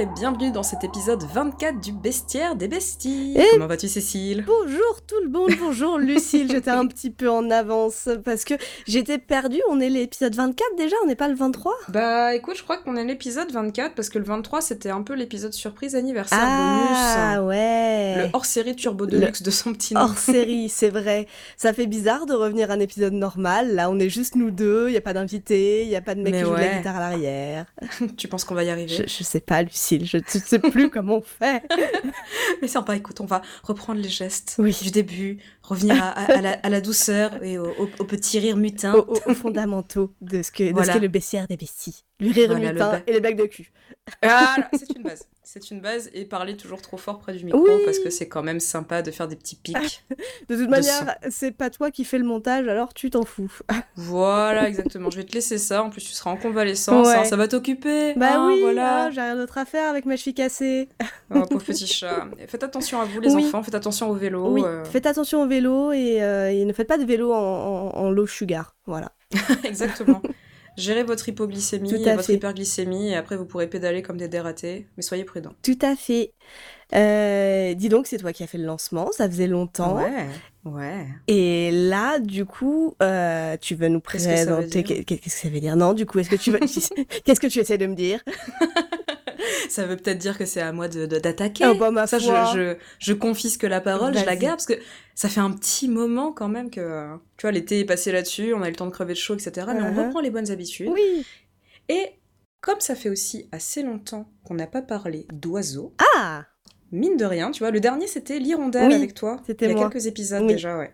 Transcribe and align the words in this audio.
et 0.00 0.06
bienvenue 0.06 0.50
dans 0.50 0.62
cet 0.62 0.82
épisode 0.84 1.22
24 1.34 1.78
du 1.80 1.92
Bestiaire 1.92 2.56
des 2.56 2.68
Besties. 2.68 3.34
Et- 3.36 3.44
Comment 3.52 3.66
vas-tu 3.66 3.86
Cécile? 3.88 4.44
Bonjour 4.46 5.02
tout 5.06 5.16
le 5.22 5.28
monde, 5.28 5.50
bonjour 5.60 5.98
Lucille, 5.98 6.48
j'étais 6.50 6.70
un 6.70 6.86
petit 6.86 7.10
peu 7.10 7.28
en 7.28 7.50
avance 7.50 8.08
parce 8.24 8.44
que 8.44 8.54
j'étais 8.86 9.18
perdue, 9.18 9.60
on 9.68 9.78
est 9.78 9.90
l'épisode 9.90 10.34
24 10.34 10.76
déjà, 10.78 10.96
on 11.04 11.06
n'est 11.06 11.16
pas 11.16 11.28
le 11.28 11.34
23 11.34 11.74
Bah 11.88 12.34
écoute, 12.34 12.56
je 12.56 12.62
crois 12.62 12.78
qu'on 12.78 12.96
est 12.96 13.04
l'épisode 13.04 13.50
24 13.52 13.94
parce 13.94 14.08
que 14.08 14.18
le 14.18 14.24
23 14.24 14.62
c'était 14.62 14.88
un 14.90 15.02
peu 15.02 15.12
l'épisode 15.14 15.52
surprise 15.52 15.94
anniversaire 15.94 16.38
Ah 16.40 17.36
bonus. 17.36 17.48
ouais 17.48 18.14
Le 18.16 18.30
hors-série 18.32 18.76
Turbo 18.76 19.04
Deluxe 19.06 19.42
de 19.42 19.50
son 19.50 19.74
petit 19.74 19.92
nom. 19.94 20.00
Hors 20.02 20.16
série, 20.18 20.68
c'est 20.70 20.90
vrai. 20.90 21.26
Ça 21.58 21.74
fait 21.74 21.86
bizarre 21.86 22.24
de 22.24 22.32
revenir 22.32 22.70
à 22.70 22.74
un 22.74 22.80
épisode 22.80 23.12
normal. 23.12 23.74
Là, 23.74 23.90
on 23.90 23.98
est 23.98 24.08
juste 24.08 24.34
nous 24.34 24.50
deux, 24.50 24.88
il 24.88 24.92
n'y 24.92 24.96
a 24.98 25.02
pas 25.02 25.12
d'invité, 25.12 25.82
il 25.82 25.88
n'y 25.88 25.96
a 25.96 26.00
pas 26.00 26.14
de 26.14 26.22
mec 26.22 26.32
Mais 26.32 26.38
qui 26.40 26.44
joue 26.46 26.52
de 26.54 26.60
la 26.60 26.62
ouais. 26.68 26.76
guitare 26.78 26.96
à 26.96 27.00
l'arrière. 27.10 27.66
tu 28.16 28.28
penses 28.28 28.44
qu'on 28.44 28.54
va 28.54 28.64
y 28.64 28.70
arriver? 28.70 28.88
Je, 28.88 29.02
je 29.06 29.24
sais 29.24 29.40
pas, 29.40 29.62
Lucille, 29.62 29.89
je 30.04 30.18
ne 30.18 30.22
sais 30.26 30.58
plus 30.58 30.90
comment 30.90 31.16
on 31.16 31.22
fait. 31.22 31.62
Mais 32.62 32.68
sympa, 32.68 32.96
écoute, 32.96 33.20
on 33.20 33.26
va 33.26 33.42
reprendre 33.62 34.00
les 34.00 34.08
gestes 34.08 34.56
Oui. 34.58 34.76
du 34.82 34.90
début, 34.90 35.38
revenir 35.70 36.02
à, 36.02 36.08
à- 36.10 36.32
à 36.38 36.40
la, 36.42 36.52
à 36.52 36.68
la 36.68 36.80
douceur 36.80 37.42
et 37.42 37.58
au, 37.58 37.66
au- 37.66 37.88
au 37.98 38.04
petit 38.04 38.38
rire 38.38 38.56
mutin. 38.56 38.94
Aux, 38.94 39.00
aux- 39.14 39.30
aux 39.30 39.34
fondamentaux 39.34 40.12
de 40.20 40.42
ce 40.42 40.50
que 40.52 40.64
de 40.64 40.70
Voilà. 40.72 40.88
ce 40.88 40.92
qu'est 40.92 41.00
le 41.02 41.08
baissière 41.08 41.46
des 41.48 41.56
besties. 41.56 42.04
Le 42.20 42.30
rire 42.32 42.48
Voilà, 42.50 42.72
mutin 42.72 43.02
et 43.06 43.12
les 43.14 43.20
blagues 43.20 43.38
de 43.38 43.46
cul. 43.46 43.72
Ah, 44.22 44.56
c'est 44.74 44.94
une 44.94 45.02
base. 45.02 45.26
C'est 45.42 45.70
une 45.72 45.80
base 45.80 46.10
et 46.12 46.26
parler 46.26 46.56
toujours 46.56 46.80
trop 46.82 46.96
fort 46.96 47.18
près 47.18 47.32
du 47.32 47.44
micro 47.44 47.60
Oui. 47.60 47.70
parce 47.84 47.98
que 47.98 48.10
c'est 48.10 48.28
quand 48.28 48.42
même 48.42 48.60
sympa 48.60 49.02
de 49.02 49.10
faire 49.10 49.26
des 49.26 49.34
petits 49.36 49.56
pics. 49.56 50.04
De 50.48 50.54
toute 50.56 50.66
De 50.66 50.70
manière, 50.70 51.16
c'est 51.30 51.50
pas 51.50 51.70
toi 51.70 51.90
qui 51.90 52.04
fais 52.04 52.18
le 52.18 52.24
montage, 52.24 52.68
alors 52.68 52.92
tu 52.94 53.10
t'en 53.10 53.24
fous. 53.24 53.50
Voilà, 53.96 54.68
exactement. 54.68 55.10
Je 55.10 55.16
vais 55.16 55.24
te 55.24 55.32
laisser 55.32 55.58
ça. 55.58 55.82
En 55.82 55.90
plus, 55.90 56.02
tu 56.02 56.12
seras 56.12 56.30
en 56.30 56.36
convalescence. 56.36 57.06
Ouais. 57.06 57.14
hein, 57.14 57.24
ça 57.24 57.36
va 57.36 57.48
t'occuper. 57.48 58.14
Bah 58.14 58.28
hein, 58.34 58.46
oui, 58.48 58.60
voilà. 58.60 59.04
ah, 59.04 59.10
j'ai 59.10 59.20
rien 59.20 59.36
d'autre 59.36 59.58
à 59.58 59.64
faire 59.64 59.88
avec 59.90 60.04
ma 60.06 60.16
cheville 60.16 60.34
cassée. 60.34 60.88
Oh, 61.34 61.42
pauvre 61.48 61.64
petit 61.64 61.86
chat. 61.86 62.26
Faites 62.48 62.62
attention 62.64 63.00
à 63.00 63.04
vous, 63.04 63.20
les 63.20 63.32
Oui. 63.34 63.44
enfants. 63.46 63.62
Faites 63.62 63.74
attention 63.74 64.10
au 64.10 64.14
vélo. 64.14 64.50
oui, 64.52 64.62
euh, 64.64 64.84
faites 64.84 65.06
attention 65.06 65.42
au 65.42 65.46
vélo 65.46 65.59
et, 65.92 66.22
euh, 66.22 66.50
et 66.50 66.64
ne 66.64 66.72
faites 66.72 66.88
pas 66.88 66.98
de 66.98 67.04
vélo 67.04 67.32
en, 67.32 67.36
en- 67.38 67.90
en 67.96 68.10
low 68.10 68.26
sugar. 68.26 68.76
Voilà. 68.86 69.12
Exactement. 69.64 70.22
Gérez 70.76 71.02
votre 71.02 71.28
hypoglycémie 71.28 71.92
et 71.92 72.04
votre 72.14 72.22
fait. 72.24 72.34
hyperglycémie 72.34 73.08
et 73.10 73.16
après 73.16 73.36
vous 73.36 73.44
pourrez 73.44 73.66
pédaler 73.66 74.02
comme 74.02 74.16
des 74.16 74.28
dératés. 74.28 74.86
Mais 74.96 75.02
soyez 75.02 75.24
prudents. 75.24 75.52
Tout 75.62 75.78
à 75.82 75.94
fait. 75.96 76.32
Euh, 76.94 77.74
dis 77.74 77.88
donc, 77.88 78.06
c'est 78.06 78.16
toi 78.18 78.32
qui 78.32 78.42
as 78.42 78.46
fait 78.46 78.58
le 78.58 78.64
lancement, 78.64 79.10
ça 79.12 79.28
faisait 79.28 79.46
longtemps. 79.46 79.96
Ouais. 79.96 80.26
Ouais. 80.64 81.06
Et 81.28 81.70
là, 81.70 82.18
du 82.18 82.44
coup, 82.46 82.94
euh, 83.02 83.56
tu 83.60 83.74
veux 83.74 83.88
nous 83.88 84.00
présenter. 84.00 84.82
Qu'est-ce 84.82 85.20
que 85.20 85.30
ça 85.30 85.48
veut 85.48 85.60
dire? 85.60 85.76
Non, 85.76 85.92
du 85.92 86.06
coup, 86.06 86.18
est-ce 86.18 86.30
que 86.30 86.36
tu 86.36 86.50
veux. 86.50 86.58
Qu'est-ce 87.24 87.40
que 87.40 87.46
tu 87.46 87.58
essaies 87.58 87.78
de 87.78 87.86
me 87.86 87.94
dire? 87.94 88.20
Ça 89.68 89.86
veut 89.86 89.96
peut-être 89.96 90.18
dire 90.18 90.38
que 90.38 90.46
c'est 90.46 90.60
à 90.60 90.72
moi 90.72 90.88
de 90.88 91.06
d'attaquer. 91.06 91.66
Oh, 91.66 91.74
bah, 91.74 91.90
ma 91.90 92.06
ça, 92.06 92.18
je, 92.18 92.26
foi. 92.26 92.44
je, 92.54 92.76
je 92.98 93.12
confisque 93.12 93.64
la 93.64 93.80
parole, 93.80 94.16
je 94.16 94.24
la 94.24 94.36
garde 94.36 94.56
parce 94.56 94.66
que 94.66 94.74
ça 95.14 95.28
fait 95.28 95.40
un 95.40 95.50
petit 95.52 95.88
moment 95.88 96.32
quand 96.32 96.48
même 96.48 96.70
que, 96.70 97.08
tu 97.36 97.42
vois, 97.42 97.52
l'été 97.52 97.80
est 97.80 97.84
passé 97.84 98.12
là-dessus, 98.12 98.54
on 98.54 98.62
a 98.62 98.68
eu 98.68 98.70
le 98.70 98.76
temps 98.76 98.86
de 98.86 98.90
crever 98.92 99.14
de 99.14 99.18
chaud, 99.18 99.34
etc. 99.34 99.66
Mais 99.74 99.82
on 99.82 99.92
Uh-huh. 99.92 100.04
reprend 100.06 100.20
les 100.20 100.30
bonnes 100.30 100.50
habitudes. 100.50 100.88
Oui. 100.90 101.24
Et 101.88 102.06
comme 102.60 102.80
ça 102.80 102.94
fait 102.94 103.08
aussi 103.10 103.48
assez 103.52 103.82
longtemps 103.82 104.30
qu'on 104.44 104.54
n'a 104.54 104.66
pas 104.66 104.82
parlé 104.82 105.26
d'oiseaux, 105.32 105.94
Ah 106.16 106.44
mine 106.92 107.16
de 107.16 107.24
rien, 107.24 107.50
tu 107.52 107.60
vois, 107.60 107.70
le 107.70 107.78
dernier 107.80 108.06
c'était 108.08 108.38
l'hirondelle 108.40 108.88
Oui, 108.88 108.94
avec 108.94 109.14
toi. 109.14 109.40
c'était 109.46 109.66
Il 109.66 109.68
y 109.68 109.72
a 109.72 109.76
moi. 109.76 109.88
quelques 109.90 110.06
épisodes 110.06 110.42
Oui. 110.42 110.48
déjà, 110.54 110.76
ouais. 110.76 110.92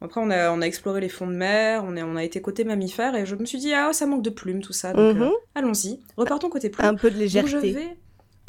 Après, 0.00 0.20
on 0.20 0.30
a, 0.30 0.50
on 0.50 0.60
a 0.62 0.66
exploré 0.66 1.00
les 1.00 1.08
fonds 1.08 1.28
de 1.28 1.32
mer, 1.34 1.84
on, 1.86 1.96
est, 1.96 2.02
on 2.02 2.16
a 2.16 2.24
été 2.24 2.40
côté 2.42 2.64
mammifère, 2.64 3.14
et 3.14 3.24
je 3.24 3.36
me 3.36 3.44
suis 3.46 3.58
dit, 3.58 3.72
ah, 3.72 3.92
ça 3.92 4.04
manque 4.04 4.22
de 4.22 4.30
plumes, 4.30 4.60
tout 4.62 4.72
ça. 4.72 4.92
Donc, 4.92 5.14
Mhm. 5.16 5.22
euh, 5.22 5.30
allons-y, 5.54 6.00
repartons 6.16 6.50
côté 6.50 6.70
plumes. 6.70 6.88
Un 6.88 6.94
peu 6.96 7.08
de 7.08 7.14
Donc, 7.14 7.46
je 7.46 7.56
légèreté. 7.56 7.72
vais 7.72 7.96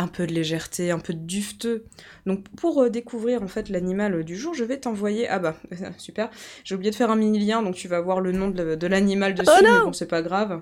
un 0.02 0.08
peu 0.08 0.26
de 0.28 0.34
légèreté, 0.34 0.92
un 0.92 1.00
peu 1.00 1.14
de 1.14 1.20
dufteux. 1.20 1.86
Donc 2.26 2.48
pour 2.58 2.82
euh, 2.82 2.90
découvrir 2.90 3.42
en 3.44 3.48
fait 3.48 3.70
l'animal 3.70 4.24
du 4.24 4.36
jour, 4.36 4.54
je 4.54 4.64
vais 4.64 4.78
t'envoyer. 4.78 5.28
Ah 5.28 5.40
bah 5.40 5.56
super. 5.98 6.30
J'ai 6.64 6.76
oublié 6.76 6.92
de 6.92 6.96
faire 6.96 7.12
un 7.12 7.16
mini 7.16 7.40
lien, 7.40 7.62
donc 7.62 7.76
tu 7.76 7.88
vas 7.88 8.02
voir 8.02 8.20
le 8.22 8.32
nom 8.32 8.50
de, 8.50 8.76
de 8.76 8.88
l'animal 8.88 9.34
dessus, 9.34 9.50
Oh 9.52 9.60
mais 9.64 9.70
bon 9.86 9.94
c'est 9.94 10.08
pas 10.08 10.22
grave. 10.22 10.62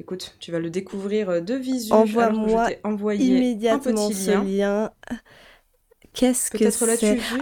Écoute, 0.00 0.36
tu 0.40 0.50
vas 0.50 0.58
le 0.58 0.70
découvrir 0.70 1.28
euh, 1.28 1.40
de 1.40 1.54
visu. 1.54 1.92
Envoie-moi 1.92 2.68
envoyé 2.84 3.32
un 3.34 3.36
Immédiatement 3.36 4.08
petit 4.08 4.14
ce 4.14 4.30
lien. 4.30 4.44
lien. 4.44 4.90
Qu'est-ce 6.14 6.50
que 6.50 6.70
c'est 6.70 7.14
vu 7.14 7.40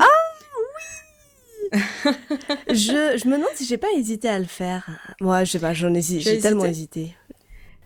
je, 2.70 3.19
je 3.22 3.28
me 3.28 3.37
demande 3.37 3.50
si 3.55 3.66
j'ai 3.66 3.76
pas 3.76 3.88
hésité 3.97 4.28
à 4.28 4.38
le 4.38 4.47
faire. 4.47 4.88
Moi, 5.20 5.44
je 5.44 5.53
sais 5.53 5.59
pas, 5.59 5.75
j'en 5.75 5.93
hésite, 5.94 6.22
j'ai 6.22 6.38
tellement 6.38 6.65
hésité. 6.65 7.15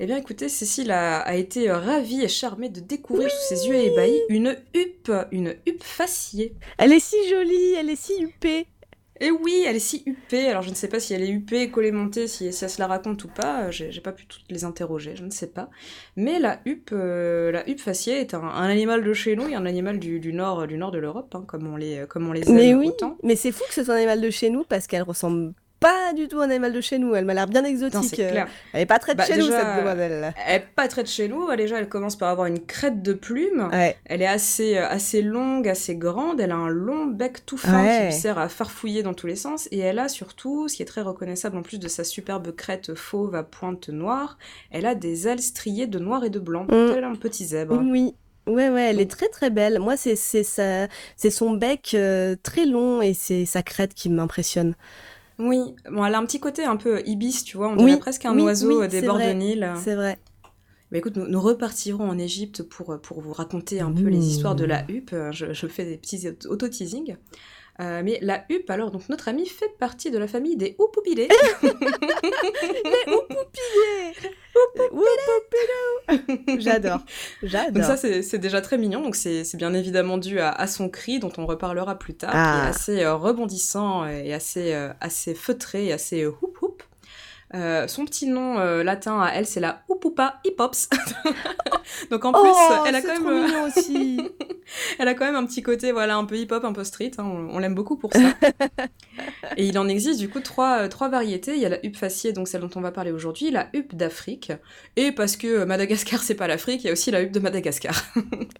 Eh 0.05 0.07
bien 0.07 0.17
écoutez, 0.17 0.49
Cécile 0.49 0.91
a, 0.91 1.21
a 1.21 1.37
été 1.37 1.71
euh, 1.71 1.79
ravie 1.79 2.23
et 2.25 2.29
charmée 2.29 2.69
de 2.69 2.81
découvrir 2.81 3.31
sous 3.31 3.55
ses 3.55 3.69
yeux 3.69 3.77
ébahis 3.77 4.21
une 4.31 4.57
huppe, 4.75 5.13
une 5.31 5.55
huppe 5.65 5.85
fasciée. 5.85 6.57
Elle 6.77 6.93
est 6.93 6.99
si 6.99 7.15
jolie, 7.31 7.75
elle 7.79 7.89
est 7.89 7.95
si 7.95 8.21
huppée. 8.21 8.67
Et 9.21 9.31
oui, 9.31 9.63
elle 9.65 9.77
est 9.77 9.79
si 9.79 10.03
huppée. 10.05 10.49
Alors 10.49 10.63
je 10.63 10.71
ne 10.71 10.75
sais 10.75 10.89
pas 10.89 10.99
si 10.99 11.15
elle 11.15 11.23
est 11.23 11.29
huppée, 11.29 11.71
collée, 11.71 11.93
montée, 11.93 12.27
si, 12.27 12.53
si 12.53 12.65
elle 12.65 12.71
se 12.71 12.81
la 12.81 12.89
raconte 12.89 13.23
ou 13.23 13.29
pas. 13.29 13.67
Euh, 13.67 13.71
J'ai 13.71 13.93
j'ai 13.93 14.01
pas 14.01 14.11
pu 14.11 14.27
toutes 14.27 14.43
les 14.51 14.65
interroger, 14.65 15.15
je 15.15 15.23
ne 15.23 15.31
sais 15.31 15.47
pas. 15.47 15.71
Mais 16.17 16.41
la 16.41 16.61
huppe, 16.65 16.91
euh, 16.93 17.53
la 17.53 17.69
huppe 17.71 17.79
faciée 17.79 18.15
est 18.19 18.35
un, 18.35 18.43
un 18.43 18.69
animal 18.69 19.05
de 19.05 19.13
chez 19.13 19.37
nous 19.37 19.47
et 19.47 19.55
un 19.55 19.67
animal 19.67 20.01
du, 20.01 20.19
du 20.19 20.33
nord, 20.33 20.67
du 20.67 20.79
nord 20.79 20.91
de 20.91 20.99
l'Europe, 20.99 21.33
hein, 21.37 21.45
comme 21.47 21.73
on 21.73 21.77
les, 21.77 22.07
comme 22.09 22.29
on 22.29 22.33
les 22.33 22.49
aime 22.49 22.57
Mais 22.57 22.75
oui, 22.75 22.89
autant. 22.89 23.17
mais 23.23 23.37
c'est 23.37 23.53
fou 23.53 23.63
que 23.69 23.75
ce 23.75 23.85
soit 23.85 23.95
un 23.95 23.99
animal 23.99 24.21
de 24.21 24.31
chez 24.31 24.51
nous 24.51 24.65
parce 24.65 24.89
qu'elle 24.89 25.03
ressemble 25.05 25.53
pas 25.83 26.13
du 26.15 26.29
tout 26.29 26.41
un 26.41 26.49
animal 26.51 26.73
de 26.73 26.81
chez 26.81 26.99
nous. 26.99 27.15
Elle 27.15 27.25
m'a 27.25 27.35
l'air 27.35 27.47
bien 27.47 27.63
Non, 27.63 27.69
exotique. 27.69 28.15
clair. 28.15 28.49
Elle 28.73 28.81
est 28.83 28.87
pas 28.87 28.99
très 28.99 29.13
de 29.13 29.19
Bah, 29.19 29.25
chez 29.25 29.37
nous, 29.37 29.47
cette 29.47 29.77
demoiselle. 29.79 30.33
Elle 30.47 30.57
est 30.57 30.65
pas 30.75 30.89
très 30.89 31.03
de 31.03 31.09
chez 31.09 31.29
nous. 31.29 31.55
Déjà, 31.57 31.79
elle 31.79 31.89
commence 31.89 32.17
par 32.17 32.29
avoir 32.31 32.47
une 32.47 32.61
crête 32.65 33.03
de 33.03 33.13
plumes. 33.13 33.69
Ouais. 33.73 33.97
Elle 34.07 34.23
est 34.23 34.27
assez, 34.27 34.79
euh, 34.79 34.87
assez 34.89 35.21
longue, 35.23 35.69
assez 35.69 35.97
grande. 35.97 36.41
Elle 36.41 36.53
a 36.53 36.57
un 36.57 36.69
long 36.69 37.07
bec 37.07 37.45
tout 37.45 37.57
fin 37.59 37.83
Ouais. 37.85 37.99
qui 37.99 38.05
lui 38.07 38.13
sert 38.13 38.39
à 38.39 38.49
farfouiller 38.49 39.03
dans 39.03 39.15
tous 39.15 39.27
les 39.27 39.37
sens. 39.37 39.69
Et 39.73 39.79
elle 39.81 39.99
a 39.99 40.09
surtout, 40.09 40.69
ce 40.69 40.77
qui 40.77 40.83
est 40.83 40.87
très 40.87 41.03
reconnaissable 41.03 41.57
en 41.59 41.63
plus 41.63 41.79
de 41.79 41.89
sa 41.89 42.05
superbe 42.05 42.55
crête 42.55 42.95
fauve 42.95 43.35
à 43.35 43.43
pointe 43.43 43.89
noire, 43.89 44.39
elle 44.71 44.87
a 44.87 44.95
des 44.95 45.29
ailes 45.29 45.43
striées 45.43 45.87
de 45.87 45.99
noir 45.99 46.25
et 46.25 46.31
de 46.31 46.39
blanc. 46.39 46.65
Mm. 46.65 46.93
Tel 46.95 47.05
un 47.05 47.15
petit 47.15 47.45
zèbre. 47.47 47.81
Oui. 47.83 48.15
Ouais, 48.49 48.69
ouais, 48.71 48.91
elle 48.91 49.01
est 49.01 49.05
Donc- 49.05 49.17
très 49.17 49.29
très 49.29 49.51
belle. 49.51 49.79
Moi, 49.79 49.97
c'est 49.97 50.17
son 51.31 51.51
bec 51.53 51.93
euh, 51.95 52.35
très 52.43 52.67
long 52.67 53.01
et 53.01 53.15
c'est 53.15 53.45
sa 53.45 53.63
crête 53.63 53.95
qui 53.95 54.09
m'impressionne. 54.11 54.75
Oui, 55.43 55.59
bon, 55.91 56.05
elle 56.05 56.15
a 56.15 56.19
un 56.19 56.25
petit 56.27 56.41
côté 56.41 56.65
un 56.65 56.77
peu 56.77 57.03
ibis, 57.07 57.45
tu 57.45 57.57
vois. 57.57 57.69
On 57.69 57.77
Oui, 57.77 57.87
dirait 57.87 57.99
presque 57.99 58.25
un 58.27 58.35
oui, 58.35 58.43
oiseau 58.43 58.79
oui, 58.79 58.85
euh, 58.85 58.89
des 58.89 59.03
bords 59.03 59.17
vrai. 59.17 59.35
de 59.35 59.39
Nil. 59.39 59.73
C'est 59.83 59.95
vrai. 59.95 60.19
Bah 60.91 60.99
écoute, 60.99 61.17
nous, 61.17 61.27
nous 61.27 61.41
repartirons 61.41 62.09
en 62.09 62.19
Égypte 62.19 62.63
pour, 62.63 63.01
pour 63.01 63.21
vous 63.23 63.33
raconter 63.33 63.81
un 63.81 63.93
peu 63.93 64.09
les 64.09 64.27
histoires 64.29 64.55
de 64.55 64.65
la 64.67 64.85
huppe. 64.91 65.13
Euh, 65.15 65.33
Je, 65.33 65.53
je 65.55 65.67
fais 65.67 65.85
des 65.87 65.97
petits 65.97 66.29
auto- 66.29 66.51
auto-teasing. 66.51 67.17
Euh, 67.81 68.03
mais 68.05 68.19
la 68.21 68.45
huppe, 68.51 68.69
alors, 68.71 68.91
donc 68.91 69.09
notre 69.09 69.29
amie 69.29 69.47
fait 69.47 69.73
partie 69.79 70.11
de 70.11 70.19
la 70.19 70.29
famille 70.29 70.57
des 70.57 70.77
houpoupilés. 70.79 71.29
J'adore. 76.59 76.99
donc 76.99 77.07
J'adore. 77.43 77.85
ça, 77.85 77.97
c'est 77.97 78.39
déjà 78.39 78.61
très 78.61 78.79
mignon. 78.79 79.03
Donc 79.03 79.17
c'est 79.17 79.45
bien 79.57 79.75
évidemment 79.75 80.19
dû 80.19 80.41
à, 80.41 80.51
à 80.51 80.67
son 80.67 80.89
cri, 80.89 81.19
dont 81.19 81.33
on 81.39 81.47
reparlera 81.47 81.99
plus 81.99 82.15
tard, 82.15 82.31
qui 82.31 82.37
Ah. 82.39 82.65
est 82.67 82.71
assez 82.71 83.03
euh, 83.03 83.15
rebondissant 83.15 84.07
et 84.07 84.33
assez, 84.35 84.75
euh, 84.75 84.91
assez 85.01 85.35
feutré 85.35 85.87
et 85.87 85.93
assez 85.93 86.23
euh, 86.23 86.33
houp 86.43 86.57
houp. 86.63 86.83
Euh, 87.55 87.87
son 87.87 88.05
petit 88.05 88.27
nom 88.27 88.59
euh, 88.59 88.83
latin 88.83 89.21
à 89.21 89.31
elle, 89.35 89.47
c'est 89.47 89.61
la 89.61 89.83
Houpupa 89.89 90.41
hippops. 90.45 90.89
donc 92.11 92.25
en 92.25 92.33
plus, 92.33 92.51
oh, 92.53 92.85
elle 92.87 92.95
a 92.95 93.03
quand 93.03 93.21
même, 93.21 93.27
euh, 93.27 93.67
aussi. 93.67 94.21
Elle 94.99 95.09
a 95.09 95.13
quand 95.13 95.27
même 95.27 95.37
un 95.37 95.45
petit 95.45 95.63
côté, 95.63 95.93
voilà, 95.93 96.17
un 96.17 96.25
peu 96.25 96.37
hip-hop, 96.37 96.65
un 96.65 96.73
peu 96.73 96.83
street. 96.83 97.11
hein, 97.19 97.25
on 97.25 97.43
on 97.55 97.59
l'aime 97.59 97.75
beaucoup 97.75 97.97
pour 97.97 98.11
ça. 98.15 98.21
et 99.59 99.67
il 99.67 99.79
en 99.79 99.87
existe 99.87 100.19
du 100.19 100.31
coup 100.31 100.41
trois, 100.41 100.89
trois 100.89 101.11
variétés. 101.11 101.55
Il 101.55 101.61
y 101.61 101.67
a 101.67 101.69
la 101.69 101.85
huppe 101.85 101.97
faciée, 101.97 102.33
donc 102.33 102.49
celle 102.49 102.63
dont 102.63 102.71
on 102.77 102.81
va 102.81 102.91
parler 102.91 103.13
aujourd'hui, 103.13 103.51
la 103.51 103.69
huppe 103.75 103.95
d'Afrique. 103.95 104.51
Et 104.97 105.13
parce 105.13 105.37
que 105.37 105.65
Madagascar, 105.65 106.23
c'est 106.23 106.35
pas 106.35 106.47
l'Afrique, 106.47 106.85
il 106.85 106.87
y 106.87 106.91
a 106.91 106.93
aussi 106.93 107.11
la 107.11 107.21
huppe 107.21 107.33
de 107.33 107.41
Madagascar. 107.41 107.95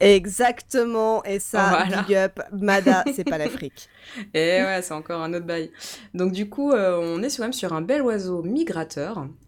Exactement. 0.01 1.25
Et 1.25 1.39
ça, 1.39 1.69
Voilà. 1.71 2.03
big 2.03 2.15
up. 2.17 2.41
Mada, 2.53 3.05
c'est 3.15 3.25
pas 3.25 3.39
l'Afrique. 3.39 3.89
et 4.35 4.61
ouais, 4.63 4.81
c'est 4.83 4.95
encore 4.95 5.23
un 5.23 5.33
autre 5.33 5.47
bail. 5.47 5.71
Donc 6.13 6.33
du 6.33 6.49
coup, 6.49 6.73
euh, 6.73 6.99
on 7.01 7.23
est 7.23 7.35
quand 7.35 7.45
même 7.45 7.53
sur 7.53 7.73
un 7.73 7.81
bel 7.81 8.03
oiseau 8.03 8.43
migrateur, 8.43 8.82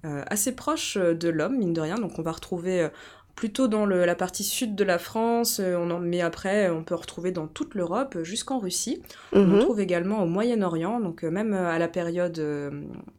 euh, 0.05 0.23
assez 0.29 0.53
proche 0.53 0.97
euh, 0.97 1.15
de 1.15 1.29
l'homme, 1.29 1.57
mine 1.59 1.73
de 1.73 1.81
rien. 1.81 1.97
Donc 1.97 2.19
on 2.19 2.23
va 2.23 2.33
retrouver 2.33 2.83
euh, 2.83 2.89
plutôt 3.37 3.67
dans 3.67 3.85
le- 3.85 4.05
la 4.05 4.15
partie 4.15 4.45
sud 4.45 4.77
de 4.77 4.85
la 4.85 4.97
France, 4.99 5.61
on 5.61 5.91
en- 5.91 5.99
mais 5.99 6.21
après, 6.21 6.71
on 6.71 6.85
peut 6.85 6.95
retrouver 6.95 7.33
dans 7.33 7.49
toute 7.49 7.75
l'Europe, 7.75 8.19
jusqu'en 8.23 8.61
Russie. 8.61 9.03
On 9.33 9.41
en 9.41 9.45
Mhm. 9.47 9.59
trouve 9.59 9.81
également 9.81 10.23
au 10.23 10.27
Moyen-Orient, 10.27 11.01
donc 11.01 11.25
même 11.25 11.53
à 11.53 11.77
la 11.81 11.89
période, 11.89 12.41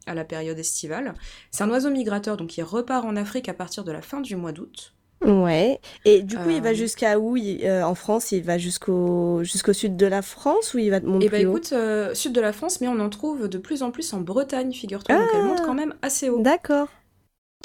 à 0.07 0.13
la 0.13 0.23
période 0.23 0.57
estivale. 0.57 1.13
C'est 1.51 1.65
un 1.65 1.69
oiseau 1.69 1.89
migrateur, 1.89 2.37
donc 2.37 2.57
il 2.57 2.63
repart 2.63 3.03
en 3.03 3.17
Afrique 3.17 3.49
à 3.49 3.53
partir 3.53 3.83
de 3.83 3.91
la 3.91 4.01
fin 4.01 4.21
du 4.21 4.37
mois 4.37 4.53
d'août. 4.53 4.93
Ouais. 5.23 5.79
Et 6.03 6.21
du 6.21 6.37
coup, 6.37 6.49
il 6.49 6.61
va 6.61 6.69
Euh, 6.69 6.73
jusqu'à 6.73 7.17
où 7.19 7.35
il- 7.37 7.65
euh, 7.65 7.83
en 7.85 7.95
France? 7.95 8.31
Il 8.31 8.43
va 8.43 8.57
jusqu'au 8.57 9.43
jusqu'au 9.43 9.73
sud 9.73 9.95
de 9.97 10.05
la 10.05 10.21
France 10.21 10.73
ou 10.73 10.77
il 10.79 10.89
va 10.91 10.99
monter 10.99 11.25
Et 11.25 11.29
bah 11.29 11.37
plus 11.37 11.45
haut 11.47 11.51
écoute, 11.51 11.69
euh, 11.73 12.13
sud 12.13 12.33
de 12.33 12.41
la 12.41 12.51
France, 12.53 12.81
mais 12.81 12.87
on 12.87 12.99
en 12.99 13.09
trouve 13.09 13.47
de 13.47 13.57
plus 13.57 13.81
en 13.81 13.91
plus 13.91 14.13
en 14.13 14.21
Bretagne, 14.21 14.71
figure-toi, 14.73 15.15
donc 15.15 15.27
elle 15.33 15.41
Ah. 15.41 15.45
monte 15.45 15.61
quand 15.65 15.73
même 15.73 15.95
assez 16.01 16.29
haut. 16.29 16.41
D'accord. 16.41 16.87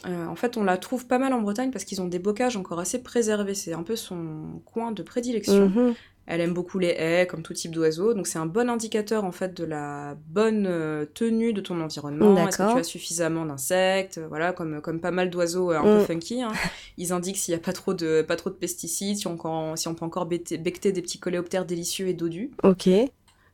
en 0.06 0.34
fait, 0.36 0.56
on 0.56 0.64
la 0.64 0.78
trouve 0.78 1.06
pas 1.06 1.18
mal 1.18 1.34
en 1.34 1.42
Bretagne 1.42 1.70
parce 1.70 1.84
qu'ils 1.84 2.00
ont 2.00 2.06
des 2.06 2.18
bocages 2.20 2.56
encore 2.56 2.78
assez 2.80 3.02
préservés. 3.02 3.54
C'est 3.54 3.74
un 3.74 3.82
peu 3.82 3.96
son 3.96 4.62
coin 4.64 4.92
de 4.92 5.02
prédilection. 5.02 5.68
Mhm. 5.68 5.94
Elle 6.32 6.40
aime 6.40 6.54
beaucoup 6.54 6.78
les 6.78 6.94
haies, 6.96 7.26
comme 7.26 7.42
tout 7.42 7.52
type 7.54 7.72
d'oiseau. 7.72 8.14
Donc 8.14 8.26
c'est 8.28 8.38
un 8.38 8.46
bon 8.46 8.70
indicateur 8.70 9.24
en 9.24 9.32
fait 9.32 9.52
de 9.56 9.64
la 9.64 10.16
bonne 10.28 10.66
euh, 10.68 11.04
tenue 11.12 11.52
de 11.52 11.60
ton 11.60 11.80
environnement. 11.80 12.46
Est-ce 12.46 12.58
que 12.58 12.72
tu 12.74 12.78
as 12.78 12.84
suffisamment 12.84 13.44
d'insectes 13.44 14.20
Voilà, 14.28 14.52
comme, 14.52 14.80
comme 14.80 15.00
pas 15.00 15.10
mal 15.10 15.28
d'oiseaux 15.30 15.72
euh, 15.72 15.78
un 15.78 15.82
peu 15.82 15.96
Mm. 16.02 16.06
funky. 16.06 16.42
hein. 16.42 16.52
Ils 16.98 17.12
indiquent 17.12 17.36
s'il 17.36 17.52
n'y 17.54 17.60
a 17.60 17.62
pas 17.64 17.72
trop, 17.72 17.94
de, 17.94 18.22
pas 18.22 18.36
trop 18.36 18.48
de 18.50 18.54
pesticides, 18.54 19.16
si 19.18 19.26
on, 19.26 19.36
quand- 19.36 19.74
si 19.74 19.88
on 19.88 19.94
peut 19.94 20.04
encore 20.04 20.26
becter, 20.26 20.56
becter 20.56 20.92
des 20.92 21.02
petits 21.02 21.18
coléoptères 21.18 21.66
délicieux 21.66 22.06
et 22.06 22.14
dodus. 22.14 22.50
Ok. 22.62 22.88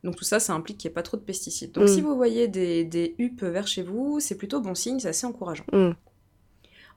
Donc 0.03 0.15
tout 0.15 0.23
ça, 0.23 0.39
ça 0.39 0.53
implique 0.53 0.77
qu'il 0.77 0.87
n'y 0.89 0.91
ait 0.91 0.93
pas 0.93 1.01
trop 1.01 1.17
de 1.17 1.23
pesticides. 1.23 1.71
Donc 1.71 1.85
Mm. 1.85 1.87
si 1.87 2.01
vous 2.01 2.15
voyez 2.15 2.47
des, 2.47 2.83
des 2.83 3.15
huppes 3.17 3.43
vers 3.43 3.67
chez 3.67 3.81
vous, 3.81 4.19
c'est 4.19 4.35
plutôt 4.35 4.61
bon 4.61 4.75
signe, 4.75 4.99
c'est 4.99 5.09
assez 5.09 5.25
encourageant. 5.25 5.65
Mm. 5.73 5.91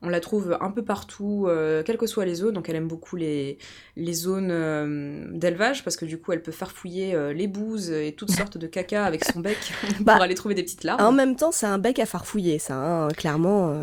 On 0.02 0.08
la 0.08 0.20
trouve 0.20 0.56
un 0.60 0.70
peu 0.70 0.82
partout, 0.82 1.44
euh, 1.46 1.82
quelles 1.82 1.98
que 1.98 2.06
soient 2.06 2.24
les 2.24 2.36
zones. 2.36 2.54
Donc 2.54 2.68
elle 2.68 2.76
aime 2.76 2.88
beaucoup 2.88 3.16
les, 3.16 3.58
les 3.96 4.12
zones 4.14 4.50
euh, 4.50 5.26
d'élevage 5.32 5.84
parce 5.84 5.96
que 5.96 6.06
du 6.06 6.18
coup 6.18 6.32
elle 6.32 6.42
peut 6.42 6.52
farfouiller 6.52 7.14
euh, 7.14 7.32
les 7.34 7.46
bouses 7.46 7.90
et 7.90 8.12
toutes 8.12 8.30
sortes 8.30 8.56
de 8.56 8.66
caca 8.66 9.04
avec 9.04 9.24
son 9.24 9.40
bec 9.40 9.58
pour 9.96 10.04
Bah, 10.04 10.16
aller 10.20 10.34
trouver 10.34 10.54
des 10.54 10.62
petites 10.62 10.84
larves. 10.84 11.02
En 11.02 11.12
même 11.12 11.36
temps, 11.36 11.52
c'est 11.52 11.66
un 11.66 11.78
bec 11.78 11.98
à 11.98 12.06
farfouiller, 12.06 12.58
ça, 12.58 12.74
hein, 12.76 13.08
clairement. 13.08 13.74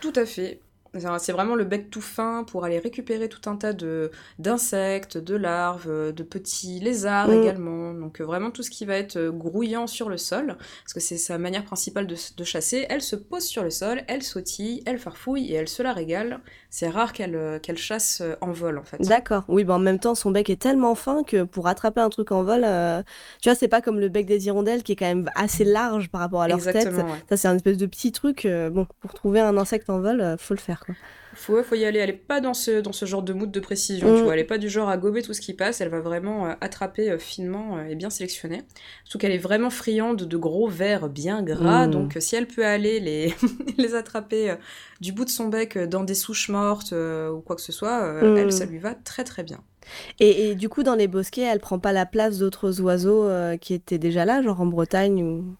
Tout 0.00 0.12
à 0.14 0.26
fait. 0.26 0.60
C'est 1.18 1.32
vraiment 1.32 1.54
le 1.54 1.64
bec 1.64 1.90
tout 1.90 2.00
fin 2.00 2.44
pour 2.44 2.64
aller 2.64 2.78
récupérer 2.78 3.28
tout 3.28 3.48
un 3.48 3.56
tas 3.56 3.72
de 3.72 4.10
d'insectes, 4.38 5.18
de 5.18 5.34
larves, 5.34 5.86
euh, 5.88 6.12
de 6.12 6.22
petits 6.22 6.80
lézards 6.80 7.28
Mm. 7.28 7.42
également. 7.42 7.92
Donc 7.94 8.20
euh, 8.20 8.24
vraiment 8.24 8.50
tout 8.50 8.62
ce 8.62 8.70
qui 8.70 8.84
va 8.84 8.96
être 8.96 9.16
euh, 9.16 9.30
grouillant 9.30 9.86
sur 9.86 10.08
le 10.08 10.16
sol, 10.18 10.56
parce 10.84 10.92
que 10.94 11.00
c'est 11.00 11.16
sa 11.18 11.38
manière 11.38 11.64
principale 11.64 12.06
de, 12.06 12.16
de 12.36 12.44
chasser. 12.44 12.86
Elle 12.88 13.02
se 13.02 13.16
pose 13.16 13.44
sur 13.44 13.62
le 13.62 13.70
sol, 13.70 14.02
elle 14.08 14.22
sautille, 14.22 14.82
elle 14.86 14.98
farfouille 14.98 15.50
et 15.52 15.54
elle 15.54 15.68
se 15.68 15.82
la 15.82 15.92
régale. 15.92 16.40
C'est 16.78 16.90
rare 16.90 17.14
qu'elle 17.14 17.36
euh, 17.36 17.58
qu'elle 17.58 17.78
chasse 17.78 18.20
euh, 18.20 18.34
en 18.42 18.52
vol 18.52 18.76
en 18.76 18.82
fait. 18.82 19.00
D'accord. 19.00 19.44
Oui, 19.48 19.64
bah 19.64 19.72
en 19.72 19.78
même 19.78 19.98
temps, 19.98 20.14
son 20.14 20.30
bec 20.30 20.50
est 20.50 20.60
tellement 20.60 20.94
fin 20.94 21.22
que 21.24 21.44
pour 21.44 21.68
attraper 21.68 22.02
un 22.02 22.10
truc 22.10 22.32
en 22.32 22.42
vol, 22.42 22.64
euh, 22.66 23.02
tu 23.40 23.48
vois, 23.48 23.56
c'est 23.56 23.66
pas 23.66 23.80
comme 23.80 23.98
le 23.98 24.10
bec 24.10 24.26
des 24.26 24.46
hirondelles 24.46 24.82
qui 24.82 24.92
est 24.92 24.96
quand 24.96 25.06
même 25.06 25.30
assez 25.36 25.64
large 25.64 26.10
par 26.10 26.20
rapport 26.20 26.42
à 26.42 26.48
leur 26.48 26.62
tête. 26.62 26.92
Ouais. 26.92 27.04
Ça, 27.30 27.38
c'est 27.38 27.48
un 27.48 27.56
espèce 27.56 27.78
de 27.78 27.86
petit 27.86 28.12
truc. 28.12 28.44
euh, 28.44 28.68
bon, 28.68 28.86
pour 29.00 29.14
trouver 29.14 29.40
un 29.40 29.56
insecte 29.56 29.88
en 29.88 30.00
vol, 30.00 30.20
euh, 30.20 30.36
faut 30.36 30.52
le 30.52 30.60
faire, 30.60 30.84
quoi. 30.84 30.94
Faut, 31.36 31.62
faut 31.62 31.74
y 31.74 31.84
aller. 31.84 31.98
Elle 32.00 32.10
est 32.10 32.12
pas 32.14 32.40
dans 32.40 32.54
ce, 32.54 32.80
dans 32.80 32.92
ce 32.92 33.04
genre 33.06 33.22
de 33.22 33.32
mood 33.32 33.50
de 33.50 33.60
précision, 33.60 34.10
Mm. 34.12 34.16
tu 34.16 34.22
vois. 34.22 34.32
Elle 34.34 34.40
est 34.40 34.44
pas 34.44 34.58
du 34.58 34.68
genre 34.68 34.88
à 34.88 34.96
gober 34.96 35.22
tout 35.22 35.32
ce 35.34 35.40
qui 35.40 35.52
passe. 35.54 35.80
Elle 35.80 35.90
va 35.90 36.00
vraiment 36.00 36.46
euh, 36.46 36.52
attraper 36.60 37.10
euh, 37.10 37.18
finement 37.18 37.76
euh, 37.76 37.84
et 37.88 37.94
bien 37.94 38.10
sélectionner. 38.10 38.62
Surtout 39.04 39.18
qu'elle 39.18 39.32
est 39.32 39.38
vraiment 39.38 39.70
friande 39.70 40.22
de 40.22 40.36
gros 40.36 40.66
vers 40.68 41.08
bien 41.08 41.42
gras. 41.42 41.86
Mm. 41.86 41.90
Donc, 41.90 42.16
si 42.20 42.34
elle 42.36 42.46
peut 42.46 42.64
aller 42.64 42.98
les, 43.00 43.34
les 43.78 43.94
attraper 43.94 44.54
du 45.00 45.12
bout 45.12 45.24
de 45.26 45.30
son 45.30 45.48
bec 45.48 45.76
dans 45.78 46.04
des 46.04 46.14
souches 46.14 46.48
mortes 46.48 46.92
euh, 46.92 47.30
ou 47.30 47.40
quoi 47.40 47.54
que 47.56 47.62
ce 47.62 47.72
soit, 47.72 48.02
euh, 48.02 48.34
Mm. 48.34 48.36
elle, 48.38 48.52
ça 48.52 48.64
lui 48.64 48.78
va 48.78 48.94
très 48.94 49.22
très 49.24 49.42
bien. 49.42 49.60
Et, 50.18 50.48
et 50.50 50.54
du 50.56 50.68
coup, 50.68 50.82
dans 50.82 50.94
les 50.96 51.06
bosquets, 51.06 51.42
elle 51.42 51.60
prend 51.60 51.78
pas 51.78 51.92
la 51.92 52.06
place 52.06 52.38
d'autres 52.38 52.80
oiseaux 52.80 53.24
euh, 53.24 53.56
qui 53.56 53.72
étaient 53.74 53.98
déjà 53.98 54.24
là, 54.24 54.42
genre 54.42 54.60
en 54.60 54.66
Bretagne 54.66 55.22
ou... 55.22 55.54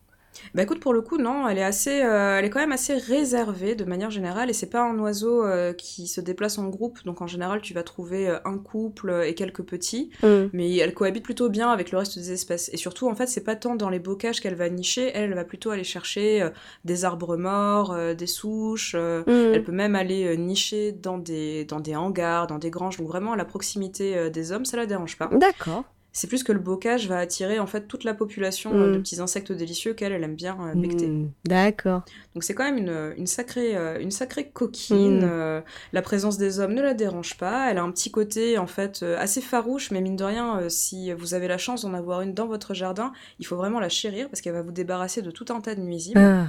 Bah 0.55 0.62
écoute, 0.62 0.81
pour 0.81 0.93
le 0.93 1.00
coup, 1.00 1.19
non, 1.19 1.49
elle 1.49 1.59
est 1.59 1.65
assez, 1.65 2.03
euh, 2.03 2.38
elle 2.38 2.44
est 2.44 2.50
quand 2.50 2.61
même 2.61 2.73
assez 2.73 2.94
réservée 2.94 3.75
de 3.75 3.85
manière 3.85 4.11
générale, 4.11 4.50
et 4.50 4.53
c'est 4.53 4.71
pas 4.71 4.83
un 4.83 4.99
oiseau 4.99 5.44
euh, 5.44 5.73
qui 5.73 6.06
se 6.06 6.21
déplace 6.21 6.59
en 6.59 6.69
groupe, 6.69 6.99
donc 7.05 7.21
en 7.21 7.27
général, 7.27 7.61
tu 7.61 7.75
vas 7.75 7.83
trouver 7.83 8.29
euh, 8.29 8.38
un 8.44 8.59
couple 8.59 9.23
et 9.27 9.35
quelques 9.35 9.62
petits. 9.62 10.11
Mm. 10.23 10.49
mais 10.53 10.77
elle 10.77 10.94
cohabite 10.94 11.25
plutôt 11.25 11.49
bien 11.49 11.71
avec 11.71 11.91
le 11.91 11.99
reste 11.99 12.19
des 12.19 12.33
espèces. 12.33 12.71
Et 12.73 12.77
surtout, 12.77 13.09
en 13.09 13.15
fait, 13.15 13.27
c'est 13.27 13.44
pas 13.44 13.56
tant 13.56 13.75
dans 13.75 13.91
les 13.91 13.99
bocages 13.99 14.41
qu'elle 14.41 14.55
va 14.55 14.69
nicher, 14.69 15.11
elle, 15.15 15.25
elle 15.25 15.35
va 15.35 15.44
plutôt 15.44 15.71
aller 15.71 15.85
chercher 15.85 16.49
des 16.85 17.05
arbres 17.05 17.37
morts, 17.37 17.97
des 18.15 18.27
souches. 18.27 18.94
Mm. 18.94 19.25
Elle 19.27 19.65
peut 19.65 19.73
même 19.73 19.94
aller 19.94 20.37
nicher 20.37 20.93
dans 20.93 21.19
des, 21.19 21.65
dans 21.65 21.81
des 21.81 21.97
hangars, 21.97 22.47
dans 22.47 22.59
des 22.59 22.71
granges. 22.71 22.99
Donc 22.99 23.09
vraiment, 23.09 23.33
à 23.33 23.37
la 23.37 23.44
proximité 23.44 24.31
des 24.31 24.53
hommes, 24.53 24.65
ça 24.65 24.77
la 24.77 24.87
dérange 24.87 25.17
pas. 25.17 25.31
D'accord. 25.33 25.85
C'est 26.18 26.28
plus 26.28 26.42
que 26.42 26.50
le 26.52 26.58
bocage 26.58 27.08
va 27.08 27.18
attirer 27.18 27.58
en 27.58 27.66
fait 27.66 27.86
toute 27.88 28.02
la 28.04 28.14
population 28.14 28.72
Mm. 28.72 28.80
euh, 28.82 28.92
de 28.94 28.98
petits 28.98 29.20
insectes 29.20 29.52
délicieux 29.52 29.92
qu'elle, 29.92 30.12
elle 30.12 30.24
aime 30.24 30.34
bien 30.34 30.56
euh, 30.62 30.74
becter. 30.74 31.08
Mm. 31.08 31.30
D'accord. 31.44 32.02
Donc 32.34 32.42
c'est 32.42 32.54
quand 32.54 32.64
même 32.64 32.78
une, 32.78 33.12
une 33.18 33.26
sacrée, 33.26 33.76
euh, 33.76 34.00
une 34.00 34.10
sacrée 34.10 34.48
coquine. 34.48 35.20
Mm. 35.20 35.30
euh, 35.30 35.60
la 35.92 36.00
présence 36.00 36.38
des 36.38 36.58
hommes 36.58 36.72
ne 36.72 36.80
la 36.80 36.94
dérange 36.94 37.36
pas. 37.36 37.70
Elle 37.70 37.76
a 37.76 37.82
un 37.82 37.90
petit 37.90 38.10
côté 38.10 38.56
en 38.56 38.66
fait 38.66 39.02
euh, 39.02 39.18
assez 39.18 39.42
farouche, 39.42 39.90
mais 39.90 40.00
mine 40.00 40.16
de 40.16 40.24
rien, 40.24 40.58
euh, 40.58 40.68
si 40.70 41.12
vous 41.12 41.34
avez 41.34 41.48
la 41.48 41.58
chance 41.58 41.82
d'en 41.82 41.92
avoir 41.92 42.22
une 42.22 42.32
dans 42.32 42.46
votre 42.46 42.72
jardin, 42.72 43.12
il 43.38 43.46
faut 43.46 43.56
vraiment 43.56 43.78
la 43.78 43.90
chérir 43.90 44.30
parce 44.30 44.40
qu'elle 44.40 44.54
va 44.54 44.62
vous 44.62 44.72
débarrasser 44.72 45.20
de 45.20 45.30
tout 45.30 45.44
un 45.50 45.60
tas 45.60 45.74
de 45.74 45.82
nuisibles. 45.82 46.18
Ah. 46.18 46.46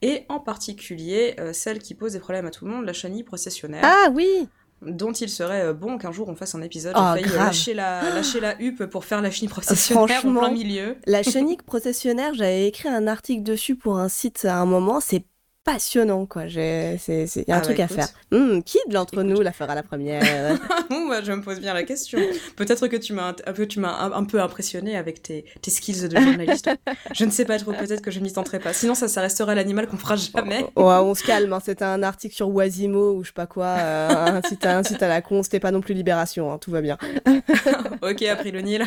Et 0.00 0.24
en 0.28 0.38
particulier 0.38 1.34
euh, 1.40 1.52
celle 1.52 1.80
qui 1.80 1.94
pose 1.94 2.12
des 2.12 2.20
problèmes 2.20 2.46
à 2.46 2.50
tout 2.50 2.64
le 2.64 2.70
monde, 2.70 2.84
la 2.86 2.92
chenille 2.92 3.24
processionnaire, 3.24 3.82
Ah 3.84 4.08
oui 4.12 4.48
dont 4.82 5.12
il 5.12 5.28
serait 5.28 5.62
euh, 5.62 5.72
bon 5.72 5.98
qu'un 5.98 6.12
jour 6.12 6.28
on 6.28 6.34
fasse 6.34 6.54
un 6.54 6.62
épisode. 6.62 6.94
Oh, 6.96 7.00
J'ai 7.16 7.22
failli 7.22 7.34
euh, 7.34 7.38
lâcher 7.38 7.74
la, 7.74 8.10
lâcher 8.14 8.40
la 8.40 8.60
huppe 8.60 8.86
pour 8.86 9.04
faire 9.04 9.22
la 9.22 9.30
chenille 9.30 9.48
processionnaire 9.48 10.24
en 10.24 10.32
plein 10.32 10.50
milieu. 10.50 10.96
La 11.06 11.22
chenille 11.22 11.58
processionnaire, 11.58 12.34
j'avais 12.34 12.68
écrit 12.68 12.88
un 12.88 13.06
article 13.06 13.42
dessus 13.42 13.76
pour 13.76 13.98
un 13.98 14.08
site 14.08 14.44
à 14.44 14.58
un 14.58 14.66
moment. 14.66 15.00
C'est 15.00 15.24
passionnant, 15.64 16.24
quoi. 16.26 16.46
J'ai- 16.46 16.96
C'est, 16.98 17.26
c'est... 17.26 17.46
y 17.46 17.52
a 17.52 17.56
un 17.56 17.58
Ah 17.58 17.60
truc 17.60 17.76
bah, 17.76 17.84
à 17.84 17.88
faire. 17.88 18.08
Hmm, 18.32 18.60
qui 18.62 18.78
d'entre 18.88 19.14
Écoute. 19.14 19.26
nous 19.26 19.40
la 19.42 19.52
fera 19.52 19.74
la 19.74 19.82
première? 19.82 20.22
Bon, 20.90 21.06
bah, 21.06 21.20
je 21.22 21.30
me 21.32 21.42
pose 21.42 21.60
bien 21.60 21.74
la 21.74 21.82
question. 21.82 22.18
Peut-être 22.56 22.88
que 22.88 22.96
tu 22.96 23.12
m'as 23.12 23.34
un 23.46 23.52
peu, 23.52 23.66
tu 23.66 23.78
m'as 23.78 24.10
un, 24.14 24.24
peu 24.24 24.40
impressionné 24.40 24.96
avec 24.96 25.22
tes, 25.22 25.44
tes 25.60 25.70
skills 25.70 26.08
de 26.08 26.18
journaliste. 26.18 26.70
Je 27.14 27.26
ne 27.26 27.30
sais 27.30 27.44
pas 27.44 27.58
trop, 27.58 27.72
peut-être 27.72 28.00
que 28.00 28.10
je 28.10 28.20
m'y 28.20 28.32
tenterai 28.32 28.58
pas. 28.58 28.72
Sinon, 28.72 28.94
ça, 28.94 29.06
ça 29.08 29.20
restera 29.20 29.54
l'animal 29.54 29.86
qu'on 29.86 29.98
fera 29.98 30.16
jamais. 30.16 30.62
Ouais, 30.76 30.94
on 31.02 31.14
se 31.14 31.22
calme. 31.22 31.52
hein. 31.52 31.60
C'était 31.62 31.84
un 31.84 32.02
article 32.02 32.34
sur 32.34 32.48
Oisimo 32.48 33.12
ou 33.12 33.22
je 33.22 33.28
sais 33.28 33.34
pas 33.34 33.46
quoi. 33.46 33.66
euh, 33.66 34.08
un, 34.08 34.42
site, 34.48 34.64
un 34.64 34.82
site 34.82 35.02
à 35.02 35.08
la 35.08 35.20
con. 35.20 35.42
C'était 35.42 35.60
pas 35.60 35.70
non 35.72 35.82
plus 35.82 35.92
Libération. 35.92 36.50
hein, 36.52 36.56
tout 36.58 36.70
va 36.70 36.80
bien. 36.80 36.96
ok, 38.02 38.22
après 38.22 38.50
le 38.50 38.60
Nil. 38.62 38.86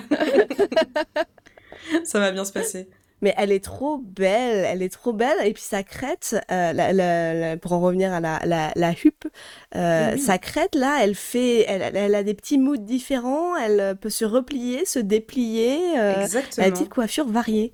ça 2.04 2.20
va 2.20 2.32
bien 2.32 2.46
se 2.46 2.52
passer. 2.52 2.90
Mais 3.22 3.34
elle 3.38 3.52
est 3.52 3.64
trop 3.64 3.98
belle, 4.00 4.66
elle 4.66 4.82
est 4.82 4.90
trop 4.92 5.14
belle. 5.14 5.38
Et 5.46 5.54
puis 5.54 5.62
sa 5.62 5.84
crête, 5.84 6.36
euh, 6.52 6.74
la- 6.74 6.92
la- 6.94 7.34
la- 7.34 7.58
pour 7.58 7.74
en 7.74 7.80
revenir 7.80 8.12
à 8.12 8.20
la, 8.20 8.40
la, 8.76 8.92
huppe, 9.04 9.28
euh, 9.76 10.14
Oui. 10.14 10.20
sa 10.20 10.38
crête 10.38 10.74
là, 10.76 10.98
elle 11.02 11.16
fait, 11.16 11.66
elle, 11.68 11.96
elle 11.96 12.16
a 12.16 12.24
des 12.24 12.34
petits 12.34 12.58
moods 12.58 12.78
différents. 12.78 13.56
Elle 13.58 13.96
peut 13.98 14.10
se 14.10 14.26
replier, 14.26 14.86
se 14.86 15.00
déplier. 15.00 15.80
euh, 16.00 16.26
elle 16.58 16.64
a 16.64 16.72
des 16.72 16.88
coiffures 16.88 17.28
variées. 17.28 17.74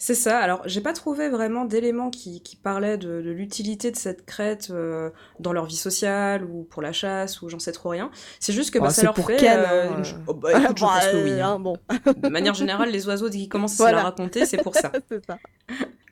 C'est 0.00 0.14
ça. 0.14 0.38
Alors, 0.38 0.62
j'ai 0.64 0.80
pas 0.80 0.92
trouvé 0.92 1.28
vraiment 1.28 1.64
d'éléments 1.64 2.10
qui, 2.10 2.40
qui 2.40 2.54
parlaient 2.54 2.98
de, 2.98 3.20
de 3.20 3.30
l'utilité 3.30 3.90
de 3.90 3.96
cette 3.96 4.24
crête 4.24 4.68
euh, 4.70 5.10
dans 5.40 5.52
leur 5.52 5.64
vie 5.64 5.76
sociale 5.76 6.44
ou 6.44 6.62
pour 6.62 6.82
la 6.82 6.92
chasse 6.92 7.42
ou 7.42 7.48
j'en 7.48 7.58
sais 7.58 7.72
trop 7.72 7.88
rien. 7.88 8.10
C'est 8.38 8.52
juste 8.52 8.70
que 8.72 8.78
bah, 8.78 8.86
Oh, 8.86 8.90
ça 8.90 8.94
c'est 8.96 9.02
leur 9.06 9.14
pour 9.14 9.26
fait. 9.26 9.36
Ken, 9.36 9.58
euh, 9.58 9.88
hein, 9.90 9.96
une- 9.98 10.04
euh. 10.04 10.18
Oh, 10.28 10.34
bah, 10.34 10.52
écoute, 10.52 10.78
je 10.78 10.84
pense 10.84 11.06
que 11.08 11.24
oui. 11.24 11.40
hein. 11.40 11.48
hein, 11.54 11.58
bon, 11.58 11.76
De 12.16 12.28
manière 12.28 12.54
générale, 12.54 12.90
les 12.90 13.08
oiseaux, 13.08 13.28
dès 13.28 13.38
qu'ils 13.38 13.48
commencent 13.48 13.74
à 13.74 13.76
se 13.78 13.82
la 13.96 14.02
raconter, 14.04 14.46
c'est 14.46 14.62
pour 14.62 14.74
ça. 14.76 14.92
c'est 15.08 15.24
ça. 15.26 15.38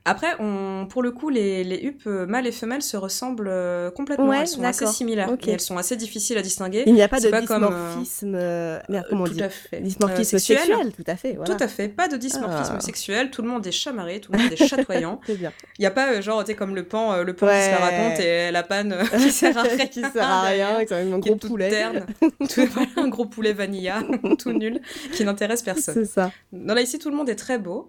Après, 0.07 0.29
on, 0.39 0.87
pour 0.89 1.03
le 1.03 1.11
coup, 1.11 1.29
les, 1.29 1.65
les 1.65 1.81
huppes 1.85 2.07
euh, 2.07 2.27
mâles 2.27 2.47
et 2.47 2.53
femelles 2.53 2.83
se 2.83 2.97
ressemblent 2.97 3.49
euh, 3.49 3.91
complètement. 3.91 4.29
Ouais, 4.29 4.39
elles 4.41 4.49
sont 4.49 4.63
assez 4.63 4.87
similaires, 4.87 5.31
Ok. 5.31 5.43
mais 5.47 5.53
elles 5.55 5.61
sont 5.61 5.77
assez 5.77 5.97
difficiles 5.97 6.39
à 6.39 6.43
distinguer. 6.43 6.85
Il 6.87 6.95
n'y 6.95 7.03
a 7.03 7.09
pas 7.09 7.21
de 7.21 7.29
pas 7.29 7.43
comme, 7.43 7.65
euh, 7.65 7.97
dysmorphisme. 7.99 8.31
Merde, 8.89 9.07
comment 9.11 9.25
on 9.25 9.27
tout 9.27 9.35
dit 9.35 9.43
à 9.43 9.49
fait. 9.51 9.81
Dysmorphisme 9.81 10.37
Euh, 10.37 10.39
sexuel. 10.39 10.93
tout 10.97 11.05
à 11.07 11.17
fait. 11.17 11.33
Voilà. 11.35 11.55
Tout 11.57 11.63
à 11.63 11.69
fait, 11.69 11.89
pas 11.89 12.09
de 12.09 12.17
dysmorphisme 12.17 12.75
Ah. 12.77 12.81
sexuel, 12.81 13.31
tout 13.31 13.43
le 13.43 13.49
monde 13.49 13.67
est 13.67 13.73
chamarré, 13.73 14.21
tout 14.21 14.33
le 14.33 14.39
monde 14.39 14.53
est 14.53 14.57
chatoyant. 14.67 15.21
Il 15.29 15.83
y 15.83 15.87
a 15.87 15.91
pas 15.91 16.21
genre, 16.21 16.45
tu 16.45 16.55
comme 16.55 16.75
le 16.75 16.85
pan, 16.85 17.23
le 17.23 17.33
pan 17.35 17.47
qui 17.49 17.53
se 17.63 17.71
raconte 17.83 18.21
et 18.21 18.51
la 18.53 18.63
panne 18.63 18.95
qui 19.19 19.31
sert 19.33 19.59
à 19.59 19.63
rien. 19.63 19.87
qui 19.87 20.01
sert 20.03 20.23
à 20.23 20.43
rien, 20.43 20.85
qui 20.85 20.95
est 20.95 21.13
un 21.13 21.19
gros 21.19 21.37
poulet. 21.37 21.69
terne. 21.69 22.07
Tout- 22.49 22.67
voilà, 22.73 22.89
un 22.97 23.09
gros 23.09 23.27
poulet 23.27 23.53
vanilla, 23.53 24.03
tout 24.39 24.53
nul, 24.53 24.81
qui 25.13 25.25
n'intéresse 25.25 25.63
personne. 25.63 25.95
C'est 25.95 26.05
ça. 26.05 26.31
Non, 26.53 26.75
là, 26.75 26.81
ici, 26.81 26.99
tout 26.99 27.11
le 27.11 27.17
monde 27.17 27.29
est 27.29 27.35
très 27.37 27.59
beau. 27.59 27.87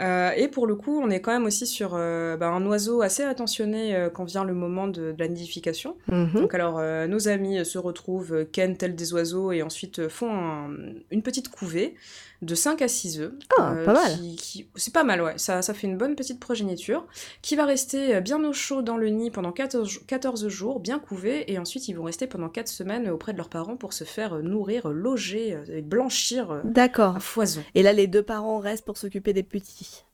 Euh, 0.00 0.30
et 0.36 0.48
pour 0.48 0.66
le 0.66 0.74
coup, 0.76 0.98
on 0.98 1.10
est 1.10 1.20
quand 1.20 1.32
même 1.32 1.44
aussi 1.44 1.66
sur 1.66 1.90
euh, 1.94 2.36
bah, 2.36 2.48
un 2.48 2.64
oiseau 2.66 3.02
assez 3.02 3.22
attentionné 3.22 3.94
euh, 3.94 4.08
quand 4.08 4.24
vient 4.24 4.44
le 4.44 4.54
moment 4.54 4.86
de, 4.86 5.12
de 5.12 5.16
la 5.18 5.28
nidification. 5.28 5.96
Mhm. 6.10 6.32
Donc 6.34 6.54
alors, 6.54 6.80
nos 7.08 7.28
amis 7.28 7.64
se 7.64 7.78
retrouvent, 7.78 8.32
euh, 8.34 8.44
ken 8.50 8.76
tel 8.76 8.94
des 8.94 9.12
oiseaux, 9.12 9.52
et 9.52 9.62
ensuite 9.62 10.08
font 10.08 10.32
un- 10.32 10.70
une 11.10 11.22
petite 11.22 11.48
couvée 11.50 11.94
de 12.42 12.54
5 12.54 12.80
à 12.82 12.88
6 12.88 13.20
œufs. 13.20 13.32
Ah, 13.58 13.74
pas 13.84 13.92
mal. 13.92 14.12
qui- 14.18 14.36
qui- 14.36 14.68
C'est 14.76 14.92
pas 14.94 15.04
mal, 15.04 15.20
ouais. 15.22 15.34
Ça, 15.36 15.60
ça 15.62 15.74
fait 15.74 15.86
une 15.86 15.96
bonne 15.98 16.14
petite 16.16 16.40
progéniture, 16.40 17.06
qui 17.42 17.54
va 17.56 17.64
rester 17.66 18.14
euh, 18.16 18.20
bien 18.20 18.42
au 18.44 18.52
chaud 18.52 18.80
dans 18.82 18.96
le 18.96 19.08
nid 19.08 19.30
pendant 19.30 19.52
14, 19.52 19.88
jou- 19.88 20.00
14 20.06 20.48
jours, 20.48 20.80
bien 20.80 20.98
couvés, 20.98 21.50
et 21.52 21.58
ensuite 21.58 21.88
ils 21.88 21.94
vont 21.94 22.04
rester 22.04 22.26
pendant 22.26 22.48
4 22.48 22.68
semaines 22.68 23.08
euh, 23.08 23.12
auprès 23.12 23.32
de 23.32 23.38
leurs 23.38 23.50
parents 23.50 23.76
pour 23.76 23.92
se 23.92 24.04
faire 24.04 24.34
euh, 24.36 24.42
nourrir, 24.42 24.86
euh, 24.88 24.92
loger 24.92 25.54
euh, 25.54 25.78
et 25.78 25.82
blanchir 25.82 26.50
euh, 26.50 26.60
D'accord. 26.64 27.16
à 27.16 27.20
foison. 27.20 27.62
Et 27.74 27.82
là, 27.82 27.92
les 27.92 28.06
deux 28.06 28.22
parents 28.22 28.58
restent 28.58 28.84
pour 28.86 28.96
s'occuper 28.96 29.32
des 29.32 29.42
petits. 29.42 30.04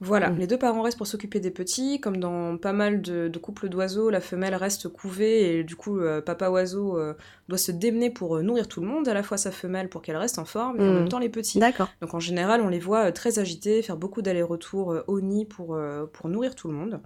Voilà, 0.00 0.30
Mm. 0.30 0.38
les 0.38 0.46
deux 0.46 0.58
parents 0.58 0.82
restent 0.82 0.98
pour 0.98 1.06
s'occuper 1.06 1.40
des 1.40 1.50
petits, 1.50 2.00
comme 2.00 2.16
dans 2.18 2.56
pas 2.58 2.72
mal 2.72 3.02
de, 3.02 3.28
de 3.28 3.38
couples 3.38 3.68
d'oiseaux, 3.68 4.10
la 4.10 4.20
femelle 4.20 4.54
reste 4.54 4.88
couvée 4.88 5.58
et 5.58 5.64
du 5.64 5.76
coup 5.76 5.98
euh, 6.00 6.20
papa 6.20 6.48
oiseau 6.48 6.98
euh, 6.98 7.14
doit 7.48 7.58
se 7.58 7.72
démener 7.72 8.10
pour 8.10 8.36
euh, 8.36 8.42
nourrir 8.42 8.68
tout 8.68 8.80
le 8.80 8.86
monde, 8.86 9.08
à 9.08 9.14
la 9.14 9.22
fois 9.22 9.36
sa 9.36 9.50
femelle 9.50 9.88
pour 9.88 10.02
qu'elle 10.02 10.16
reste 10.16 10.38
en 10.38 10.44
forme 10.44 10.80
et 10.80 10.84
en 10.88 10.92
Mm. 10.92 10.94
même 10.94 11.08
temps 11.08 11.18
les 11.18 11.28
petits. 11.28 11.58
D'accord. 11.58 11.88
Donc 12.00 12.14
en 12.14 12.20
général 12.20 12.60
on 12.60 12.68
les 12.68 12.78
voit 12.80 13.12
très 13.12 13.38
agités, 13.38 13.82
faire 13.82 13.96
beaucoup 13.96 14.22
d'allers-retours 14.22 14.96
au 15.06 15.20
nid 15.20 15.44
pour, 15.44 15.78
pour 16.12 16.28
nourrir 16.28 16.54
tout 16.54 16.68
le 16.68 16.74
monde. 16.74 17.00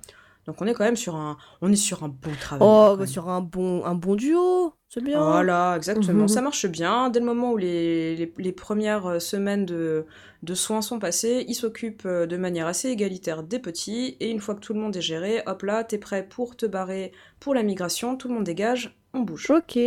Donc 0.47 0.61
on 0.63 0.67
est 0.67 0.75
quand 0.75 0.85
même 0.85 0.97
sur 0.97 1.17
un, 1.17 1.37
on 1.61 1.71
est 1.71 1.77
sur 1.77 2.03
un 2.03 2.09
bon 2.09 2.33
travail. 2.41 2.67
Oh, 2.69 2.97
bah, 2.99 3.07
sur 3.07 3.29
un 3.29 3.41
bon, 3.41 3.85
un 3.85 3.95
bon 3.95 4.17
duo, 4.17 4.75
c'est 4.89 5.03
bien. 5.03 5.23
Voilà, 5.23 5.75
exactement. 5.77 6.27
Ça 6.29 6.41
marche 6.41 6.67
bien. 6.67 7.11
Dès 7.11 7.21
le 7.21 7.27
moment 7.27 7.53
où 7.53 7.57
les, 7.57 8.17
les, 8.17 8.33
les 8.39 8.53
premières 8.53 9.07
euh, 9.07 9.19
semaines 9.19 9.67
de, 9.67 10.07
de 10.43 10.55
soins 10.55 10.83
sont 10.83 10.99
passées, 10.99 11.45
ils 11.47 11.55
s'occupent 11.55 12.07
euh, 12.07 12.27
de 12.27 12.37
manière 12.37 12.67
assez 12.67 12.89
égalitaire 12.89 13.43
des 13.43 13.59
petits. 13.59 14.17
Et 14.21 14.31
une 14.31 14.41
fois 14.41 14.55
que 14.55 14.61
tout 14.61 14.73
le 14.73 14.81
monde 14.81 14.97
est 14.97 15.03
géré, 15.03 15.43
hop 15.47 15.63
là, 15.63 15.85
t'es 15.85 15.99
prêt 15.99 16.27
pour 16.27 16.57
te 16.57 16.67
barrer 16.67 17.13
pour 17.39 17.55
la 17.55 17.63
migration. 17.63 18.17
Tout 18.17 18.29
le 18.29 18.35
monde 18.35 18.45
dégage, 18.45 18.99
on 19.13 19.21
bouge. 19.21 19.51
Ok. 19.51 19.79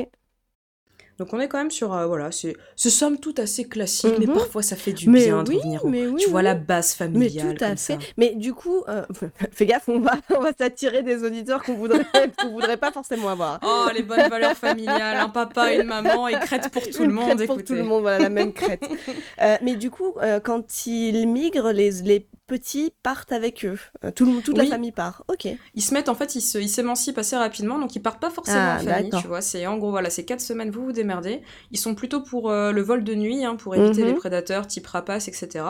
Donc 1.24 1.34
on 1.34 1.40
est 1.40 1.48
quand 1.48 1.58
même 1.58 1.72
sur, 1.72 1.94
euh, 1.94 2.06
voilà, 2.06 2.32
c'est 2.32 2.58
somme 2.76 3.18
toute 3.18 3.40
assez 3.40 3.64
classique, 3.64 4.14
mais 4.20 4.26
Mhm. 4.26 4.34
parfois 4.34 4.62
ça 4.62 4.76
fait 4.76 4.92
du 4.92 5.10
Mais 5.10 5.24
bien 5.24 5.42
de 5.42 5.50
oui, 5.52 5.56
revenir 5.56 5.86
au, 5.86 5.88
mais 5.88 6.06
oui, 6.06 6.22
tu 6.22 6.30
vois, 6.30 6.42
oui. 6.42 6.44
la 6.44 6.54
base 6.56 6.98
Mais 7.00 7.06
familiale 7.06 7.56
tout 7.56 7.64
à 7.64 7.68
comme 7.70 7.78
fait. 7.78 7.94
ça. 7.94 8.00
Mais 8.18 8.36
du 8.36 8.54
coup, 8.54 8.84
euh, 8.90 9.06
fais 9.54 9.66
gaffe, 9.66 9.88
on 9.88 10.02
va, 10.02 10.16
on 10.36 10.42
va 10.42 10.52
s'attirer 10.52 11.02
des 11.02 11.24
auditeurs 11.24 11.64
qu'on 11.64 11.76
voudrait, 11.76 12.04
qu'on 12.38 12.50
voudrait 12.50 12.76
pas 12.76 12.92
forcément 12.92 13.30
avoir. 13.30 13.62
Oh, 13.66 13.88
les 13.96 14.04
bonnes 14.04 14.28
valeurs 14.30 14.58
familiales, 14.58 15.16
un 15.16 15.30
papa 15.30 15.74
et 15.74 15.78
une 15.80 15.88
maman, 15.88 16.28
et 16.28 16.34
crête 16.34 16.68
pour 16.70 16.84
tout 16.90 17.04
le 17.06 17.14
monde, 17.14 17.36
crête 17.38 17.48
pour 17.48 17.64
tout 17.64 17.74
le 17.74 17.84
monde, 17.84 18.02
voilà, 18.02 18.20
la 18.20 18.30
même 18.30 18.52
crête. 18.52 18.84
Euh, 19.42 19.56
mais 19.62 19.76
du 19.76 19.90
coup, 19.90 20.14
euh, 20.22 20.40
quand 20.42 20.86
ils 20.88 21.26
migrent, 21.28 21.72
les, 21.72 21.92
les 22.04 22.28
petits 22.48 22.94
partent 23.04 23.32
avec 23.32 23.66
eux. 23.66 23.80
Euh, 24.04 24.12
tout 24.12 24.26
le- 24.26 24.42
toute 24.42 24.58
la 24.58 24.66
famille 24.66 24.92
part. 24.92 25.24
Ok. 25.28 25.48
Ils 25.76 25.82
se 25.82 25.94
mettent, 25.94 26.10
en 26.10 26.16
fait, 26.16 26.36
ils 26.36 26.42
s'émancipent 26.70 27.18
assez 27.18 27.36
rapidement, 27.38 27.80
donc 27.80 27.96
ils 27.96 28.02
partent 28.02 28.20
pas 28.22 28.30
forcément 28.30 28.58
Ah, 28.60 28.78
en 28.82 28.84
famille, 28.86 29.12
tu 29.22 29.28
vois. 29.28 29.42
C'est 29.42 29.66
en 29.66 29.78
gros, 29.78 29.92
voilà, 29.92 30.10
c'est 30.10 30.26
quatre 30.26 30.42
semaines, 30.42 30.70
vous 30.70 30.84
vous 30.86 30.92
démerdez. 30.92 31.42
Ils 31.72 31.78
sont 31.80 31.96
plutôt 31.96 32.22
pour 32.22 32.50
euh, 32.52 32.72
le 32.72 32.82
vol 32.82 33.04
de 33.04 33.16
nuit, 33.16 33.46
hein, 33.46 33.56
pour 33.56 33.76
éviter 33.76 34.02
Mhm. 34.02 34.08
les 34.10 34.14
prédateurs 34.16 34.68
type 34.68 34.88
rapaces, 34.88 35.28
etc. 35.28 35.66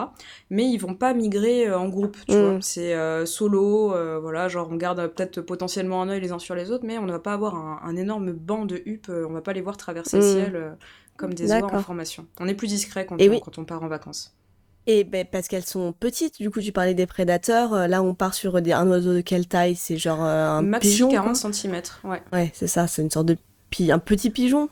Mais 0.50 0.64
ils 0.68 0.78
vont 0.78 0.94
pas 0.94 1.14
migrer 1.14 1.68
euh, 1.68 1.78
en 1.78 1.88
groupe, 1.88 2.16
tu 2.28 2.34
Mhm. 2.36 2.50
vois. 2.50 2.58
C'est 2.60 2.94
euh, 2.94 3.24
solo, 3.24 3.94
voilà, 4.20 4.48
genre 4.48 4.68
on 4.70 4.76
garde 4.76 5.06
peut-être 5.08 5.40
potentiellement 5.40 6.02
un 6.02 6.08
œil 6.08 6.20
les 6.20 6.32
uns 6.32 6.38
sur 6.38 6.54
les 6.54 6.70
autres, 6.70 6.84
mais 6.84 6.98
on 6.98 7.06
ne 7.06 7.12
va 7.12 7.18
pas 7.20 7.32
avoir 7.34 7.54
un, 7.54 7.80
un 7.84 7.96
énorme 7.96 8.32
banc 8.32 8.64
de 8.64 8.82
huppes, 8.84 9.10
on 9.10 9.32
va 9.32 9.40
pas 9.42 9.52
les 9.52 9.60
voir 9.62 9.76
traverser 9.76 10.18
le 10.18 10.24
Mhm. 10.24 10.32
ciel 10.32 10.76
comme 11.16 11.34
des 11.34 11.50
oies 11.52 11.64
en 11.72 11.78
formation. 11.80 12.26
On 12.40 12.48
est 12.48 12.54
plus 12.54 12.66
discret 12.66 13.06
quand, 13.06 13.16
Et 13.20 13.28
on, 13.28 13.32
oui. 13.32 13.40
quand 13.44 13.58
on 13.58 13.64
part 13.64 13.82
en 13.82 13.88
vacances. 13.88 14.34
Et 14.86 15.04
ben, 15.04 15.24
parce 15.30 15.48
qu'elles 15.48 15.64
sont 15.64 15.92
petites, 15.98 16.38
du 16.40 16.50
coup, 16.50 16.60
tu 16.60 16.70
parlais 16.72 16.94
des 16.94 17.06
prédateurs. 17.06 17.72
euh, 17.72 17.86
Là, 17.86 18.02
on 18.02 18.14
part 18.14 18.34
sur 18.34 18.60
des, 18.60 18.72
un 18.72 18.86
oiseau 18.88 19.14
de 19.14 19.20
quelle 19.22 19.46
taille? 19.48 19.76
C'est 19.76 19.96
genre 19.96 20.22
euh, 20.22 20.48
un 20.48 20.62
Maxi 20.62 20.90
pigeon 20.90 21.08
quoi? 21.08 21.16
40 21.32 21.36
cm, 21.54 21.82
ouais. 22.04 22.22
Ouais, 22.32 22.50
c'est 22.54 22.66
ça, 22.66 22.86
c'est 22.86 23.00
une 23.02 23.10
sorte 23.10 23.26
de 23.26 23.36
pi... 23.70 23.90
un 23.90 23.98
petit 23.98 24.28
pigeon? 24.30 24.68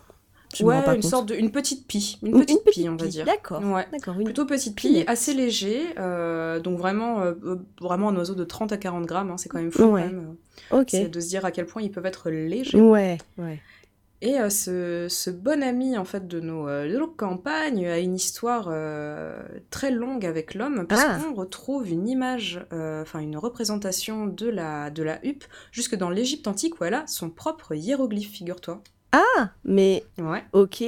Je 0.55 0.65
ouais, 0.65 0.83
pas 0.83 0.95
une 0.95 1.01
compte. 1.01 1.11
sorte 1.11 1.29
de, 1.31 1.35
une 1.35 1.51
petite 1.51 1.87
pie, 1.87 2.19
une 2.23 2.33
petite, 2.33 2.61
une 2.67 2.71
pie, 2.73 2.87
on 2.91 2.97
va 2.97 3.05
pie, 3.07 3.11
dire. 3.11 3.25
D'accord. 3.25 3.63
Ouais. 3.65 3.87
D'accord. 3.91 4.19
Une... 4.19 4.25
Plutôt 4.25 4.45
petite 4.45 4.77
pie, 4.77 5.03
assez 5.07 5.33
léger, 5.33 5.81
euh, 5.99 6.61
donc 6.61 6.77
vraiment, 6.79 7.23
euh, 7.23 7.33
vraiment 7.81 8.11
un 8.11 8.17
oiseau 8.17 8.35
de 8.35 8.45
30 8.45 8.71
à 8.73 8.77
40 8.77 9.07
grammes, 9.07 9.31
hein, 9.31 9.39
c'est 9.39 9.49
quand 9.49 9.57
même 9.61 9.73
fou 9.73 9.85
Ouais. 9.85 10.03
quand 10.03 10.09
même. 10.09 10.35
Ok. 10.71 10.89
C'est 10.91 11.09
de 11.09 11.21
se 11.21 11.29
dire 11.29 11.47
à 11.47 11.53
quel 11.53 11.65
point 11.65 11.81
ils 11.81 11.91
peuvent 11.91 12.05
être 12.05 12.29
légers. 12.29 12.79
Ouais, 12.79 13.17
ouais. 13.39 13.63
Et 14.25 14.39
euh, 14.39 14.49
ce, 14.51 15.09
ce 15.11 15.31
bon 15.31 15.63
ami 15.65 15.99
en 15.99 16.05
fait 16.05 16.29
de 16.29 16.39
nos, 16.39 16.69
euh, 16.69 16.89
de 16.89 16.97
nos 16.97 17.09
campagnes 17.09 17.87
a 17.89 17.99
une 17.99 18.15
histoire 18.15 18.69
euh, 18.71 19.43
très 19.71 19.91
longue 19.91 20.25
avec 20.25 20.55
l'homme, 20.55 20.87
Ah. 20.89 20.95
puisqu'on 20.95 21.35
retrouve 21.35 21.91
une 21.91 22.07
image, 22.09 22.65
euh, 22.73 23.03
enfin 23.03 23.19
une 23.19 23.37
représentation 23.37 24.27
de 24.29 24.49
la, 24.49 24.91
de 24.91 25.03
la 25.03 25.19
huppe 25.27 25.45
jusque 25.73 25.97
dans 25.97 26.09
l'Égypte 26.09 26.47
antique 26.47 26.81
où 26.81 26.85
elle 26.85 26.95
a 26.95 27.05
son 27.09 27.31
propre 27.31 27.75
hiéroglyphe, 27.75 28.31
figure-toi. 28.31 28.81
Ah, 29.11 29.51
mais 29.65 30.05
Ouais. 30.19 30.43
ok, 30.53 30.85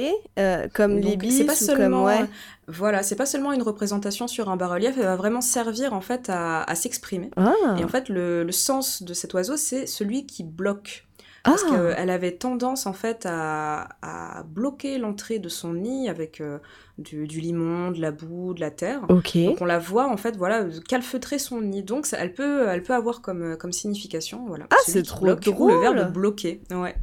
comme 0.73 0.97
l'ibis 0.97 1.43
pas 1.43 1.51
ou 1.53 1.55
seulement, 1.55 2.05
comme 2.05 2.21
ouais. 2.23 2.25
voilà, 2.67 3.03
c'est 3.03 3.15
pas 3.17 3.27
seulement 3.27 3.51
une 3.53 3.61
représentation 3.61 4.27
sur 4.27 4.49
un 4.49 4.55
bas-relief, 4.55 4.95
elle 4.97 5.03
va 5.03 5.15
vraiment 5.15 5.41
servir 5.41 5.93
en 5.93 6.01
fait 6.01 6.27
à, 6.29 6.63
à 6.63 6.73
s'exprimer. 6.75 7.29
Ah, 7.35 7.53
Et 7.79 7.83
en 7.83 7.87
fait, 7.87 8.09
le, 8.09 8.43
le 8.43 8.51
sens 8.51 9.03
de 9.03 9.13
cet 9.13 9.33
oiseau, 9.35 9.57
c'est 9.57 9.85
celui 9.85 10.25
qui 10.25 10.43
bloque. 10.43 11.05
Ah, 11.45 11.51
Parce 11.51 11.63
qu'elle 11.63 12.09
avait 12.09 12.33
tendance 12.33 12.85
en 12.85 12.91
fait 12.93 13.25
à, 13.29 13.87
à 14.01 14.43
bloquer 14.43 14.97
l'entrée 14.97 15.39
de 15.39 15.47
son 15.47 15.73
nid 15.73 16.09
avec 16.09 16.41
euh, 16.41 16.57
du, 16.97 17.27
du 17.27 17.39
limon, 17.39 17.91
de 17.91 18.01
la 18.01 18.11
boue, 18.11 18.53
de 18.53 18.59
la 18.59 18.71
terre. 18.71 19.01
ok. 19.09 19.37
Donc 19.45 19.61
on 19.61 19.65
la 19.65 19.79
voit 19.79 20.07
en 20.09 20.17
fait, 20.17 20.35
voilà, 20.35 20.65
calfeutrer 20.89 21.39
son 21.39 21.61
nid. 21.61 21.83
Donc 21.83 22.05
ça- 22.05 22.17
elle 22.19 22.33
peut, 22.33 22.67
elle 22.67 22.83
peut 22.83 22.93
avoir 22.93 23.21
comme, 23.21 23.55
comme 23.57 23.71
signification, 23.71 24.45
voilà. 24.47 24.65
Ah, 24.71 24.75
c'est 24.85 25.03
trop 25.03 25.25
bloque, 25.25 25.45
ou 25.47 25.51
drôle. 25.51 25.71
Le 25.73 25.79
verbe 25.79 26.11
bloquer. 26.11 26.61
Ouais. 26.71 26.95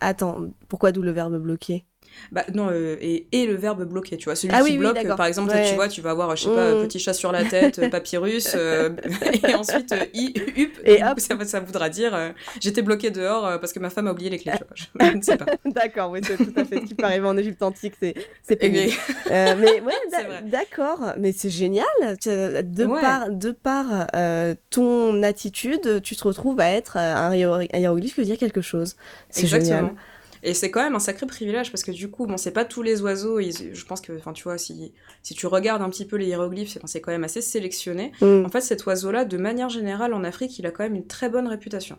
Attends, 0.00 0.48
pourquoi 0.68 0.92
d'où 0.92 1.02
le 1.02 1.10
verbe 1.12 1.36
bloquer? 1.38 1.84
Bah 2.32 2.44
non, 2.54 2.68
euh, 2.70 2.96
et, 3.00 3.26
et 3.32 3.46
le 3.46 3.54
verbe 3.54 3.84
bloquer, 3.84 4.16
tu 4.16 4.24
vois. 4.26 4.34
Celui 4.36 4.54
Ah 4.54 4.58
qui 4.58 4.64
oui, 4.72 4.78
bloque, 4.78 4.94
d'accord. 4.94 5.16
par 5.16 5.26
exemple, 5.26 5.50
Ouais. 5.50 5.68
tu 5.68 5.74
vois, 5.74 5.88
tu 5.88 6.00
vas 6.00 6.10
avoir, 6.10 6.36
je 6.36 6.44
sais 6.44 6.50
pas, 6.54 6.74
Mm. 6.74 6.82
petit 6.86 6.98
chat 6.98 7.12
sur 7.12 7.32
la 7.32 7.44
tête, 7.44 7.78
euh, 7.78 7.88
papyrus, 7.90 8.52
euh, 8.54 8.90
et 9.48 9.54
ensuite, 9.54 9.92
euh, 9.92 10.04
i, 10.14 10.32
hup, 10.56 10.78
Et 10.84 11.02
hop. 11.04 11.18
ça, 11.20 11.34
ça 11.44 11.60
voudra 11.60 11.88
dire, 11.88 12.14
euh, 12.14 12.30
j'étais 12.60 12.82
bloqué 12.82 13.10
dehors 13.10 13.46
euh, 13.46 13.58
parce 13.58 13.72
que 13.72 13.78
ma 13.80 13.90
femme 13.90 14.06
a 14.06 14.12
oublié 14.12 14.30
les 14.30 14.38
clés, 14.38 14.52
tu 14.52 14.64
vois. 14.64 15.10
Je, 15.12 15.16
ne 15.16 15.22
sais 15.22 15.36
pas. 15.36 15.46
D'accord, 15.64 16.10
oui, 16.10 16.20
c'est 16.22 16.36
tout 16.36 16.52
à 16.56 16.64
fait 16.64 16.76
ce 16.80 16.84
qui 16.86 16.94
peut 16.94 17.04
arriver 17.04 17.26
en 17.26 17.36
Égypte 17.36 17.62
antique, 17.62 17.94
c'est 18.00 18.14
c'est 18.42 18.56
pénible. 18.56 18.92
mais- 19.28 19.32
Euh, 19.32 19.54
ouais, 19.56 20.42
d'accord, 20.44 21.12
mais 21.18 21.32
c'est 21.32 21.50
génial. 21.50 21.86
De 22.26 22.84
Ouais. 22.84 23.00
par, 23.00 23.30
de 23.30 23.50
par 23.52 23.86
euh, 24.14 24.54
ton 24.70 25.22
attitude, 25.22 26.00
tu 26.02 26.16
te 26.16 26.24
retrouves 26.24 26.60
à 26.60 26.70
être 26.70 26.96
euh, 26.96 27.14
un, 27.14 27.34
hiéro- 27.34 27.66
un 27.72 27.78
hiéroglyphe 27.78 28.14
qui 28.14 28.20
veut 28.20 28.26
dire 28.26 28.38
quelque 28.38 28.60
chose. 28.60 28.96
C'est 29.28 29.46
génial. 29.46 29.92
Et 30.42 30.54
c'est 30.54 30.70
quand 30.70 30.82
même 30.82 30.94
un 30.94 31.00
sacré 31.00 31.26
privilège 31.26 31.70
parce 31.70 31.82
que 31.82 31.90
du 31.90 32.10
coup, 32.10 32.26
bon, 32.26 32.36
c'est 32.38 32.50
pas 32.52 32.64
tous 32.64 32.82
les 32.82 33.02
oiseaux. 33.02 33.40
ils- 33.40 33.74
je 33.74 33.84
pense 33.84 34.00
que, 34.00 34.16
enfin, 34.16 34.32
tu 34.32 34.44
vois, 34.44 34.56
si, 34.58 34.92
si 35.22 35.34
tu 35.34 35.46
regardes 35.46 35.82
un 35.82 35.90
petit 35.90 36.06
peu 36.06 36.16
les 36.16 36.26
hiéroglyphes, 36.26 36.78
c'est 36.86 37.00
quand 37.00 37.12
même 37.12 37.24
assez 37.24 37.42
sélectionné. 37.42 38.12
Mm. 38.22 38.44
En 38.46 38.48
fait, 38.48 38.60
cet 38.62 38.86
oiseau-là, 38.86 39.24
de 39.24 39.36
manière 39.36 39.68
générale, 39.68 40.14
en 40.14 40.24
Afrique, 40.24 40.58
il 40.58 40.66
a 40.66 40.70
quand 40.70 40.82
même 40.82 40.94
une 40.94 41.06
très 41.06 41.28
bonne 41.28 41.46
réputation. 41.46 41.98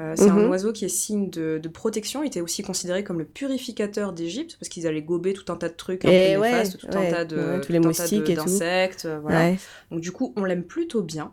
Euh, 0.00 0.14
c'est 0.16 0.30
un 0.30 0.36
Mhm. 0.36 0.48
oiseau 0.48 0.72
qui 0.72 0.86
est 0.86 0.88
signe 0.88 1.28
de, 1.28 1.58
de 1.62 1.68
protection. 1.68 2.22
Il 2.22 2.28
était 2.28 2.40
aussi 2.40 2.62
considéré 2.62 3.04
comme 3.04 3.18
le 3.18 3.26
purificateur 3.26 4.14
d'Égypte 4.14 4.56
parce 4.58 4.70
qu'ils 4.70 4.86
allaient 4.86 5.02
gober 5.02 5.34
tout 5.34 5.52
un 5.52 5.56
tas 5.56 5.68
de 5.68 5.74
trucs 5.74 6.06
un 6.06 6.08
Et 6.08 6.34
peu 6.34 6.40
ouais, 6.40 6.50
néfastes, 6.52 6.78
tout 6.78 6.86
ouais, 6.86 7.08
un 7.08 7.10
tas 7.10 7.24
de 7.26 7.36
ouais, 7.36 7.60
tous 7.60 7.72
les 7.72 7.78
moustiques 7.78 8.24
de- 8.24 8.30
et 8.30 8.34
d'insectes, 8.34 9.04
euh, 9.04 9.18
voilà. 9.20 9.54
Donc 9.90 10.00
du 10.00 10.10
coup, 10.10 10.32
on 10.36 10.44
l'aime 10.44 10.64
plutôt 10.64 11.02
bien. 11.02 11.32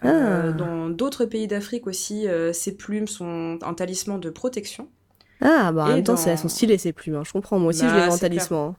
Ah. 0.00 0.08
Euh, 0.08 0.52
dans 0.52 0.88
d'autres 0.88 1.26
pays 1.26 1.48
d'Afrique 1.48 1.86
aussi, 1.86 2.26
euh, 2.28 2.54
ses 2.54 2.76
plumes 2.78 3.08
sont 3.08 3.58
un 3.60 3.74
talisman 3.74 4.18
de 4.18 4.30
protection. 4.30 4.88
Ah, 5.40 5.70
bah 5.72 5.84
en 5.84 5.90
Et 5.90 5.94
même 5.94 6.04
temps, 6.04 6.12
dans- 6.14 6.16
c'est- 6.16 6.30
elles 6.30 6.38
sont 6.38 6.48
stylées 6.48 6.78
ces 6.78 6.92
plumes. 6.92 7.14
hein. 7.16 7.22
Je 7.24 7.32
comprends, 7.32 7.58
moi 7.58 7.70
aussi, 7.70 7.82
Bah, 7.82 7.88
je 7.90 7.94
les 7.94 8.06
vends 8.06 8.14
en 8.14 8.18
talisman. 8.18 8.74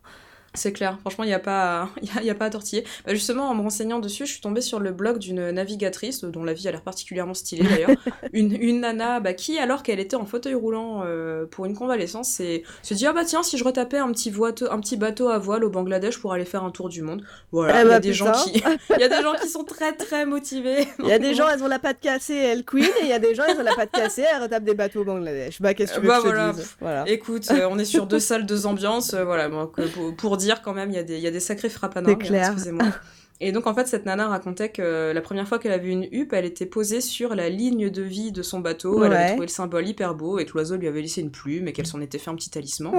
C'est 0.53 0.73
clair, 0.73 0.97
franchement, 1.01 1.23
il 1.23 1.27
n'y 1.27 1.33
a, 1.33 1.39
pas- 1.39 1.89
y 2.01 2.09
a, 2.17 2.23
y 2.23 2.29
a 2.29 2.35
pas 2.35 2.45
à 2.45 2.49
tortiller. 2.49 2.83
Bah, 3.05 3.13
justement, 3.13 3.49
en 3.49 3.55
me 3.55 3.61
renseignant 3.61 3.99
dessus, 3.99 4.25
je 4.25 4.31
suis 4.31 4.41
tombée 4.41 4.61
sur 4.61 4.79
le 4.79 4.91
blog 4.91 5.17
d'une 5.19 5.51
navigatrice, 5.51 6.23
dont 6.23 6.43
la 6.43 6.53
vie 6.53 6.67
a 6.67 6.71
l'air 6.71 6.81
particulièrement 6.81 7.33
stylée 7.33 7.67
d'ailleurs. 7.67 7.89
une, 8.33 8.55
une 8.59 8.81
nana 8.81 9.19
bah, 9.19 9.33
qui, 9.33 9.59
alors 9.59 9.83
qu'elle 9.83 9.99
était 9.99 10.15
en 10.15 10.25
fauteuil 10.25 10.53
roulant 10.55 11.03
euh, 11.05 11.45
pour 11.45 11.65
une 11.65 11.75
convalescence, 11.75 12.29
s'est 12.29 12.63
se 12.81 12.93
dit 12.93 13.05
Ah 13.05 13.13
bah 13.13 13.25
tiens, 13.25 13.43
si 13.43 13.57
je 13.57 13.63
retapais 13.63 13.97
un 13.97 14.11
petit, 14.11 14.33
un 14.69 14.79
petit 14.79 14.97
bateau 14.97 15.29
à 15.29 15.37
voile 15.37 15.63
au 15.63 15.69
Bangladesh 15.69 16.17
pour 16.19 16.33
aller 16.33 16.45
faire 16.45 16.63
un 16.63 16.71
tour 16.71 16.89
du 16.89 17.01
monde. 17.01 17.23
Voilà, 17.51 17.79
Eh 17.79 17.81
il 17.83 17.85
y, 17.85 17.89
bah, 17.89 17.95
a 17.95 17.99
des 17.99 18.13
gens 18.13 18.31
qui- 18.31 18.63
y 18.99 19.03
a 19.03 19.07
des 19.09 19.21
gens 19.21 19.33
qui 19.41 19.47
sont 19.49 19.63
très 19.63 19.93
très 19.93 20.25
motivés. 20.25 20.87
Il 20.99 21.05
y 21.07 21.11
a 21.13 21.19
des 21.19 21.33
gens, 21.33 21.47
elles 21.47 21.63
ont 21.63 21.67
la 21.67 21.79
patte 21.79 21.99
cassée, 21.99 22.35
elles 22.35 22.63
queen, 22.65 22.83
et 22.85 23.03
il 23.03 23.07
y 23.09 23.13
a 23.13 23.19
des 23.19 23.35
gens, 23.35 23.43
elles 23.47 23.59
ont 23.59 23.63
la 23.63 23.75
patte 23.75 23.91
cassée, 23.91 24.23
elles 24.33 24.41
retapent 24.41 24.63
des 24.63 24.73
bateaux 24.73 25.01
au 25.01 25.05
Bangladesh. 25.05 25.61
Bah, 25.61 25.73
qu'est-ce 25.73 25.93
que 25.93 25.99
tu 25.99 26.01
veux 26.05 26.07
Bah, 26.07 26.17
que 26.21 26.23
je 26.27 26.29
te 26.31 26.35
voilà. 26.35 26.53
dise? 26.53 26.75
Voilà. 26.79 27.03
Écoute, 27.07 27.45
euh, 27.51 27.67
on 27.69 27.77
est 27.79 27.85
sur 27.85 28.05
deux 28.07 28.19
salles, 28.19 28.45
deux 28.45 28.65
ambiances, 28.65 29.13
euh, 29.13 29.23
voilà, 29.23 29.49
pour, 29.49 30.15
pour 30.15 30.37
dire 30.39 30.61
quand 30.61 30.73
même, 30.73 30.89
il 30.89 30.95
y, 30.95 30.99
a 30.99 31.03
des- 31.03 31.17
il 31.17 31.21
y 31.23 31.27
a 31.27 31.31
des 31.31 31.39
sacrés 31.39 31.69
frappanards, 31.69 32.15
C'est 32.19 32.27
clair. 32.27 32.51
excusez-moi. 32.53 32.87
Et 33.41 33.51
donc 33.51 33.67
en 33.67 33.73
fait, 33.73 33.87
cette 33.87 34.05
nana 34.05 34.27
racontait 34.27 34.69
que 34.69 35.11
la 35.13 35.21
première 35.21 35.47
fois 35.47 35.59
qu'elle 35.59 35.71
avait 35.71 35.89
une 35.89 36.07
huppe, 36.11 36.33
elle 36.33 36.45
était 36.45 36.65
posée 36.65 36.99
sur 37.01 37.35
la 37.35 37.49
ligne 37.49 37.89
de 37.89 38.01
vie 38.01 38.31
de 38.31 38.41
son 38.41 38.59
bateau, 38.59 39.03
elle 39.03 39.13
avait 39.13 39.29
trouvé 39.29 39.45
le 39.45 39.51
symbole 39.51 39.87
hyper 39.87 40.13
beau 40.15 40.39
et 40.39 40.45
que 40.45 40.51
l'oiseau 40.53 40.75
lui 40.75 40.87
avait 40.87 41.01
laissé 41.01 41.21
une 41.21 41.31
plume 41.31 41.67
et 41.67 41.73
qu'elle 41.73 41.87
s'en 41.87 42.01
était 42.01 42.17
fait 42.17 42.29
un 42.29 42.35
petit 42.35 42.49
talisman. 42.49 42.93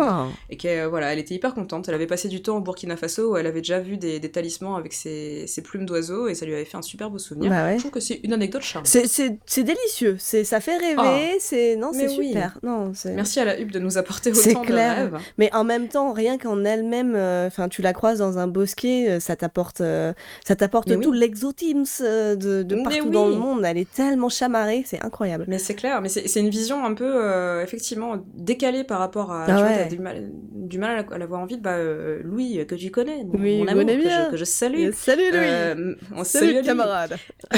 Et 0.48 0.56
qu'elle 0.56 0.86
voilà, 0.88 1.12
elle 1.12 1.18
était 1.18 1.34
hyper 1.34 1.54
contente. 1.54 1.88
Elle 1.88 1.94
avait 1.94 2.06
passé 2.06 2.28
du 2.28 2.40
temps 2.42 2.56
au 2.56 2.60
Burkina 2.60 2.96
Faso 2.96 3.32
où 3.32 3.36
elle 3.36 3.46
avait 3.46 3.60
déjà 3.60 3.80
vu 3.80 3.96
des, 3.98 4.18
des 4.18 4.30
talismans 4.30 4.76
avec 4.76 4.92
ses, 4.92 5.46
ses 5.46 5.62
plumes 5.62 5.84
d'oiseau 5.86 6.28
et 6.28 6.34
ça 6.34 6.46
lui 6.46 6.54
avait 6.54 6.64
fait 6.64 6.76
un 6.78 6.82
super 6.82 7.10
beau 7.10 7.18
souvenir. 7.18 7.50
Bah 7.50 7.64
ouais. 7.66 7.74
Je 7.74 7.80
trouve 7.80 7.90
que 7.92 8.00
c'est 8.00 8.20
une 8.24 8.32
anecdote 8.32 8.62
charmante. 8.62 8.86
C'est- 8.86 9.62
délicieux, 9.62 10.16
c'est 10.18 10.42
ça 10.44 10.58
fait 10.60 10.76
rêver, 10.78 10.94
Ah. 10.96 11.18
c'est 11.38 11.76
non 11.76 11.90
c'est 11.92 12.08
oui. 12.16 12.28
super, 12.28 12.58
non. 12.62 12.92
Merci 13.14 13.40
à 13.40 13.44
la 13.44 13.60
huppe 13.60 13.72
de 13.72 13.78
nous 13.78 13.98
apporter 13.98 14.30
autant 14.32 14.64
de 14.64 14.72
rêves. 14.72 15.18
Mais 15.38 15.50
en 15.54 15.64
même 15.64 15.88
temps, 15.88 16.12
rien 16.12 16.38
qu'en 16.38 16.64
elle-même, 16.64 17.14
euh, 17.14 17.46
enfin 17.46 17.68
tu 17.68 17.82
la 17.82 17.92
croises 17.92 18.18
dans 18.18 18.38
un 18.38 18.46
bosquet, 18.46 19.06
euh, 19.10 19.20
ça 19.20 19.36
t'apporte, 19.36 19.80
euh, 19.82 20.12
ça 20.44 20.56
t'apporte 20.56 20.88
oui. 20.90 21.00
tout 21.00 21.12
l'exotisme 21.12 21.84
euh, 22.02 22.36
de, 22.36 22.62
de 22.62 22.82
partout 22.82 23.10
dans 23.10 23.26
le 23.28 23.34
monde. 23.36 23.64
Elle 23.64 23.78
est 23.78 23.90
tellement 23.92 24.28
chamarrée, 24.28 24.82
c'est 24.86 25.00
incroyable. 25.04 25.44
Mais 25.48 25.58
c'est 25.58 25.74
clair, 25.74 26.00
mais 26.00 26.08
c'est 26.08 26.40
une 26.40 26.50
vision 26.50 26.84
un 26.84 26.94
peu 26.94 27.04
euh, 27.24 27.62
effectivement 27.62 28.16
décalée 28.34 28.84
par 28.84 28.98
rapport 28.98 29.32
à. 29.32 29.44
Ah 29.44 29.46
tu 29.46 29.52
vois, 29.52 29.68
t'as 29.72 29.84
du 29.84 29.98
mal, 29.98 30.30
du 30.52 30.78
mal 30.78 30.90
à 30.98 31.02
la- 31.02 31.14
à 31.14 31.18
l'avoir 31.18 31.40
envie 31.40 31.56
de. 31.56 31.62
Bah, 31.62 31.74
euh, 31.74 32.20
Louis, 32.24 32.64
que 32.66 32.74
tu 32.74 32.90
connais, 32.90 33.24
mon, 33.24 33.38
Oui, 33.38 33.58
mon 33.58 33.68
amour, 33.68 33.84
que 33.86 33.92
je, 34.02 34.30
que 34.32 34.36
je 34.36 34.44
salue. 34.44 34.90
Salut 34.92 35.30
Louis, 35.30 35.38
Euh, 35.42 35.94
on 36.16 36.24
salut 36.24 36.62
camarade. 36.62 37.16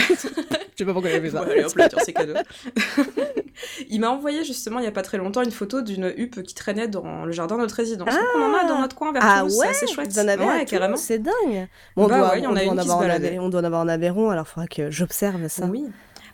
Je 0.75 0.79
sais 0.79 0.87
pas 0.87 0.95
pourquoi 0.95 1.11
j'ai 1.11 1.21
fait 1.21 1.31
ça. 1.31 1.45
Bon, 1.45 1.51
allez, 1.51 1.65
hop 1.65 1.77
là, 1.77 1.89
c'est 2.03 2.15
cadeau. 2.15 2.33
il 3.91 4.01
m'a 4.01 4.09
envoyé 4.09 4.43
justement 4.45 4.79
il 4.79 4.85
y 4.85 4.89
a 4.89 4.93
pas 4.93 5.03
très 5.03 5.19
longtemps 5.19 5.43
une 5.43 5.51
photo 5.51 5.83
d'une 5.83 6.13
huppe 6.17 6.43
qui 6.43 6.55
traînait 6.55 6.89
dans 6.89 7.25
le 7.27 7.33
jardin 7.33 7.57
de 7.57 7.61
notre 7.61 7.75
résidence. 7.75 8.09
Donc 8.09 8.19
on 8.37 8.43
en 8.43 8.55
a 8.55 8.65
dans 8.67 8.81
notre 8.81 8.97
coin 8.97 9.13
vers 9.13 9.23
Ah 9.25 9.39
Toulouse, 9.41 9.59
ouais, 9.59 9.67
c'est 9.73 9.85
assez 9.85 9.95
chouette. 9.95 10.11
vous 10.11 10.19
en 10.19 10.29
avez 10.29 10.45
ouais, 10.45 10.65
carrément. 10.65 10.97
c'est 10.97 11.19
dingue. 11.19 11.69
Bon, 11.95 12.05
on 12.05 12.09
Bah 12.09 12.19
doit, 12.19 12.33
ouais, 12.33 12.47
on 12.47 12.57
a 12.57 12.62
doit 12.65 12.73
une 12.75 12.79
en 12.79 12.83
qui 12.83 12.89
se 12.89 12.93
avoir 12.93 12.99
en 12.99 13.01
baladait. 13.09 13.27
Aveyron, 13.29 13.47
on 13.47 13.49
doit 13.49 13.61
en 13.61 13.65
avoir 13.65 13.81
en 13.83 13.89
Aveyron, 13.89 14.31
alors 14.31 14.47
il 14.49 14.53
faudra 14.53 14.67
que 14.67 14.91
j'observe 14.91 15.49
ça. 15.49 15.67
Oui. 15.67 15.85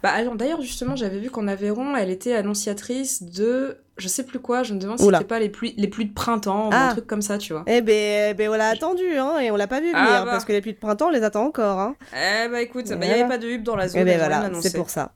Bah, 0.02 0.12
d'ailleurs, 0.36 0.60
justement, 0.60 0.94
j'avais 0.94 1.18
vu 1.18 1.28
qu'en 1.28 1.48
Aveyron, 1.48 1.96
elle 1.96 2.10
était 2.10 2.34
annonciatrice 2.34 3.22
de. 3.22 3.78
Je 3.96 4.06
sais 4.06 4.22
plus 4.22 4.38
quoi, 4.38 4.62
je 4.62 4.74
me 4.74 4.78
demande 4.78 4.98
si 5.00 5.04
c'était 5.04 5.24
pas 5.24 5.40
les 5.40 5.48
pluies, 5.48 5.74
les 5.76 5.88
pluies 5.88 6.04
de 6.06 6.12
printemps 6.14 6.68
ou 6.68 6.70
Ah. 6.72 6.90
un 6.90 6.92
truc 6.92 7.06
comme 7.08 7.20
ça, 7.22 7.36
tu 7.36 7.52
vois. 7.52 7.64
Eh 7.66 7.80
ben, 7.80 8.30
eh 8.30 8.34
ben, 8.34 8.48
on 8.48 8.54
l'a 8.54 8.68
attendu, 8.68 9.02
hein, 9.18 9.40
et 9.40 9.50
on 9.50 9.56
l'a 9.56 9.66
pas 9.66 9.80
vu 9.80 9.86
venir, 9.88 9.98
Ah 10.00 10.24
bah. 10.24 10.30
parce 10.30 10.44
que 10.44 10.52
les 10.52 10.60
pluies 10.60 10.74
de 10.74 10.78
printemps, 10.78 11.06
on 11.08 11.10
les 11.10 11.24
attend 11.24 11.44
encore, 11.44 11.80
hein. 11.80 11.96
Eh 12.14 12.46
bah 12.48 12.62
écoute, 12.62 12.84
il 12.88 12.94
Voilà. 12.96 13.06
n'y 13.08 13.20
avait 13.20 13.28
pas 13.28 13.38
de 13.38 13.48
hub 13.48 13.64
dans 13.64 13.74
la 13.74 13.88
zone, 13.88 14.02
Eh 14.02 14.04
ben 14.04 14.18
voilà, 14.18 14.38
annoncé. 14.42 14.68
c'est 14.68 14.76
pour 14.78 14.88
ça. 14.88 15.10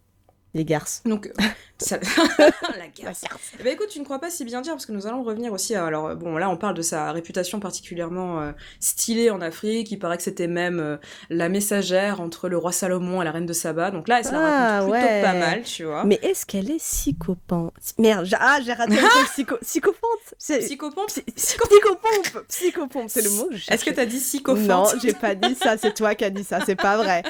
Les 0.55 0.67
garces. 0.67 1.01
Donc, 1.07 1.29
euh, 1.29 1.43
ça- 1.79 1.99
la 2.79 2.89
garce. 2.95 3.23
Eh 3.59 3.63
ben 3.63 3.73
écoute, 3.73 3.89
tu 3.89 3.99
ne 4.01 4.05
crois 4.05 4.19
pas 4.19 4.29
si 4.29 4.45
bien 4.45 4.61
dire, 4.61 4.75
parce 4.75 4.85
que 4.85 4.93
nous 4.93 5.07
allons 5.07 5.23
revenir 5.23 5.51
aussi 5.53 5.75
à... 5.75 5.87
Alors, 5.87 6.15
bon, 6.15 6.37
là, 6.37 6.51
on 6.51 6.59
parle 6.59 6.75
de 6.75 6.83
sa 6.83 7.11
réputation 7.11 7.59
particulièrement 7.59 8.41
euh, 8.43 8.53
stylée 8.79 9.31
en 9.31 9.41
Afrique. 9.41 9.91
Il 9.91 9.99
paraît 9.99 10.19
que 10.19 10.23
c'était 10.23 10.49
même 10.49 10.79
euh, 10.79 10.97
la 11.31 11.49
messagère 11.49 12.21
entre 12.21 12.51
le 12.51 12.59
roi 12.59 12.71
Salomon 12.71 13.23
et 13.23 13.25
la 13.25 13.31
reine 13.33 13.47
de 13.47 13.53
Saba. 13.55 13.91
Donc 13.91 14.09
là, 14.09 14.19
elle 14.19 14.25
se 14.27 14.33
la 14.33 14.39
Ah, 14.41 14.81
raconte 14.81 14.93
plutôt 14.93 15.07
ouais. 15.07 15.23
pas 15.23 15.33
mal, 15.33 15.63
tu 15.63 15.85
vois. 15.85 16.05
Mais 16.05 16.19
est-ce 16.23 16.45
qu'elle 16.45 16.71
est 16.71 16.77
psychopante 16.77 17.73
Merde, 17.99 18.29
ah, 18.39 18.59
j'ai 18.63 18.75
raté 18.75 18.93
le 18.97 19.25
psycho... 19.33 19.57
psychopante 19.63 20.35
C'est... 20.37 20.59
Psychopompe? 20.59 21.09
Psy- 21.09 21.23
Psychopompe 21.35 22.45
Psychopompe, 22.49 23.09
c'est 23.09 23.23
le 23.23 23.31
mot 23.31 23.47
que 23.49 23.57
je 23.57 23.71
Est-ce 23.73 23.85
que 23.85 23.91
t'as 23.91 24.05
dit 24.07 24.19
psychophante? 24.21 24.95
Non, 24.95 25.01
j'ai 25.03 25.15
pas 25.15 25.35
dit 25.35 25.55
ça, 25.55 25.77
c'est 25.79 25.95
toi 25.95 26.15
qui 26.15 26.25
as 26.25 26.31
dit 26.31 26.45
ça, 26.45 26.61
c'est 26.67 26.77
pas 26.77 26.97
vrai. 26.99 27.23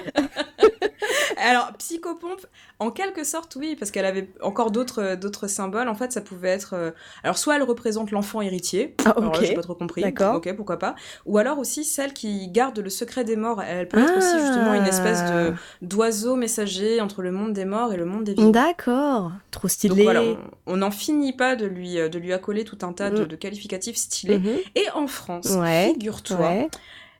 Alors, 1.42 1.72
psychopompe, 1.78 2.46
en 2.78 2.90
quelque 2.90 3.24
sorte, 3.24 3.56
oui, 3.56 3.76
parce 3.78 3.90
qu'elle 3.90 4.04
avait 4.06 4.28
encore 4.40 4.70
d'autres 4.70 5.02
euh, 5.02 5.16
d'autres 5.16 5.46
symboles. 5.48 5.88
En 5.88 5.94
fait, 5.94 6.12
ça 6.12 6.20
pouvait 6.20 6.48
être... 6.50 6.74
euh, 6.74 6.90
Alors, 7.24 7.36
soit 7.38 7.56
elle 7.56 7.62
représente 7.62 8.10
l'enfant 8.10 8.40
héritier. 8.40 8.94
Ah, 9.04 9.18
ok. 9.18 9.38
j'ai 9.42 9.54
pas 9.54 9.62
trop 9.62 9.74
compris. 9.74 10.02
D'accord. 10.02 10.36
Ok, 10.36 10.52
pourquoi 10.56 10.78
pas. 10.78 10.94
Ou 11.26 11.38
alors 11.38 11.58
aussi 11.58 11.84
celle 11.84 12.12
qui 12.14 12.48
garde 12.48 12.78
le 12.78 12.90
secret 12.90 13.24
des 13.24 13.36
morts. 13.36 13.60
Elle 13.62 13.88
peut 13.88 13.98
être 14.02 14.16
aussi 14.16 14.38
justement 14.46 14.74
une 14.74 14.86
espèce 14.86 15.20
Ah. 15.24 15.30
de 15.50 15.54
d'oiseau 15.82 16.36
messager 16.36 17.00
entre 17.00 17.22
le 17.22 17.32
monde 17.32 17.52
des 17.52 17.64
morts 17.64 17.92
et 17.92 17.96
le 17.96 18.04
monde 18.04 18.24
des 18.24 18.34
vivants. 18.34 18.50
D'accord, 18.50 19.32
trop 19.50 19.68
stylé. 19.68 19.94
Donc 19.94 20.04
voilà, 20.04 20.22
on- 20.66 20.76
n'en 20.76 20.90
finit 20.90 21.32
pas 21.32 21.56
de 21.56 21.66
lui, 21.66 21.98
euh, 21.98 22.08
de 22.08 22.18
lui 22.18 22.32
accoler 22.32 22.64
tout 22.64 22.78
un 22.82 22.92
tas 22.92 23.10
de, 23.10 23.24
Mm. 23.24 23.26
de 23.26 23.36
qualificatifs 23.36 23.96
stylés. 23.96 24.38
Mhm. 24.38 24.56
Et 24.74 24.84
en 24.94 25.06
France, 25.06 25.50
Ouais, 25.58 25.90
figure-toi 25.92 26.36
Ouais. 26.38 26.68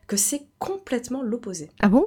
que 0.07 0.17
c'est 0.17 0.43
complètement 0.59 1.23
l'opposé. 1.23 1.71
Ah 1.81 1.88
bon? 1.88 2.07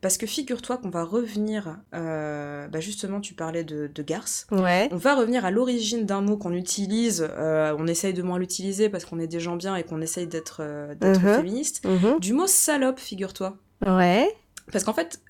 Parce 0.00 0.18
que 0.18 0.26
figure-toi 0.26 0.78
qu'on 0.78 0.90
va 0.90 1.04
revenir, 1.04 1.78
euh, 1.94 2.66
bah 2.68 2.80
justement, 2.80 3.20
tu 3.20 3.34
parlais 3.34 3.64
de, 3.64 3.88
de 3.94 4.02
garce. 4.02 4.46
Ouais. 4.50 4.88
On 4.90 4.96
va 4.96 5.14
revenir 5.14 5.44
à 5.44 5.50
l'origine 5.50 6.06
d'un 6.06 6.20
mot 6.20 6.36
qu'on 6.36 6.52
utilise, 6.52 7.26
euh, 7.30 7.74
on 7.78 7.86
essaye 7.86 8.12
de 8.12 8.22
moins 8.22 8.38
l'utiliser 8.38 8.88
parce 8.88 9.04
qu'on 9.04 9.18
est 9.20 9.26
des 9.28 9.40
gens 9.40 9.56
bien 9.56 9.76
et 9.76 9.84
qu'on 9.84 10.00
essaye 10.00 10.26
d'être 10.26 10.58
euh, 10.60 10.94
Mhm. 11.02 11.18
féministe. 11.36 11.84
Mhm. 11.86 12.18
Du 12.20 12.32
mot 12.32 12.46
salope, 12.46 12.98
figure-toi. 12.98 13.56
Ouais. 13.86 14.28
Parce 14.72 14.84
qu'en 14.84 14.92
fait, 14.94 15.20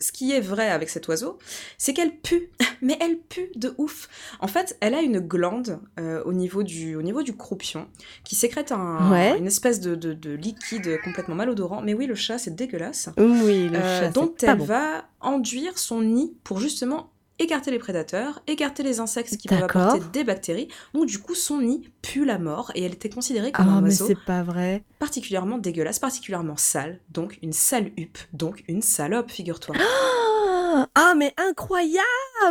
ce 0.00 0.12
qui 0.12 0.32
est 0.32 0.40
vrai 0.40 0.68
avec 0.70 0.88
cet 0.88 1.08
oiseau, 1.08 1.38
c'est 1.78 1.92
qu'elle 1.92 2.16
pue. 2.16 2.50
Mais 2.82 2.96
elle 3.00 3.18
pue 3.18 3.50
de 3.56 3.74
ouf. 3.78 4.08
En 4.40 4.46
fait, 4.48 4.76
elle 4.80 4.94
a 4.94 5.02
une 5.02 5.18
glande 5.20 5.78
euh, 5.98 6.22
au, 6.24 6.32
niveau 6.32 6.62
du, 6.62 6.96
au 6.96 7.02
niveau 7.02 7.22
du 7.22 7.36
croupion 7.36 7.86
qui 8.24 8.34
sécrète 8.34 8.72
un, 8.72 9.10
Ouais. 9.10 9.38
une 9.38 9.46
espèce 9.46 9.80
de, 9.80 9.94
de- 9.94 10.14
de 10.14 10.30
liquide 10.30 10.98
complètement 11.04 11.34
malodorant. 11.34 11.82
Mais 11.82 11.92
oui, 11.94 12.06
le 12.06 12.14
chat, 12.14 12.38
c'est 12.38 12.54
dégueulasse. 12.54 13.10
Oui, 13.18 13.68
le 13.68 13.76
Euh, 13.78 14.00
chat, 14.00 14.10
dont 14.10 14.28
pas 14.28 14.46
elle 14.52 14.58
bon. 14.58 14.64
va 14.64 15.04
enduire 15.20 15.78
son 15.78 16.00
nid 16.00 16.32
pour 16.44 16.58
justement 16.60 17.12
écarter 17.40 17.70
les 17.70 17.78
prédateurs, 17.78 18.42
écarter 18.46 18.82
les 18.82 19.00
insectes 19.00 19.36
qui 19.36 19.48
peuvent 19.48 19.62
apporter 19.64 20.00
des 20.12 20.22
bactéries. 20.24 20.68
Donc 20.94 21.06
du 21.06 21.18
coup, 21.18 21.34
son 21.34 21.60
nid 21.60 21.90
pue 22.02 22.24
la 22.24 22.38
mort 22.38 22.70
et 22.74 22.84
elle 22.84 22.92
était 22.92 23.08
considérée 23.08 23.50
comme 23.50 23.66
Ah, 23.68 23.72
un 23.78 23.82
oiseau 23.84 24.06
c'est 24.06 24.18
pas 24.26 24.42
vrai. 24.42 24.84
particulièrement 24.98 25.58
dégueulasse, 25.58 25.98
particulièrement 25.98 26.56
sale, 26.56 27.00
donc 27.10 27.38
une 27.42 27.52
sale 27.52 27.90
huppe, 27.96 28.18
donc 28.32 28.62
une 28.68 28.82
salope, 28.82 29.30
figure-toi. 29.30 29.74
Ah, 29.78 30.86
ah, 30.94 31.14
mais 31.16 31.34
incroyable 31.36 31.98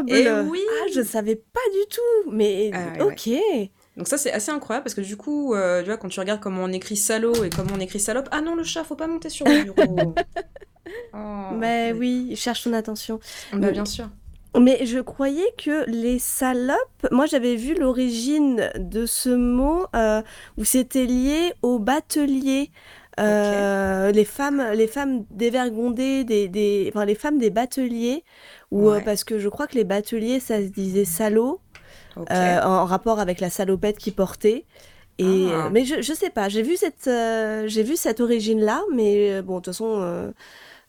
Eh 0.08 0.30
oui 0.50 0.62
Ah, 0.82 0.88
je 0.94 1.02
savais 1.02 1.36
pas 1.36 1.60
du 1.72 1.88
tout 1.96 2.32
Mais 2.32 2.72
Ah, 2.74 3.04
ouais, 3.06 3.14
ok. 3.14 3.30
Donc 3.98 4.08
ça 4.08 4.18
c'est 4.18 4.32
assez 4.32 4.50
incroyable 4.52 4.86
parce 4.86 4.94
que 4.96 5.02
du 5.02 5.18
coup, 5.18 5.54
euh, 5.54 5.82
tu 5.82 5.88
vois, 5.88 5.98
quand 5.98 6.08
tu 6.08 6.20
regardes 6.20 6.40
comment 6.40 6.64
on 6.64 6.72
écrit 6.72 6.96
salaud 6.96 7.44
et 7.44 7.50
comment 7.50 7.72
on 7.76 7.80
écrit 7.80 8.00
salope, 8.00 8.30
ah 8.32 8.42
non 8.42 8.56
le 8.56 8.64
chat, 8.64 8.84
faut 8.84 8.96
pas 8.96 9.08
monter 9.08 9.30
sur 9.30 9.48
le 9.48 9.64
bureau. 9.64 10.16
Oh, 11.14 11.52
mais 11.56 11.94
oui, 11.94 12.28
il 12.32 12.36
cherche 12.36 12.64
ton 12.64 12.74
attention. 12.74 13.20
Bah 13.54 13.70
bien 13.70 13.86
sûr. 13.86 14.10
Mais 14.58 14.86
je 14.86 15.00
croyais 15.00 15.54
que 15.58 15.90
les 15.90 16.18
salopes, 16.18 17.08
moi 17.12 17.26
j'avais 17.28 17.56
vu 17.56 17.76
l'origine 17.76 18.70
de 18.78 19.06
ce 19.06 19.30
mot 19.30 19.86
euh, 19.96 20.22
où 20.58 20.64
c'était 20.66 21.06
lié 21.06 21.54
au 21.62 21.78
batelier. 21.80 22.72
Euh, 23.20 24.12
les 24.12 24.24
femmes, 24.26 24.64
les 24.74 24.88
femmes 24.88 25.26
dévergondées, 25.30 26.24
des, 26.24 26.48
des, 26.48 26.90
enfin 26.94 27.04
les 27.06 27.16
femmes 27.16 27.38
des 27.38 27.50
bateliers, 27.50 28.24
ou 28.72 28.90
euh, 28.90 29.02
parce 29.02 29.26
que 29.26 29.40
je 29.40 29.50
crois 29.50 29.68
que 29.68 29.76
les 29.76 29.84
bateliers 29.84 30.40
ça 30.40 30.60
se 30.60 30.68
disait 30.68 31.04
salaud, 31.06 31.60
euh, 32.32 32.62
en 32.62 32.86
rapport 32.86 33.20
avec 33.20 33.42
la 33.42 33.50
salopette 33.50 33.98
qu'ils 33.98 34.14
portaient. 34.16 34.66
Et, 35.18 35.48
Ah. 35.52 35.70
mais 35.70 35.84
je, 35.84 36.02
je 36.02 36.14
sais 36.14 36.30
pas, 36.30 36.48
j'ai 36.48 36.62
vu 36.62 36.78
cette, 36.78 37.10
j'ai 37.68 37.84
vu 37.84 37.98
cette 37.98 38.22
origine-là, 38.22 38.84
mais 38.94 39.34
euh, 39.34 39.42
bon, 39.42 39.56
de 39.56 39.64
toute 39.64 39.74
façon, 39.74 40.32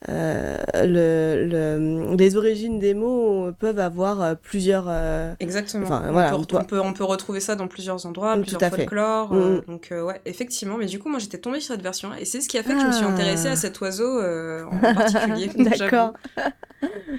euh, 0.08 0.56
le, 0.76 1.46
le- 1.46 2.16
les 2.16 2.36
origines 2.36 2.78
des 2.78 2.94
mots 2.94 3.50
peuvent 3.58 3.78
avoir 3.78 4.22
euh, 4.22 4.34
plusieurs. 4.34 4.86
euh, 4.88 5.34
Exactement. 5.40 5.84
Enfin, 5.84 6.04
on, 6.08 6.12
voilà, 6.12 6.30
peut, 6.30 6.36
on, 6.56 6.64
peut, 6.64 6.80
on 6.80 6.92
peut 6.94 7.04
retrouver 7.04 7.40
ça 7.40 7.54
dans 7.54 7.68
plusieurs 7.68 8.06
endroits, 8.06 8.34
plusieurs 8.38 8.60
tout 8.60 8.70
fait. 8.76 8.82
folklores. 8.82 9.32
euh, 9.34 9.58
Mm. 9.60 9.62
donc, 9.70 9.88
euh, 9.92 10.02
ouais, 10.02 10.20
effectivement. 10.24 10.76
Mais 10.78 10.86
du 10.86 10.98
coup, 10.98 11.08
moi, 11.10 11.18
j'étais 11.18 11.38
tombée 11.38 11.60
sur 11.60 11.74
cette 11.74 11.82
version 11.82 12.10
et 12.18 12.24
c'est 12.24 12.40
ce 12.40 12.48
qui 12.48 12.56
a 12.58 12.62
fait 12.62 12.72
que 12.74 12.80
je 12.80 12.86
me 12.86 12.92
suis 12.92 13.04
Ah. 13.06 13.10
intéressée 13.12 13.48
à 13.48 13.56
cet 13.56 13.78
oiseau 13.80 14.20
euh, 14.20 14.64
en 14.70 14.78
particulier. 14.94 15.50
D'accord. 15.56 16.14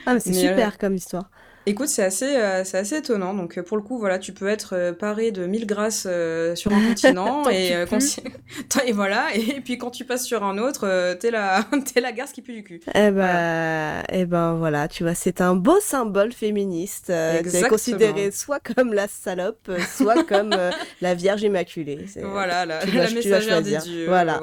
ah, 0.05 0.13
mais 0.13 0.19
c'est 0.19 0.33
super 0.33 0.77
comme 0.79 0.95
histoire. 0.95 1.29
Écoute, 1.67 1.89
c'est 1.89 2.03
assez, 2.03 2.37
euh, 2.37 2.63
c'est 2.63 2.79
assez 2.79 2.97
étonnant. 2.97 3.35
Donc, 3.35 3.57
euh, 3.57 3.63
pour 3.63 3.77
le 3.77 3.83
coup, 3.83 3.99
voilà, 3.99 4.17
tu 4.17 4.33
peux 4.33 4.47
être 4.47 4.75
euh, 4.75 4.93
paré 4.93 5.31
de 5.31 5.45
mille 5.45 5.67
grâces 5.67 6.07
euh, 6.09 6.55
sur 6.55 6.73
un 6.73 6.87
continent 6.87 7.43
Tant 8.69 8.81
et, 8.85 8.91
voilà. 8.91 9.27
Et 9.35 9.61
puis, 9.61 9.77
quand 9.77 9.91
tu 9.91 10.03
passes 10.03 10.25
sur 10.25 10.43
un 10.43 10.57
autre, 10.57 11.15
t'es 11.19 11.29
la, 11.29 11.63
t'es 11.93 12.01
la 12.01 12.11
garce 12.11 12.31
qui 12.31 12.41
pue 12.41 12.53
du 12.53 12.63
cul. 12.63 12.81
Eh 12.95 13.11
ben, 13.11 14.03
eh 14.11 14.25
ben 14.25 14.53
voilà, 14.55 14.87
tu 14.87 15.03
vois, 15.03 15.13
c'est 15.13 15.39
un 15.39 15.53
beau 15.55 15.79
symbole 15.79 16.31
féministe 16.31 17.11
euh, 17.11 17.33
qui 17.33 17.37
est 17.37 17.39
Exactement. 17.41 17.69
considéré 17.69 18.31
soit 18.31 18.59
comme 18.59 18.93
la 18.93 19.07
salope, 19.07 19.71
soit 19.95 20.23
comme 20.23 20.55
la 21.01 21.13
Vierge 21.13 21.43
Immaculée. 21.43 22.05
Voilà, 22.23 22.65
la, 22.65 22.83
la 22.85 23.09
messagère 23.11 23.61
des 23.61 23.77
dieux. 23.77 24.07
Voilà. 24.07 24.39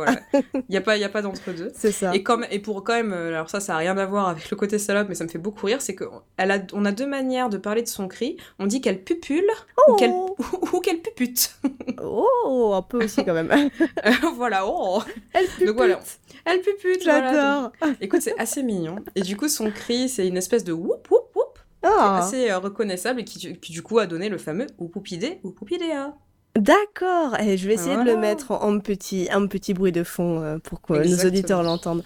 Il 0.55 0.63
n'y 0.71 0.77
a 0.77 0.81
pas, 0.81 0.97
y 0.97 1.05
a 1.05 1.09
pas 1.09 1.23
d'entre 1.23 1.51
deux. 1.53 1.73
C'est 1.75 1.93
ça. 1.93 2.15
Et, 2.15 2.23
comme, 2.23 2.47
et 2.51 2.61
pour 2.61 2.85
quand 2.85 2.95
même, 2.95 3.13
alors 3.13 3.51
ça, 3.51 3.59
ça 3.59 3.73
n'a 3.73 3.79
rien 3.79 3.99
à 3.99 4.07
voir 4.07 4.29
avec 4.29 4.49
le 4.51 4.57
côté 4.57 4.79
salope, 4.79 5.09
mais 5.09 5.17
ça 5.17 5.25
me 5.25 5.29
fait 5.29 5.39
beaucoup 5.39 5.67
rire, 5.67 5.83
c'est 5.83 5.97
qu'on 5.97 6.23
a, 6.39 6.59
on 6.73 6.85
a 6.85 6.93
deux 6.93 7.08
manières 7.09 7.49
de 7.49 7.57
parler 7.59 7.83
de 7.83 7.89
son 7.89 8.07
cri. 8.09 8.37
On 8.59 8.67
dit 8.67 8.81
qu'elle 8.81 9.03
pupule 9.03 9.51
ou 9.89 9.95
qu'elle 9.97 10.13
Oh, 10.13 10.37
ou 10.73 10.81
qu'elle 10.81 11.01
pupute. 11.01 11.57
oh, 12.03 12.73
un 12.75 12.83
peu 12.83 13.05
aussi 13.05 13.25
quand 13.25 13.35
même. 13.35 13.51
Euh, 14.05 14.11
voilà, 14.37 14.65
oh 14.67 15.03
Elle 15.33 15.47
pupute. 15.47 15.67
Donc 15.67 15.77
voilà, 15.77 15.99
elle 16.45 16.61
pupute. 16.61 17.03
J'adore. 17.03 17.73
Écoute, 18.01 18.23
c'est 18.23 18.39
assez 18.39 18.63
mignon. 18.63 18.97
Et 19.15 19.23
du 19.23 19.37
coup, 19.37 19.49
son 19.49 19.71
cri, 19.71 20.09
c'est 20.09 20.27
une 20.27 20.37
espèce 20.37 20.65
de 20.65 20.73
whoop 20.73 21.11
whoop 21.11 21.31
whoop, 21.35 21.59
Ah, 21.83 22.19
assez 22.23 22.51
euh, 22.51 22.59
reconnaissable 22.59 23.21
et 23.21 23.25
qui, 23.25 23.59
qui, 23.59 23.73
du 23.73 23.83
coup 23.83 23.99
a 23.99 24.07
donné 24.07 24.29
le 24.29 24.39
fameux 24.39 24.67
whoopidé 24.79 25.41
whoopidéa. 25.43 26.15
D'accord. 26.57 27.39
Et 27.41 27.57
je 27.57 27.67
vais 27.69 27.75
essayer 27.75 27.97
de 27.97 28.03
le 28.03 28.17
mettre 28.17 28.51
en, 28.53 28.63
en 28.63 28.79
petit, 28.81 29.29
un 29.31 29.47
petit 29.47 29.75
bruit 29.75 29.93
de 29.93 30.03
fond 30.05 30.41
euh, 30.43 30.59
pour 30.59 30.81
que 30.81 30.93
nos 30.95 31.27
auditeurs 31.27 31.63
l'entendent. 31.63 32.05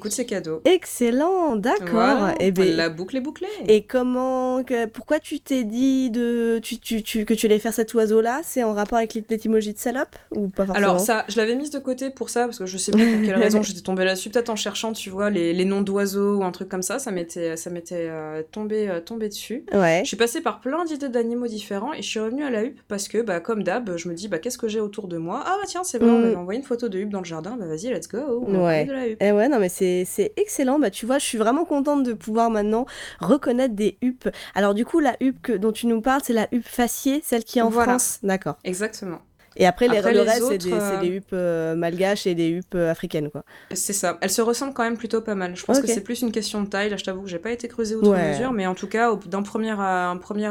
Écoute, 0.00 0.12
c'est 0.12 0.24
cadeau. 0.24 0.62
Excellent, 0.64 1.56
d'accord. 1.56 1.88
Voilà, 1.90 2.34
Eh 2.40 2.50
ben, 2.52 2.74
la 2.74 2.88
boucle 2.88 3.16
est 3.18 3.20
bouclée. 3.20 3.46
Et 3.68 3.82
comment, 3.82 4.64
que- 4.64 4.86
pourquoi 4.86 5.20
tu 5.20 5.40
t'es 5.40 5.62
dit 5.64 6.10
de, 6.10 6.58
tu, 6.62 6.78
tu, 6.78 7.02
tu- 7.02 7.26
que 7.26 7.34
tu 7.34 7.44
allais 7.46 7.58
faire 7.58 7.74
cet 7.74 7.92
oiseau-là? 7.92 8.40
C'est 8.42 8.64
en 8.64 8.72
rapport 8.72 8.96
avec 8.98 9.12
l'étymologie 9.28 9.74
de 9.74 9.78
salope 9.78 10.16
ou 10.34 10.48
pas 10.48 10.64
forcément? 10.64 10.86
Alors 10.88 11.00
ça, 11.00 11.24
je 11.28 11.36
l'avais 11.36 11.54
mise 11.54 11.70
de 11.70 11.78
côté 11.78 12.08
pour 12.08 12.30
ça, 12.30 12.46
parce 12.46 12.58
que 12.58 12.64
je 12.66 12.78
sais 12.78 12.92
pas 12.92 12.98
pour 12.98 13.22
quelle 13.26 13.36
raison 13.36 13.62
j'étais 13.62 13.82
tombée 13.82 14.04
là-dessus, 14.04 14.30
peut-être 14.30 14.48
en 14.50 14.56
cherchant, 14.56 14.92
tu 14.94 15.10
vois, 15.10 15.28
les, 15.28 15.52
les 15.52 15.64
noms 15.66 15.82
d'oiseaux 15.82 16.36
ou 16.38 16.44
un 16.44 16.50
truc 16.50 16.68
comme 16.70 16.82
ça, 16.82 16.98
ça 16.98 17.10
m'était 17.10 17.56
ça 17.58 17.68
m'était 17.68 18.06
euh, 18.08 18.42
tombé, 18.50 18.88
euh, 18.88 19.00
tombé 19.00 19.28
dessus. 19.28 19.64
Ouais. 19.74 20.00
Je 20.02 20.08
suis 20.08 20.16
passée 20.16 20.40
par 20.40 20.60
plein 20.60 20.84
d'idées 20.86 21.08
d'animaux 21.10 21.46
différents 21.46 21.92
et 21.92 22.00
je 22.02 22.08
suis 22.08 22.20
revenue 22.20 22.44
à 22.44 22.50
la 22.50 22.64
huppe 22.64 22.80
parce 22.88 23.06
que, 23.08 23.18
bah, 23.22 23.40
comme 23.40 23.62
d'hab, 23.62 23.96
je 23.96 24.08
me 24.08 24.14
dis, 24.14 24.28
bah, 24.28 24.38
qu'est-ce 24.38 24.58
que 24.58 24.68
j'ai 24.68 24.80
autour 24.80 25.08
de 25.08 25.18
moi? 25.18 25.42
Ah 25.44 25.56
bah 25.60 25.66
tiens, 25.66 25.84
c'est 25.84 25.98
vrai, 25.98 26.08
on 26.10 26.18
Mm. 26.18 26.22
m'avait 26.22 26.34
envoyé 26.36 26.58
une 26.60 26.66
photo 26.66 26.88
de 26.88 26.98
huppe 26.98 27.10
dans 27.10 27.18
le 27.20 27.24
jardin, 27.26 27.56
bah 27.58 27.66
vas-y, 27.66 27.88
let's 27.92 28.08
go, 28.08 28.18
on 28.46 28.52
va 28.52 28.58
Ouais. 28.58 28.84
parler 28.84 28.84
de 28.86 28.92
la 28.92 29.06
huppe. 29.08 29.18
Eh 29.20 29.32
ouais, 29.32 29.48
non, 29.48 29.58
mais 29.58 29.68
c'est 29.68 29.89
c'est 30.06 30.32
excellent. 30.36 30.78
Bah, 30.78 30.90
tu 30.90 31.06
vois, 31.06 31.18
je 31.18 31.24
suis 31.24 31.38
vraiment 31.38 31.64
contente 31.64 32.02
de 32.02 32.12
pouvoir 32.12 32.50
maintenant 32.50 32.86
reconnaître 33.20 33.74
des 33.74 33.98
huppes. 34.02 34.28
Alors, 34.54 34.74
du 34.74 34.84
coup, 34.84 35.00
la 35.00 35.16
huppe 35.20 35.40
que, 35.42 35.52
dont 35.52 35.72
tu 35.72 35.86
nous 35.86 36.00
parles, 36.00 36.20
c'est 36.24 36.32
la 36.32 36.48
huppe 36.52 36.66
faciée, 36.68 37.20
celle 37.24 37.44
qui 37.44 37.58
est 37.58 37.62
en 37.62 37.70
Voilà. 37.70 37.92
France? 37.92 38.18
D'accord. 38.22 38.56
Exactement. 38.64 39.20
Et 39.60 39.66
après, 39.66 39.86
les, 39.86 40.00
le 40.00 40.22
reste, 40.22 40.48
c'est 40.48 40.58
des, 40.58 41.08
des, 41.08 41.16
huppes 41.16 41.32
malgaches 41.76 42.26
et 42.26 42.34
des 42.34 42.48
huppes 42.48 42.74
africaines, 42.74 43.30
quoi. 43.30 43.44
C'est 43.72 43.92
ça. 43.92 44.18
Elles 44.20 44.30
se 44.30 44.42
ressemblent 44.42 44.74
quand 44.74 44.82
même 44.82 44.96
plutôt 44.96 45.20
pas 45.20 45.34
mal. 45.34 45.54
Je 45.54 45.64
pense 45.64 45.80
que 45.80 45.86
c'est 45.86 46.02
plus 46.02 46.22
une 46.22 46.32
question 46.32 46.62
de 46.62 46.68
taille. 46.68 46.90
Là, 46.90 46.96
je 46.96 47.04
t'avoue 47.04 47.22
que 47.22 47.28
j'ai 47.28 47.38
pas 47.38 47.52
été 47.52 47.68
creusée 47.68 47.94
outre 47.94 48.10
mesure, 48.10 48.52
mais 48.52 48.66
en 48.66 48.74
tout 48.74 48.88
cas, 48.88 49.14
d'un 49.26 49.42
premier, 49.42 49.70
un 49.70 50.16
premier, 50.16 50.50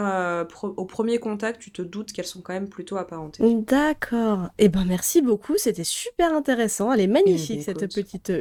au 0.63 0.85
premier 0.85 1.17
contact, 1.17 1.59
tu 1.59 1.71
te 1.71 1.81
doutes 1.81 2.11
qu'elles 2.11 2.25
sont 2.25 2.41
quand 2.41 2.53
même 2.53 2.69
plutôt 2.69 2.97
apparentées. 2.97 3.43
D'accord. 3.67 4.49
Eh 4.57 4.69
ben, 4.69 4.85
merci 4.87 5.21
beaucoup. 5.21 5.57
C'était 5.57 5.83
super 5.83 6.33
intéressant. 6.33 6.93
Elle 6.93 7.01
est 7.01 7.07
magnifique, 7.07 7.61
eh 7.67 7.73
ben, 7.73 7.79
cette 7.79 7.93
petite 7.93 8.31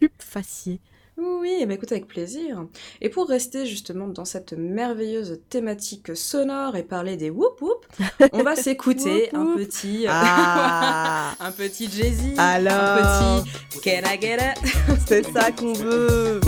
huppe 0.00 0.22
faciée. 0.22 0.80
Oui, 1.18 1.64
ben, 1.66 1.72
écoute, 1.72 1.90
avec 1.90 2.06
plaisir. 2.06 2.64
Et 3.00 3.08
pour 3.08 3.28
rester 3.28 3.66
justement 3.66 4.06
dans 4.06 4.24
cette 4.24 4.52
merveilleuse 4.52 5.40
thématique 5.48 6.16
sonore 6.16 6.76
et 6.76 6.84
parler 6.84 7.16
des 7.16 7.30
whoop 7.30 7.60
whoop, 7.60 7.86
on 8.32 8.42
va 8.42 8.54
s'écouter 8.56 9.34
un 9.34 9.56
petit, 9.56 10.06
ah. 10.08 11.34
un 11.40 11.50
petit 11.50 11.90
Jay-Z, 11.90 12.38
Alors... 12.38 12.72
un 12.72 13.42
petit 13.42 13.80
Can 13.82 14.02
I 14.06 14.18
get 14.20 14.36
it? 14.36 14.58
C'est 15.06 15.26
ça 15.32 15.50
qu'on 15.50 15.72
veut. 15.72 16.40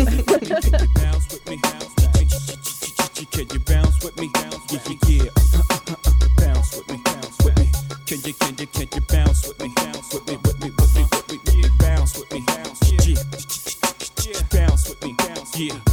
Can 3.33 3.47
you 3.55 3.61
bounce 3.61 4.05
with 4.05 4.17
me? 4.19 4.29
Yeah, 4.35 4.51
yeah, 4.71 5.01
yeah. 5.09 5.31
bounce 6.37 6.77
with 6.77 6.89
me, 6.89 7.01
bounce 7.05 7.39
with 7.43 7.57
me. 7.57 7.71
Can 8.07 8.19
you, 8.21 8.35
can 8.35 8.57
you, 8.59 8.67
can 8.67 8.89
you 8.93 9.01
bounce 9.09 9.49
with 9.49 9.59
me? 9.61 9.61
Bounce 9.61 9.61
with 9.61 9.61
me, 9.61 9.80
yeah. 15.61 15.90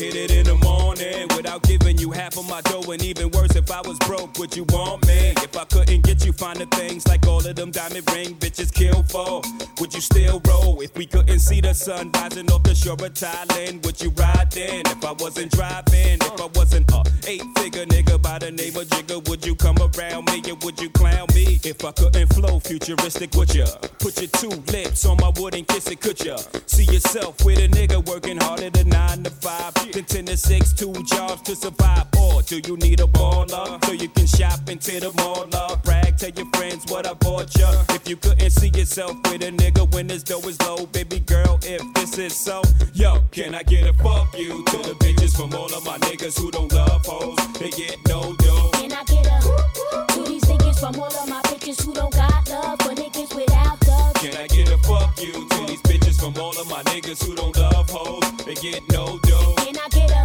Hit 0.00 0.16
it 0.16 0.30
in 0.30 0.44
the 0.46 0.54
morning 0.54 1.28
without 1.36 1.62
giving 1.64 1.98
you 1.98 2.10
half 2.10 2.38
of 2.38 2.48
my 2.48 2.62
dough? 2.62 2.90
And 2.90 3.04
even 3.04 3.30
worse, 3.32 3.54
if 3.54 3.70
I 3.70 3.82
was 3.82 3.98
broke, 3.98 4.38
would 4.38 4.56
you 4.56 4.64
want 4.70 5.06
me? 5.06 5.34
If 5.44 5.54
I 5.54 5.64
couldn't 5.66 6.04
get 6.04 6.24
you 6.24 6.32
finer 6.32 6.64
things 6.64 7.06
like 7.06 7.26
all 7.26 7.46
of 7.46 7.54
them 7.54 7.70
diamond 7.70 8.10
ring 8.14 8.34
bitches 8.36 8.72
kill 8.72 9.02
for, 9.02 9.42
would 9.78 9.92
you 9.92 10.00
still 10.00 10.40
roll? 10.48 10.80
If 10.80 10.96
we 10.96 11.04
couldn't 11.04 11.40
see 11.40 11.60
the 11.60 11.74
sun 11.74 12.10
rising 12.14 12.50
off 12.50 12.62
the 12.62 12.74
shore 12.74 12.94
of 12.94 13.12
Thailand, 13.12 13.84
would 13.84 14.00
you 14.00 14.08
ride 14.16 14.50
then? 14.52 14.86
If 14.86 15.04
I 15.04 15.12
wasn't 15.12 15.52
driving, 15.52 16.16
if 16.16 16.40
I 16.40 16.48
wasn't 16.54 16.90
a 16.92 17.02
eight 17.28 17.42
figure 17.58 17.84
nigga 17.84 18.22
by 18.22 18.38
the 18.38 18.52
name 18.52 18.76
of 18.76 18.88
Jigga, 18.88 19.28
would 19.28 19.44
you 19.44 19.54
come 19.54 19.76
around 19.76 20.24
me 20.32 20.40
and 20.48 20.64
would 20.64 20.80
you 20.80 20.88
clown 20.88 21.26
me? 21.34 21.60
If 21.62 21.84
I 21.84 21.92
couldn't 21.92 22.32
flow 22.32 22.58
futuristic, 22.58 23.34
would 23.34 23.54
ya? 23.54 23.66
Put 23.98 24.18
your 24.18 24.30
two 24.30 24.62
lips 24.72 25.04
on 25.04 25.18
my 25.20 25.30
wood 25.36 25.54
and 25.54 25.68
kiss 25.68 25.88
it, 25.88 26.00
could 26.00 26.24
ya? 26.24 26.38
See 26.64 26.84
yourself 26.84 27.44
with 27.44 27.58
a 27.58 27.68
nigga 27.68 28.02
working 28.08 28.38
harder 28.38 28.70
than 28.70 28.88
nine 28.88 29.24
to 29.24 29.30
five 29.30 29.74
then 29.92 30.04
ten 30.04 30.24
to 30.26 30.36
six, 30.36 30.72
two 30.72 30.92
jobs 31.04 31.42
to 31.42 31.56
survive. 31.56 32.06
Or 32.18 32.42
do 32.42 32.60
you 32.66 32.76
need 32.76 33.00
a 33.00 33.06
baller 33.06 33.84
so 33.84 33.92
you 33.92 34.08
can 34.08 34.26
shop 34.26 34.68
into 34.68 35.00
the 35.00 35.12
mall? 35.16 35.40
Brag, 35.84 36.16
tell 36.16 36.30
your 36.30 36.46
friends 36.54 36.84
what 36.90 37.06
I 37.06 37.14
bought 37.14 37.56
ya. 37.58 37.70
If 37.90 38.08
you 38.08 38.16
couldn't 38.16 38.50
see 38.50 38.68
yourself 38.68 39.16
with 39.24 39.42
a 39.42 39.50
nigga 39.50 39.92
when 39.92 40.06
this 40.06 40.22
dough 40.22 40.40
is 40.48 40.60
low, 40.62 40.86
baby 40.86 41.20
girl, 41.20 41.58
if 41.62 41.82
this 41.94 42.18
is 42.18 42.36
so, 42.36 42.62
yo, 42.92 43.22
can 43.30 43.54
I 43.54 43.62
get 43.62 43.88
a 43.88 43.92
fuck 43.94 44.36
you 44.38 44.64
to 44.64 44.76
the 44.78 44.94
bitches 45.00 45.36
from 45.36 45.54
all 45.54 45.72
of 45.74 45.84
my 45.84 45.98
niggas 45.98 46.38
who 46.38 46.50
don't 46.50 46.72
love 46.72 47.04
hoes? 47.06 47.38
They 47.58 47.70
get 47.70 47.96
no 48.06 48.34
dough. 48.36 48.70
Can 48.74 48.92
I 48.92 49.04
get 49.04 49.26
a 49.26 50.14
to 50.14 50.22
these 50.24 50.39
from 50.80 50.98
all 50.98 51.14
of 51.14 51.28
my 51.28 51.42
bitches 51.42 51.84
who 51.84 51.92
don't 51.92 52.12
got 52.14 52.48
love 52.48 52.80
for 52.80 52.94
niggas 52.94 53.34
without 53.36 53.86
love? 53.86 54.14
Can 54.14 54.34
I 54.34 54.46
get 54.46 54.72
a 54.72 54.78
fuck 54.78 55.20
you 55.20 55.32
to 55.32 55.66
these 55.66 55.82
bitches 55.82 56.18
from 56.18 56.34
all 56.42 56.58
of 56.58 56.66
my 56.70 56.82
niggas 56.84 57.22
who 57.22 57.34
don't 57.36 57.54
love 57.54 57.90
hoes? 57.90 58.24
They 58.46 58.54
get 58.54 58.80
no 58.90 59.18
dough. 59.24 59.54
Can 59.58 59.76
I 59.76 59.88
get 59.90 60.10
a 60.10 60.24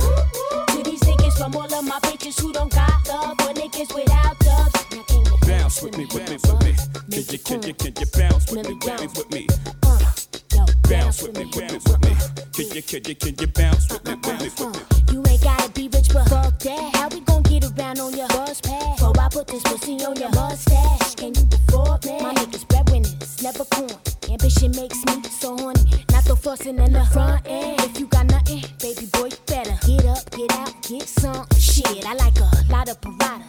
to 0.71 0.83
these 0.83 1.01
niggas 1.01 1.37
from 1.37 1.55
all 1.57 1.71
of 1.71 1.83
my 1.83 1.99
bitches 1.99 2.39
who 2.39 2.53
don't 2.53 2.71
got 2.71 3.05
love 3.09 3.37
for 3.39 3.53
niggas 3.53 3.93
without 3.93 4.39
dubs? 4.39 4.73
Now 4.95 5.03
can 5.03 5.25
you 5.25 5.37
bounce 5.45 5.81
with 5.81 5.97
me, 5.97 6.05
with 6.05 6.29
me, 6.29 6.37
with 6.47 6.63
me? 6.63 6.73
Can 7.11 7.23
you, 7.27 7.39
can 7.39 7.63
you, 7.63 7.73
can 7.73 7.93
you 7.99 8.07
bounce 8.15 8.49
with 8.49 8.67
me, 8.67 8.73
with 8.75 8.99
me, 9.01 9.07
with 9.07 9.31
me? 9.31 9.47
Bounce 10.89 11.21
with 11.21 11.37
me, 11.37 11.45
with 11.53 11.71
me, 11.71 11.79
with 11.85 12.01
me. 12.01 12.15
Can 12.53 12.75
you, 12.75 12.81
can 12.81 13.03
you, 13.03 13.15
can 13.15 13.35
you 13.41 13.47
bounce 13.47 13.91
with 13.91 14.05
me, 14.05 14.15
with 14.23 14.39
me, 14.39 14.49
with 14.57 14.73
me? 14.73 15.13
You 15.13 15.23
ain't 15.27 15.43
gotta 15.43 15.69
be 15.71 15.89
rich, 15.89 16.13
but 16.13 16.29
fuck 16.29 16.57
that. 16.59 16.95
How 16.95 17.09
we 17.09 17.19
gon' 17.19 17.43
get 17.43 17.65
around 17.65 17.99
on 17.99 18.15
your 18.15 18.29
bus 18.29 18.61
pass? 18.61 18.94
Put 19.35 19.47
this 19.47 19.63
pussy 19.63 19.97
on 20.05 20.15
your 20.15 20.29
mustache, 20.29 21.15
can 21.15 21.35
you 21.35 21.43
afford 21.51 22.05
me? 22.05 22.21
My 22.21 22.33
niggas 22.35 22.65
breadwinners, 22.69 23.43
never 23.43 23.65
corn. 23.65 23.91
Ambition 24.31 24.71
makes 24.71 25.03
me 25.07 25.21
so 25.23 25.57
horny. 25.57 25.83
Not 26.11 26.23
the 26.23 26.37
fussing 26.37 26.79
in 26.79 26.93
the 26.93 27.03
front 27.11 27.45
end. 27.45 27.81
If 27.81 27.99
you 27.99 28.07
got 28.07 28.27
nothing, 28.27 28.63
baby 28.79 29.07
boy, 29.11 29.25
you 29.25 29.37
better 29.45 29.75
get 29.85 30.05
up, 30.05 30.31
get 30.31 30.53
out, 30.53 30.71
get 30.87 31.03
some 31.03 31.45
shit. 31.59 32.07
I 32.07 32.13
like 32.13 32.39
a 32.39 32.49
lot 32.71 32.87
of 32.87 33.01
parada, 33.01 33.43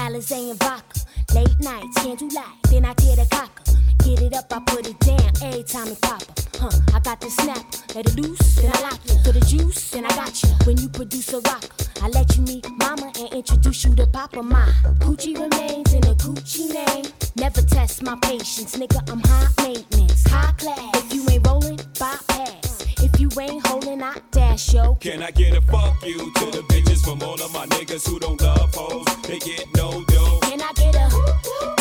Alizé 0.00 0.50
and 0.50 0.58
vodka. 0.58 1.00
Late 1.34 1.60
nights, 1.60 2.02
candlelight, 2.02 2.62
then 2.70 2.84
I 2.86 2.94
get 2.94 3.18
a 3.18 3.26
cocker. 3.28 3.62
Get 4.04 4.22
it 4.22 4.34
up, 4.34 4.46
I 4.50 4.60
put 4.60 4.88
it 4.88 4.98
down 5.00 5.30
every 5.42 5.62
time 5.62 5.88
it 5.88 6.00
pop. 6.00 6.22
Huh, 6.58 6.70
I 6.94 7.00
got 7.00 7.20
the 7.20 7.28
snap, 7.30 7.64
let 7.94 8.06
it 8.06 8.16
loose, 8.16 8.56
then 8.56 8.70
I 8.74 8.80
lock 8.80 8.98
you. 9.06 9.18
For 9.22 9.32
the 9.32 9.40
juice, 9.40 9.90
then 9.90 10.06
I 10.06 10.08
got 10.16 10.42
you. 10.42 10.48
When 10.64 10.78
you 10.78 10.88
produce 10.88 11.32
a 11.34 11.40
rock, 11.40 11.64
I 12.02 12.08
let 12.08 12.34
you 12.36 12.42
meet 12.42 12.66
mama 12.78 13.12
and 13.18 13.32
introduce 13.34 13.84
you 13.84 13.94
to 13.96 14.06
papa. 14.06 14.42
My 14.42 14.66
Gucci 15.00 15.34
remains 15.38 15.92
in 15.92 16.04
a 16.04 16.14
Gucci 16.14 16.72
name. 16.72 17.04
Never 17.36 17.60
test 17.62 18.02
my 18.02 18.16
patience, 18.22 18.76
nigga, 18.76 19.08
I'm 19.10 19.20
high 19.20 19.48
maintenance, 19.62 20.26
high 20.28 20.52
class. 20.52 20.96
If 20.96 21.14
you 21.14 21.28
ain't 21.28 21.46
rolling, 21.46 21.78
bypass. 21.98 22.79
If 23.12 23.20
you 23.20 23.40
ain't 23.40 23.66
holding, 23.66 24.02
I 24.02 24.16
dash, 24.30 24.74
yo. 24.74 24.94
Can 24.96 25.22
I 25.22 25.30
get 25.30 25.56
a 25.56 25.60
fuck 25.62 26.04
you 26.04 26.18
to 26.18 26.46
the 26.50 26.62
bitches 26.68 27.04
from 27.04 27.22
all 27.22 27.34
of 27.34 27.52
my 27.52 27.66
niggas 27.66 28.06
who 28.08 28.18
don't 28.18 28.40
love 28.40 28.74
hoes? 28.74 29.06
They 29.22 29.38
get 29.38 29.66
no 29.74 30.04
dough. 30.04 30.38
Can 30.42 30.60
I 30.60 30.72
get 30.74 30.94
a 30.94 31.08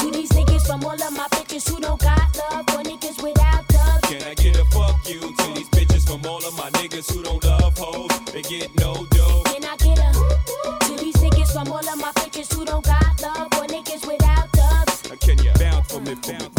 to 0.01 0.11
these 0.11 0.29
niggas 0.31 0.65
from 0.65 0.83
all 0.83 0.93
of 0.93 1.13
my 1.13 1.27
bitches 1.29 1.69
who 1.69 1.79
don't 1.79 1.99
got 1.99 2.35
love 2.37 2.65
for 2.69 2.83
niggas 2.83 3.21
without 3.21 3.67
dubs? 3.67 4.07
Can 4.07 4.23
I 4.23 4.33
get 4.33 4.57
a 4.57 4.65
fuck 4.65 4.97
you 5.07 5.19
to 5.19 5.53
these 5.53 5.69
bitches 5.69 6.07
from 6.07 6.25
all 6.25 6.45
of 6.45 6.55
my 6.57 6.69
niggas 6.71 7.11
who 7.13 7.23
don't 7.23 7.43
love 7.43 7.77
hoes? 7.77 8.11
They 8.33 8.41
get 8.41 8.73
no 8.79 9.05
dough. 9.11 9.43
Can 9.45 9.63
I 9.65 9.75
get 9.77 9.99
a 9.99 10.11
to 10.85 11.03
these 11.03 11.15
niggas 11.17 11.51
from 11.53 11.71
all 11.71 11.87
of 11.87 11.97
my 11.97 12.11
bitches 12.13 12.53
who 12.53 12.65
don't 12.65 12.83
got 12.83 13.21
love 13.21 13.47
for 13.53 13.65
niggas 13.67 14.07
without 14.07 14.51
dubs? 14.51 15.01
Can 15.21 15.37
you 15.43 15.51
bounce 15.53 15.91
for 15.91 16.01
me, 16.01 16.15
bounce? 16.15 16.58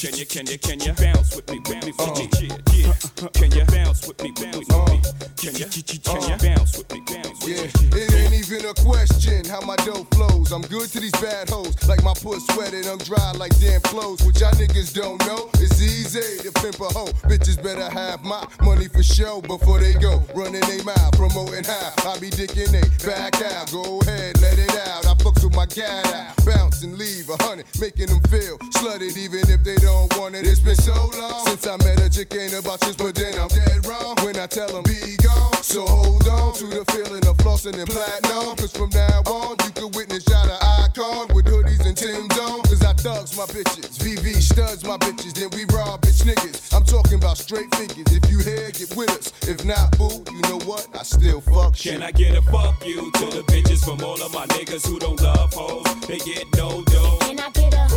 Can 0.00 0.16
you, 0.16 0.24
can 0.24 0.46
you, 0.46 0.56
can 0.56 0.80
you 0.80 0.94
bounce 0.94 1.36
with 1.36 1.50
me, 1.50 1.58
bounce 1.58 1.84
with 1.84 2.40
me? 2.40 2.48
Yeah, 2.48 2.56
yeah. 2.72 3.28
Can 3.36 3.50
you 3.52 3.64
bounce 3.66 4.08
with 4.08 4.22
me, 4.22 4.32
bounce 4.32 4.56
with 4.56 4.88
me? 4.88 5.00
Can 5.36 5.54
you, 5.60 5.66
can 6.00 6.22
you 6.24 6.36
bounce 6.40 6.78
with 6.78 6.90
me, 6.90 7.02
bounce 7.04 7.44
with 7.44 7.44
me? 7.44 7.98
Yeah, 8.00 8.04
it 8.04 8.14
ain't 8.14 8.32
even 8.32 8.64
a 8.64 8.72
question 8.80 9.44
how 9.44 9.60
my 9.60 9.76
dough 9.84 10.08
flows. 10.14 10.52
I'm 10.52 10.62
good 10.62 10.88
to 10.88 11.00
these 11.00 11.12
bad 11.20 11.50
hoes, 11.50 11.76
like 11.86 12.02
my 12.02 12.14
puss 12.14 12.46
sweated, 12.46 12.86
I'm 12.86 12.96
dry 12.96 13.32
like 13.32 13.52
damn 13.60 13.82
clothes. 13.82 14.24
Which 14.24 14.40
y'all 14.40 14.52
niggas 14.52 14.94
don't 14.94 15.20
know, 15.26 15.50
it's 15.60 15.82
easy 15.82 16.48
to 16.48 16.52
pimp 16.62 16.80
a 16.80 16.88
hoe. 16.96 17.12
Bitches 17.28 17.62
better 17.62 17.90
have 17.90 18.24
my 18.24 18.42
money 18.62 18.88
for 18.88 19.02
show 19.02 19.42
before 19.42 19.80
they 19.80 19.92
go. 19.92 20.22
Running 20.34 20.64
they 20.64 20.82
mouth, 20.82 21.12
promoting 21.12 21.64
how 21.64 21.92
I 22.08 22.18
be 22.18 22.30
dicking 22.30 22.72
they 22.72 22.88
back 23.04 23.36
out. 23.42 23.70
Go 23.70 24.00
ahead, 24.00 24.40
let 24.40 24.58
it 24.58 24.74
out. 24.88 25.09
Fucks 25.20 25.44
with 25.44 25.54
my 25.54 25.66
cat 25.66 26.06
out, 26.14 26.44
bounce 26.46 26.82
and 26.82 26.96
leave 26.96 27.28
a 27.28 27.36
hundred, 27.44 27.66
making 27.78 28.06
them 28.06 28.20
feel 28.32 28.56
slutted 28.80 29.16
even 29.18 29.44
if 29.52 29.62
they 29.62 29.76
don't 29.76 30.08
want 30.16 30.34
it. 30.34 30.46
It's 30.46 30.60
been 30.60 30.76
so 30.76 30.94
long 30.94 31.44
since 31.46 31.66
I 31.66 31.76
met 31.84 32.00
a 32.00 32.08
chick, 32.08 32.32
ain't 32.34 32.54
about 32.54 32.80
this, 32.80 32.96
but 32.96 33.14
then 33.14 33.38
I'm 33.38 33.48
dead 33.48 33.84
wrong 33.84 34.16
when 34.24 34.36
I 34.40 34.46
tell 34.46 34.68
them 34.68 34.82
be 34.84 35.16
gone. 35.22 35.62
So 35.62 35.84
hold 35.84 36.26
on 36.26 36.54
to 36.54 36.66
the 36.66 36.84
feeling 36.92 37.26
of 37.26 37.36
flossing 37.36 37.76
and 37.76 37.88
platinum. 37.88 38.56
Cause 38.56 38.72
from 38.72 38.88
now 38.90 39.20
on, 39.28 39.56
you 39.64 39.70
can 39.76 39.90
witness 39.92 40.24
y'all 40.26 40.48
an 40.48 40.56
icon 40.88 41.28
with 41.34 41.44
hoodies 41.44 41.84
and 41.84 41.96
Tim's 41.96 42.38
on. 42.38 42.69
Cause 43.02 43.32
thugs 43.32 43.36
my 43.38 43.46
bitches, 43.46 43.96
VV 43.96 44.42
studs 44.42 44.84
my 44.84 44.98
bitches, 44.98 45.32
then 45.32 45.48
we 45.56 45.64
rob 45.74 46.02
bitch 46.02 46.20
niggas. 46.22 46.74
I'm 46.76 46.84
talking 46.84 47.14
about 47.14 47.38
straight 47.38 47.74
figures. 47.76 48.04
If 48.12 48.30
you 48.30 48.40
here, 48.40 48.70
get 48.72 48.94
with 48.94 49.08
us. 49.08 49.32
If 49.48 49.64
not, 49.64 49.96
boo, 49.96 50.22
you 50.30 50.42
know 50.50 50.58
what? 50.68 50.86
I 50.92 51.02
still 51.02 51.40
fuck 51.40 51.76
shit. 51.76 51.94
Can 51.94 52.02
I 52.02 52.12
get 52.12 52.36
a 52.36 52.42
fuck 52.42 52.84
you 52.84 53.10
to 53.10 53.26
the 53.32 53.42
bitches 53.48 53.82
from 53.82 54.04
all 54.04 54.20
of 54.20 54.34
my 54.34 54.44
niggas 54.48 54.86
who 54.86 54.98
don't 54.98 55.18
love 55.22 55.50
hoes? 55.54 55.86
They 56.08 56.18
get 56.18 56.44
no 56.58 56.82
dough. 56.84 57.18
Can 57.22 57.40
I 57.40 57.48
get 57.50 57.72
a 57.72 57.88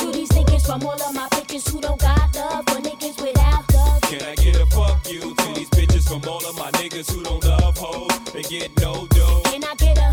to 0.00 0.10
these 0.10 0.30
niggas 0.30 0.64
from 0.64 0.86
all 0.86 1.02
of 1.02 1.14
my 1.14 1.28
bitches 1.28 1.70
who 1.70 1.82
don't 1.82 2.00
got 2.00 2.34
love 2.34 2.64
for 2.64 2.80
niggas 2.80 3.20
without 3.20 3.74
love? 3.74 4.00
Can 4.02 4.22
I 4.22 4.34
get 4.36 4.56
a 4.56 4.64
fuck 4.72 5.06
you 5.10 5.20
to 5.20 5.52
these 5.52 5.68
bitches 5.68 6.08
from 6.08 6.26
all 6.26 6.40
of 6.48 6.56
my 6.56 6.70
niggas 6.80 7.12
who 7.12 7.22
don't 7.22 7.44
love 7.44 7.76
hoes? 7.76 8.32
They 8.32 8.42
get 8.44 8.70
no 8.80 9.06
dough. 9.08 9.42
Can 9.44 9.64
I 9.64 9.74
get 9.74 9.98
a 9.98 10.10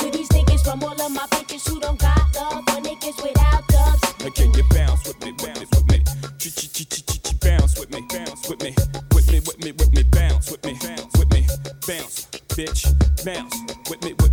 to 0.00 0.10
these 0.10 0.28
niggas 0.28 0.62
from 0.62 0.84
all 0.84 1.00
of 1.00 1.10
my 1.10 1.26
bitches 1.28 1.66
who 1.66 1.80
don't 1.80 1.98
got 1.98 2.15
bounce, 11.86 12.26
bitch, 12.48 13.24
bounce. 13.24 13.54
With 13.88 14.02
me, 14.02 14.12
with 14.14 14.25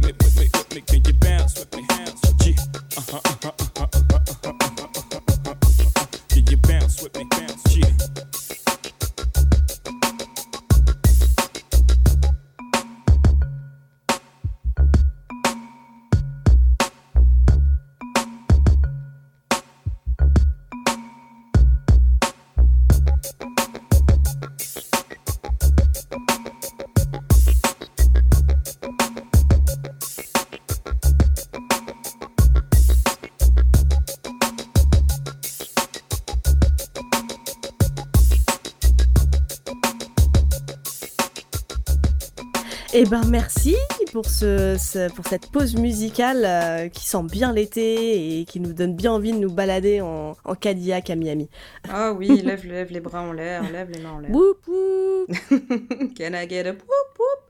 Eh 43.06 43.06
ben 43.06 43.22
merci 43.28 43.76
pour, 44.14 44.26
ce, 44.28 45.10
pour 45.14 45.26
cette 45.28 45.52
pause 45.52 45.76
musicale 45.76 46.46
euh, 46.46 46.88
qui 46.88 47.06
sent 47.06 47.24
bien 47.30 47.52
l'été 47.52 48.40
et 48.40 48.46
qui 48.46 48.62
nous 48.62 48.72
donne 48.72 48.96
bien 48.96 49.12
envie 49.12 49.34
de 49.34 49.40
nous 49.40 49.52
balader 49.52 50.00
en, 50.00 50.38
en 50.46 50.56
Cadillac 50.56 51.10
à 51.10 51.18
Miami. 51.18 51.50
Ah 51.92 52.14
oui, 52.14 52.42
lève, 52.42 52.66
lève 52.66 52.94
les 52.94 53.02
bras 53.02 53.22
en 53.24 53.34
l'air, 53.34 53.70
lève 53.70 53.90
les 53.90 54.00
mains 54.00 54.12
en 54.14 54.20
l'air. 54.20 54.32
Can 56.18 56.34
I 56.34 56.48
get 56.48 56.66
a 56.66 56.72
whoop 56.72 57.20
whoop? 57.20 57.43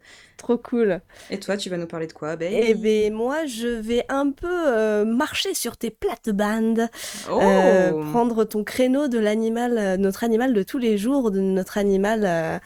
Trop 0.43 0.57
cool. 0.57 0.99
Et 1.31 1.39
toi, 1.39 1.55
tu 1.55 1.69
vas 1.69 1.77
nous 1.77 1.87
parler 1.87 2.05
de 2.05 2.11
quoi, 2.11 2.35
babe 2.35 2.49
Eh 2.51 2.73
ben 2.73 3.13
moi, 3.13 3.45
je 3.45 3.67
vais 3.69 4.03
un 4.09 4.29
peu 4.29 4.67
euh, 4.67 5.05
marcher 5.05 5.53
sur 5.53 5.77
tes 5.77 5.89
plates-bandes, 5.89 6.89
Oh 7.31 7.39
euh, 7.41 7.91
prendre 8.11 8.43
ton 8.43 8.65
créneau 8.65 9.07
de 9.07 9.17
l'animal, 9.19 9.77
euh, 9.77 9.95
notre 9.95 10.25
animal 10.25 10.53
de 10.53 10.61
tous 10.61 10.79
les 10.79 10.97
jours, 10.97 11.31
de 11.31 11.39
notre 11.39 11.77
animal 11.77 12.23
euh, 12.25 12.57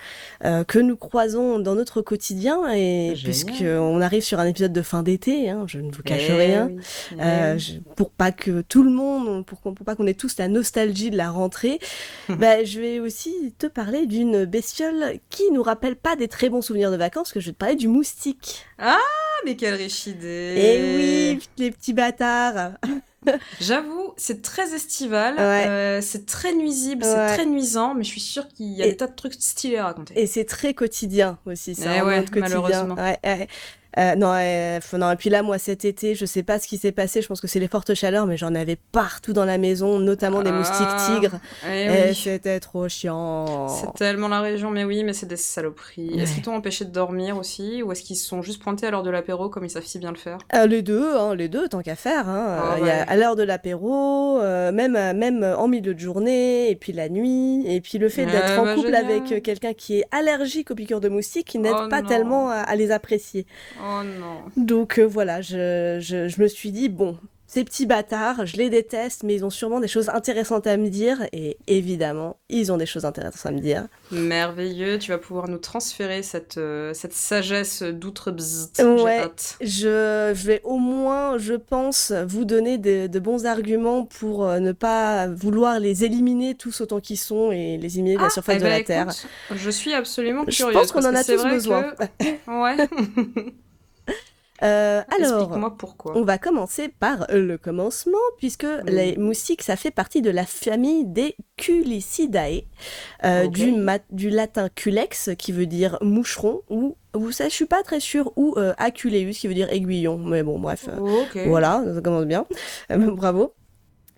euh, 0.43 0.63
que 0.63 0.79
nous 0.79 0.97
croisons 0.97 1.59
dans 1.59 1.75
notre 1.75 2.01
quotidien, 2.01 2.63
et 2.73 3.13
Génial. 3.15 3.23
puisque 3.23 3.61
on 3.63 4.01
arrive 4.01 4.23
sur 4.23 4.39
un 4.39 4.47
épisode 4.47 4.73
de 4.73 4.81
fin 4.81 5.03
d'été, 5.03 5.51
hein, 5.51 5.65
je 5.67 5.77
ne 5.79 5.91
vous 5.91 6.01
cache 6.01 6.25
Eh 6.29 6.33
rien. 6.33 6.67
oui, 6.71 6.79
oui. 7.11 7.59
je- 7.59 7.73
pour 7.95 8.09
pas 8.09 8.31
que 8.31 8.61
tout 8.61 8.81
le 8.81 8.89
monde, 8.89 9.45
pour, 9.45 9.59
pas 9.85 9.95
qu'on 9.95 10.07
ait 10.07 10.15
tous 10.15 10.37
la 10.39 10.47
nostalgie 10.47 11.11
de 11.11 11.17
la 11.17 11.29
rentrée, 11.29 11.77
bah, 12.29 12.63
je 12.63 12.79
vais 12.79 12.99
aussi 12.99 13.53
te 13.59 13.67
parler 13.67 14.07
d'une 14.07 14.45
bestiole 14.45 15.19
qui 15.29 15.43
nous 15.51 15.61
rappelle 15.61 15.95
pas 15.95 16.15
des 16.15 16.27
très 16.27 16.49
bons 16.49 16.63
souvenirs 16.63 16.89
de 16.89 16.97
vacances, 16.97 17.31
que 17.31 17.39
je 17.39 17.45
vais 17.47 17.53
te 17.53 17.57
du 17.75 17.87
moustique. 17.87 18.65
Ah, 18.79 18.97
mais 19.45 19.55
quelle 19.55 19.75
riche 19.75 20.07
idée 20.07 20.53
Eh 20.57 20.95
oui, 21.35 21.47
les 21.57 21.71
petits 21.71 21.93
bâtards. 21.93 22.71
J'avoue, 23.59 24.13
c'est 24.15 24.41
très 24.41 24.73
estival, 24.73 25.35
Ouais. 25.35 25.65
euh, 25.67 26.01
c'est 26.01 26.25
très 26.25 26.53
nuisible, 26.53 27.03
c'est 27.03 27.33
très 27.35 27.45
nuisant, 27.45 27.93
mais 27.93 28.03
je 28.05 28.09
suis 28.09 28.21
sûre 28.21 28.47
qu'il 28.47 28.67
y 28.73 28.81
a 28.81 28.85
Et- 28.85 28.91
des 28.91 28.97
tas 28.97 29.07
de 29.07 29.15
trucs 29.15 29.33
stylés 29.33 29.77
à 29.77 29.85
raconter. 29.85 30.13
Et 30.19 30.27
c'est 30.27 30.45
très 30.45 30.73
quotidien 30.73 31.37
aussi, 31.45 31.75
c'est 31.75 31.97
Eh 31.97 32.01
ouais, 32.03 32.19
quotidien. 32.19 32.41
malheureusement. 32.41 32.95
Euh, 33.97 34.15
non, 34.15 34.31
euh, 34.35 34.79
non, 34.93 35.11
et 35.11 35.15
puis 35.15 35.29
là, 35.29 35.41
moi, 35.41 35.57
cet 35.57 35.83
été, 35.85 36.13
je 36.15 36.25
sais 36.25 36.43
pas 36.43 36.59
ce 36.59 36.67
qui 36.67 36.77
s'est 36.77 36.91
passé, 36.91 37.21
je 37.21 37.27
pense 37.27 37.41
que 37.41 37.47
c'est 37.47 37.59
les 37.59 37.67
fortes 37.67 37.93
chaleurs, 37.95 38.25
mais 38.27 38.37
j'en 38.37 38.53
avais 38.53 38.77
partout 38.91 39.33
dans 39.33 39.45
la 39.45 39.57
maison, 39.57 39.99
notamment 39.99 40.43
des 40.43 40.51
Ah, 40.51 40.57
moustiques 40.57 40.87
tigres. 41.07 41.39
Eh 41.67 41.83
Et 41.85 41.89
oui. 42.09 42.15
c'était 42.15 42.59
trop 42.59 42.87
chiant. 42.87 43.67
C'est 43.69 43.93
tellement 43.95 44.27
la 44.27 44.41
région, 44.41 44.69
mais 44.69 44.83
oui, 44.83 45.03
mais 45.03 45.13
c'est 45.13 45.25
des 45.25 45.35
saloperies. 45.35 46.19
Est-ce 46.19 46.33
qu'ils 46.35 46.43
t'ont 46.43 46.55
empêché 46.55 46.85
de 46.85 46.91
dormir 46.91 47.37
aussi, 47.37 47.81
ou 47.81 47.91
est-ce 47.91 48.03
qu'ils 48.03 48.17
se 48.17 48.27
sont 48.27 48.41
juste 48.41 48.61
pointés 48.61 48.87
à 48.87 48.91
l'heure 48.91 49.03
de 49.03 49.09
l'apéro 49.09 49.49
comme 49.49 49.65
ils 49.65 49.69
savent 49.69 49.85
si 49.85 49.97
bien 49.99 50.11
le 50.11 50.17
faire? 50.17 50.37
Euh, 50.53 50.67
les 50.67 50.81
deux, 50.81 51.15
hein, 51.17 51.33
les 51.35 51.47
deux, 51.49 51.67
tant 51.67 51.81
qu'à 51.81 51.95
faire. 51.95 52.29
Hein. 52.29 52.59
Ah 52.61 52.75
Euh, 52.81 52.85
y 52.85 52.89
a 52.89 53.03
à 53.03 53.15
l'heure 53.15 53.35
de 53.35 53.43
l'apéro, 53.43 54.39
euh, 54.41 54.71
même, 54.71 54.95
euh, 54.95 55.13
même 55.13 55.43
en 55.43 55.67
milieu 55.67 55.93
de 55.93 55.99
journée, 55.99 56.69
et 56.69 56.75
puis 56.75 56.93
la 56.93 57.09
nuit, 57.09 57.63
et 57.65 57.81
puis 57.81 57.97
le 57.97 58.09
fait 58.09 58.25
d'être 58.25 58.59
en 58.59 58.63
bah, 58.65 58.75
couple 58.75 58.87
génial. 58.87 59.05
avec 59.05 59.31
euh, 59.31 59.39
quelqu'un 59.39 59.73
qui 59.73 59.99
est 59.99 60.05
allergique 60.11 60.71
aux 60.71 60.75
piqûres 60.75 61.01
de 61.01 61.09
moustiques, 61.09 61.47
qui 61.47 61.59
n'aide 61.59 61.73
Oh 61.75 61.89
pas 61.89 62.01
non. 62.01 62.07
tellement 62.07 62.49
à, 62.49 62.55
à 62.57 62.75
les 62.75 62.91
apprécier. 62.91 63.45
Oh 63.79 63.83
non. 64.03 64.41
Donc 64.57 64.97
euh, 64.99 65.03
voilà, 65.05 65.41
je, 65.41 65.97
je, 66.01 66.27
je 66.27 66.41
me 66.41 66.47
suis 66.47 66.71
dit, 66.71 66.89
bon, 66.89 67.17
ces 67.49 67.63
petits 67.63 67.85
bâtards, 67.85 68.45
je 68.45 68.57
les 68.57 68.69
déteste, 68.69 69.23
mais 69.23 69.33
ils 69.33 69.45
ont 69.45 69.49
sûrement 69.49 69.79
des 69.79 69.87
choses 69.87 70.09
intéressantes 70.09 70.67
à 70.67 70.75
me 70.75 70.89
dire, 70.89 71.25
et 71.31 71.57
évidemment, 71.67 72.35
ils 72.49 72.73
ont 72.73 72.77
des 72.77 72.85
choses 72.85 73.05
intéressantes 73.05 73.45
à 73.45 73.51
me 73.55 73.61
dire. 73.61 73.87
Merveilleux, 74.11 74.99
tu 74.99 75.11
vas 75.11 75.17
pouvoir 75.17 75.47
nous 75.47 75.57
transférer 75.57 76.23
cette, 76.23 76.57
euh, 76.57 76.93
cette 76.93 77.13
sagesse 77.13 77.83
d'outre-bzt. 77.83 78.83
Ouais. 78.83 78.97
J'ai 78.97 79.07
hâte. 79.23 79.57
Je, 79.61 80.31
je 80.35 80.45
vais 80.45 80.59
au 80.65 80.77
moins, 80.77 81.37
je 81.37 81.53
pense, 81.53 82.11
vous 82.27 82.43
donner 82.43 82.77
de, 82.77 83.07
de 83.07 83.19
bons 83.19 83.45
arguments 83.45 84.03
pour 84.03 84.45
euh, 84.45 84.59
ne 84.59 84.73
pas 84.73 85.27
vouloir 85.27 85.79
les 85.79 86.03
éliminer 86.03 86.53
tous 86.53 86.81
autant 86.81 86.99
qu'ils 86.99 87.17
sont 87.17 87.53
et 87.53 87.77
les 87.77 87.95
éliminer 87.95 88.17
de 88.17 88.23
la 88.23 88.29
surface 88.29 88.55
eh 88.55 88.59
de 88.59 88.63
ben, 88.63 88.69
la 88.71 88.75
écoute, 88.79 88.87
Terre. 88.87 89.07
Je 89.55 89.69
suis 89.69 89.93
absolument 89.93 90.43
Je 90.49 90.53
curieuse. 90.57 90.75
pense 90.75 90.91
qu'on 90.91 91.05
en 91.05 91.15
a 91.15 91.23
tous 91.23 91.45
besoin. 91.45 91.93
que- 91.93 92.51
Ouais. 92.61 92.89
Euh, 94.63 95.01
alors, 95.15 95.39
Explique-moi 95.41 95.75
pourquoi. 95.77 96.17
on 96.17 96.23
va 96.23 96.37
commencer 96.37 96.87
par 96.89 97.27
le 97.29 97.57
commencement, 97.57 98.17
puisque 98.37 98.65
Oui. 98.65 98.91
les 98.91 99.17
moustiques, 99.17 99.61
ça 99.63 99.75
fait 99.75 99.91
partie 99.91 100.21
de 100.21 100.29
la 100.31 100.45
famille 100.45 101.05
des 101.05 101.35
Culicidae, 101.57 102.63
euh, 103.25 103.47
du, 103.47 103.73
du 104.11 104.29
latin 104.29 104.69
culex, 104.69 105.29
qui 105.37 105.51
veut 105.51 105.65
dire 105.65 105.97
moucheron, 106.01 106.61
ou, 106.69 106.95
vous 107.13 107.31
savez, 107.31 107.49
je 107.49 107.55
suis 107.55 107.65
pas 107.65 107.83
très 107.83 107.99
sûre, 107.99 108.31
ou 108.35 108.53
euh, 108.57 108.73
aculeus, 108.77 109.31
qui 109.31 109.47
veut 109.47 109.53
dire 109.53 109.71
aiguillon, 109.71 110.17
mais 110.17 110.43
bon, 110.43 110.59
bref. 110.59 110.87
euh, 110.87 110.99
Ok. 111.23 111.37
Voilà, 111.47 111.83
ça 111.95 112.01
commence 112.01 112.25
bien. 112.25 112.45
Bravo. 112.89 113.53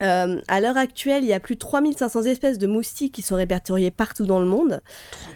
Euh, 0.01 0.41
à 0.47 0.61
l'heure 0.61 0.77
actuelle, 0.77 1.23
il 1.23 1.29
y 1.29 1.33
a 1.33 1.39
plus 1.39 1.55
de 1.55 1.59
3500 1.59 2.23
espèces 2.23 2.57
de 2.57 2.67
moustiques 2.67 3.13
qui 3.13 3.21
sont 3.21 3.35
répertoriées 3.35 3.91
partout 3.91 4.25
dans 4.25 4.39
le 4.39 4.45
monde. 4.45 4.81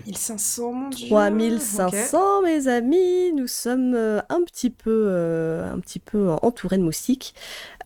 3500, 0.05 0.71
mon 0.71 0.89
dieu. 0.89 1.07
3500, 1.09 2.41
mes 2.43 2.67
amis, 2.67 3.33
nous 3.33 3.47
sommes 3.47 3.93
euh, 3.95 4.21
un 4.29 4.41
petit 4.43 4.69
peu, 4.69 5.05
euh, 5.09 5.71
un 5.71 5.79
petit 5.79 5.99
peu 5.99 6.29
entourés 6.41 6.77
de 6.77 6.83
moustiques. 6.83 7.33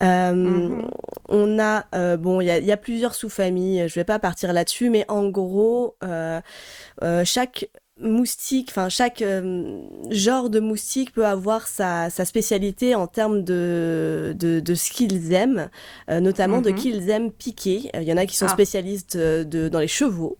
Euh, 0.02 0.32
Mhm. 0.32 0.90
On 1.28 1.58
a, 1.58 2.16
bon, 2.16 2.40
il 2.40 2.46
y 2.46 2.50
a, 2.50 2.58
il 2.58 2.64
y 2.64 2.72
a 2.72 2.76
plusieurs 2.76 3.14
sous-familles. 3.14 3.88
Je 3.88 3.94
vais 3.94 4.04
pas 4.04 4.18
partir 4.18 4.52
là-dessus, 4.52 4.88
mais 4.90 5.04
en 5.08 5.28
gros, 5.28 5.96
chaque 7.24 7.68
moustique, 8.00 8.68
enfin 8.70 8.88
chaque 8.88 9.22
euh, 9.22 9.80
genre 10.10 10.50
de 10.50 10.60
moustique 10.60 11.12
peut 11.12 11.26
avoir 11.26 11.66
sa, 11.66 12.10
sa 12.10 12.24
spécialité 12.24 12.94
en 12.94 13.06
termes 13.06 13.42
de, 13.42 14.34
de, 14.38 14.60
de 14.60 14.74
ce 14.74 14.90
qu'ils 14.90 15.32
aiment, 15.32 15.68
euh, 16.10 16.20
notamment 16.20 16.60
de 16.60 16.70
Mhm. 16.70 16.76
qui 16.76 16.90
ils 16.90 17.10
aiment 17.10 17.32
piquer. 17.32 17.90
Euh, 17.96 18.02
Il 18.02 18.08
y 18.08 18.12
en 18.12 18.16
a 18.16 18.26
qui 18.26 18.36
sont 18.36 18.46
Ah. 18.46 18.52
spécialistes 18.52 19.16
euh, 19.16 19.42
de, 19.44 19.68
dans 19.68 19.80
les 19.80 19.88
chevaux, 19.88 20.36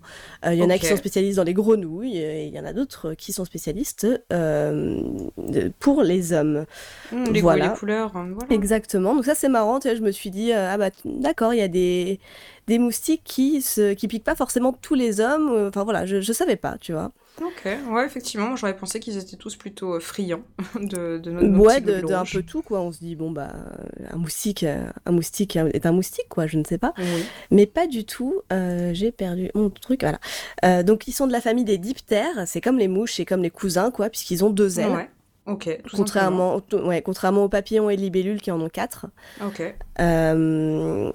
euh, 0.46 0.54
il 0.54 0.58
y 0.58 0.62
en 0.62 0.70
a 0.70 0.78
qui 0.78 0.86
sont 0.86 0.96
spécialistes 0.96 1.36
dans 1.36 1.44
les 1.44 1.54
grenouilles, 1.54 2.16
et 2.18 2.46
il 2.46 2.54
y 2.54 2.60
en 2.60 2.64
a 2.64 2.72
d'autres 2.72 3.14
qui 3.14 3.32
sont 3.32 3.44
spécialistes 3.44 4.06
euh, 4.32 5.00
de- 5.36 5.72
pour 5.80 6.02
les 6.02 6.32
hommes. 6.32 6.64
Hum, 7.12 7.24
les 7.32 7.40
Voilà. 7.40 7.64
goûts 7.66 7.70
et 7.70 7.74
les 7.74 7.78
couleurs. 7.78 8.16
hein, 8.16 8.28
Voilà. 8.34 8.54
Exactement. 8.54 9.14
Donc 9.14 9.24
ça 9.24 9.34
c'est 9.34 9.48
marrant. 9.48 9.80
tu 9.80 9.88
vois, 9.88 9.96
je 9.96 10.02
me 10.02 10.12
suis 10.12 10.30
dit 10.30 10.52
euh, 10.52 10.70
ah 10.72 10.78
bah 10.78 10.90
d'accord, 11.04 11.54
il 11.54 11.58
y 11.58 11.62
a 11.62 11.68
des 11.68 12.20
des 12.68 12.78
moustiques 12.78 13.22
qui 13.24 13.62
se 13.62 13.94
qui 13.94 14.06
piquent 14.08 14.24
pas 14.24 14.34
forcément 14.36 14.72
tous 14.72 14.94
les 14.94 15.20
hommes. 15.20 15.48
euh, 15.50 15.68
Enfin 15.68 15.84
voilà, 15.84 16.06
je 16.06 16.20
je 16.20 16.32
savais 16.32 16.56
pas, 16.56 16.76
tu 16.80 16.92
vois. 16.92 17.10
Ok, 17.40 17.68
ouais, 17.90 18.05
effectivement, 18.05 18.57
j'aurais 18.57 18.77
pensé 18.77 18.98
qu'ils 18.98 19.16
étaient 19.16 19.37
tous 19.37 19.55
plutôt 19.57 19.94
euh, 19.94 20.01
friands 20.01 20.42
de, 20.74 21.18
de 21.18 21.31
nos, 21.31 21.42
nos 21.42 21.64
Ouais, 21.64 21.81
d'un 21.81 22.24
peu 22.24 22.42
tout 22.42 22.62
quoi. 22.62 22.81
On 22.81 22.90
se 22.90 22.98
dit 22.98 23.14
bon 23.14 23.31
bah 23.31 23.53
euh, 23.55 24.07
un 24.12 24.16
moustique, 24.16 24.64
euh, 24.64 24.90
un 25.07 25.12
moustique 25.12 25.55
est 25.57 25.87
un 25.87 25.92
moustique 25.92 26.29
quoi. 26.29 26.46
Je 26.48 26.59
ne 26.59 26.64
sais 26.64 26.79
pas. 26.79 26.94
Oui. 26.98 27.24
Mais 27.53 27.66
pas 27.66 27.87
du 27.87 28.05
tout. 28.05 28.42
euh, 28.53 28.92
J'ai 28.92 29.12
perdu 29.12 29.51
mon 29.55 29.70
truc. 29.70 30.01
Voilà. 30.03 30.18
Euh, 30.64 30.83
donc 30.83 31.07
ils 31.07 31.12
sont 31.12 31.27
de 31.29 31.33
la 31.33 31.40
famille 31.40 31.64
des 31.64 31.79
diptères. 31.79 32.42
C'est 32.46 32.61
comme 32.61 32.79
les 32.79 32.88
mouches 32.88 33.20
et 33.20 33.24
comme 33.24 33.42
les 33.42 33.51
cousins 33.51 33.90
quoi, 33.90 34.09
puisqu'ils 34.11 34.44
ont 34.44 34.51
deux 34.51 34.81
ailes. 34.81 34.90
Ouais. 34.90 35.09
Ok. 35.48 35.80
tout 35.87 35.96
Contrairement, 35.96 36.61
ouais, 36.84 37.02
contrairement 37.02 37.44
aux 37.44 37.48
papillons 37.48 37.88
et 37.90 37.96
libellules 37.96 38.40
qui 38.40 38.50
en 38.50 38.61
ont 38.61 38.68
quatre. 38.68 39.06
Ok. 39.44 39.62
Euh, 40.00 41.11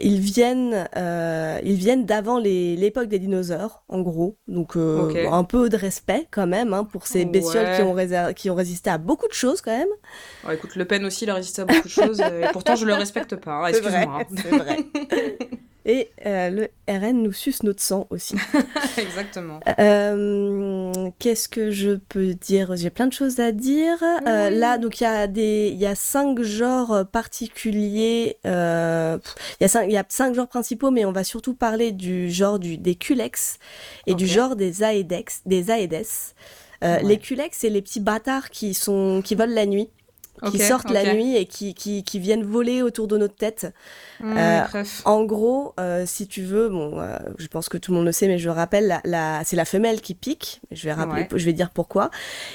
ils 0.00 0.18
viennent, 0.20 0.88
euh, 0.96 1.60
ils 1.64 1.76
viennent 1.76 2.04
d'avant 2.04 2.38
l'époque 2.38 3.06
des 3.08 3.18
dinosaures, 3.18 3.84
en 3.88 4.00
gros. 4.02 4.36
Donc 4.48 4.76
euh, 4.76 5.28
un 5.30 5.44
peu 5.44 5.68
de 5.68 5.76
respect 5.76 6.26
quand 6.30 6.46
même 6.46 6.74
hein, 6.74 6.84
pour 6.84 7.06
ces 7.06 7.24
bestioles 7.24 7.64
Ouais. 7.66 7.76
qui 7.76 7.82
ont, 7.82 7.94
réser- 7.94 8.34
qui 8.34 8.50
ont 8.50 8.54
résisté 8.54 8.90
à 8.90 8.98
beaucoup 8.98 9.28
de 9.28 9.32
choses 9.32 9.60
quand 9.60 9.76
même. 9.76 9.88
Alors, 10.42 10.54
écoute, 10.54 10.74
Le 10.76 10.84
Pen 10.84 11.04
aussi, 11.04 11.24
il 11.24 11.30
a 11.30 11.34
résisté 11.34 11.62
à 11.62 11.64
beaucoup 11.64 11.84
de 11.84 11.88
choses, 11.88 12.20
et 12.20 12.46
pourtant 12.52 12.74
je 12.76 12.84
le 12.86 12.94
respecte 12.94 13.36
pas. 13.36 13.52
hein, 13.52 13.66
Excuse-moi. 13.68 14.20
hein. 14.20 14.24
c'est 14.36 14.56
vrai. 14.58 14.76
Et 15.88 16.10
euh, 16.26 16.50
le 16.50 16.68
RN 16.88 17.22
nous 17.22 17.32
suce 17.32 17.62
notre 17.62 17.80
sang 17.80 18.08
aussi. 18.10 18.34
Exactement. 18.98 19.60
Euh, 19.78 21.10
Qu'est-ce 21.20 21.48
que 21.48 21.70
je 21.70 21.92
peux 21.92 22.34
dire? 22.34 22.74
J'ai 22.74 22.90
plein 22.90 23.06
de 23.06 23.12
choses 23.12 23.38
à 23.38 23.52
dire. 23.52 23.96
Euh, 24.26 24.50
là, 24.50 24.78
donc 24.78 25.00
il 25.00 25.04
y 25.04 25.06
a 25.06 25.28
des, 25.28 25.70
il 25.72 25.78
y 25.78 25.86
a 25.86 25.94
cinq 25.94 26.42
genres 26.42 27.06
particuliers. 27.06 28.36
Il 28.44 28.48
y 28.48 28.48
a 29.64 29.68
cinq, 29.68 29.84
il 29.84 29.92
y 29.92 29.96
a 29.96 30.04
cinq 30.08 30.34
genres 30.34 30.48
principaux, 30.48 30.90
mais 30.90 31.04
on 31.04 31.12
va 31.12 31.22
surtout 31.22 31.54
parler 31.54 31.92
du 31.92 32.32
genre 32.32 32.58
du 32.58 32.78
des 32.78 32.96
culex 32.96 33.60
et 34.08 34.16
du 34.16 34.26
genre 34.26 34.56
des 34.56 34.82
aedex, 34.82 35.42
des 35.46 35.70
aedes. 35.70 36.04
Ouais. 36.82 37.02
Les 37.04 37.18
culex, 37.18 37.58
c'est 37.60 37.70
les 37.70 37.80
petits 37.80 38.00
bâtards 38.00 38.50
qui 38.50 38.74
sont 38.74 39.22
qui 39.24 39.36
volent 39.36 39.54
la 39.54 39.66
nuit, 39.66 39.88
qui 40.50 40.58
sortent 40.58 40.90
la 40.90 41.14
nuit 41.14 41.36
et 41.36 41.46
qui, 41.46 41.74
qui, 41.74 42.04
qui 42.04 42.18
viennent 42.18 42.44
voler 42.44 42.82
autour 42.82 43.08
de 43.08 43.16
notre 43.16 43.34
tête. 43.34 43.72
Hum, 44.22 44.34
Euh. 44.36 44.84
En 45.04 45.24
gros, 45.24 45.74
euh, 45.78 46.04
si 46.06 46.26
tu 46.28 46.42
veux, 46.42 46.68
bon, 46.68 46.98
euh, 47.00 47.16
je 47.38 47.46
pense 47.48 47.68
que 47.68 47.78
tout 47.78 47.90
le 47.92 47.96
monde 47.98 48.06
le 48.06 48.12
sait, 48.12 48.28
mais 48.28 48.38
je 48.38 48.48
rappelle, 48.48 48.86
la, 48.86 49.00
la- 49.04 49.42
c'est 49.44 49.56
la 49.56 49.64
femelle 49.64 50.00
qui 50.00 50.14
pique. 50.14 50.60
Je 50.70 50.84
vais 50.84 50.92
rappeler, 50.92 51.22
Ouais. 51.22 51.28
je 51.38 51.44
vais 51.44 51.52
dire 51.52 51.70
pourquoi. 51.70 52.10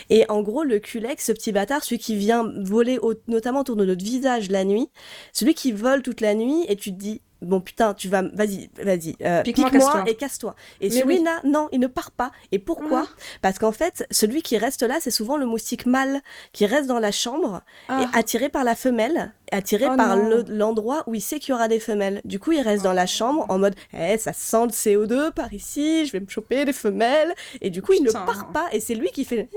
Et 0.09 0.25
en 0.29 0.41
gros, 0.41 0.63
le 0.63 0.79
culex, 0.79 1.25
ce 1.25 1.31
petit 1.31 1.51
bâtard, 1.51 1.83
celui 1.83 1.99
qui 1.99 2.15
vient 2.15 2.45
voler, 2.63 2.97
au- 2.99 3.13
notamment 3.27 3.61
autour 3.61 3.75
de 3.75 3.85
notre 3.85 4.03
visage 4.03 4.49
la 4.49 4.63
nuit, 4.63 4.89
celui 5.33 5.53
qui 5.53 5.71
vole 5.71 6.01
toute 6.01 6.21
la 6.21 6.33
nuit, 6.35 6.65
et 6.67 6.75
tu 6.75 6.91
te 6.91 6.97
dis. 6.99 7.21
Bon 7.43 7.59
putain, 7.59 7.95
tu 7.95 8.07
vas, 8.07 8.21
vas-y, 8.21 8.69
vas-y, 8.83 9.15
euh, 9.23 9.41
Pique-moi, 9.41 10.03
et 10.05 10.13
casse-toi. 10.13 10.55
Et 10.79 10.91
celui-là, 10.91 11.39
non, 11.43 11.69
il 11.71 11.79
ne 11.79 11.87
part 11.87 12.11
pas. 12.11 12.29
Et 12.51 12.59
pourquoi 12.59 13.05
Ah. 13.07 13.15
Parce 13.41 13.57
qu'en 13.57 13.71
fait, 13.71 14.05
celui 14.11 14.43
qui 14.43 14.59
reste 14.59 14.83
là, 14.83 14.97
c'est 15.01 15.09
souvent 15.09 15.37
le 15.37 15.47
moustique 15.47 15.87
mâle 15.87 16.21
qui 16.53 16.67
reste 16.67 16.85
dans 16.85 16.99
la 16.99 17.11
chambre 17.11 17.63
Ah. 17.89 18.03
et 18.13 18.15
attiré 18.15 18.49
par 18.49 18.63
la 18.63 18.75
femelle, 18.75 19.33
attiré 19.51 19.85
Oh 19.91 19.95
par 19.97 20.15
non. 20.17 20.29
le- 20.29 20.45
l'endroit 20.49 21.03
où 21.07 21.15
il 21.15 21.21
sait 21.21 21.39
qu'il 21.39 21.51
y 21.51 21.53
aura 21.53 21.67
des 21.67 21.79
femelles. 21.79 22.21
Du 22.25 22.39
coup, 22.39 22.51
il 22.51 22.61
reste 22.61 22.83
dans 22.83 22.93
la 22.93 23.05
chambre 23.05 23.45
en 23.49 23.57
mode 23.59 23.75
Eh, 23.93 24.17
ça 24.17 24.33
sent 24.33 24.63
le 24.65 24.69
CO2 24.71 25.31
par 25.31 25.53
ici, 25.53 26.05
je 26.05 26.11
vais 26.13 26.19
me 26.19 26.27
choper 26.29 26.65
des 26.65 26.73
femelles. 26.73 27.33
Et 27.61 27.69
du 27.69 27.81
coup, 27.81 27.93
il 27.93 28.01
ne 28.03 28.07
Putain. 28.07 28.25
part 28.25 28.51
pas. 28.51 28.65
Et 28.71 28.79
c'est 28.79 28.95
lui 28.95 29.09
qui 29.11 29.25
fait 29.25 29.49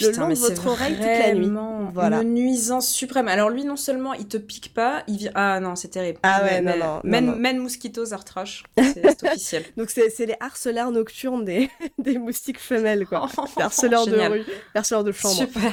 le 0.00 0.10
long 0.18 0.28
de 0.28 0.34
votre 0.34 0.66
oreille 0.66 0.94
toute 0.96 1.04
la 1.04 1.34
nuit. 1.34 1.50
Voilà. 1.92 2.22
Une 2.22 2.34
nuisance 2.34 2.88
suprême. 2.88 3.28
Alors 3.28 3.50
lui, 3.50 3.64
non 3.64 3.76
seulement 3.76 4.12
il 4.14 4.26
te 4.26 4.36
pique 4.36 4.72
pas, 4.74 5.02
il 5.06 5.16
vient. 5.16 5.30
Ah 5.34 5.60
non, 5.60 5.76
c'est 5.76 5.88
terrible. 5.88 6.18
Ah 6.22 6.42
ouais, 6.44 6.60
non, 6.60 6.76
non, 6.76 7.00
men, 7.04 7.34
men 7.36 7.58
mosquitos 7.58 8.12
are 8.12 8.24
trash. 8.24 8.62
C'est 8.94 9.22
officiel. 9.24 9.64
Donc 9.76 9.90
c'est 9.90 10.08
les 10.26 10.34
harceleurs 10.40 10.90
nocturnes 10.90 11.44
des, 11.44 11.70
des 11.98 12.18
moustiques 12.18 12.58
femelles, 12.60 13.06
quoi. 13.06 13.28
Oh, 13.38 13.44
harceleurs 13.60 14.06
de 14.06 14.16
rue, 14.16 14.44
harceleurs 14.74 15.04
de 15.04 15.12
chambre. 15.12 15.34
Super. 15.36 15.72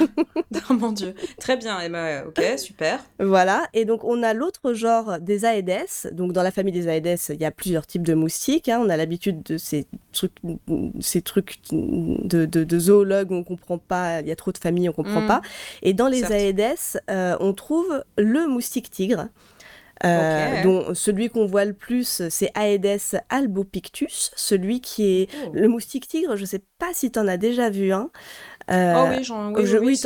oh 0.70 0.74
mon 0.74 0.92
dieu. 0.92 1.14
Très 1.40 1.56
bien, 1.56 1.78
Emma. 1.80 2.24
Ok, 2.26 2.42
super. 2.58 2.77
Voilà. 3.18 3.66
Et 3.74 3.84
donc 3.84 4.04
on 4.04 4.22
a 4.22 4.34
l'autre 4.34 4.72
genre 4.72 5.18
des 5.20 5.44
Aedes. 5.44 6.12
Donc 6.12 6.32
dans 6.32 6.42
la 6.42 6.50
famille 6.50 6.72
des 6.72 6.88
Aedes, 6.88 7.18
il 7.30 7.40
y 7.40 7.44
a 7.44 7.50
plusieurs 7.50 7.86
types 7.86 8.06
de 8.06 8.14
moustiques. 8.14 8.68
Hein. 8.68 8.80
On 8.82 8.88
a 8.88 8.96
l'habitude 8.96 9.42
de 9.42 9.58
ces 9.58 9.86
trucs, 10.12 10.36
ces 11.00 11.22
trucs 11.22 11.58
de, 11.70 12.44
de, 12.44 12.64
de 12.64 12.78
zoologues, 12.78 13.32
on 13.32 13.44
comprend 13.44 13.78
pas. 13.78 14.20
Il 14.20 14.28
y 14.28 14.32
a 14.32 14.36
trop 14.36 14.52
de 14.52 14.58
familles, 14.58 14.88
on 14.88 14.92
comprend 14.92 15.22
mm. 15.22 15.26
pas. 15.26 15.42
Et 15.82 15.94
dans 15.94 16.08
les 16.08 16.32
Aedes, 16.32 17.00
euh, 17.10 17.36
on 17.40 17.52
trouve 17.52 18.04
le 18.16 18.46
moustique 18.46 18.90
tigre. 18.90 19.28
Euh, 20.04 20.62
dont 20.62 20.94
celui 20.94 21.28
qu'on 21.28 21.46
voit 21.46 21.64
le 21.64 21.72
plus, 21.72 22.22
c'est 22.30 22.52
Aedes 22.56 23.20
albopictus, 23.30 24.30
celui 24.36 24.80
qui 24.80 25.22
est 25.22 25.28
oh. 25.44 25.50
le 25.52 25.66
moustique 25.66 26.06
tigre. 26.06 26.36
Je 26.36 26.42
ne 26.42 26.46
sais 26.46 26.62
pas 26.78 26.90
si 26.92 27.10
tu 27.10 27.18
en 27.18 27.26
as 27.26 27.36
déjà 27.36 27.68
vu 27.68 27.92
un. 27.92 28.10
Euh, 28.70 28.94
oh 28.96 29.06
oui, 29.10 29.24
j'en, 29.24 29.52
oui, 29.54 29.64
oui, 29.80 30.00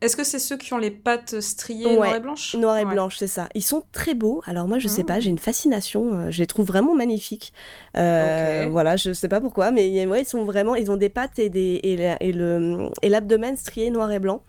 Est-ce 0.00 0.16
que 0.16 0.24
c'est 0.24 0.38
ceux 0.38 0.56
qui 0.56 0.72
ont 0.72 0.78
les 0.78 0.90
pattes 0.90 1.40
striées 1.40 1.94
noires 1.94 2.16
et 2.16 2.20
blanches? 2.20 2.54
Noires 2.54 2.78
et 2.78 2.84
blanches, 2.84 3.16
c'est 3.18 3.26
ça. 3.26 3.48
Ils 3.54 3.62
sont 3.62 3.82
très 3.92 4.14
beaux. 4.14 4.42
Alors 4.46 4.66
moi, 4.68 4.78
je 4.78 4.88
sais 4.88 5.04
pas, 5.04 5.14
ah. 5.14 5.20
j'ai 5.20 5.30
une 5.30 5.38
fascination. 5.38 6.14
Euh, 6.14 6.30
je 6.30 6.38
les 6.38 6.46
trouve 6.46 6.66
vraiment 6.66 6.94
magnifiques. 6.94 7.52
Euh, 7.96 8.68
Voilà, 8.70 8.96
je 8.96 9.12
sais 9.12 9.28
pas 9.28 9.40
pourquoi, 9.40 9.70
mais 9.70 10.06
ouais, 10.06 10.22
ils 10.22 10.28
sont 10.28 10.44
vraiment, 10.44 10.74
ils 10.74 10.90
ont 10.90 10.96
des 10.96 11.10
pattes 11.10 11.38
et 11.38 11.50
des 11.50 11.80
et, 11.82 12.16
et 12.20 12.32
le 12.32 12.88
et 13.02 13.08
l'abdomen 13.08 13.56
strié 13.56 13.90
noir 13.90 14.10
et 14.10 14.18
blanc. 14.18 14.42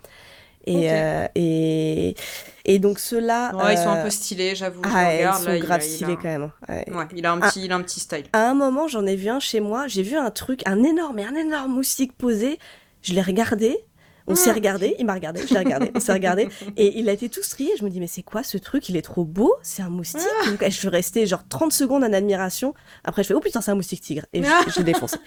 Et, 0.68 0.92
euh, 0.92 1.28
et, 1.36 2.16
et, 2.66 2.80
donc 2.80 3.00
ceux-là. 3.00 3.56
Ouais, 3.56 3.74
ils 3.74 3.78
sont 3.78 3.90
un 3.90 4.04
peu 4.04 4.10
stylés, 4.10 4.56
j'avoue. 4.56 4.82
Ah, 4.84 5.14
ils 5.16 5.44
sont 5.44 5.58
grave 5.58 5.82
stylés 5.82 6.16
quand 6.16 6.24
même. 6.30 6.52
Ouais. 6.70 6.86
il, 7.16 7.26
a 7.26 7.32
un 7.32 7.40
petit, 7.40 7.66
il 7.66 7.72
a 7.72 7.76
un 7.76 7.82
petit 7.82 8.00
style. 8.00 8.26
À 8.34 8.50
un 8.50 8.54
moment, 8.54 8.88
j'en 8.88 9.06
ai 9.06 9.16
vu 9.16 9.30
un 9.30 9.40
chez 9.40 9.60
moi. 9.60 9.88
J'ai 9.88 10.04
vu 10.04 10.16
un 10.16 10.30
truc, 10.30 10.62
un 10.68 10.84
énorme, 10.84 11.20
un 11.20 11.36
énorme 11.36 11.74
moustique 11.74 12.14
posé. 12.14 12.60
Je 13.02 13.14
l'ai 13.14 13.22
regardé. 13.22 13.78
On 14.28 14.36
s'est 14.36 14.52
ah. 14.52 14.54
regardé, 14.54 14.96
il 15.00 15.06
m'a 15.06 15.16
regardé, 15.16 15.42
je 15.46 15.54
l'ai 15.54 15.60
regardé, 15.60 15.92
on 15.96 16.00
s'est 16.00 16.14
regardé, 16.14 16.48
et 16.78 17.00
il 17.00 17.10
a 17.10 17.12
été 17.12 17.28
tout 17.28 17.42
strié. 17.42 17.72
Je 17.78 17.84
me 17.84 17.90
dis, 17.90 18.00
mais 18.00 18.08
c'est 18.08 18.22
quoi 18.22 18.44
ce 18.44 18.58
truc? 18.58 18.88
Il 18.88 18.96
est 18.96 19.02
trop 19.02 19.26
beau, 19.26 19.56
c'est 19.64 19.82
un 19.82 19.90
moustique. 19.90 20.22
Ah. 20.46 20.70
je 20.70 20.76
suis 20.76 20.88
restée 20.88 21.26
genre 21.26 21.44
30 21.50 21.74
secondes 21.74 22.04
en 22.04 22.14
admiration. 22.14 22.76
Après, 23.04 23.24
je 23.24 23.30
fais, 23.30 23.34
oh 23.34 23.40
putain, 23.40 23.62
c'est 23.62 23.72
un 23.72 23.76
moustique 23.76 24.02
tigre. 24.02 24.26
Et 24.32 24.44
je, 24.44 24.50
je 24.78 24.82
défonce. 24.84 25.18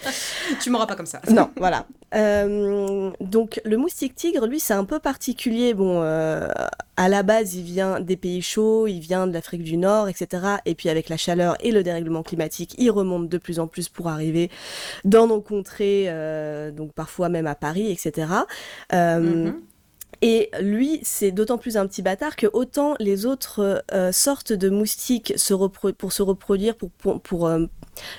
tu 0.63 0.71
m'auras 0.71 0.87
pas 0.87 0.95
comme 0.95 1.07
ça. 1.07 1.21
Non, 1.29 1.51
voilà. 1.57 1.87
Euh, 2.15 3.11
donc, 3.21 3.61
le 3.65 3.77
moustique 3.77 4.15
tigre, 4.15 4.47
lui, 4.47 4.61
c'est 4.61 4.75
un 4.75 4.85
peu 4.85 4.99
particulier. 4.99 5.75
Bon, 5.75 6.03
euh, 6.03 6.49
à 6.97 7.09
la 7.09 7.23
base, 7.23 7.55
il 7.55 7.63
vient 7.63 8.01
des 8.01 8.17
pays 8.17 8.43
chauds, 8.43 8.87
il 8.87 9.01
vient 9.01 9.27
de 9.27 9.33
l'Afrique 9.33 9.65
du 9.65 9.77
Nord, 9.77 10.09
etc. 10.09 10.57
Et 10.65 10.75
puis, 10.75 10.89
avec 10.89 11.09
la 11.09 11.17
chaleur 11.17 11.57
et 11.61 11.73
le 11.73 11.83
dérèglement 11.83 12.23
climatique, 12.23 12.75
il 12.79 12.91
remonte 12.91 13.29
de 13.29 13.39
plus 13.39 13.59
en 13.59 13.67
plus 13.67 13.89
pour 13.89 14.09
arriver 14.09 14.51
dans 15.05 15.27
nos 15.27 15.41
contrées, 15.41 16.05
euh, 16.09 16.71
donc 16.71 16.93
parfois 16.93 17.29
même 17.29 17.47
à 17.47 17.55
Paris, 17.55 17.91
etc. 17.91 18.29
Mhm. 18.93 19.55
Et 20.23 20.51
lui, 20.61 21.01
c'est 21.03 21.33
d'autant 21.33 21.59
plus 21.59 21.77
un 21.77 21.87
petit 21.87 22.01
bâtard 22.01 22.37
que 22.37 22.47
autant 22.53 22.95
les 22.99 23.27
autres 23.27 23.85
euh, 23.93 24.11
sortes 24.11 24.55
de 24.55 24.71
moustiques 24.71 25.35
se 25.37 25.53
pour 25.93 26.13
se 26.13 26.23
reproduire, 26.23 26.77
pour, 26.77 27.21
pour, 27.21 27.47
euh, 27.47 27.67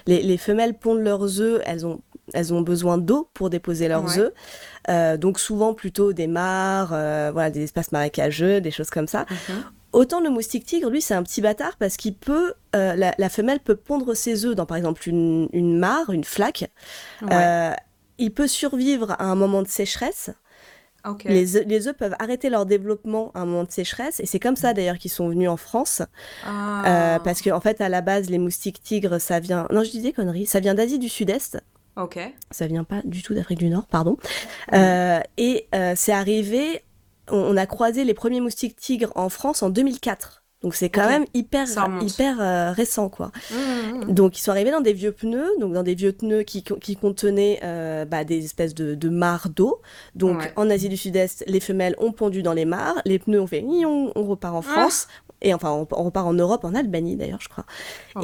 les, 0.05 0.37
femelles 0.37 0.75
pondent 0.75 0.99
leurs 0.99 1.41
œufs, 1.41 1.61
elles 1.65 1.85
ont, 1.87 2.01
elles 2.33 2.53
ont 2.53 2.61
besoin 2.61 2.97
d'eau 2.97 3.29
pour 3.33 3.49
déposer 3.49 3.87
leurs 3.87 4.17
œufs. 4.19 5.19
donc 5.19 5.39
souvent 5.39 5.73
plutôt 5.73 6.13
des 6.13 6.27
mares, 6.27 6.89
voilà, 6.89 7.49
des 7.49 7.63
espaces 7.63 7.91
marécageux, 7.91 8.61
des 8.61 8.71
choses 8.71 8.89
comme 8.89 9.07
ça. 9.07 9.25
Mhm. 9.29 9.63
Autant 9.93 10.19
le 10.19 10.29
moustique 10.29 10.65
tigre, 10.65 10.89
lui, 10.89 11.01
c'est 11.01 11.13
un 11.13 11.23
petit 11.23 11.39
bâtard 11.39 11.77
parce 11.77 11.95
qu'il 11.95 12.15
peut, 12.15 12.53
la, 12.73 13.29
femelle 13.29 13.59
peut 13.59 13.75
pondre 13.75 14.15
ses 14.15 14.45
œufs 14.45 14.55
dans 14.55 14.65
par 14.65 14.77
exemple 14.77 15.07
une, 15.07 15.47
une 15.53 15.77
mare, 15.77 16.09
une 16.11 16.23
flaque. 16.23 16.69
il 18.17 18.33
peut 18.33 18.47
survivre 18.47 19.11
à 19.11 19.25
un 19.25 19.35
moment 19.35 19.61
de 19.61 19.67
sécheresse. 19.67 20.31
Les, 21.25 21.45
les, 21.65 21.87
œufs 21.87 21.95
peuvent 21.95 22.15
arrêter 22.19 22.49
leur 22.49 22.65
développement 22.65 23.31
à 23.35 23.41
un 23.41 23.45
moment 23.45 23.63
de 23.63 23.71
sécheresse, 23.71 24.19
et 24.19 24.25
c'est 24.25 24.39
comme 24.39 24.55
ça 24.55 24.73
d'ailleurs 24.73 24.97
qu'ils 24.97 25.11
sont 25.11 25.29
venus 25.29 25.49
en 25.49 25.57
France. 25.57 26.01
Ah. 26.45 27.15
Euh, 27.15 27.19
parce 27.19 27.41
qu'en 27.41 27.57
en 27.57 27.61
fait, 27.61 27.79
à 27.81 27.89
la 27.89 28.01
base, 28.01 28.29
les 28.29 28.39
moustiques 28.39 28.81
tigres, 28.81 29.19
ça 29.19 29.39
vient. 29.39 29.67
Non, 29.71 29.83
je 29.83 29.91
disais 29.91 30.13
conneries, 30.13 30.45
ça 30.45 30.59
vient 30.59 30.73
d'Asie 30.73 30.99
du 30.99 31.09
Sud-Est. 31.09 31.59
Ok. 31.97 32.19
Ça 32.51 32.67
vient 32.67 32.83
pas 32.83 33.01
du 33.03 33.21
tout 33.23 33.33
d'Afrique 33.33 33.59
du 33.59 33.69
Nord, 33.69 33.87
pardon. 33.87 34.17
Euh, 34.73 35.19
et 35.37 35.67
euh, 35.73 35.93
c'est 35.95 36.11
arrivé, 36.11 36.81
on, 37.29 37.55
a 37.55 37.65
croisé 37.65 38.03
les 38.03 38.13
premiers 38.13 38.41
moustiques 38.41 38.75
tigres 38.75 39.11
en 39.15 39.29
France 39.29 39.63
en 39.63 39.69
2004. 39.69 40.43
Donc 40.61 40.73
c'est 40.73 40.89
quand 40.89 41.07
même 41.07 41.25
hyper 41.35 41.67
hyper 42.01 42.41
euh, 42.41 42.71
récent 42.71 43.07
quoi. 43.07 43.31
Mmh, 43.51 43.55
mmh, 43.55 43.97
mmh. 44.07 44.13
Donc 44.13 44.39
ils 44.39 44.41
sont 44.41 44.49
arrivés 44.49 44.71
dans 44.71 44.81
des 44.81 44.93
vieux 44.93 45.11
pneus, 45.11 45.51
donc 45.59 45.73
dans 45.73 45.83
des 45.83 45.93
vieux 45.93 46.11
pneus 46.11 46.41
qui, 46.41 46.63
qui 46.63 46.95
contenaient 46.95 47.59
bah, 48.09 48.23
des 48.23 48.43
espèces 48.43 48.73
de, 48.73 48.95
de 48.95 49.09
mares 49.09 49.49
d'eau. 49.49 49.79
Donc 50.15 50.51
en 50.55 50.69
Asie 50.71 50.89
du 50.89 50.97
Sud-Est, 50.97 51.43
les 51.45 51.59
femelles 51.59 51.95
ont 51.99 52.11
pondu 52.11 52.41
dans 52.41 52.53
les 52.53 52.65
mares, 52.65 52.99
les 53.05 53.19
pneus 53.19 53.41
ont 53.41 53.47
fait 53.47 53.63
on, 53.63 54.11
on 54.15 54.23
repart 54.23 54.55
en 54.55 54.59
ah. 54.59 54.61
France, 54.63 55.07
et 55.45 55.53
enfin 55.53 55.69
on, 55.71 56.03
repart 56.03 56.27
en 56.27 56.33
Europe, 56.33 56.65
en 56.65 56.73
Albanie 56.73 57.15
d'ailleurs, 57.15 57.39
je 57.39 57.49
crois. 57.49 57.65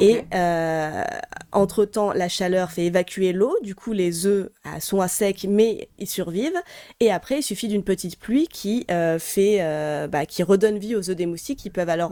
Et 0.00 0.24
euh, 0.34 1.04
entre-temps, 1.52 2.12
la 2.12 2.28
chaleur 2.28 2.72
fait 2.72 2.86
évacuer 2.86 3.32
l'eau, 3.32 3.56
du 3.62 3.76
coup 3.76 3.92
les 3.92 4.26
œufs 4.26 4.50
euh, 4.66 4.80
sont 4.80 5.00
à 5.00 5.06
sec, 5.06 5.46
mais 5.48 5.88
ils 5.98 6.08
survivent. 6.08 6.60
Et 6.98 7.12
après, 7.12 7.38
il 7.38 7.42
suffit 7.42 7.68
d'une 7.68 7.84
petite 7.84 8.18
pluie 8.18 8.48
qui 8.48 8.84
euh, 8.90 9.20
fait, 9.20 9.58
bah, 10.08 10.26
qui 10.26 10.42
redonne 10.42 10.78
vie 10.78 10.96
aux 10.96 11.10
œufs 11.10 11.16
des 11.16 11.26
moustiques, 11.26 11.60
qui 11.60 11.70
peuvent 11.70 11.88
alors 11.88 12.10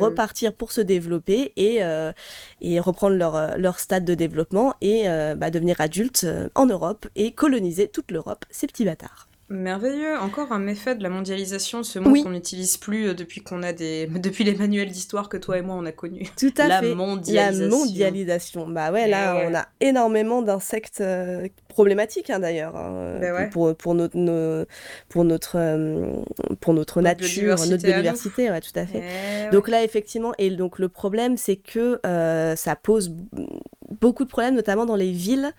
repartir 0.00 0.54
pour 0.54 0.72
se 0.72 0.80
développer 0.80 1.52
et, 1.56 1.80
et 2.62 2.80
reprendre 2.80 3.16
leur, 3.16 3.58
leur 3.58 3.78
stade 3.78 4.06
de 4.06 4.14
développement 4.14 4.74
et 4.80 5.04
bah, 5.36 5.50
devenir 5.50 5.80
adultes 5.80 6.26
en 6.54 6.64
Europe 6.64 7.06
et 7.16 7.32
coloniser 7.32 7.88
toute 7.88 8.10
l'Europe, 8.10 8.46
ces 8.50 8.66
petits 8.66 8.86
bâtards. 8.86 9.28
Merveilleux, 9.52 10.18
encore 10.18 10.50
un 10.52 10.58
méfait 10.58 10.94
de 10.94 11.02
la 11.02 11.10
mondialisation, 11.10 11.82
ce 11.82 11.98
mot 11.98 12.22
qu'on 12.22 12.30
n'utilise 12.30 12.78
plus 12.78 13.08
euh, 13.08 13.14
depuis 13.14 13.42
qu'on 13.42 13.62
a 13.62 13.72
des, 13.72 14.06
depuis 14.10 14.44
les 14.44 14.54
manuels 14.54 14.90
d'histoire 14.90 15.28
que 15.28 15.36
toi 15.36 15.58
et 15.58 15.62
moi 15.62 15.76
on 15.76 15.84
a 15.84 15.92
connus. 15.92 16.28
Tout 16.38 16.54
à 16.56 16.68
la 16.68 16.80
fait. 16.80 16.94
Mondialisation. 16.94 17.64
La 17.64 17.76
mondialisation. 17.76 18.68
Bah 18.68 18.90
ouais, 18.90 19.06
là 19.06 19.46
on 19.46 19.54
a 19.54 19.66
énormément 19.80 20.40
d'insectes 20.40 21.02
euh, 21.02 21.48
problématiques 21.68 22.30
hein, 22.30 22.40
d'ailleurs 22.40 22.74
hein, 22.76 23.18
ben 23.20 23.50
pour, 23.50 23.74
pour 23.76 23.94
notre 23.94 24.66
pour 25.08 25.24
notre 25.24 25.58
euh, 25.58 26.12
pour 26.60 26.72
notre, 26.72 27.02
nature, 27.02 27.56
notre 27.58 27.82
biodiversité, 27.82 28.50
ouais, 28.50 28.60
tout 28.60 28.72
à 28.74 28.86
fait. 28.86 29.02
Eh 29.48 29.50
donc 29.50 29.68
là 29.68 29.84
effectivement, 29.84 30.32
et 30.38 30.48
donc 30.50 30.78
le 30.78 30.88
problème 30.88 31.36
c'est 31.36 31.56
que 31.56 32.00
ça 32.02 32.76
pose 32.76 33.14
beaucoup 34.00 34.24
de 34.24 34.28
problèmes, 34.28 34.54
notamment 34.54 34.86
dans 34.86 34.96
les 34.96 35.12
villes. 35.12 35.52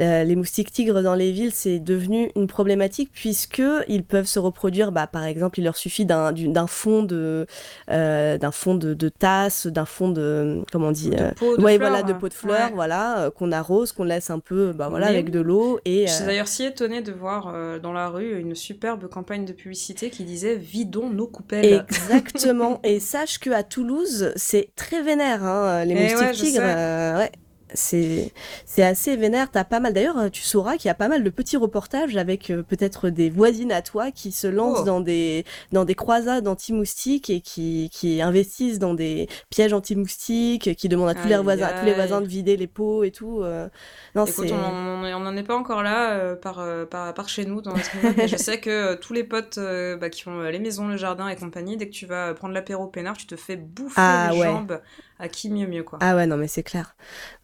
Euh, 0.00 0.22
les 0.22 0.36
moustiques 0.36 0.70
tigres 0.70 1.02
dans 1.02 1.14
les 1.14 1.32
villes, 1.32 1.50
c'est 1.52 1.80
devenu 1.80 2.30
une 2.36 2.46
problématique 2.46 3.10
puisque 3.12 3.62
ils 3.88 4.04
peuvent 4.04 4.26
se 4.26 4.38
reproduire. 4.38 4.92
Bah, 4.92 5.08
par 5.08 5.24
exemple, 5.24 5.58
il 5.58 5.64
leur 5.64 5.76
suffit 5.76 6.04
d'un 6.04 6.66
fond 6.68 7.02
de 7.02 7.46
euh, 7.90 8.38
d'un 8.38 8.52
fond 8.52 8.76
de, 8.76 8.94
de 8.94 9.08
tasse, 9.08 9.66
d'un 9.66 9.84
fond 9.84 10.08
de 10.08 10.62
comment 10.70 10.88
on 10.88 10.92
dit, 10.92 11.10
de 11.10 11.34
pot 11.34 11.56
de 11.56 11.62
ouais, 11.62 11.78
voilà, 11.78 12.04
de 12.04 12.12
pot 12.12 12.28
de 12.28 12.34
fleurs, 12.34 12.70
voilà, 12.74 13.18
euh, 13.18 13.30
qu'on 13.30 13.50
arrose, 13.50 13.90
qu'on 13.90 14.04
laisse 14.04 14.30
un 14.30 14.38
peu, 14.38 14.72
bah 14.72 14.88
voilà, 14.88 15.08
avec 15.08 15.30
de 15.30 15.40
l'eau. 15.40 15.80
Et 15.84 16.06
je 16.06 16.12
suis 16.12 16.24
d'ailleurs 16.24 16.48
si 16.48 16.64
étonnée 16.64 17.02
de 17.02 17.12
voir 17.12 17.52
dans 17.80 17.92
la 17.92 18.08
rue 18.08 18.38
une 18.38 18.54
superbe 18.54 19.08
campagne 19.08 19.44
de 19.44 19.52
publicité 19.52 20.10
qui 20.10 20.24
disait 20.24 20.54
vidons 20.54 21.10
nos 21.10 21.26
coupelles. 21.26 21.84
Exactement. 21.88 22.80
et 22.84 23.00
sache 23.00 23.40
que 23.40 23.50
à 23.50 23.64
Toulouse, 23.64 24.32
c'est 24.36 24.70
très 24.76 25.02
vénère, 25.02 25.42
hein, 25.42 25.84
les 25.84 25.96
eh 25.96 26.14
moustiques 26.14 26.52
tigres. 26.52 26.60
ouais 26.62 27.32
c'est 27.74 28.32
assez 28.78 29.16
vénère. 29.16 29.50
T'as 29.50 29.64
pas 29.64 29.80
mal. 29.80 29.92
D'ailleurs, 29.92 30.30
tu 30.30 30.42
sauras 30.42 30.76
qu'il 30.76 30.86
y 30.86 30.90
a 30.90 30.94
pas 30.94 31.08
mal 31.08 31.24
de 31.24 31.30
petits 31.30 31.56
reportages 31.56 32.16
avec 32.16 32.50
euh, 32.50 32.62
peut-être 32.62 33.08
des 33.08 33.30
voisines 33.30 33.72
à 33.72 33.82
toi 33.82 34.10
qui 34.10 34.32
se 34.32 34.46
lancent 34.46 34.80
oh. 34.82 34.84
dans 34.84 35.00
des 35.00 35.44
dans 35.72 35.84
des 35.84 35.94
croisades 35.94 36.48
anti-moustiques 36.48 37.30
et 37.30 37.40
qui 37.40 37.90
qui 37.92 38.20
investissent 38.22 38.78
dans 38.78 38.94
des 38.94 39.28
pièges 39.50 39.72
anti-moustiques, 39.72 40.74
qui 40.76 40.88
demandent 40.88 41.10
à 41.10 41.14
tous 41.14 41.28
les 41.28 41.36
voisins 41.36 41.68
tous 41.78 41.86
les 41.86 41.94
voisins 41.94 42.20
de 42.20 42.26
vider 42.26 42.56
les 42.56 42.66
pots 42.66 43.04
et 43.04 43.10
tout. 43.10 43.40
Euh. 43.42 43.68
Non, 44.14 44.24
Écoute, 44.24 44.50
on 44.52 45.20
n'en 45.20 45.36
est 45.36 45.42
pas 45.42 45.56
encore 45.56 45.82
là 45.82 46.12
euh, 46.12 46.36
par, 46.36 46.64
par, 46.90 47.14
par 47.14 47.28
chez 47.28 47.44
nous 47.44 47.60
dans 47.60 47.72
notre 47.72 48.26
je 48.26 48.36
sais 48.38 48.60
que 48.60 48.94
tous 48.94 49.12
les 49.12 49.24
potes 49.24 49.58
bah, 49.58 50.10
qui 50.10 50.28
ont 50.28 50.42
les 50.42 50.58
maisons, 50.58 50.88
le 50.88 50.96
jardin 50.96 51.28
et 51.28 51.36
compagnie, 51.36 51.76
dès 51.76 51.88
que 51.88 51.94
tu 51.94 52.06
vas 52.06 52.34
prendre 52.34 52.54
l'apéro 52.54 52.86
peinard, 52.86 53.16
tu 53.16 53.26
te 53.26 53.36
fais 53.36 53.56
bouffer 53.56 53.94
ah, 53.96 54.30
les 54.32 54.42
jambes 54.42 54.80
à 55.18 55.28
qui 55.28 55.50
mieux 55.50 55.66
mieux 55.66 55.82
quoi. 55.82 55.98
Ah 56.02 56.14
ouais 56.16 56.26
non 56.26 56.36
mais 56.36 56.48
c'est 56.48 56.62
clair. 56.62 56.94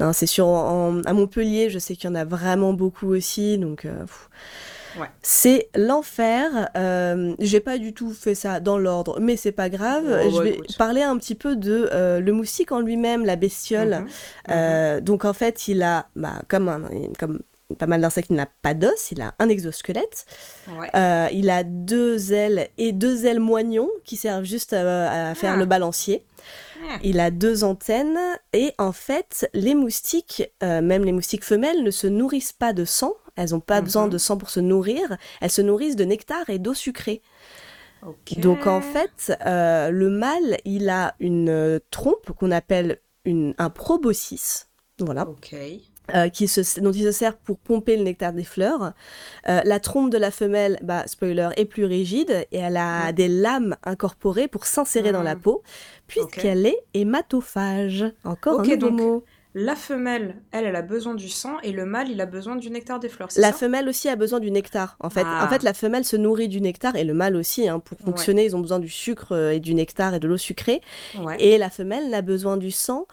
Non 0.01 0.12
c'est 0.12 0.27
sûr 0.27 0.47
à 0.47 1.12
Montpellier 1.12 1.70
je 1.70 1.79
sais 1.79 1.97
qu'il 1.97 2.09
y 2.09 2.12
en 2.12 2.14
a 2.14 2.25
vraiment 2.25 2.72
beaucoup 2.72 3.09
aussi 3.09 3.59
donc 3.59 3.85
euh, 3.85 4.05
ouais. 5.01 5.09
c'est 5.22 5.68
l'enfer. 5.75 6.68
Euh, 6.77 7.35
j'ai 7.39 7.61
pas 7.61 7.79
du 7.79 7.93
tout 7.95 8.12
fait 8.12 8.35
ça 8.35 8.61
dans 8.61 8.79
l'ordre 8.79 9.18
mais 9.20 9.37
c'est 9.37 9.53
pas 9.53 9.68
grave. 9.68 10.05
Oh, 10.27 10.31
je 10.31 10.43
vais 10.43 10.59
parler 10.79 11.03
un 11.03 11.16
petit 11.18 11.35
peu 11.35 11.57
de 11.57 11.89
euh, 11.93 12.20
le 12.20 12.33
moustique 12.33 12.72
en 12.72 12.81
lui-même 12.81 13.25
la 13.25 13.37
bestiole. 13.37 14.05
Mhm. 14.49 14.55
Mhm. 14.57 15.01
donc 15.01 15.25
en 15.25 15.33
fait 15.33 15.68
il 15.68 15.83
a 15.83 16.07
bah, 16.16 16.43
comme 16.49 16.68
un, 16.68 16.83
comme 17.18 17.41
pas 17.79 17.87
mal 17.87 18.03
d'insectes, 18.03 18.29
il 18.31 18.37
n'a 18.37 18.47
pas 18.62 18.75
d'os, 18.75 19.11
il 19.11 19.22
a 19.22 19.35
un 19.39 19.49
exosquelette. 19.49 20.27
Ouais. 20.79 20.91
Euh, 20.95 21.29
il 21.33 21.49
a 21.51 21.64
deux 21.64 22.33
ailes 22.33 22.68
et 22.79 22.93
deux 22.93 23.25
ailes 23.27 23.41
moignons 23.41 23.89
qui 24.05 24.16
servent 24.16 24.45
juste 24.45 24.75
à, 24.75 25.31
à 25.31 25.35
faire 25.35 25.55
Ah. 25.55 25.57
le 25.57 25.64
balancier. 25.64 26.25
Ah. 26.91 26.99
Il 27.03 27.20
a 27.20 27.30
deux 27.30 27.64
antennes 27.64 28.18
et 28.53 28.72
en 28.78 28.93
fait, 28.93 29.49
les 29.55 29.74
moustiques, 29.74 30.43
euh, 30.62 30.80
même 30.82 31.05
les 31.05 31.12
moustiques 31.12 31.45
femelles, 31.45 31.82
ne 31.82 31.91
se 31.91 32.07
nourrissent 32.07 32.53
pas 32.53 32.72
de 32.72 32.85
sang. 32.85 33.14
Elles 33.37 33.51
n'ont 33.51 33.61
pas 33.61 33.78
Mhm. 33.80 33.85
besoin 33.85 34.09
de 34.09 34.18
sang 34.18 34.37
pour 34.37 34.51
se 34.51 34.61
nourrir. 34.61 35.16
Elles 35.41 35.51
se 35.51 35.62
nourrissent 35.62 35.97
de 35.97 36.05
nectar 36.05 36.49
et 36.51 36.59
d'eau 36.59 36.74
sucrée. 36.74 37.22
Donc 38.37 38.66
en 38.66 38.80
fait, 38.82 39.37
euh, 39.47 39.91
le 39.91 40.11
mâle, 40.11 40.59
il 40.66 40.89
a 40.91 41.14
une 41.20 41.49
euh, 41.49 41.78
trompe 41.91 42.32
qu'on 42.39 42.51
appelle 42.51 42.99
une, 43.24 43.55
un 43.59 43.70
proboscis. 43.70 44.68
Voilà. 44.99 45.26
Euh, 46.14 46.28
qui 46.28 46.48
se, 46.48 46.80
dont 46.80 46.92
il 46.92 47.02
se 47.05 47.12
sert 47.12 47.36
pour 47.36 47.59
pomper 47.59 47.96
le 47.96 48.02
nectar 48.02 48.32
des 48.32 48.44
fleurs. 48.44 48.92
Euh, 49.48 49.61
la 49.64 49.80
trompe 49.80 50.11
de 50.11 50.18
la 50.18 50.30
femelle, 50.30 50.78
bah, 50.82 51.05
spoiler, 51.07 51.48
est 51.57 51.64
plus 51.64 51.84
rigide 51.86 52.46
et 52.52 52.59
elle 52.59 52.76
a 52.76 53.11
Mm. 53.11 53.12
des 53.12 53.28
lames 53.28 53.76
incorporées 53.84 54.48
pour 54.48 54.66
s'insérer 54.66 55.12
dans 55.12 55.22
la 55.22 55.34
Mm. 55.34 55.40
peau, 55.40 55.62
puisqu'elle 56.07 56.66
est 56.66 56.78
hématophage. 56.92 58.05
Encore 58.24 58.61
Ok, 58.61 58.68
un 58.68 58.74
nouveau 58.76 58.90
donc, 58.90 59.00
mot. 59.00 59.24
La 59.57 59.76
femelle, 59.76 60.42
elle, 60.50 60.64
elle 60.64 60.74
a 60.74 60.82
besoin 60.82 61.14
du 61.14 61.28
sang 61.28 61.61
et 61.62 61.70
le 61.70 61.84
mâle, 61.86 62.09
il 62.11 62.20
a 62.20 62.26
besoin 62.26 62.57
du 62.57 62.70
nectar 62.70 62.98
des 62.98 63.09
fleurs, 63.09 63.28
La 63.36 63.52
ça? 63.52 63.57
femelle 63.57 63.88
aussi 63.88 64.09
a 64.09 64.16
besoin 64.16 64.40
du 64.40 64.50
nectar. 64.50 64.96
En 64.98 65.11
fait, 65.11 65.22
Ah. 65.24 65.44
en 65.44 65.48
fait, 65.48 65.62
la 65.62 65.74
femelle 65.74 66.05
se 66.05 66.16
nourrit 66.16 66.48
du 66.48 66.61
nectar 66.61 66.96
et 66.96 67.05
le 67.05 67.14
mâle 67.14 67.36
aussi. 67.36 67.68
hein. 67.68 67.78
Pour 67.78 67.96
Ouais. 68.00 68.05
fonctionner, 68.07 68.44
ils 68.46 68.57
ont 68.57 68.61
besoin 68.61 68.80
du 68.80 68.88
sucre 68.88 69.28
euh, 69.30 69.52
et 69.52 69.61
du 69.61 69.74
nectar 69.76 70.12
et 70.12 70.18
de 70.18 70.26
l'eau 70.26 70.36
sucrée. 70.38 70.80
Ouais. 71.20 71.36
Et 71.38 71.57
la 71.57 71.70
femelle 71.70 72.11
n'a 72.11 72.20
besoin 72.20 72.57
du 72.57 72.72
sang 72.72 73.07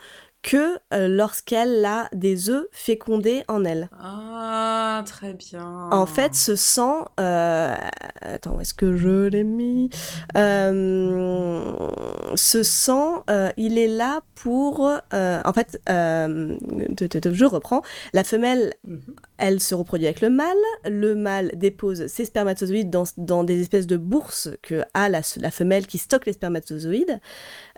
que 0.44 0.78
euh, 0.94 1.08
lorsqu'elle 1.08 1.84
a 1.86 2.10
des 2.14 2.50
œufs 2.50 2.66
fécondés 2.72 3.44
en 3.48 3.64
elle. 3.64 3.90
Ah, 4.00 5.04
très 5.06 5.34
bien. 5.34 5.90
En 5.92 6.06
fait, 6.06 6.34
ce 6.36 6.56
sang, 6.56 7.06
euh, 7.20 7.76
attends, 8.22 8.60
est-ce 8.60 8.74
que 8.74 8.96
je 8.98 9.28
l'ai 9.28 9.44
mis? 9.44 9.90
Euh, 10.38 11.88
Ce 12.36 12.64
sang, 12.64 13.24
euh, 13.30 13.50
il 13.58 13.78
est 13.78 13.88
là 13.90 14.22
pour, 14.36 14.80
en 15.12 15.54
fait, 15.54 15.80
je 15.88 17.46
reprends. 17.46 17.82
La 18.14 18.24
femelle, 18.24 18.74
Mhm. 18.88 19.02
elle 19.38 19.60
se 19.60 19.76
reproduit 19.76 20.08
avec 20.08 20.22
le 20.22 20.30
mâle. 20.30 20.48
Le 20.86 21.14
mâle 21.16 21.52
dépose 21.56 22.08
ses 22.08 22.26
spermatozoïdes 22.26 22.90
dans, 22.90 23.04
dans 23.18 23.44
des 23.44 23.62
espèces 23.62 23.88
de 23.88 23.98
bourses 23.98 24.50
que 24.62 24.84
a 24.94 25.10
la, 25.10 25.22
la 25.38 25.52
femelle 25.52 25.88
qui 25.88 25.98
stocke 25.98 26.26
les 26.26 26.34
spermatozoïdes. 26.34 27.20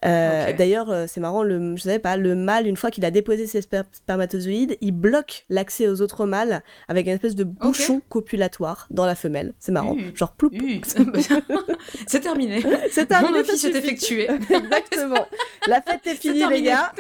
Euh. 0.05 0.53
D'ailleurs, 0.53 0.89
euh, 0.89 1.05
c'est 1.07 1.19
marrant, 1.19 1.43
le, 1.43 1.75
je 1.75 1.81
savais 1.81 1.99
pas, 1.99 2.17
le 2.17 2.35
mâle, 2.35 2.67
une 2.67 2.75
fois 2.77 2.91
qu'il 2.91 3.05
a 3.05 3.11
déposé 3.11 3.47
ses 3.47 3.61
sper- 3.61 3.85
spermatozoïdes, 3.91 4.77
il 4.81 4.91
bloque 4.91 5.45
l'accès 5.49 5.87
aux 5.87 6.01
autres 6.01 6.25
mâles 6.25 6.61
avec 6.87 7.07
une 7.07 7.13
espèce 7.13 7.35
de 7.35 7.43
bouchon 7.43 8.01
copulatoire 8.09 8.87
dans 8.89 9.05
la 9.05 9.15
femelle. 9.15 9.53
C'est 9.59 9.71
marrant. 9.71 9.95
Mmh. 9.95 10.15
Genre 10.15 10.33
ploup. 10.33 10.49
Oui. 10.51 10.81
c'est 12.07 12.19
terminé. 12.19 12.61
C'est 12.91 13.01
Mon 13.01 13.19
terminé, 13.19 13.43
ça 13.43 13.53
office 13.53 13.63
est 13.65 13.75
effectué. 13.75 14.29
Exactement. 14.49 15.25
La 15.67 15.81
fête 15.81 16.05
est 16.05 16.15
finie, 16.15 16.45
les 16.49 16.61
gars. 16.61 16.91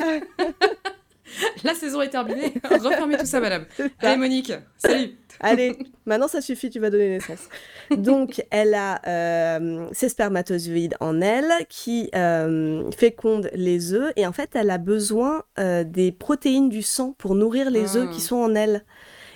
La 1.63 1.73
saison 1.73 2.01
est 2.01 2.09
terminée. 2.09 2.53
Refermez 2.63 3.17
tout 3.17 3.25
ça, 3.25 3.39
madame. 3.39 3.65
Allez, 3.99 4.17
Monique. 4.17 4.51
Salut. 4.77 5.11
Allez, 5.39 5.77
maintenant 6.05 6.27
ça 6.27 6.41
suffit, 6.41 6.69
tu 6.69 6.79
vas 6.79 6.89
donner 6.89 7.09
naissance. 7.09 7.49
Donc, 7.97 8.43
elle 8.51 8.75
a 8.75 9.01
euh, 9.07 9.87
ses 9.91 10.09
spermatozoïdes 10.09 10.95
en 10.99 11.21
elle 11.21 11.51
qui 11.69 12.09
euh, 12.15 12.89
fécondent 12.91 13.49
les 13.53 13.93
œufs 13.93 14.13
et 14.15 14.27
en 14.27 14.31
fait, 14.31 14.51
elle 14.53 14.69
a 14.69 14.77
besoin 14.77 15.43
euh, 15.59 15.83
des 15.83 16.11
protéines 16.11 16.69
du 16.69 16.81
sang 16.83 17.15
pour 17.17 17.35
nourrir 17.35 17.71
les 17.71 17.97
œufs 17.97 18.07
Ah. 18.09 18.13
qui 18.13 18.21
sont 18.21 18.37
en 18.37 18.53
elle. 18.55 18.85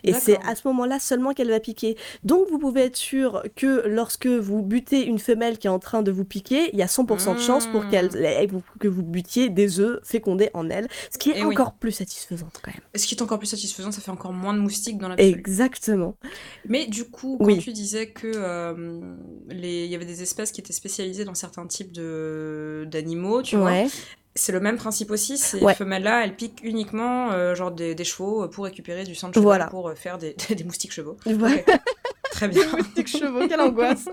Et 0.04 0.14
c'est 0.14 0.38
à 0.46 0.56
ce 0.56 0.68
moment-là 0.68 1.00
seulement 1.00 1.34
qu'elle 1.34 1.50
va 1.50 1.60
piquer. 1.60 1.98
Donc, 2.24 2.48
vous 2.50 2.60
pouvez 2.60 2.82
être 2.82 2.96
sûr 2.96 3.44
que 3.56 3.88
lorsque 3.88 4.28
vous 4.28 4.62
butez 4.62 5.06
une 5.06 5.20
femelle 5.20 5.58
qui 5.58 5.68
est 5.68 5.72
en 5.72 5.80
train 5.80 6.02
de 6.02 6.12
vous 6.12 6.26
piquer, 6.26 6.70
il 6.74 6.80
y 6.80 6.82
a 6.82 6.88
100% 6.88 7.34
de 7.36 7.40
chance 7.40 7.68
pour 7.68 7.88
qu'elle, 7.90 8.10
vous- 8.50 8.62
que 8.80 8.88
vous 8.88 9.04
butiez 9.04 9.50
des 9.50 9.80
œufs 9.80 10.00
fécondés 10.04 10.50
en 10.54 10.70
elle, 10.70 10.88
ce 11.12 11.18
qui 11.18 11.32
est 11.32 11.36
Eh 11.38 11.44
oui. 11.46 11.54
encore 11.56 11.74
plus 11.74 11.92
satisfaisant 11.92 12.50
quand 12.62 12.72
même. 12.72 12.82
Ce 12.96 13.06
qui 13.08 13.16
est 13.16 13.22
encore 13.22 13.38
plus 13.40 13.48
satisfaisant, 13.48 13.92
ça 13.92 14.02
fait 14.02 14.12
encore 14.12 14.34
moins 14.34 14.54
de 14.54 14.60
moustiques 14.60 14.98
dans 14.98 15.10
l'absolu. 15.10 15.30
Exactement. 15.32 16.16
Mais 16.68 16.86
du 16.86 17.06
coup, 17.06 17.38
quand 17.40 17.46
Oui. 17.46 17.60
tu 17.60 17.72
disais 17.74 18.10
que 18.12 18.32
euh, 18.36 19.02
les... 19.50 19.86
il 19.86 19.92
y 19.92 19.96
avait 19.96 20.06
des 20.06 20.22
espèces 20.22 20.52
qui 20.52 20.62
étaient 20.62 20.74
spécialisées 20.74 21.26
dans 21.26 21.36
certains 21.36 21.66
types 21.68 21.92
de... 21.92 22.88
d'animaux, 22.92 23.42
tu 23.42 23.56
vois. 23.58 23.72
C'est 24.38 24.52
le 24.54 24.60
même 24.60 24.78
principe 24.78 25.12
aussi. 25.12 25.38
Ces 25.38 25.60
Ouais. 25.62 25.74
femelles-là, 25.76 26.24
elles 26.24 26.36
piquent 26.36 26.62
uniquement 26.64 27.32
euh, 27.32 27.56
genre 27.56 27.72
des, 27.72 27.96
des 27.96 28.04
chevaux 28.06 28.48
pour 28.48 28.64
récupérer 28.66 29.04
du 29.04 29.16
sang 29.16 29.28
de 29.30 29.34
cheval 29.34 29.44
Voilà. 29.46 29.68
pour 29.68 29.90
euh, 29.90 29.96
faire 29.96 30.18
des, 30.18 30.36
des 30.56 30.64
moustiques 30.64 30.94
chevaux. 30.94 31.18
Ouais. 31.26 31.66
Très 32.32 32.48
bien. 32.48 32.64
Moustiques 32.72 33.08
chevaux, 33.08 33.48
quelle 33.48 33.62
angoisse. 33.68 34.06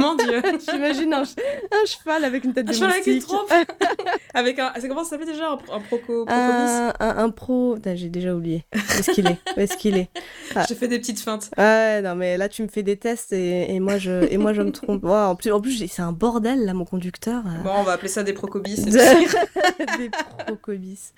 Mon 0.00 0.14
dieu. 0.16 0.42
J'imagine 0.70 1.12
un, 1.14 1.24
ch- 1.24 1.36
un 1.72 1.86
cheval 1.86 2.24
avec 2.24 2.44
une 2.44 2.52
tête 2.52 2.66
Un 2.68 2.70
de 2.72 2.74
cheval 2.76 2.90
avec 2.92 3.06
une 3.06 3.14
moustique. 3.14 3.30
trompe. 3.34 3.52
Avec 4.36 4.58
un. 4.58 4.72
Comment 4.88 5.04
ça 5.04 5.10
s'appelait 5.10 5.30
déjà 5.32 5.48
un, 5.50 5.58
un 5.72 5.80
proco, 5.80 6.24
un, 6.28 6.92
un, 6.98 7.16
un 7.18 7.30
pro. 7.30 7.76
J'ai 7.94 8.08
déjà 8.08 8.34
oublié. 8.34 8.64
Où 8.74 8.78
est-ce 8.98 9.10
qu'il 9.12 9.26
est 9.28 9.38
Où 9.56 9.60
est-ce 9.60 9.76
qu'il 9.76 9.96
est 9.96 10.10
ah. 10.56 10.64
J'ai 10.68 10.74
fait 10.74 10.88
des 10.88 10.98
petites 10.98 11.20
feintes. 11.20 11.50
Ouais, 11.56 12.02
non, 12.02 12.16
mais 12.16 12.36
là, 12.36 12.48
tu 12.48 12.62
me 12.64 12.68
fais 12.68 12.82
des 12.82 12.96
tests 12.96 13.32
et, 13.32 13.72
et 13.72 13.78
moi, 13.80 13.96
je, 13.98 14.26
et 14.30 14.36
moi, 14.36 14.52
je 14.52 14.62
me 14.62 14.72
trompe. 14.72 15.04
Ouais, 15.04 15.12
en 15.12 15.36
plus, 15.36 15.52
en 15.52 15.60
plus 15.60 15.86
c'est 15.86 16.02
un 16.02 16.10
bordel, 16.12 16.64
là, 16.64 16.74
mon 16.74 16.84
conducteur. 16.84 17.44
euh. 17.46 17.62
Bon, 17.62 17.70
on 17.78 17.82
va 17.84 17.92
appeler 17.92 18.08
ça 18.08 18.24
des 18.24 18.32
procobis. 18.32 18.74
De- 18.84 19.98
des 19.98 20.10
procobis. 20.46 21.12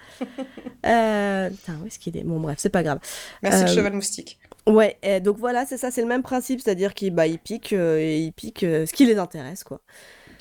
Euh, 0.84 1.50
putain, 1.50 1.72
où 1.82 1.86
est-ce 1.86 1.98
qu'il 1.98 2.16
est? 2.18 2.22
Bon, 2.24 2.38
bref, 2.38 2.56
c'est 2.58 2.68
pas 2.68 2.82
grave. 2.82 2.98
Merci 3.42 3.64
le 3.64 3.70
Euh, 3.70 3.74
cheval 3.74 3.92
moustique. 3.94 4.38
Ouais, 4.66 4.96
et 5.02 5.20
donc 5.20 5.38
voilà, 5.38 5.64
c'est 5.66 5.76
ça, 5.78 5.90
c'est 5.90 6.00
le 6.02 6.08
même 6.08 6.22
principe, 6.22 6.60
c'est-à-dire 6.60 6.92
qu'il 6.94 7.14
bah, 7.14 7.26
il 7.26 7.38
pique, 7.38 7.72
euh, 7.72 7.98
et 7.98 8.32
euh, 8.64 8.84
ce 8.86 8.92
qui 8.92 9.06
les 9.06 9.18
intéresse, 9.18 9.62
quoi. 9.64 9.80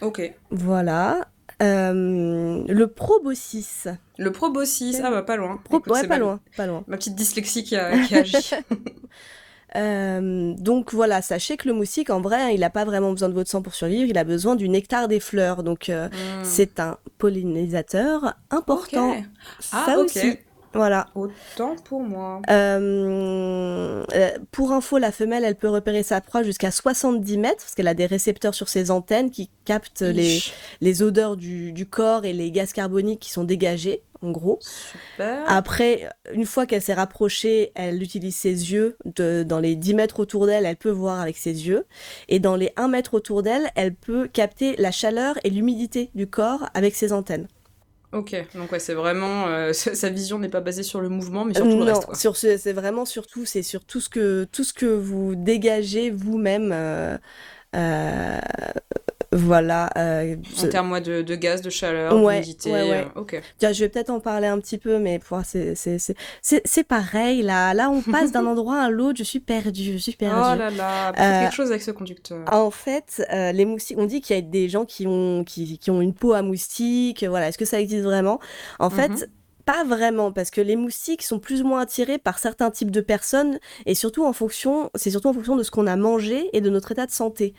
Ok. 0.01 0.33
Voilà. 0.49 1.27
Euh, 1.61 2.63
le 2.67 2.87
proboscis. 2.87 3.87
Le 4.17 4.31
proboscis, 4.31 4.99
ah 5.03 5.09
bah 5.11 5.21
pas 5.23 5.37
loin. 5.37 5.57
Pro- 5.63 5.77
Écoute, 5.77 5.93
ouais, 5.93 6.01
pas 6.01 6.15
ma- 6.15 6.17
loin, 6.19 6.39
pas 6.57 6.65
loin. 6.65 6.83
Ma 6.87 6.97
petite 6.97 7.15
dyslexie 7.15 7.63
qui, 7.63 7.75
a, 7.75 7.97
qui 7.99 8.15
agit. 8.15 8.51
Euh, 9.75 10.53
donc 10.57 10.93
voilà, 10.93 11.21
sachez 11.21 11.57
que 11.57 11.67
le 11.67 11.73
moustique, 11.73 12.09
en 12.09 12.21
vrai, 12.21 12.41
hein, 12.41 12.49
il 12.49 12.61
n'a 12.61 12.69
pas 12.69 12.85
vraiment 12.85 13.11
besoin 13.11 13.27
de 13.27 13.33
votre 13.33 13.49
sang 13.49 13.61
pour 13.61 13.75
survivre, 13.75 14.07
il 14.09 14.17
a 14.17 14.23
besoin 14.23 14.55
du 14.55 14.69
nectar 14.69 15.09
des 15.09 15.19
fleurs. 15.19 15.63
Donc 15.63 15.89
Hmm. 15.89 16.07
c'est 16.43 16.79
un 16.79 16.97
pollinisateur 17.17 18.35
important. 18.51 19.09
Ok. 19.11 19.23
Ah, 19.73 19.83
Ça 19.85 19.97
aussi. 19.99 20.37
Voilà. 20.75 21.07
Autant 21.15 21.75
pour 21.85 22.01
moi. 22.01 22.41
Euh, 22.49 24.03
euh, 24.13 24.29
pour 24.51 24.73
info, 24.73 24.97
la 24.97 25.13
femelle, 25.13 25.45
elle 25.45 25.55
peut 25.55 25.69
repérer 25.69 26.03
sa 26.03 26.19
proie 26.19 26.43
jusqu'à 26.43 26.69
70 26.69 27.37
mètres, 27.37 27.57
parce 27.57 27.75
qu'elle 27.75 27.87
a 27.87 27.93
des 27.93 28.05
récepteurs 28.05 28.53
sur 28.53 28.67
ses 28.67 28.91
antennes 28.91 29.31
qui 29.31 29.49
captent 29.63 30.01
les, 30.01 30.39
les 30.81 31.01
odeurs 31.01 31.37
du, 31.37 31.71
du 31.71 31.85
corps 31.85 32.25
et 32.25 32.33
les 32.33 32.51
gaz 32.51 32.73
carboniques 32.73 33.21
qui 33.21 33.31
sont 33.31 33.45
dégagés, 33.45 34.03
en 34.21 34.31
gros. 34.31 34.59
Super. 34.61 35.43
Après, 35.47 36.09
une 36.33 36.45
fois 36.45 36.65
qu'elle 36.65 36.81
s'est 36.81 36.93
rapprochée, 36.93 37.71
elle 37.75 38.03
utilise 38.03 38.35
ses 38.35 38.73
yeux. 38.73 38.97
De, 39.05 39.43
dans 39.43 39.59
les 39.59 39.75
10 39.77 39.93
mètres 39.93 40.19
autour 40.19 40.45
d'elle, 40.45 40.65
elle 40.65 40.75
peut 40.75 40.89
voir 40.89 41.21
avec 41.21 41.37
ses 41.37 41.67
yeux. 41.67 41.85
Et 42.27 42.39
dans 42.39 42.57
les 42.57 42.71
1 42.75 42.89
mètre 42.89 43.13
autour 43.13 43.43
d'elle, 43.43 43.69
elle 43.75 43.95
peut 43.95 44.27
capter 44.27 44.75
la 44.77 44.91
chaleur 44.91 45.37
et 45.45 45.49
l'humidité 45.49 46.09
du 46.15 46.27
corps 46.27 46.69
avec 46.73 46.95
ses 46.95 47.13
antennes. 47.13 47.47
Ok, 48.13 48.35
donc 48.55 48.71
ouais, 48.71 48.79
c'est 48.79 48.93
vraiment. 48.93 49.47
euh, 49.47 49.73
sa 49.73 50.09
vision 50.09 50.39
n'est 50.39 50.49
pas 50.49 50.61
basée 50.61 50.83
sur 50.83 51.01
le 51.01 51.09
mouvement, 51.09 51.45
mais 51.45 51.53
sur 51.53 51.67
tout 51.67 51.77
le 51.77 51.83
reste. 51.83 52.05
Quoi. 52.05 52.15
sur 52.15 52.37
ce, 52.37 52.57
c'est 52.57 52.73
vraiment 52.73 53.05
surtout, 53.05 53.45
c'est 53.45 53.63
sur 53.63 53.83
tout 53.85 53.99
ce 53.99 54.09
que, 54.09 54.45
tout 54.51 54.63
ce 54.63 54.73
que 54.73 54.85
vous 54.85 55.35
dégagez 55.35 56.11
vous-même. 56.11 56.71
euh, 56.73 57.17
euh, 57.75 58.39
voilà. 59.35 59.89
euh, 59.97 60.35
En 60.63 60.67
termes 60.67 60.99
de, 61.01 61.21
de 61.21 61.35
gaz, 61.35 61.61
de 61.61 61.69
chaleur, 61.69 62.15
Ouais, 62.23 62.35
d'humidité. 62.41 62.71
ouais, 62.71 62.89
ouais. 62.89 63.07
euh, 63.15 63.19
ok. 63.21 63.41
Tiens, 63.57 63.71
je 63.71 63.79
vais 63.83 63.89
peut-être 63.89 64.09
en 64.09 64.19
parler 64.19 64.47
un 64.47 64.59
petit 64.59 64.77
peu, 64.77 64.97
mais 64.99 65.19
pour 65.19 65.39
c'est 65.45 65.75
c'est 65.75 65.99
c'est 65.99 66.15
c'est 66.41 66.61
c'est 66.65 66.83
pareil 66.83 67.41
là. 67.41 67.73
Là, 67.73 67.89
on 67.89 68.01
passe 68.11 68.31
d'un 68.31 68.45
endroit 68.45 68.81
à 68.81 68.89
l'autre. 68.89 69.17
Je 69.19 69.23
suis 69.23 69.39
perdue, 69.39 69.93
je 69.93 69.97
suis 69.97 70.13
Oh 70.15 70.19
perdue. 70.19 70.59
là 70.59 70.69
là, 70.69 71.13
faites 71.15 71.21
Euh, 71.23 71.41
quelque 71.43 71.55
chose 71.55 71.69
avec 71.69 71.81
ce 71.81 71.91
conducteur. 71.91 72.43
En 72.51 72.71
fait, 72.71 73.23
euh, 73.33 73.51
les 73.51 73.65
moustiques, 73.65 73.97
on 73.99 74.05
dit 74.05 74.21
qu'il 74.21 74.35
y 74.35 74.39
a 74.39 74.41
des 74.41 74.69
gens 74.69 74.85
qui 74.85 75.05
ont, 75.07 75.43
qui, 75.43 75.77
qui 75.77 75.91
ont 75.91 76.01
une 76.01 76.13
peau 76.13 76.33
à 76.33 76.41
moustique. 76.41 77.23
Voilà, 77.27 77.49
est-ce 77.49 77.57
que 77.57 77.65
ça 77.65 77.79
existe 77.79 78.03
vraiment? 78.03 78.39
En 78.79 78.89
fait, 78.89 79.09
Mhm. 79.09 79.25
Pas 79.65 79.83
vraiment, 79.83 80.31
parce 80.31 80.51
que 80.51 80.61
les 80.61 80.75
moustiques 80.75 81.23
sont 81.23 81.39
plus 81.39 81.61
ou 81.61 81.67
moins 81.67 81.81
attirés 81.81 82.17
par 82.17 82.39
certains 82.39 82.71
types 82.71 82.91
de 82.91 83.01
personnes, 83.01 83.59
et 83.85 83.95
surtout 83.95 84.25
en 84.25 84.33
fonction, 84.33 84.89
c'est 84.95 85.09
surtout 85.09 85.29
en 85.29 85.33
fonction 85.33 85.55
de 85.55 85.63
ce 85.63 85.71
qu'on 85.71 85.87
a 85.87 85.95
mangé 85.95 86.49
et 86.53 86.61
de 86.61 86.69
notre 86.69 86.91
état 86.91 87.05
de 87.05 87.11
santé. 87.11 87.53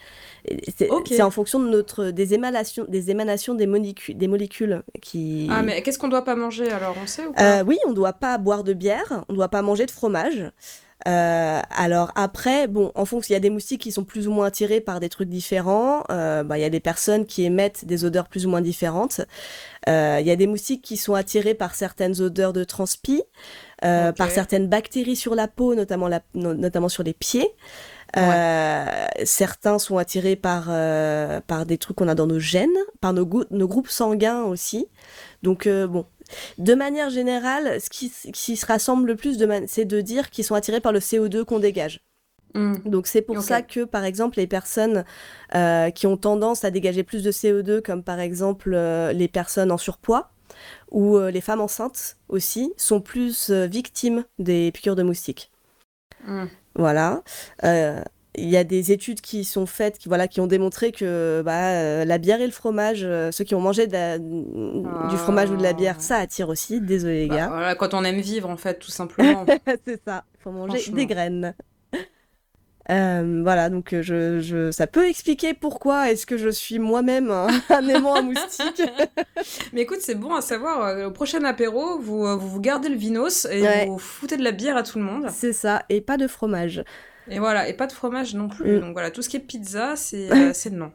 C'est 0.76 1.22
en 1.22 1.30
fonction 1.30 1.58
de 1.58 1.68
notre 1.68 2.10
des 2.10 2.34
émanations, 2.34 2.84
des 2.88 3.10
émanations 3.10 3.54
des 3.54 3.66
molécules, 3.66 4.16
des 4.16 4.28
molécules 4.28 4.82
qui. 5.02 5.48
Ah, 5.50 5.62
mais 5.62 5.82
qu'est-ce 5.82 5.98
qu'on 5.98 6.08
doit 6.08 6.24
pas 6.24 6.36
manger 6.36 6.70
alors 6.70 6.94
On 7.02 7.06
sait 7.06 7.26
ou 7.26 7.32
pas? 7.32 7.60
Euh, 7.60 7.64
oui, 7.64 7.78
on 7.86 7.92
doit 7.92 8.12
pas 8.12 8.38
boire 8.38 8.64
de 8.64 8.72
bière, 8.72 9.24
on 9.28 9.34
doit 9.34 9.48
pas 9.48 9.62
manger 9.62 9.86
de 9.86 9.90
fromage. 9.90 10.50
Euh, 11.06 11.60
alors 11.70 12.10
après, 12.16 12.66
bon, 12.66 12.90
en 12.94 13.04
fonction, 13.04 13.30
il 13.30 13.34
y 13.34 13.36
a 13.36 13.40
des 13.40 13.50
moustiques 13.50 13.82
qui 13.82 13.92
sont 13.92 14.04
plus 14.04 14.26
ou 14.26 14.32
moins 14.32 14.46
attirés 14.46 14.80
par 14.80 14.98
des 14.98 15.08
trucs 15.08 15.28
différents. 15.28 16.02
Euh, 16.10 16.42
bah, 16.42 16.58
il 16.58 16.62
y 16.62 16.64
a 16.64 16.70
des 16.70 16.80
personnes 16.80 17.26
qui 17.26 17.44
émettent 17.44 17.84
des 17.84 18.04
odeurs 18.04 18.28
plus 18.28 18.44
ou 18.46 18.50
moins 18.50 18.60
différentes. 18.60 19.20
Euh, 19.88 20.18
il 20.20 20.26
y 20.26 20.32
a 20.32 20.36
des 20.36 20.48
moustiques 20.48 20.82
qui 20.82 20.96
sont 20.96 21.14
attirés 21.14 21.54
par 21.54 21.74
certaines 21.76 22.20
odeurs 22.20 22.52
de 22.52 22.64
transpi, 22.64 23.22
euh, 23.84 24.10
par 24.12 24.30
certaines 24.30 24.66
bactéries 24.68 25.16
sur 25.16 25.34
la 25.36 25.46
peau, 25.46 25.74
notamment, 25.76 26.08
la, 26.08 26.22
no- 26.34 26.54
notamment 26.54 26.88
sur 26.88 27.04
les 27.04 27.14
pieds. 27.14 27.48
Euh, 28.16 29.06
certains 29.24 29.78
sont 29.78 29.98
attirés 29.98 30.36
par, 30.36 30.66
euh, 30.70 31.40
par 31.46 31.66
des 31.66 31.76
trucs 31.76 31.96
qu'on 31.96 32.08
a 32.08 32.14
dans 32.14 32.26
nos 32.26 32.38
gènes, 32.38 32.78
par 33.00 33.12
nos, 33.12 33.28
nos 33.50 33.68
groupes 33.68 33.88
sanguins 33.90 34.42
aussi. 34.42 34.88
Donc 35.42 35.66
euh, 35.66 35.86
bon, 35.86 36.06
de 36.58 36.74
manière 36.74 37.10
générale, 37.10 37.80
ce 37.80 37.88
qui, 37.90 38.56
se 38.56 38.66
rassemble 38.66 39.08
le 39.08 39.16
plus, 39.16 39.38
c'est 39.66 39.84
de 39.84 40.00
dire 40.00 40.30
qu'ils 40.30 40.44
sont 40.44 40.54
attirés 40.54 40.80
par 40.80 40.92
le 40.92 40.98
CO2 40.98 41.44
qu'on 41.44 41.58
dégage. 41.58 42.00
Hmm. 42.54 42.76
Donc 42.84 43.06
c'est 43.06 43.22
pour 43.22 43.42
ça 43.42 43.62
que, 43.62 43.84
par 43.84 44.04
exemple, 44.04 44.38
les 44.38 44.46
personnes 44.46 45.04
euh, 45.54 45.90
qui 45.90 46.06
ont 46.06 46.16
tendance 46.16 46.64
à 46.64 46.70
dégager 46.70 47.02
plus 47.02 47.22
de 47.22 47.30
CO2, 47.30 47.82
comme 47.82 48.02
par 48.02 48.18
exemple 48.18 48.72
euh, 48.74 49.12
les 49.12 49.28
personnes 49.28 49.70
en 49.70 49.76
surpoids 49.76 50.30
ou 50.90 51.16
euh, 51.16 51.30
les 51.30 51.40
femmes 51.42 51.60
enceintes 51.60 52.16
aussi, 52.28 52.72
sont 52.76 53.00
plus 53.00 53.50
victimes 53.50 54.24
des 54.38 54.72
piqûres 54.72 54.96
de 54.96 55.02
moustiques. 55.02 55.50
Hmm. 56.26 56.46
Voilà. 56.74 57.22
Il 58.38 58.48
y 58.50 58.56
a 58.56 58.64
des 58.64 58.92
études 58.92 59.20
qui 59.20 59.44
sont 59.44 59.66
faites, 59.66 59.98
qui, 59.98 60.08
voilà, 60.08 60.28
qui 60.28 60.40
ont 60.40 60.46
démontré 60.46 60.92
que 60.92 61.42
bah, 61.44 61.70
euh, 61.70 62.04
la 62.04 62.18
bière 62.18 62.40
et 62.40 62.46
le 62.46 62.52
fromage, 62.52 63.00
euh, 63.02 63.30
ceux 63.32 63.44
qui 63.44 63.54
ont 63.54 63.60
mangé 63.60 63.86
de 63.86 63.92
la- 63.92 64.18
du 64.18 65.16
fromage 65.16 65.50
ou 65.50 65.56
de 65.56 65.62
la 65.62 65.72
bière, 65.72 65.96
Ah. 65.98 66.02
ça 66.02 66.16
attire 66.16 66.48
aussi. 66.48 66.80
Désolé 66.80 67.20
les 67.22 67.26
Bah, 67.28 67.36
gars. 67.36 67.48
voilà, 67.48 67.74
quand 67.74 67.94
on 67.94 68.04
aime 68.04 68.20
vivre, 68.20 68.48
en 68.50 68.56
fait, 68.56 68.78
tout 68.78 68.90
simplement. 68.90 69.44
C'est 69.86 70.00
ça, 70.04 70.24
faut 70.40 70.50
manger 70.50 70.90
des 70.92 71.06
graines. 71.06 71.54
Euh, 72.88 73.40
voilà, 73.42 73.68
donc 73.68 73.96
je, 74.00 74.38
je, 74.38 74.70
ça 74.70 74.86
peut 74.86 75.08
expliquer 75.08 75.54
pourquoi 75.54 76.12
est-ce 76.12 76.24
que 76.24 76.36
je 76.36 76.48
suis 76.48 76.78
moi-même 76.78 77.32
un, 77.32 77.48
un 77.70 77.88
aimant 77.88 78.14
à 78.14 78.22
moustiques. 78.22 78.80
Mais 79.72 79.80
écoute, 79.80 79.98
c'est 80.00 80.14
bon 80.14 80.34
à 80.36 80.40
savoir. 80.40 81.04
Au 81.06 81.10
prochain 81.10 81.42
apéro, 81.42 81.98
vous, 81.98 82.24
vous, 82.38 82.48
vous 82.48 82.60
gardez 82.60 82.88
le 82.88 82.94
vinos 82.94 83.44
et 83.50 83.60
Ouais. 83.62 83.86
vous 83.86 83.98
foutez 83.98 84.36
de 84.36 84.44
la 84.44 84.52
bière 84.52 84.76
à 84.76 84.84
tout 84.84 84.98
le 84.98 85.04
monde. 85.04 85.26
C'est 85.34 85.52
ça, 85.52 85.82
et 85.88 86.00
pas 86.00 86.16
de 86.16 86.28
fromage. 86.28 86.84
Et 87.28 87.38
voilà, 87.38 87.68
et 87.68 87.74
pas 87.74 87.86
de 87.86 87.92
fromage 87.92 88.34
non 88.34 88.48
plus. 88.48 88.76
Mm. 88.76 88.80
Donc 88.80 88.92
voilà, 88.92 89.10
tout 89.10 89.22
ce 89.22 89.28
qui 89.28 89.36
est 89.36 89.40
pizza, 89.40 89.96
c'est 89.96 90.32
euh, 90.32 90.52
c'est 90.52 90.70
non. 90.70 90.90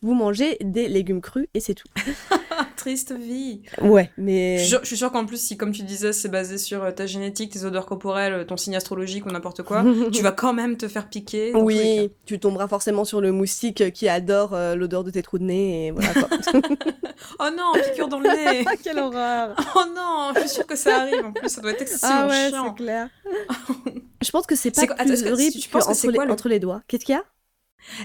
Vous 0.00 0.14
mangez 0.14 0.56
des 0.62 0.88
légumes 0.88 1.20
crus 1.20 1.46
et 1.54 1.60
c'est 1.60 1.74
tout. 1.74 1.86
Triste 2.76 3.12
vie. 3.12 3.62
Ouais, 3.80 4.10
Je 4.18 4.22
mais 4.22 4.58
suis 4.58 4.68
sûre- 4.68 4.80
je 4.82 4.86
suis 4.88 4.96
sûre 4.96 5.12
qu'en 5.12 5.24
plus, 5.26 5.40
si 5.40 5.56
comme 5.56 5.70
tu 5.72 5.82
disais, 5.82 6.12
c'est 6.12 6.28
basé 6.28 6.58
sur 6.58 6.82
euh, 6.82 6.90
ta 6.90 7.06
génétique, 7.06 7.52
tes 7.52 7.64
odeurs 7.64 7.86
corporelles, 7.86 8.32
euh, 8.32 8.44
ton 8.44 8.56
signe 8.56 8.74
astrologique 8.74 9.24
ou 9.26 9.30
n'importe 9.30 9.62
quoi, 9.62 9.84
tu 10.12 10.22
vas 10.22 10.32
quand 10.32 10.52
même 10.52 10.76
te 10.76 10.88
faire 10.88 11.08
piquer. 11.08 11.52
oui, 11.54 12.10
tu 12.26 12.40
tomberas 12.40 12.66
forcément 12.66 13.04
sur 13.04 13.20
le 13.20 13.30
moustique 13.30 13.92
qui 13.92 14.08
adore 14.08 14.54
euh, 14.54 14.74
l'odeur 14.74 15.04
de 15.04 15.10
tes 15.10 15.22
trous 15.22 15.38
de 15.38 15.44
nez 15.44 15.86
et 15.86 15.90
voilà 15.92 16.12
quoi. 16.14 16.28
Oh 17.38 17.48
non, 17.56 17.72
piqûre 17.74 18.08
dans 18.08 18.18
le 18.18 18.28
nez. 18.28 18.64
Ah, 18.66 18.72
quelle 18.82 18.98
horreur 18.98 19.54
Oh 19.76 19.84
non, 19.94 20.32
je 20.34 20.40
suis 20.40 20.48
sûre 20.48 20.66
que 20.66 20.74
ça 20.76 21.02
arrive. 21.02 21.24
En 21.24 21.32
plus, 21.32 21.48
ça 21.48 21.60
doit 21.60 21.70
être 21.70 21.82
excessivement 21.82 22.14
Ah 22.22 22.26
ouais, 22.26 22.48
chiant. 22.50 22.64
c'est 22.76 22.82
clair. 22.82 23.08
Je 24.22 24.30
pense 24.30 24.46
que 24.46 24.56
c'est 24.56 24.72
pas 24.74 24.86
plus 24.94 25.24
horrible 25.30 25.58
les, 26.10 26.18
le- 26.26 26.30
entre 26.32 26.48
les 26.48 26.58
doigts. 26.58 26.82
Qu'est-ce 26.88 27.04
qu'il 27.04 27.14
y 27.14 27.18
a? 27.18 27.22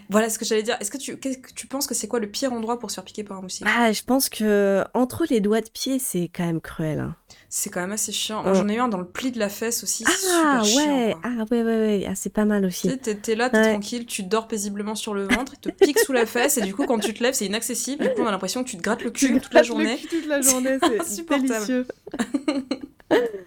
Voilà 0.10 0.30
ce 0.30 0.40
que 0.40 0.46
j'allais 0.46 0.64
dire. 0.64 0.76
Est-ce 0.80 0.90
que 0.92 0.98
tu, 0.98 1.18
que 1.18 1.30
tu 1.56 1.68
penses 1.68 1.88
que 1.88 1.94
c'est 1.94 2.08
quoi 2.08 2.20
le 2.20 2.28
pire 2.30 2.52
endroit 2.54 2.80
pour 2.80 2.90
se 2.90 2.96
faire 2.96 3.04
piquer 3.04 3.24
par 3.24 3.38
un 3.38 3.42
moustique? 3.42 3.68
Ah, 3.70 3.92
je 3.92 4.02
pense 4.04 4.30
que 4.30 4.84
entre 4.94 5.26
les 5.30 5.40
doigts 5.40 5.62
de 5.62 5.70
pied, 5.70 6.00
c'est 6.00 6.30
quand 6.34 6.46
même 6.46 6.62
cruel. 6.62 7.00
hein. 7.00 7.16
C'est 7.50 7.70
quand 7.70 7.80
même 7.82 7.92
assez 7.92 8.12
chiant. 8.12 8.44
Mm. 8.44 8.54
j'en 8.56 8.68
ai 8.70 8.76
eu 8.76 8.80
un 8.80 8.88
dans 8.90 8.98
le 8.98 9.08
pli 9.08 9.32
de 9.32 9.40
la 9.40 9.50
fesse 9.50 9.84
aussi. 9.84 10.04
Ah 10.08 10.12
super 10.12 10.66
chiant, 10.66 10.86
ouais, 11.08 11.16
ah 11.24 11.30
ouais 11.52 11.64
ouais 11.64 11.80
ouais, 11.80 12.06
ah, 12.10 12.14
c'est 12.16 12.30
pas 12.34 12.46
mal 12.46 12.62
Tu 12.64 12.68
aussi. 12.68 12.90
sais, 12.90 12.98
t'es- 13.16 13.36
là, 13.36 13.50
t'es 13.50 13.58
Ouais. 13.58 13.70
tranquille, 13.72 14.06
tu 14.06 14.24
dors 14.24 14.48
paisiblement 14.48 14.96
sur 14.96 15.14
le 15.14 15.24
ventre, 15.28 15.54
il 15.56 15.60
te 15.60 15.70
pique 15.70 16.00
sous 16.00 16.12
la 16.14 16.26
fesse, 16.26 16.58
et 16.58 16.62
du 16.62 16.74
coup, 16.76 16.86
quand 16.86 17.00
tu 17.00 17.14
te 17.14 17.22
lèves, 17.24 17.34
c'est 17.36 17.46
inaccessible. 17.46 18.04
Du 18.04 18.10
coup, 18.16 18.22
on 18.22 18.28
a 18.28 18.32
l'impression 18.32 18.64
que 18.64 18.70
tu 18.70 18.78
te 18.78 18.82
grattes 18.82 19.04
le 19.04 19.12
cul 19.12 19.40
toute 19.40 19.54
la 19.54 19.64
journée. 19.64 19.98
toute 20.10 20.26
la 20.28 20.42
journée, 20.42 20.78
c'est 20.82 21.00
insupportable. 21.02 21.86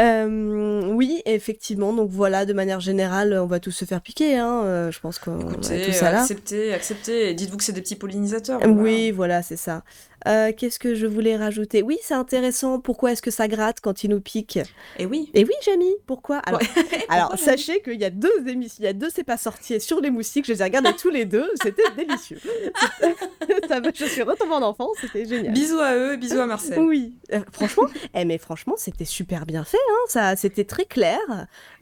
Euh, 0.00 0.82
oui, 0.92 1.22
effectivement. 1.26 1.92
Donc 1.92 2.10
voilà, 2.10 2.46
de 2.46 2.52
manière 2.52 2.80
générale, 2.80 3.38
on 3.40 3.46
va 3.46 3.60
tous 3.60 3.70
se 3.70 3.84
faire 3.84 4.00
piquer. 4.00 4.38
Hein. 4.38 4.62
euh, 4.64 4.90
je 4.90 5.00
pense 5.00 5.18
qu'on 5.18 5.38
Écoutez, 5.40 5.82
tous 5.86 5.92
ça 5.92 6.10
là. 6.10 6.22
acceptez, 6.22 6.72
acceptez, 6.72 7.30
et 7.30 7.34
dites-vous 7.34 7.56
que 7.56 7.64
c'est 7.64 7.72
des 7.72 7.82
petits 7.82 7.96
pollinisateurs. 7.96 8.60
Oui, 8.66 9.10
voilà, 9.10 9.42
c'est 9.42 9.56
ça. 9.56 9.82
Euh, 10.28 10.52
Qu'est-ce 10.56 10.78
que 10.78 10.94
je 10.94 11.06
voulais 11.06 11.36
rajouter? 11.36 11.82
Oui, 11.82 11.98
c'est 12.02 12.14
intéressant. 12.14 12.78
Pourquoi 12.80 13.12
est-ce 13.12 13.22
que 13.22 13.30
ça 13.30 13.48
gratte 13.48 13.80
quand 13.80 14.04
il 14.04 14.10
nous 14.10 14.20
pique? 14.20 14.58
Et 14.98 15.06
oui. 15.06 15.30
Et 15.34 15.44
oui, 15.44 15.52
Jamie, 15.64 15.94
pourquoi? 16.06 16.38
Alors, 17.08 17.38
sachez 17.38 17.80
qu'il 17.82 18.00
y 18.00 18.04
a 18.04 18.10
deux 18.10 18.46
émissions, 18.46 18.76
il 18.80 18.84
y 18.84 18.88
a 18.88 18.92
deux 18.92 19.08
C'est 19.14 19.24
pas 19.24 19.36
sorti 19.36 19.80
sur 19.80 20.00
les 20.00 20.10
moustiques. 20.10 20.46
Je 20.46 20.52
les 20.52 20.60
ai 20.60 20.64
regardés 20.64 20.92
tous 20.98 21.10
les 21.10 21.24
deux. 21.24 21.48
C'était 21.62 21.82
délicieux. 21.96 22.38
Ça 23.68 23.80
je 23.94 24.04
suis 24.04 24.22
retombée 24.22 24.52
en 24.54 24.62
enfance. 24.62 24.96
C'était 25.00 25.24
génial. 25.26 25.52
Bisous 25.52 25.78
à 25.80 25.94
eux, 25.94 26.16
bisous 26.16 26.38
à 26.40 26.46
Marcel. 26.46 26.78
Oui, 26.80 27.14
Euh, 27.32 27.40
franchement, 27.52 27.84
eh, 28.14 28.24
mais 28.24 28.38
franchement, 28.38 28.74
c'était 28.76 29.04
super 29.04 29.46
bien 29.46 29.64
fait, 29.64 29.76
hein, 29.90 30.04
ça, 30.08 30.36
c'était 30.36 30.64
très 30.64 30.84
clair. 30.84 31.18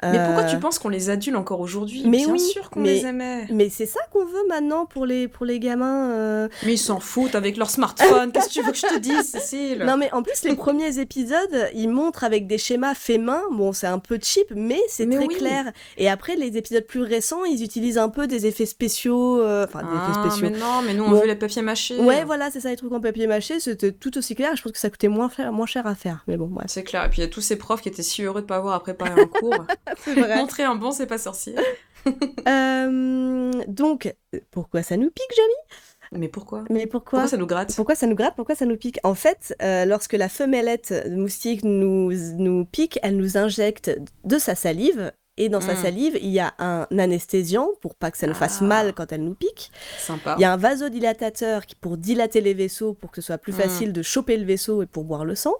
Mais 0.03 0.18
pourquoi 0.24 0.45
Euh, 0.45 0.51
tu 0.51 0.59
penses 0.59 0.78
qu'on 0.78 0.89
les 0.89 1.11
adule 1.11 1.36
encore 1.36 1.61
aujourd'hui? 1.61 2.03
Mais 2.07 2.18
Bien 2.18 2.30
oui, 2.30 2.41
sûr 2.41 2.70
qu'on 2.70 2.82
les 2.82 3.05
aimait. 3.07 3.47
Mais 3.51 3.68
c'est 3.70 3.86
ça 3.86 4.01
qu'on 4.12 4.24
veut 4.24 4.47
maintenant 4.49 4.86
pour 4.86 5.07
les 5.07 5.28
pour 5.28 5.47
les 5.47 5.59
gamins. 5.59 6.49
Mais 6.64 6.74
ils 6.74 6.78
s'en 6.78 7.01
foutent 7.01 7.34
avec 7.34 7.57
leur 7.57 7.70
smartphone. 7.70 8.28
Qu'est-ce 8.33 8.49
que 8.49 8.53
tu 8.53 8.62
veux 8.62 8.72
que 8.72 8.79
je 8.79 8.87
te 8.87 8.99
dise, 8.99 9.22
Cécile? 9.31 9.85
Non, 9.87 9.97
mais 9.97 10.12
en 10.12 10.22
plus, 10.22 10.43
les 10.45 10.55
premiers 10.57 10.99
épisodes, 10.99 11.68
ils 11.74 11.89
montrent 11.89 12.24
avec 12.24 12.47
des 12.47 12.59
schémas 12.59 12.95
faits 12.95 13.20
main. 13.20 13.43
Bon, 13.53 13.72
c'est 13.72 13.87
un 13.87 13.99
peu 13.99 14.18
cheap, 14.22 14.47
mais 14.55 14.81
c'est 14.89 15.07
très 15.09 15.26
oui. 15.26 15.35
clair. 15.37 15.72
Et 15.97 16.09
après, 16.09 16.37
les 16.37 16.57
épisodes 16.57 16.85
plus 16.87 17.03
récents, 17.03 17.45
ils 17.45 17.62
utilisent 17.62 17.99
un 17.99 18.09
peu 18.09 18.26
des 18.26 18.47
effets 18.47 18.66
spéciaux, 18.66 19.41
euh, 19.41 19.64
enfin 19.68 19.81
des 19.83 19.89
Ah, 19.93 20.11
effets 20.11 20.29
spéciaux. 20.31 20.51
mais 20.51 20.59
non, 20.59 20.83
mais 20.87 20.95
nous 20.95 21.05
on 21.05 21.11
Bon. 21.11 21.20
veut 21.20 21.26
les 21.26 21.37
papiers 21.37 21.62
mâchés. 21.62 21.99
Ouais, 21.99 22.24
voilà, 22.24 22.51
c'est 22.51 22.61
ça, 22.61 22.70
les 22.70 22.76
trucs 22.76 22.93
en 22.93 23.01
papier 23.01 23.26
mâché, 23.26 23.61
c'était 23.61 23.93
tout 23.93 24.16
aussi 24.18 24.35
clair. 24.35 24.55
Je 24.57 24.62
pense 24.62 24.72
que 24.72 24.79
ça 24.79 24.91
coûtait 24.91 25.09
moins 25.09 25.29
cher, 25.31 25.53
moins 25.53 25.66
cher 25.66 25.87
à 25.87 25.95
faire. 25.95 26.24
Mais 26.26 26.37
bon, 26.37 26.47
bref. 26.47 26.66
C'est 26.68 26.85
clair. 26.85 27.05
Et 27.05 27.09
puis 27.11 27.18
il 27.18 27.24
y 27.24 27.26
a 27.26 27.31
tous 27.31 27.41
ces 27.41 27.57
profs 27.57 27.81
qui 27.83 27.89
étaient 27.89 28.03
si 28.03 28.22
heureux 28.22 28.41
de 28.43 28.47
pas 28.47 28.57
avoir 28.57 28.74
à 28.74 28.81
préparer 28.81 29.20
un 29.20 29.26
cours. 29.26 29.64
Vrai. 30.07 30.37
Montrer 30.37 30.62
un 30.64 30.74
bon, 30.74 30.91
c'est 30.93 31.07
pas 31.07 31.18
sorcier. 31.18 31.55
Euh, 32.47 33.51
donc, 33.66 34.14
pourquoi 34.51 34.83
ça 34.83 34.97
nous 34.97 35.11
pique, 35.11 35.37
Jamie? 35.37 35.53
Mais 36.13 36.29
pourquoi? 36.29 36.65
Mais 36.71 36.87
pourquoi? 36.87 37.21
Pourquoi 37.21 37.29
ça 37.29 37.37
nous 37.37 37.47
gratte? 37.47 37.75
Pourquoi 37.75 37.95
ça 37.95 38.07
nous 38.07 38.15
gratte? 38.15 38.35
Pourquoi 38.37 38.55
ça 38.55 38.67
nous 38.67 38.77
pique? 38.77 38.99
En 39.03 39.15
fait, 39.15 39.55
euh, 39.63 39.85
lorsque 39.85 40.15
la 40.15 40.29
femelette 40.29 40.93
de 40.93 41.15
moustique 41.15 41.65
nous, 41.65 42.13
nous 42.39 42.65
pique, 42.65 42.99
elle 43.03 43.17
nous 43.17 43.37
injecte 43.37 43.91
de 44.25 44.39
sa 44.39 44.55
salive. 44.55 45.13
Et 45.41 45.49
dans 45.49 45.61
sa 45.61 45.74
Mm. 45.74 45.82
salive, 45.82 46.18
il 46.20 46.30
y 46.30 46.41
a 46.41 46.53
un 46.59 46.86
anesthésiant 46.99 47.68
pour 47.80 47.95
pas 47.95 48.11
que 48.11 48.18
ça 48.18 48.26
nous 48.26 48.34
fasse 48.34 48.59
Ah. 48.61 48.64
mal 48.64 48.93
quand 48.93 49.12
elle 49.12 49.22
nous 49.24 49.34
pique. 49.34 49.70
Sympa. 49.99 50.34
Il 50.36 50.43
y 50.43 50.45
a 50.45 50.53
un 50.53 50.57
vasodilatateur 50.57 51.64
qui, 51.64 51.74
pour 51.76 51.97
dilater 51.97 52.41
les 52.41 52.55
vaisseaux, 52.55 52.93
pour 52.93 53.11
que 53.11 53.20
ce 53.20 53.28
soit 53.28 53.39
plus 53.39 53.53
Mm. 53.53 53.57
facile 53.57 53.93
de 53.93 54.03
choper 54.03 54.36
le 54.36 54.45
vaisseau 54.45 54.82
et 54.82 54.86
pour 54.86 55.05
boire 55.05 55.24
le 55.24 55.34
sang. 55.34 55.55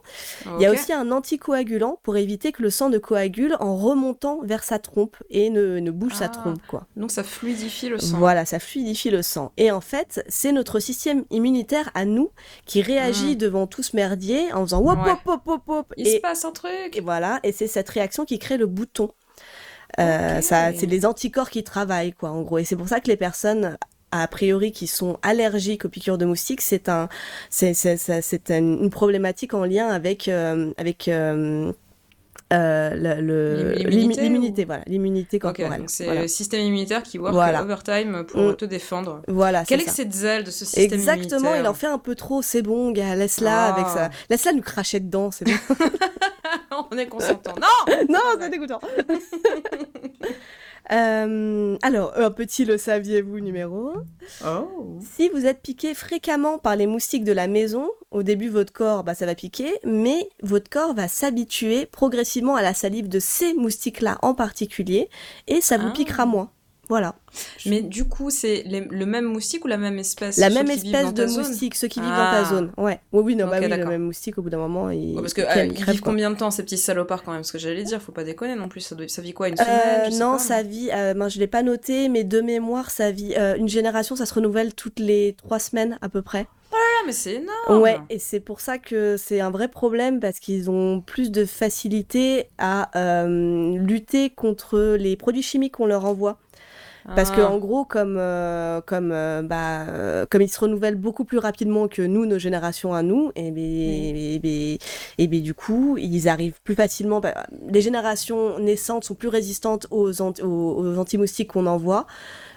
Il 0.56 0.62
y 0.62 0.66
a 0.66 0.72
aussi 0.72 0.92
un 0.92 1.10
anticoagulant 1.12 1.98
pour 2.02 2.16
éviter 2.16 2.52
que 2.52 2.60
le 2.62 2.70
sang 2.70 2.88
ne 2.90 2.98
coagule 2.98 3.56
en 3.60 3.76
remontant 3.76 4.40
vers 4.42 4.64
sa 4.64 4.78
trompe 4.78 5.16
et 5.30 5.48
ne, 5.50 5.78
ne 5.78 5.90
bouge 5.90 6.14
sa 6.14 6.24
Ah. 6.26 6.28
trompe, 6.28 6.60
quoi. 6.66 6.86
Donc 6.96 7.10
ça 7.10 7.22
fluidifie 7.22 7.88
le 7.88 7.98
sang. 7.98 8.18
Voilà, 8.18 8.44
ça 8.44 8.58
fluidifie 8.58 9.10
le 9.10 9.22
sang. 9.22 9.52
Et 9.56 9.70
en 9.70 9.80
fait, 9.80 10.24
c'est 10.28 10.52
notre 10.52 10.80
système 10.80 11.24
immunitaire 11.30 11.90
à 11.94 12.04
nous 12.04 12.30
qui 12.66 12.82
réagit 12.82 13.36
devant 13.36 13.66
tout 13.66 13.82
ce 13.82 13.94
merdier 13.94 14.52
en 14.52 14.62
faisant 14.64 14.80
wop. 14.80 14.98
Ouais. 14.98 15.10
wop 15.10 15.20
wop 15.26 15.40
wop 15.46 15.62
wop. 15.68 15.94
Il 15.96 16.06
se 16.08 16.16
passe 16.18 16.44
un 16.44 16.50
truc. 16.50 16.96
et 16.96 17.00
voilà, 17.00 17.38
et 17.44 17.52
c'est 17.52 17.66
cette 17.68 17.88
réaction 17.88 18.24
qui 18.24 18.38
crée 18.38 18.56
le 18.56 18.66
bouton. 18.66 19.10
Euh, 19.99 20.38
Ok. 20.38 20.42
ça, 20.42 20.72
c'est 20.74 20.86
les 20.86 21.07
anticorps 21.07 21.51
qui 21.51 21.64
travaillent, 21.64 22.12
quoi, 22.12 22.30
en 22.30 22.42
gros. 22.42 22.59
Et 22.59 22.64
c'est 22.64 22.76
pour 22.76 22.88
ça 22.88 23.01
que 23.01 23.09
les 23.09 23.16
personnes 23.16 23.76
a 24.11 24.26
priori 24.28 24.72
qui 24.72 24.86
sont 24.86 25.18
allergiques 25.22 25.84
aux 25.84 25.88
piqûres 25.90 26.16
de 26.18 26.24
moustiques, 26.24 26.62
c'est 26.62 26.88
un, 26.88 27.09
c'est, 27.51 27.74
c'est, 27.74 27.96
c'est, 27.99 28.22
c'est 28.22 28.51
un- 28.51 28.57
une 28.59 28.90
problématique 28.90 29.53
en 29.55 29.64
lien 29.64 29.88
avec, 29.88 30.28
euh, 30.28 30.72
avec 30.78 31.09
euh, 31.09 31.72
euh, 32.53 33.74
L'immunité 33.74 34.64
voilà, 34.64 34.82
l'immunité 34.86 35.38
corporelle. 35.38 35.80
donc 35.80 35.90
c'est 35.90 36.05
voilà. 36.05 36.22
le 36.22 36.28
système 36.28 36.61
immunitaire 36.62 37.03
qui 37.03 37.18
work 37.18 37.34
Voilà. 37.34 37.62
overtime 37.62 38.24
pour 38.26 38.40
Mm. 38.40 38.57
te 38.57 38.64
défendre. 38.64 39.22
Voilà, 39.28 39.64
Quel 39.66 39.80
c'est 39.80 39.84
ça. 39.86 39.90
excès 39.90 40.05
de 40.07 40.12
zèle 40.12 40.44
de 40.44 40.51
ce 40.51 40.64
système 40.64 40.84
Exactement, 40.84 41.38
immunitaire. 41.40 41.61
il 41.62 41.68
en 41.68 41.74
fait 41.74 41.86
un 41.86 41.99
peu 41.99 42.14
trop, 42.14 42.40
c'est 42.42 42.62
bon, 42.62 42.90
gars, 42.92 43.14
laisse-la 43.14 43.66
Ah. 43.66 43.74
avec 43.74 43.86
ça. 43.88 44.11
Laisse-la 44.30 44.53
nous 44.53 44.62
cracher 44.62 45.01
dedans, 45.01 45.30
c'est 45.30 45.44
bon. 45.44 45.53
On 46.90 46.96
est 46.96 47.07
consentant. 47.07 47.55
Non 47.59 47.94
non, 48.09 48.18
c'est 48.40 48.51
dégoûtant. 48.51 48.80
Euh, 50.91 51.76
alors, 51.82 52.12
un 52.16 52.30
petit 52.30 52.64
le 52.64 52.78
saviez-vous 52.78 53.41
numéro 53.41 53.93
1. 54.43 54.66
Oh 54.70 54.99
Si 55.14 55.28
vous 55.28 55.45
êtes 55.47 55.61
piqué 55.61 55.95
fréquemment 55.95 56.59
par 56.59 56.76
les 56.76 56.86
moustiques 56.86 57.24
de 57.24 57.32
la 57.32 57.47
maison, 57.47 57.91
au 58.11 58.22
début 58.22 58.49
votre 58.49 58.72
corps, 58.72 59.05
bah, 59.05 59.14
ça 59.14 59.26
va 59.26 59.34
piquer, 59.34 59.70
mais 59.84 60.28
votre 60.43 60.70
corps 60.70 60.95
va 60.95 61.09
s'habituer 61.09 61.86
progressivement 61.86 62.57
à 62.57 62.62
la 62.62 62.74
salive 62.74 63.09
de 63.09 63.18
ces 63.18 63.55
moustiques-là 63.55 64.18
en 64.22 64.34
particulier, 64.34 65.09
et 65.47 65.61
ça 65.61 65.76
vous 65.78 65.89
Ah. 65.89 65.93
piquera 65.95 66.24
moins. 66.26 66.51
Voilà. 66.89 67.14
Mais 67.66 67.82
du 67.82 68.05
coup, 68.07 68.30
c'est 68.30 68.64
le 68.66 69.05
même 69.05 69.26
moustique 69.26 69.64
ou 69.64 69.68
la 69.68 69.76
même 69.76 69.99
espèce 69.99 70.39
La 70.39 70.49
même 70.49 70.70
espèce 70.70 71.12
de 71.12 71.26
moustique, 71.26 71.74
ceux 71.74 71.89
qui 71.89 72.01
vivent 72.01 72.09
dans 72.09 72.16
ta 72.16 72.41
Ah. 72.41 72.45
zone. 72.47 72.72
Ouais. 72.78 72.99
Oui, 73.12 73.22
oui, 73.24 73.36
non, 73.36 73.47
bah 73.47 73.59
Ok, 73.59 73.64
oui, 73.70 73.76
le 73.76 73.84
même 73.84 74.03
moustique, 74.05 74.39
au 74.39 74.43
bout 74.43 74.49
d'un 74.51 74.57
moment, 74.59 74.89
il, 74.91 75.14
Ouais, 75.14 75.20
parce 75.20 75.34
que 75.34 75.43
euh, 75.43 75.64
ils 75.66 75.72
il 75.72 75.74
crève, 75.74 75.91
vivent 75.95 76.01
combien 76.03 76.30
de 76.30 76.36
temps 76.36 76.51
ces 76.51 76.62
petits 76.62 76.78
salopards 76.78 77.22
quand 77.24 77.32
même? 77.32 77.43
Parce 77.43 77.53
que 77.53 77.59
j'allais 77.59 77.82
dire, 77.84 78.01
faut 78.01 78.12
pas 78.12 78.24
déconner 78.24 78.55
non 78.55 78.68
plus. 78.68 78.80
Ça, 78.80 78.95
doit- 78.95 79.09
ça 79.09 79.20
vit 79.20 79.34
quoi 79.34 79.49
Une 79.49 79.55
Euh, 79.61 80.05
semaine 80.07 80.18
non, 80.18 80.32
pas, 80.32 80.39
ça 80.39 80.62
vit, 80.62 80.89
euh, 80.93 81.12
ben, 81.14 81.28
je 81.28 81.39
l'ai 81.39 81.47
pas 81.47 81.62
noté, 81.62 82.09
mais 82.09 82.24
de 82.24 82.41
mémoire, 82.41 82.91
ça 82.91 83.11
vit. 83.11 83.34
euh, 83.36 83.57
une 83.57 83.68
génération, 83.68 84.16
ça 84.16 84.24
se 84.24 84.32
renouvelle 84.34 84.74
toutes 84.74 84.99
les 84.99 85.34
trois 85.36 85.59
semaines 85.59 85.99
à 86.01 86.09
peu 86.09 86.22
près. 86.22 86.47
Ah, 86.72 86.76
mais 87.07 87.12
c'est 87.12 87.34
énorme 87.34 87.82
Ouais, 87.82 87.99
et 88.11 88.18
c'est 88.18 88.41
pour 88.41 88.61
ça 88.61 88.78
que 88.78 89.16
c'est 89.16 89.41
un 89.41 89.51
vrai 89.51 89.68
problème 89.68 90.20
parce 90.20 90.39
qu'ils 90.39 90.70
ont 90.70 91.01
plus 91.01 91.30
de 91.30 91.45
facilité 91.45 92.49
à 92.59 92.91
euh, 92.99 93.76
lutter 93.78 94.30
contre 94.30 94.97
les 94.99 95.16
produits 95.16 95.43
chimiques 95.43 95.74
qu'on 95.76 95.86
leur 95.86 96.05
envoie. 96.05 96.39
Parce 97.16 97.30
que 97.30 97.40
Ah. 97.40 97.51
en 97.51 97.59
gros, 97.59 97.84
comme 97.84 98.16
euh, 98.18 98.80
comme 98.84 99.12
euh, 99.12 99.42
bah 99.42 99.86
euh, 99.88 100.26
comme 100.30 100.42
ils 100.42 100.49
se 100.49 100.61
renouvellent 100.61 100.96
beaucoup 100.96 101.24
plus 101.24 101.38
rapidement 101.38 101.88
que 101.88 102.03
nous, 102.03 102.26
nos 102.26 102.38
générations 102.38 102.92
à 102.92 103.03
nous, 103.03 103.30
et 103.34 103.51
ben 103.51 103.62
et 103.64 104.38
ben- 104.42 104.78
et 105.18 105.26
ben, 105.26 105.40
du 105.42 105.55
coup, 105.55 105.96
ils 105.99 106.28
arrivent 106.28 106.61
plus 106.64 106.74
facilement. 106.74 107.20
bah, 107.20 107.46
les 107.70 107.80
générations 107.80 108.59
naissantes 108.59 109.05
sont 109.05 109.14
plus 109.14 109.28
résistantes 109.28 109.86
aux 109.90 110.20
ant- 110.20 110.34
aux, 110.42 110.46
aux 110.84 110.99
anti-moustiques 110.99 111.53
qu'on 111.53 111.66
envoie. 111.66 112.07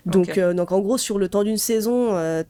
Donc, 0.06 0.38
euh, 0.38 0.54
donc 0.54 0.72
en 0.72 0.80
gros, 0.80 0.97
sur 0.97 1.20
le 1.20 1.30
temps 1.30 1.43
d'une 1.43 1.58
saison, 1.58 2.16
euh, 2.16 2.43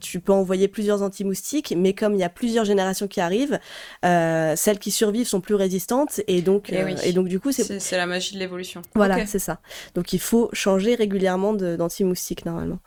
tu, 0.00 0.20
peux 0.20 0.32
envoyer 0.32 0.68
plusieurs 0.68 1.02
anti-moustiques, 1.02 1.74
mais 1.76 1.94
comme 1.94 2.14
il 2.14 2.20
y 2.20 2.24
a 2.24 2.28
plusieurs 2.28 2.64
générations 2.64 3.08
qui 3.08 3.20
arrivent, 3.20 3.58
euh, 4.04 4.54
celles 4.56 4.78
qui 4.78 4.90
survivent 4.90 5.26
sont 5.26 5.40
plus 5.40 5.54
résistantes, 5.54 6.20
et 6.26 6.42
donc, 6.42 6.70
oui. 6.72 6.94
et 7.04 7.12
donc 7.12 7.28
du 7.28 7.40
coup, 7.40 7.52
c'est 7.52 7.80
C'est 7.80 7.96
la 7.96 8.06
magie 8.06 8.34
de 8.34 8.38
l'évolution. 8.38 8.82
voilà, 8.94 9.26
c'est 9.26 9.38
ça. 9.38 9.60
Donc 9.94 10.12
il 10.12 10.20
faut 10.20 10.50
changer 10.52 10.94
régulièrement 10.94 11.54
de- 11.54 11.76
d'anti-moustique 11.76 12.44
normalement. 12.44 12.78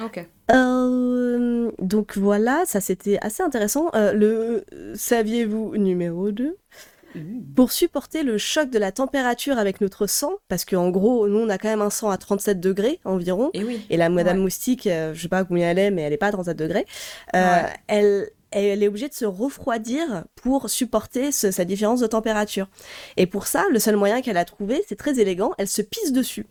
Ok. 0.00 0.26
Euh, 0.50 1.70
donc 1.78 2.16
voilà, 2.18 2.64
ça 2.66 2.80
c'était 2.80 3.18
assez 3.22 3.42
intéressant. 3.42 3.90
Euh, 3.94 4.12
le 4.12 4.64
saviez-vous 4.94 5.76
numéro 5.76 6.30
2 6.30 6.56
Pour 7.56 7.72
supporter 7.72 8.22
le 8.22 8.38
choc 8.38 8.70
de 8.70 8.78
la 8.78 8.92
température 8.92 9.58
avec 9.58 9.80
notre 9.80 10.06
sang, 10.06 10.32
parce 10.48 10.64
qu'en 10.64 10.90
gros, 10.90 11.28
nous 11.28 11.38
on 11.38 11.48
a 11.48 11.58
quand 11.58 11.68
même 11.68 11.82
un 11.82 11.90
sang 11.90 12.10
à 12.10 12.16
37 12.18 12.60
degrés 12.60 13.00
environ, 13.04 13.50
Et 13.54 13.64
oui. 13.64 13.84
et 13.90 13.96
la 13.96 14.08
Madame 14.08 14.38
Ouais. 14.38 14.42
Moustique, 14.44 14.86
euh, 14.86 15.12
je 15.14 15.22
sais 15.22 15.28
pas 15.28 15.44
combien 15.44 15.70
elle 15.70 15.78
est, 15.78 15.90
mais 15.90 16.02
elle 16.02 16.12
est 16.12 16.16
pas 16.18 16.28
à 16.28 16.32
37 16.32 16.56
degrés, 16.56 16.86
euh, 17.36 17.38
Ouais. 17.62 17.68
elle, 17.88 18.30
elle 18.50 18.82
est 18.82 18.88
obligée 18.88 19.08
de 19.08 19.14
se 19.14 19.24
refroidir 19.24 20.24
pour 20.42 20.68
supporter 20.70 21.32
ce- 21.32 21.50
sa 21.50 21.64
différence 21.64 22.00
de 22.00 22.06
température. 22.06 22.68
Et 23.16 23.26
pour 23.26 23.46
ça, 23.46 23.64
le 23.70 23.78
seul 23.78 23.96
moyen 23.96 24.20
qu'elle 24.22 24.36
a 24.36 24.44
trouvé, 24.44 24.82
c'est 24.88 24.96
très 24.96 25.18
élégant, 25.20 25.52
elle 25.58 25.68
se 25.68 25.82
pisse 25.82 26.12
dessus. 26.12 26.46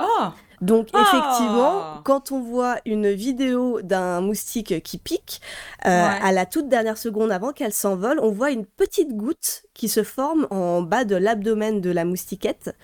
Oh 0.00 0.28
Donc 0.62 0.88
Ah 0.92 1.00
effectivement, 1.02 2.00
quand 2.04 2.30
on 2.30 2.40
voit 2.40 2.76
une 2.86 3.10
vidéo 3.10 3.82
d'un 3.82 4.20
moustique 4.20 4.80
qui 4.84 4.96
pique, 4.96 5.40
euh, 5.86 5.88
Ouais. 5.88 6.18
à 6.22 6.30
la 6.32 6.46
toute 6.46 6.68
dernière 6.68 6.96
seconde 6.96 7.32
avant 7.32 7.52
qu'elle 7.52 7.72
s'envole, 7.72 8.20
on 8.22 8.30
voit 8.30 8.50
une 8.52 8.64
petite 8.64 9.14
goutte 9.16 9.64
qui 9.74 9.88
se 9.88 10.04
forme 10.04 10.46
en 10.50 10.80
bas 10.82 11.04
de 11.04 11.16
l'abdomen 11.16 11.80
de 11.80 11.90
la 11.90 12.04
moustiquette. 12.04 12.76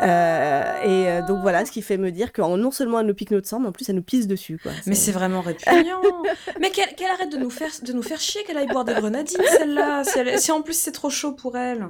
Euh, 0.00 0.82
et 0.84 1.08
euh, 1.08 1.26
donc 1.26 1.40
voilà, 1.42 1.64
ce 1.64 1.72
qui 1.72 1.82
fait 1.82 1.96
me 1.96 2.12
dire 2.12 2.32
que 2.32 2.40
non 2.40 2.70
seulement 2.70 3.00
elle 3.00 3.06
nous 3.06 3.14
pique 3.14 3.32
notre 3.32 3.48
sang, 3.48 3.58
mais 3.58 3.68
en 3.68 3.72
plus 3.72 3.88
elle 3.88 3.96
nous 3.96 4.02
pisse 4.02 4.28
dessus. 4.28 4.60
Quoi. 4.62 4.70
Mais 4.86 4.94
c'est 4.94 5.12
vraiment 5.12 5.40
répugnant. 5.40 6.00
mais 6.60 6.70
qu'elle 6.70 7.10
arrête 7.12 7.32
de 7.32 7.38
nous 7.38 7.50
faire 7.50 7.70
de 7.82 7.92
nous 7.92 8.02
faire 8.02 8.20
chier, 8.20 8.44
qu'elle 8.44 8.58
aille 8.58 8.68
boire 8.68 8.84
des 8.84 8.94
grenadines 8.94 9.40
celle-là. 9.58 10.04
Si, 10.38 10.52
en 10.52 10.62
plus 10.62 10.78
c'est 10.78 10.92
trop 10.92 11.10
chaud 11.10 11.32
pour 11.32 11.56
elle. 11.56 11.88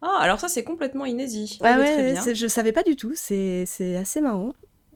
Ah 0.00 0.18
alors 0.20 0.40
ça 0.40 0.48
c'est 0.48 0.64
complètement 0.64 1.04
inédit. 1.04 1.58
Ben, 1.60 1.78
ouais, 1.78 2.34
je 2.34 2.46
savais 2.46 2.72
pas 2.72 2.82
du 2.82 2.96
tout, 2.96 3.12
c'est 3.14 3.66
assez 4.00 4.20
marrant. 4.22 4.52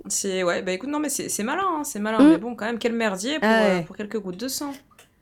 C'est 0.08 0.42
ouais 0.42 0.62
bah 0.62 0.72
écoute 0.72 0.88
non 0.88 0.98
mais 0.98 1.08
c'est 1.10 1.42
malin 1.42 1.64
hein, 1.66 1.84
c'est 1.84 1.98
malin 2.00 2.18
Mm. 2.20 2.28
mais 2.30 2.38
bon 2.38 2.54
quand 2.54 2.64
même 2.66 2.78
quel 2.78 2.92
merdier 2.94 3.38
pour, 3.38 3.48
Ah 3.48 3.64
euh, 3.64 3.80
pour 3.82 3.96
quelques 3.96 4.18
gouttes 4.18 4.38
de 4.40 4.48
sang. 4.48 4.72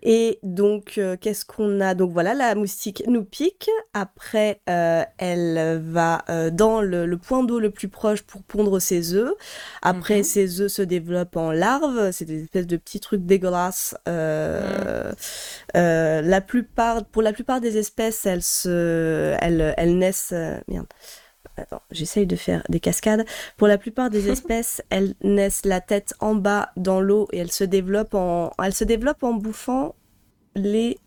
Et 0.01 0.39
donc, 0.45 0.95
euh, 0.99 1.17
qu'est-ce 1.21 1.45
qu'on 1.45 1.81
a? 1.81 1.95
Donc 1.97 2.13
voilà, 2.13 2.33
la 2.33 2.55
moustique 2.55 3.03
nous 3.09 3.25
pique. 3.25 3.69
Après, 3.95 4.61
euh, 4.71 5.03
elle 5.19 5.83
va 5.85 6.23
euh, 6.31 6.51
dans 6.51 6.81
le, 6.83 7.05
le 7.05 7.19
point 7.19 7.43
d'eau 7.43 7.59
le 7.59 7.71
plus 7.71 7.89
proche 7.89 8.23
pour 8.23 8.45
pondre 8.45 8.79
ses 8.81 9.15
œufs. 9.15 9.33
Après, 9.83 10.19
Mhm. 10.19 10.23
ses 10.23 10.61
œufs 10.61 10.71
se 10.71 10.83
développent 10.83 11.37
en 11.37 11.51
larves. 11.51 12.13
C'est 12.13 12.27
des 12.27 12.45
espèces 12.45 12.69
de 12.69 12.77
petits 12.77 13.01
trucs 13.01 13.27
dégueulasses. 13.27 13.97
Euh, 14.07 15.11
la 15.75 16.41
plupart, 16.43 17.05
pour 17.05 17.23
la 17.23 17.33
plupart 17.33 17.61
des 17.61 17.77
espèces, 17.77 18.25
elles 18.25 18.45
se, 18.45 19.35
elles, 19.41 19.75
elles 19.77 19.99
naissent. 19.99 20.33
merde. 20.69 20.87
Attends, 21.59 21.83
j'essaye 21.91 22.27
de 22.27 22.37
faire 22.37 22.63
des 22.69 22.81
cascades. 22.81 23.25
Pour 23.57 23.69
la 23.69 23.79
plupart 23.79 24.11
des 24.11 24.29
espèces, 24.31 24.83
elles 24.91 25.15
naissent 25.23 25.65
la 25.65 25.81
tête 25.81 26.15
en 26.21 26.35
bas 26.35 26.71
dans 26.77 27.01
l'eau 27.01 27.29
et 27.33 27.39
elles 27.39 27.53
se 27.53 27.65
développent 27.65 28.15
en, 28.15 28.53
elles 28.63 28.75
se 28.75 28.85
développent 28.85 29.23
en 29.23 29.35
bouffant 29.35 29.95
les. 30.55 30.99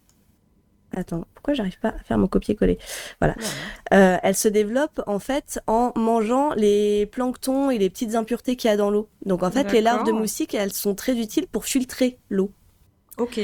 Attends, 0.93 1.25
pourquoi 1.35 1.53
j'arrive 1.53 1.79
pas 1.79 1.89
à 1.89 1.99
faire 1.99 2.17
mon 2.17 2.27
copier-coller? 2.27 2.77
Voilà. 3.21 3.35
Euh, 3.93 4.17
elles 4.23 4.35
se 4.35 4.49
développent 4.49 5.01
en 5.07 5.19
fait 5.19 5.61
en 5.65 5.93
mangeant 5.95 6.53
les 6.53 7.05
planctons 7.05 7.71
et 7.71 7.77
les 7.77 7.89
petites 7.89 8.15
impuretés 8.15 8.57
qu'il 8.57 8.69
y 8.69 8.73
a 8.73 8.77
dans 8.77 8.91
l'eau. 8.91 9.07
Donc 9.25 9.41
en 9.41 9.51
fait, 9.51 9.71
les 9.71 9.79
larves 9.79 10.05
de 10.05 10.11
moustiques, 10.11 10.53
elles 10.53 10.73
sont 10.73 10.93
très 10.93 11.17
utiles 11.17 11.47
pour 11.47 11.63
filtrer 11.63 12.19
l'eau. 12.29 12.51
Ok. 13.17 13.39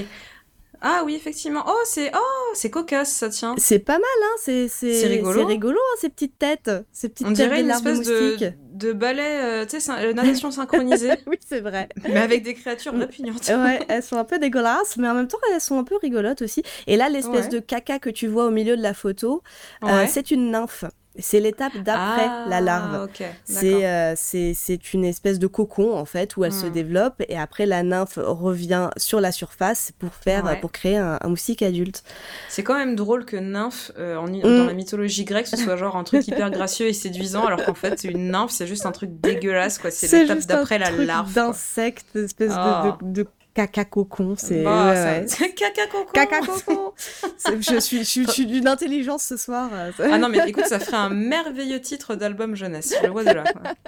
Ah 0.81 1.01
oui 1.05 1.15
effectivement. 1.15 1.63
Oh 1.67 1.79
c'est 1.85 2.11
oh 2.13 2.51
c'est 2.53 2.69
cocasse 2.69 3.11
ça 3.11 3.29
tient. 3.29 3.55
C'est 3.57 3.79
pas 3.79 3.93
mal, 3.97 4.01
hein 4.23 4.35
C'est 4.43 5.07
rigolo. 5.07 5.39
c'est 5.39 5.45
rigolo, 5.45 5.77
hein, 5.79 5.97
ces 6.01 6.09
petites 6.09 6.37
têtes, 6.37 6.71
ces 6.91 7.09
petites 7.09 7.27
On 7.27 7.29
têtes 7.33 7.37
dirait 7.49 7.61
une 7.61 7.67
de 7.67 7.71
espèce 7.71 8.01
de, 8.01 8.51
de 8.73 8.93
ballet, 8.93 9.41
euh, 9.43 9.65
tu 9.65 9.79
sais, 9.79 9.91
euh, 9.91 10.13
natation 10.13 10.51
synchronisée, 10.51 11.11
oui, 11.27 11.37
c'est 11.47 11.61
vrai. 11.61 11.89
mais 12.03 12.17
avec 12.17 12.43
des 12.43 12.53
créatures 12.53 12.93
répugnantes. 12.93 13.47
ouais, 13.49 13.79
elles 13.87 14.03
sont 14.03 14.17
un 14.17 14.23
peu 14.25 14.37
dégueulasses, 14.39 14.97
mais 14.97 15.07
en 15.09 15.13
même 15.15 15.27
temps, 15.27 15.37
elles 15.53 15.61
sont 15.61 15.79
un 15.79 15.83
peu 15.83 15.95
rigolotes 16.01 16.41
aussi. 16.41 16.63
Et 16.85 16.95
là, 16.97 17.09
l'espèce 17.09 17.45
Ouais. 17.45 17.49
de 17.49 17.59
caca 17.59 17.99
que 17.99 18.09
tu 18.09 18.27
vois 18.27 18.45
au 18.45 18.51
milieu 18.51 18.77
de 18.77 18.81
la 18.81 18.93
photo, 18.93 19.41
euh, 19.83 20.05
c'est 20.07 20.31
une 20.31 20.51
nymphe. 20.51 20.85
C'est 21.19 21.39
l'étape 21.39 21.73
d'après 21.77 22.27
Ah, 22.29 22.45
la 22.49 22.61
larve. 22.61 23.07
C'est 23.43 23.85
euh, 23.87 24.13
c'est 24.15 24.93
une 24.93 25.05
espèce 25.05 25.39
de 25.39 25.47
cocon 25.47 25.93
en 25.95 26.05
fait 26.05 26.37
où 26.37 26.43
elle 26.45 26.53
se 26.53 26.65
Hmm. 26.67 26.71
développe 26.71 27.15
et 27.27 27.37
après 27.37 27.65
la 27.65 27.83
nymphe 27.83 28.17
revient 28.21 28.89
sur 28.97 29.19
la 29.21 29.31
surface 29.31 29.91
pour 29.99 30.13
faire 30.13 30.45
Ouais. 30.45 30.59
pour 30.59 30.71
créer 30.71 30.97
un, 30.97 31.17
un 31.21 31.27
moustique 31.29 31.61
adulte. 31.61 32.03
C'est 32.49 32.63
quand 32.63 32.75
même 32.77 32.95
drôle 32.95 33.25
que 33.25 33.37
nymphe, 33.37 33.91
euh, 33.97 34.17
en, 34.17 34.27
Mm. 34.27 34.41
dans 34.41 34.65
la 34.65 34.73
mythologie 34.73 35.23
grecque, 35.25 35.47
ce 35.47 35.57
soit 35.57 35.75
genre 35.77 35.95
un 35.95 36.03
truc 36.03 36.27
hyper 36.27 36.51
gracieux 36.51 36.87
et 36.87 36.93
séduisant, 36.93 37.45
alors 37.45 37.63
qu'en 37.65 37.73
fait, 37.73 38.03
une 38.03 38.31
nymphe, 38.31 38.51
c'est 38.51 38.67
juste 38.67 38.85
un 38.85 38.91
truc 38.91 39.19
dégueulasse, 39.21 39.77
quoi. 39.79 39.89
C'est 39.91 40.21
l'étape 40.21 40.45
d'après 40.45 40.77
la 40.79 40.91
larve. 40.91 41.33
d'insecte, 41.33 42.15
espèce 42.15 42.49
de- 42.51 42.55
Ah. 42.57 42.97
de, 43.01 43.23
de 43.23 43.27
caca 43.65 43.85
cocon. 43.85 44.35
C'est 44.37 44.61
Bah, 44.63 44.89
ouais, 44.89 44.95
ça- 44.95 45.03
ouais. 45.03 45.25
c'est 45.27 45.53
caca 45.55 45.87
coco. 45.87 46.11
caca 46.13 46.39
cocon. 46.41 46.93
Je 47.61 47.79
suis 47.79 47.97
je 47.99 48.03
suis, 48.03 48.25
je 48.25 48.31
suis 48.31 48.45
d'une 48.45 48.67
intelligence 48.67 49.23
ce 49.23 49.35
soir. 49.37 49.69
euh, 49.73 49.91
Ah 50.11 50.17
non, 50.19 50.29
mais 50.29 50.39
écoute, 50.47 50.65
ça 50.67 50.79
ferait 50.79 50.97
un 50.97 51.09
merveilleux 51.09 51.81
titre 51.81 52.15
d'album 52.15 52.55
jeunesse. 52.55 52.93
Je 53.03 53.07
vois 53.09 53.23
de 53.23 53.31
là. 53.31 53.43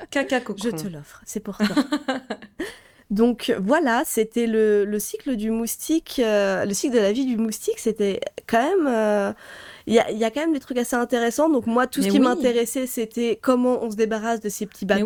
Caca 0.09 0.39
coco. 0.41 0.59
Je 0.63 0.69
te 0.71 0.87
l'offre, 0.87 1.21
c'est 1.25 1.39
pour 1.39 1.57
toi. 1.57 1.67
Donc 3.11 3.53
voilà, 3.59 4.03
c'était 4.05 4.45
le, 4.45 4.85
le 4.85 4.99
cycle 4.99 5.35
du 5.35 5.49
moustique, 5.49 6.21
euh, 6.23 6.63
le 6.65 6.73
cycle 6.75 6.95
de 6.95 6.99
la 7.01 7.11
vie 7.11 7.25
du 7.25 7.37
moustique, 7.37 7.79
c'était 7.79 8.19
quand 8.45 8.61
même... 8.61 8.87
euh, 8.87 9.33
Il 9.87 9.95
y, 9.95 9.99
a, 9.99 10.11
il 10.11 10.17
y 10.19 10.23
a 10.23 10.29
quand 10.29 10.41
même 10.41 10.53
des 10.53 10.59
trucs 10.59 10.77
assez 10.77 10.95
intéressants. 10.95 11.49
Donc 11.49 11.65
moi, 11.65 11.87
tout 11.87 12.01
ce 12.01 12.05
Mais 12.05 12.11
qui 12.11 12.19
oui. 12.19 12.23
m'intéressait, 12.25 12.85
c'était 12.85 13.39
comment 13.41 13.83
on 13.83 13.89
se 13.89 13.95
débarrasse 13.95 14.41
de 14.41 14.49
ces 14.49 14.67
petits 14.67 14.85
Mais 14.85 14.93
oui. 14.95 15.01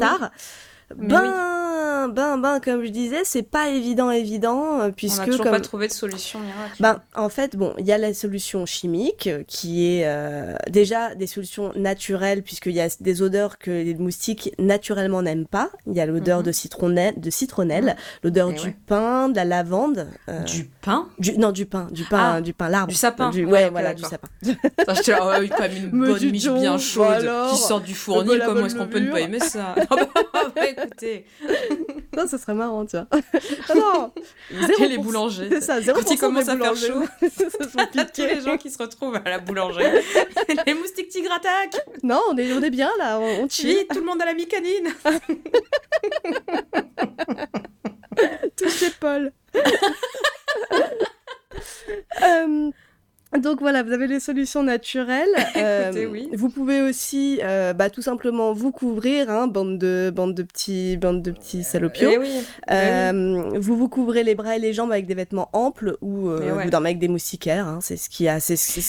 Mais 0.97 1.07
Ben, 1.07 2.09
ben, 2.09 2.37
ben, 2.37 2.59
comme 2.59 2.83
je 2.83 2.89
disais, 2.89 3.21
c'est 3.23 3.43
pas 3.49 3.69
évident, 3.69 4.11
évident, 4.11 4.81
euh, 4.81 4.87
On 4.89 4.91
puisque 4.91 5.19
n'a 5.19 5.25
toujours 5.25 5.43
comme... 5.43 5.53
pas 5.53 5.61
trouvé 5.61 5.87
de 5.87 5.93
solution 5.93 6.39
miracle. 6.39 6.75
Ben, 6.81 7.01
en 7.15 7.29
fait, 7.29 7.55
bon, 7.55 7.73
il 7.77 7.85
y 7.85 7.93
a 7.93 7.97
la 7.97 8.13
solution 8.13 8.65
chimique 8.65 9.27
euh, 9.27 9.43
qui 9.47 9.87
est 9.87 10.01
euh, 10.05 10.53
déjà 10.69 11.15
des 11.15 11.27
solutions 11.27 11.71
naturelles 11.77 12.43
puisqu'il 12.43 12.73
y 12.73 12.81
a 12.81 12.89
des 12.99 13.21
odeurs 13.21 13.57
que 13.57 13.71
les 13.71 13.95
moustiques 13.95 14.53
naturellement 14.59 15.21
n'aiment 15.21 15.45
pas. 15.47 15.69
Il 15.87 15.93
y 15.93 16.01
a 16.01 16.05
l'odeur 16.05 16.39
Mhm. 16.39 16.45
de 16.45 16.51
citronnelle, 16.51 17.13
de 17.21 17.29
citronnelle, 17.29 17.95
l'odeur 18.21 18.49
Et 18.49 18.53
du 18.55 18.65
ouais. 18.67 18.75
pain, 18.85 19.29
de 19.29 19.35
la 19.37 19.45
lavande. 19.45 20.07
euh, 20.27 20.39
Du 20.43 20.65
pain? 20.81 21.07
du- 21.19 21.37
non, 21.37 21.53
du 21.53 21.65
pain, 21.65 21.87
du 21.91 22.03
pain, 22.03 22.33
Ah, 22.35 22.41
du 22.41 22.53
pain, 22.53 22.67
l'arbre. 22.67 22.89
du 22.89 22.95
sapin. 22.95 23.29
Du- 23.29 23.45
Ouais, 23.45 23.51
ouais, 23.65 23.69
voilà, 23.69 23.93
du 23.93 24.03
sapin. 24.03 24.27
Attends, 24.77 24.93
J'étais 24.95 25.11
là, 25.11 25.39
ouais, 25.39 25.47
quand 25.47 25.61
même 25.61 25.71
une 25.77 25.89
bonne 25.89 26.31
miche 26.31 26.49
bien 26.49 26.77
chaude 26.77 27.07
alors, 27.07 27.49
qui 27.51 27.57
sort 27.57 27.79
du 27.79 27.93
fournil. 27.95 28.37
la 28.39 28.45
Comment 28.47 28.65
est-ce 28.65 28.75
qu'on 28.75 28.87
peut 28.87 28.99
ne 28.99 29.09
pas 29.09 29.21
aimer 29.21 29.39
ça? 29.39 29.73
Ah 29.89 29.95
bah, 29.95 30.82
écoutez, 30.85 31.25
Non, 32.17 32.27
ce 32.27 32.37
serait 32.37 32.53
marrant, 32.53 32.85
tu 32.85 32.95
vois. 32.97 33.07
Ah 33.69 33.73
non, 33.75 34.11
les 34.51 34.97
0%. 34.97 35.01
boulangers. 35.01 35.47
C'est 35.49 35.61
ça, 35.61 35.79
0% 35.79 35.93
Quand 35.93 36.11
il 36.11 36.17
commence 36.19 36.47
à 36.47 36.57
faire 36.57 36.75
chaud, 36.75 37.03
tous 38.13 38.21
les 38.21 38.41
gens 38.41 38.57
qui 38.57 38.69
se 38.69 38.77
retrouvent 38.77 39.15
à 39.15 39.29
la 39.29 39.39
boulangerie. 39.39 39.85
les 40.65 40.73
moustiques 40.73 41.09
tigres 41.09 41.31
attaquent 41.31 41.81
Non, 42.03 42.21
on 42.29 42.37
est, 42.37 42.53
on 42.53 42.61
est 42.61 42.69
bien 42.69 42.91
là, 42.99 43.19
on, 43.19 43.43
on 43.43 43.49
chill. 43.49 43.85
Tout 43.89 43.99
le 43.99 44.05
monde 44.05 44.21
à 44.21 44.25
la 44.25 44.33
micanine 44.33 44.93
touché 48.55 48.91
Paul. 48.99 49.31
Euh, 52.21 52.71
donc 53.39 53.59
voilà, 53.59 53.83
vous 53.83 53.91
avez 53.91 54.07
les 54.07 54.19
solutions 54.19 54.63
naturelles. 54.63 55.27
Écoutez, 55.55 56.05
oui. 56.05 56.29
Vous 56.33 56.49
pouvez 56.49 56.81
aussi, 56.81 57.39
euh, 57.43 57.73
bah, 57.73 57.89
tout 57.89 58.01
simplement 58.01 58.53
vous 58.53 58.71
couvrir, 58.71 59.29
hein, 59.29 59.47
bande 59.47 59.77
de 59.77 60.11
bande 60.15 60.33
de 60.35 60.43
petits 60.43 60.97
bande 60.97 61.21
de 61.21 61.31
petits 61.31 61.63
salopios. 61.63 62.09
Eh 62.13 62.17
oui. 62.17 62.27
eh 62.31 62.37
oui. 62.39 62.43
Euh, 62.71 63.43
vous 63.59 63.77
vous 63.77 63.89
couvrez 63.89 64.23
les 64.23 64.35
bras 64.35 64.55
et 64.55 64.59
les 64.59 64.73
jambes 64.73 64.91
avec 64.91 65.05
des 65.05 65.15
vêtements 65.15 65.49
amples 65.53 65.97
ou 66.01 66.29
euh, 66.29 66.55
ouais. 66.55 66.63
vous 66.65 66.69
dormez 66.69 66.89
avec 66.89 66.99
des 66.99 67.07
moustiquaires. 67.07 67.67
hein, 67.67 67.79
c'est 67.81 67.97
ce 67.97 68.09
qu'il 68.09 68.25
y 68.25 68.29
a. 68.29 68.37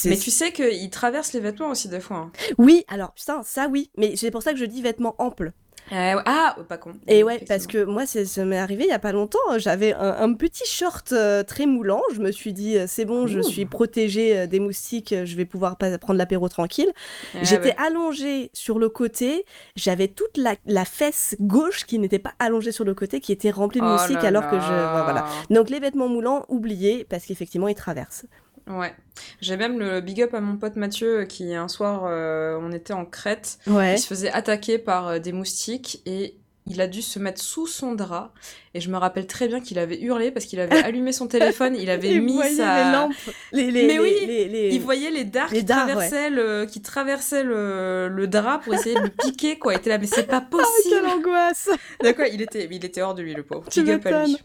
Mais 0.05 0.17
tu 0.17 0.31
sais 0.31 0.53
qu'ils 0.53 0.91
traversent 0.91 1.33
les 1.33 1.41
vêtements 1.41 1.69
aussi 1.69 1.89
des 1.89 2.01
fois. 2.01 2.17
hein. 2.17 2.33
Oui, 2.59 2.85
alors 2.89 3.13
putain, 3.13 3.43
ça 3.45 3.69
oui. 3.71 3.91
Mais 3.97 4.17
c'est 4.17 4.31
pour 4.31 4.43
ça 4.43 4.53
que 4.53 4.59
je 4.59 4.65
dis 4.65 4.83
vêtements 4.83 5.15
amples. 5.19 5.53
Ouais. 5.91 6.15
Ah, 6.25 6.57
pas 6.69 6.79
con. 6.79 6.93
Et 7.07 7.23
ouais, 7.25 7.45
parce 7.47 7.67
que 7.67 7.85
moi, 7.85 8.07
c'est- 8.07 8.25
ça 8.25 8.45
m'est 8.45 8.59
arrivé 8.59 8.85
il 8.85 8.89
y 8.91 8.93
a 8.93 8.99
pas 8.99 9.13
longtemps. 9.13 9.39
J'avais 9.59 9.93
un, 9.93 10.17
un 10.19 10.33
petit 10.33 10.67
short 10.67 11.13
euh, 11.13 11.43
très 11.43 11.67
moulant. 11.67 12.01
Je 12.15 12.21
me 12.21 12.33
suis 12.33 12.53
dit, 12.55 12.79
euh, 12.79 12.87
c'est 12.89 13.05
bon, 13.05 13.27
je 13.27 13.41
suis 13.41 13.67
protégée 13.67 14.39
euh, 14.39 14.47
des 14.47 14.61
moustiques. 14.61 15.13
euh, 15.13 15.27
Je 15.27 15.37
vais 15.37 15.45
pouvoir 15.45 15.77
pas 15.77 15.97
prendre 15.99 16.17
l'apéro 16.19 16.49
tranquille. 16.49 16.91
Eh 17.35 17.45
J'étais 17.45 17.69
ouais. 17.69 17.77
allongée 17.79 18.51
sur 18.55 18.79
le 18.79 18.89
côté. 18.89 19.45
J'avais 19.77 20.09
toute 20.09 20.37
la, 20.39 20.55
la 20.67 20.85
fesse 20.87 21.37
gauche 21.41 21.85
qui 21.85 21.99
n'était 21.99 22.19
pas 22.19 22.33
allongée 22.39 22.73
sur 22.73 22.85
le 22.85 22.95
côté, 22.95 23.21
qui 23.21 23.33
était 23.33 23.51
remplie 23.51 23.81
de 23.81 23.87
Oh 23.87 23.91
moustiques, 23.91 24.23
là 24.23 24.29
alors 24.29 24.49
que 24.49 24.57
je. 24.59 24.71
là. 24.71 25.03
Voilà. 25.05 25.27
Donc 25.51 25.69
les 25.71 25.81
vêtements 25.81 26.09
moulants, 26.09 26.47
oubliés, 26.49 27.07
parce 27.09 27.27
qu'effectivement, 27.27 27.69
ils 27.69 27.75
traversent. 27.75 28.25
Ouais. 28.67 28.95
J'ai 29.41 29.57
même 29.57 29.79
le 29.79 30.01
big 30.01 30.23
up 30.23 30.33
à 30.35 30.41
mon 30.41 30.57
pote 30.57 30.77
Mathieu 30.77 31.21
euh, 31.21 31.25
qui 31.27 31.55
un 31.55 31.69
soir 31.69 32.05
euh, 32.07 32.59
on 32.61 32.73
était 32.73 32.93
en 32.95 33.05
Crète, 33.05 33.59
Ouais. 33.67 33.95
il 33.95 33.99
se 33.99 34.07
faisait 34.07 34.31
attaquer 34.33 34.79
par 34.79 35.09
euh, 35.09 35.19
des 35.19 35.33
moustiques 35.33 36.01
et 36.07 36.35
il 36.67 36.81
a 36.81 36.87
dû 36.87 37.03
se 37.03 37.19
mettre 37.19 37.43
sous 37.43 37.67
son 37.67 37.95
drap 37.95 38.33
et 38.73 38.81
je 38.81 38.91
me 38.91 38.97
rappelle 38.97 39.27
très 39.27 39.49
bien 39.49 39.61
qu'il 39.61 39.79
avait 39.79 40.01
hurlé 40.01 40.31
parce 40.31 40.47
qu'il 40.47 40.61
avait 40.61 40.77
allumé 40.85 41.13
son 41.13 41.27
téléphone, 41.27 41.77
il 41.79 41.91
avait 41.91 42.13
Il 42.13 42.23
mis 42.23 42.39
sa 42.57 42.85
les 42.85 42.93
lampes. 42.93 43.13
Les, 43.53 43.71
les, 43.71 43.87
Mais 43.87 43.99
oui, 43.99 44.15
les- 44.25 44.71
il 44.73 44.81
voyait 44.81 45.11
les 45.11 45.25
dards 45.25 45.51
qui 45.51 45.63
dards, 45.63 45.87
traversaient, 45.87 46.31
le, 46.31 46.65
qui 46.65 46.81
traversaient 46.81 47.45
le, 47.45 48.09
le 48.09 48.27
drap 48.27 48.59
pour 48.61 48.75
essayer 48.75 48.95
de 48.95 49.01
le 49.03 49.11
piquer, 49.11 49.59
quoi. 49.59 49.75
Il 49.75 49.77
était 49.77 49.91
là, 49.91 49.99
mais 49.99 50.07
c'est 50.07 50.23
pas 50.27 50.37
Ah, 50.53 50.57
quelle 50.83 51.03
possible. 51.03 51.07
angoisse 51.07 51.69
D'accord, 52.03 52.27
il 52.33 52.41
était, 52.41 52.67
il 52.71 52.85
était 52.85 53.03
hors 53.03 53.15
de 53.15 53.23
lui, 53.23 53.35
le 53.35 53.43
pauvre. 53.43 53.69
Tu 53.71 53.81
à 53.81 54.25
lui. 54.27 54.39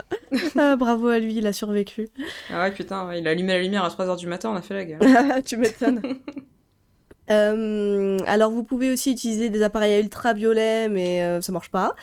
Ah, 0.58 0.76
Bravo 0.76 1.08
à 1.08 1.20
lui, 1.20 1.36
il 1.36 1.48
a 1.48 1.54
survécu. 1.54 2.10
Ah 2.50 2.62
ouais, 2.64 2.72
putain, 2.72 3.14
il 3.16 3.28
a 3.28 3.32
allumé 3.32 3.54
la 3.54 3.60
lumière 3.62 3.84
à 3.86 3.90
3h 3.90 4.18
du 4.18 4.28
matin, 4.28 4.50
on 4.52 4.56
a 4.56 4.62
fait 4.62 4.74
la 4.74 4.86
guerre. 4.86 5.00
tu 5.46 5.56
m'étonnes. 5.58 6.02
Euh, 7.32 8.18
alors, 8.28 8.52
vous 8.52 8.64
pouvez 8.64 8.92
aussi 8.92 9.12
utiliser 9.12 9.50
des 9.50 9.62
appareils 9.64 9.94
à 9.94 10.00
ultraviolets, 10.00 10.90
mais 10.90 11.22
euh, 11.24 11.42
ça 11.42 11.52
marche 11.52 11.70
pas. 11.70 11.96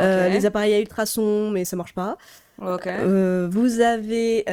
Euh, 0.00 0.28
les 0.28 0.44
appareils 0.46 0.74
à 0.74 0.80
ultrasons, 0.80 1.50
mais 1.50 1.64
ça 1.64 1.76
marche 1.76 1.94
pas. 1.94 2.16
Ok. 2.60 2.86
Euh, 2.86 3.48
vous 3.50 3.80
avez, 3.80 4.44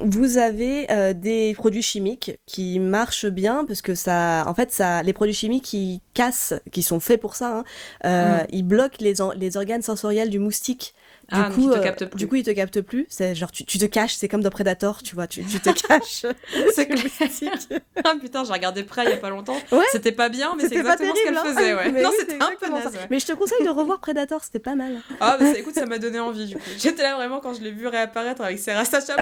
vous 0.00 0.38
avez 0.38 1.14
des 1.14 1.54
produits 1.54 1.82
chimiques 1.82 2.38
qui 2.46 2.78
marchent 2.78 3.26
bien 3.26 3.64
parce 3.66 3.82
que 3.82 3.94
ça, 3.94 4.44
en 4.46 4.54
fait, 4.54 4.70
ça, 4.72 5.02
les 5.02 5.12
produits 5.12 5.34
chimiques 5.34 5.64
qui 5.64 6.00
cassent, 6.14 6.54
qui 6.72 6.82
sont 6.82 7.00
faits 7.00 7.20
pour 7.20 7.34
ça, 7.34 7.62
hein, 8.04 8.42
Mm. 8.42 8.46
ils 8.52 8.62
bloquent 8.62 8.96
les, 9.00 9.20
en- 9.20 9.32
les 9.32 9.56
organes 9.56 9.82
sensoriels 9.82 10.30
du 10.30 10.38
moustique. 10.38 10.94
Du 11.30 11.34
Ah, 11.40 11.44
donc 11.44 11.54
coup, 11.54 11.60
il 11.62 11.70
te 11.70 11.78
euh, 11.78 11.82
capte 11.82 12.04
plus. 12.06 12.18
du 12.18 12.28
coup, 12.28 12.34
il 12.36 12.42
te 12.44 12.50
capte 12.50 12.80
plus. 12.82 13.06
C'est 13.08 13.34
genre, 13.34 13.50
tu, 13.50 13.64
tu 13.64 13.78
te 13.78 13.86
caches, 13.86 14.14
c'est 14.14 14.28
comme 14.28 14.42
dans 14.42 14.50
Predator, 14.50 15.02
tu 15.02 15.14
vois, 15.14 15.26
tu, 15.26 15.42
tu 15.44 15.58
te 15.58 15.70
caches. 15.88 16.26
C'est 16.74 16.88
moustique. 16.90 17.50
Ah 18.04 18.14
putain, 18.20 18.44
j'ai 18.44 18.52
regardé 18.52 18.82
près 18.84 19.04
il 19.04 19.10
y 19.10 19.12
a 19.14 19.16
pas 19.16 19.30
longtemps. 19.30 19.56
Ouais. 19.72 19.84
C'était 19.92 20.12
pas 20.12 20.28
bien, 20.28 20.54
mais 20.56 20.68
c'est 20.68 20.76
exactement 20.76 21.14
ce 21.14 21.22
qu'elle 21.22 21.32
terrible, 21.34 21.48
hein. 21.50 21.54
faisait, 21.56 21.74
ouais. 21.74 21.90
Mais 21.92 22.02
non, 22.02 22.10
oui, 22.10 22.16
c'était 22.20 22.34
un 22.42 22.50
peu 22.60 22.68
naze, 22.68 22.92
ouais. 22.92 23.00
Mais 23.10 23.18
je 23.18 23.26
te 23.26 23.32
conseille 23.32 23.64
de 23.64 23.70
revoir 23.70 24.00
Predator, 24.00 24.44
c'était 24.44 24.58
pas 24.58 24.74
mal. 24.74 25.00
Ah, 25.20 25.36
bah 25.40 25.52
ça, 25.52 25.58
écoute, 25.58 25.74
ça 25.74 25.86
m'a 25.86 25.98
donné 25.98 26.20
envie, 26.20 26.46
du 26.46 26.54
coup. 26.56 26.60
J'étais 26.78 27.02
là 27.02 27.14
vraiment 27.16 27.40
quand 27.40 27.54
je 27.54 27.62
l'ai 27.62 27.70
vu 27.70 27.86
réapparaître 27.86 28.42
avec 28.42 28.58
Sarah 28.58 28.84
Sacha. 28.84 29.16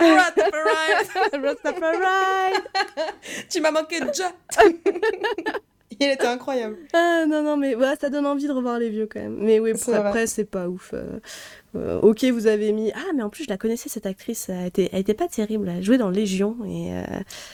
Tu 3.49 3.61
m'as 3.61 3.71
manqué 3.71 4.01
déjà. 4.01 4.33
Il 6.01 6.09
était 6.09 6.27
incroyable. 6.27 6.79
Ah 6.95 7.25
non, 7.29 7.43
non, 7.43 7.57
mais 7.57 7.75
ouais, 7.77 7.95
ça 8.01 8.09
donne 8.09 8.27
envie 8.27 8.47
de 8.49 8.53
revoir 8.53 8.79
les 8.79 8.89
vieux 8.89 9.07
quand 9.13 9.21
même. 9.21 9.37
Mais 9.39 9.61
oui, 9.61 9.75
pour 9.75 9.95
après, 9.95 10.27
c'est 10.27 10.45
pas 10.47 10.67
ouf. 10.69 10.91
euh. 10.95 11.21
Euh, 11.75 12.01
ok, 12.01 12.25
vous 12.25 12.47
avez 12.47 12.71
mis. 12.73 12.93
Ah, 12.95 13.13
mais 13.17 13.23
en 13.23 13.31
plus, 13.31 13.45
je 13.45 13.49
la 13.49 13.57
connaissais 13.57 13.89
cette 13.89 14.07
actrice. 14.07 14.49
Elle 14.51 14.67
était, 14.67 14.91
elle 14.93 15.01
était 15.01 15.15
pas 15.15 15.29
terrible. 15.29 15.71
Elle 15.75 15.83
jouait 15.83 15.99
dans 15.99 16.11
Légion 16.11 16.57
et. 16.67 16.93
euh, 16.93 17.03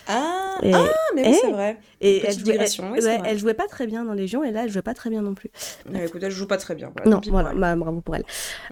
Ah, 0.09 0.59
et, 0.63 0.73
ah 0.75 0.85
mais 1.15 1.23
oui, 1.23 1.29
Eh 1.31 1.35
c'est 1.35 1.51
vrai. 1.53 1.77
et 2.01 2.27
elle, 2.27 2.33
jouait, 2.33 2.43
digression, 2.43 2.85
elle, 2.87 2.93
oui, 2.93 2.99
c'est 3.01 3.09
ouais, 3.09 3.19
vrai. 3.19 3.29
elle 3.31 3.39
jouait 3.39 3.55
pas 3.55 3.69
très 3.69 3.87
bien 3.87 4.05
dans 4.05 4.13
Légion 4.15 4.43
et 4.43 4.51
là, 4.51 4.65
elle 4.65 4.71
jouait 4.71 4.83
pas 4.83 4.95
très 4.95 5.09
bien 5.09 5.23
non 5.23 5.35
plus. 5.35 5.51
Eh, 5.95 6.05
écoute, 6.07 6.21
elle 6.23 6.33
joue 6.33 6.47
pas 6.49 6.57
très 6.57 6.75
bien. 6.75 6.91
Voilà, 6.97 7.11
non, 7.11 7.21
voilà, 7.31 7.53
bah, 7.55 7.77
bravo 7.77 8.01
pour 8.01 8.17
elle. 8.17 8.25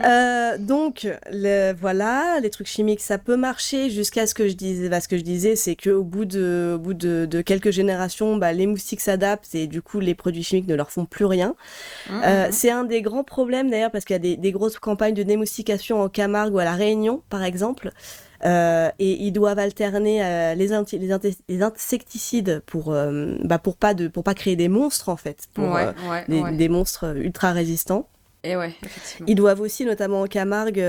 Euh, 0.04 0.58
donc, 0.58 1.06
le, 1.30 1.72
voilà, 1.74 2.40
les 2.40 2.50
trucs 2.50 2.66
chimiques, 2.66 3.00
ça 3.00 3.18
peut 3.18 3.36
marcher 3.36 3.88
jusqu'à 3.88 4.26
ce 4.26 4.34
que 4.34 4.48
je 4.48 4.54
disais. 4.54 4.88
Bah, 4.88 5.00
ce 5.00 5.06
que 5.06 5.16
je 5.16 5.22
disais, 5.22 5.54
c'est 5.54 5.76
que 5.76 5.90
au 5.90 6.02
bout 6.02 6.24
de, 6.24 6.72
au 6.74 6.78
bout 6.80 6.94
de, 6.94 7.24
de 7.30 7.40
quelques 7.40 7.70
générations, 7.70 8.36
bah, 8.36 8.52
les 8.52 8.66
moustiques 8.66 9.00
s'adaptent 9.00 9.54
et 9.54 9.68
du 9.68 9.80
coup, 9.80 10.00
les 10.00 10.14
produits 10.16 10.42
chimiques 10.42 10.66
ne 10.66 10.74
leur 10.74 10.90
font 10.90 11.04
plus 11.06 11.24
rien. 11.24 11.54
Hum, 12.10 12.20
c'est 12.50 12.70
un 12.70 12.82
des 12.84 13.00
grands 13.02 13.24
problèmes 13.24 13.70
d'ailleurs 13.70 13.90
parce 13.92 14.04
qu'il 14.04 14.14
y 14.14 14.16
a 14.16 14.20
des, 14.20 14.36
des 14.36 14.50
grosses 14.52 14.78
campagnes 14.78 15.14
de 15.14 15.22
démoustication 15.36 16.00
en 16.00 16.08
Camargue 16.08 16.54
ou 16.54 16.58
à 16.58 16.64
la 16.64 16.74
Réunion 16.74 17.22
par 17.28 17.42
exemple. 17.42 17.92
Euh, 18.44 18.90
et 18.98 19.24
ils 19.24 19.32
doivent 19.32 19.58
alterner 19.58 20.22
euh, 20.22 20.54
les, 20.54 21.62
insecticides 21.62 22.62
pour 22.66 22.92
euh, 22.92 23.36
bah, 23.42 23.58
pour 23.58 23.76
pas 23.76 23.94
de 23.94 24.08
pour 24.08 24.24
pas 24.24 24.34
créer 24.34 24.56
des 24.56 24.68
monstres 24.68 25.08
en 25.08 25.16
fait 25.16 25.46
pour 25.54 25.70
ouais, 25.70 25.86
euh, 25.86 26.10
ouais, 26.10 26.24
des, 26.28 26.40
ouais. 26.40 26.52
des 26.52 26.68
monstres 26.68 27.16
ultra 27.16 27.52
résistants. 27.52 28.08
Et. 28.44 28.54
Ils 29.26 29.34
doivent 29.34 29.60
aussi, 29.60 29.84
notamment 29.84 30.20
en 30.20 30.26
Camargue, 30.28 30.80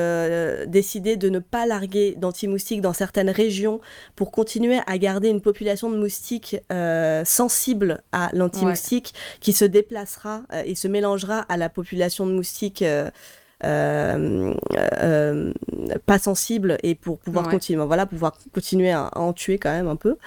décider 0.68 1.18
de 1.18 1.28
ne 1.28 1.40
pas 1.40 1.66
larguer 1.66 2.14
d'anti-moustiques 2.16 2.82
dans 2.82 2.94
certaines 2.94 3.32
régions 3.32 3.82
pour 4.16 4.32
continuer 4.32 4.78
à 4.86 4.98
garder 5.00 5.30
une 5.30 5.42
population 5.42 5.90
de 5.90 5.98
moustiques 5.98 6.56
sensible 7.26 8.04
à 8.12 8.30
l'anti-moustique 8.34 9.16
qui 9.40 9.54
se 9.54 9.66
déplacera 9.66 10.44
et 10.66 10.76
se 10.76 10.88
mélangera 10.88 11.40
à 11.50 11.58
la 11.58 11.70
population 11.70 12.28
de 12.28 12.34
moustiques 12.34 12.84
pas 16.06 16.20
sensibles 16.20 16.78
et 16.84 16.96
pour 16.96 17.20
pouvoir 17.20 17.46
Ouais. 17.46 17.52
continuer, 17.52 17.84
voilà, 17.86 18.06
pouvoir 18.06 18.34
continuer 18.54 18.92
à, 18.92 19.06
à 19.08 19.20
en 19.20 19.34
tuer 19.34 19.58
quand 19.58 19.72
même 19.72 19.88
un 19.88 19.96
peu. 19.96 20.18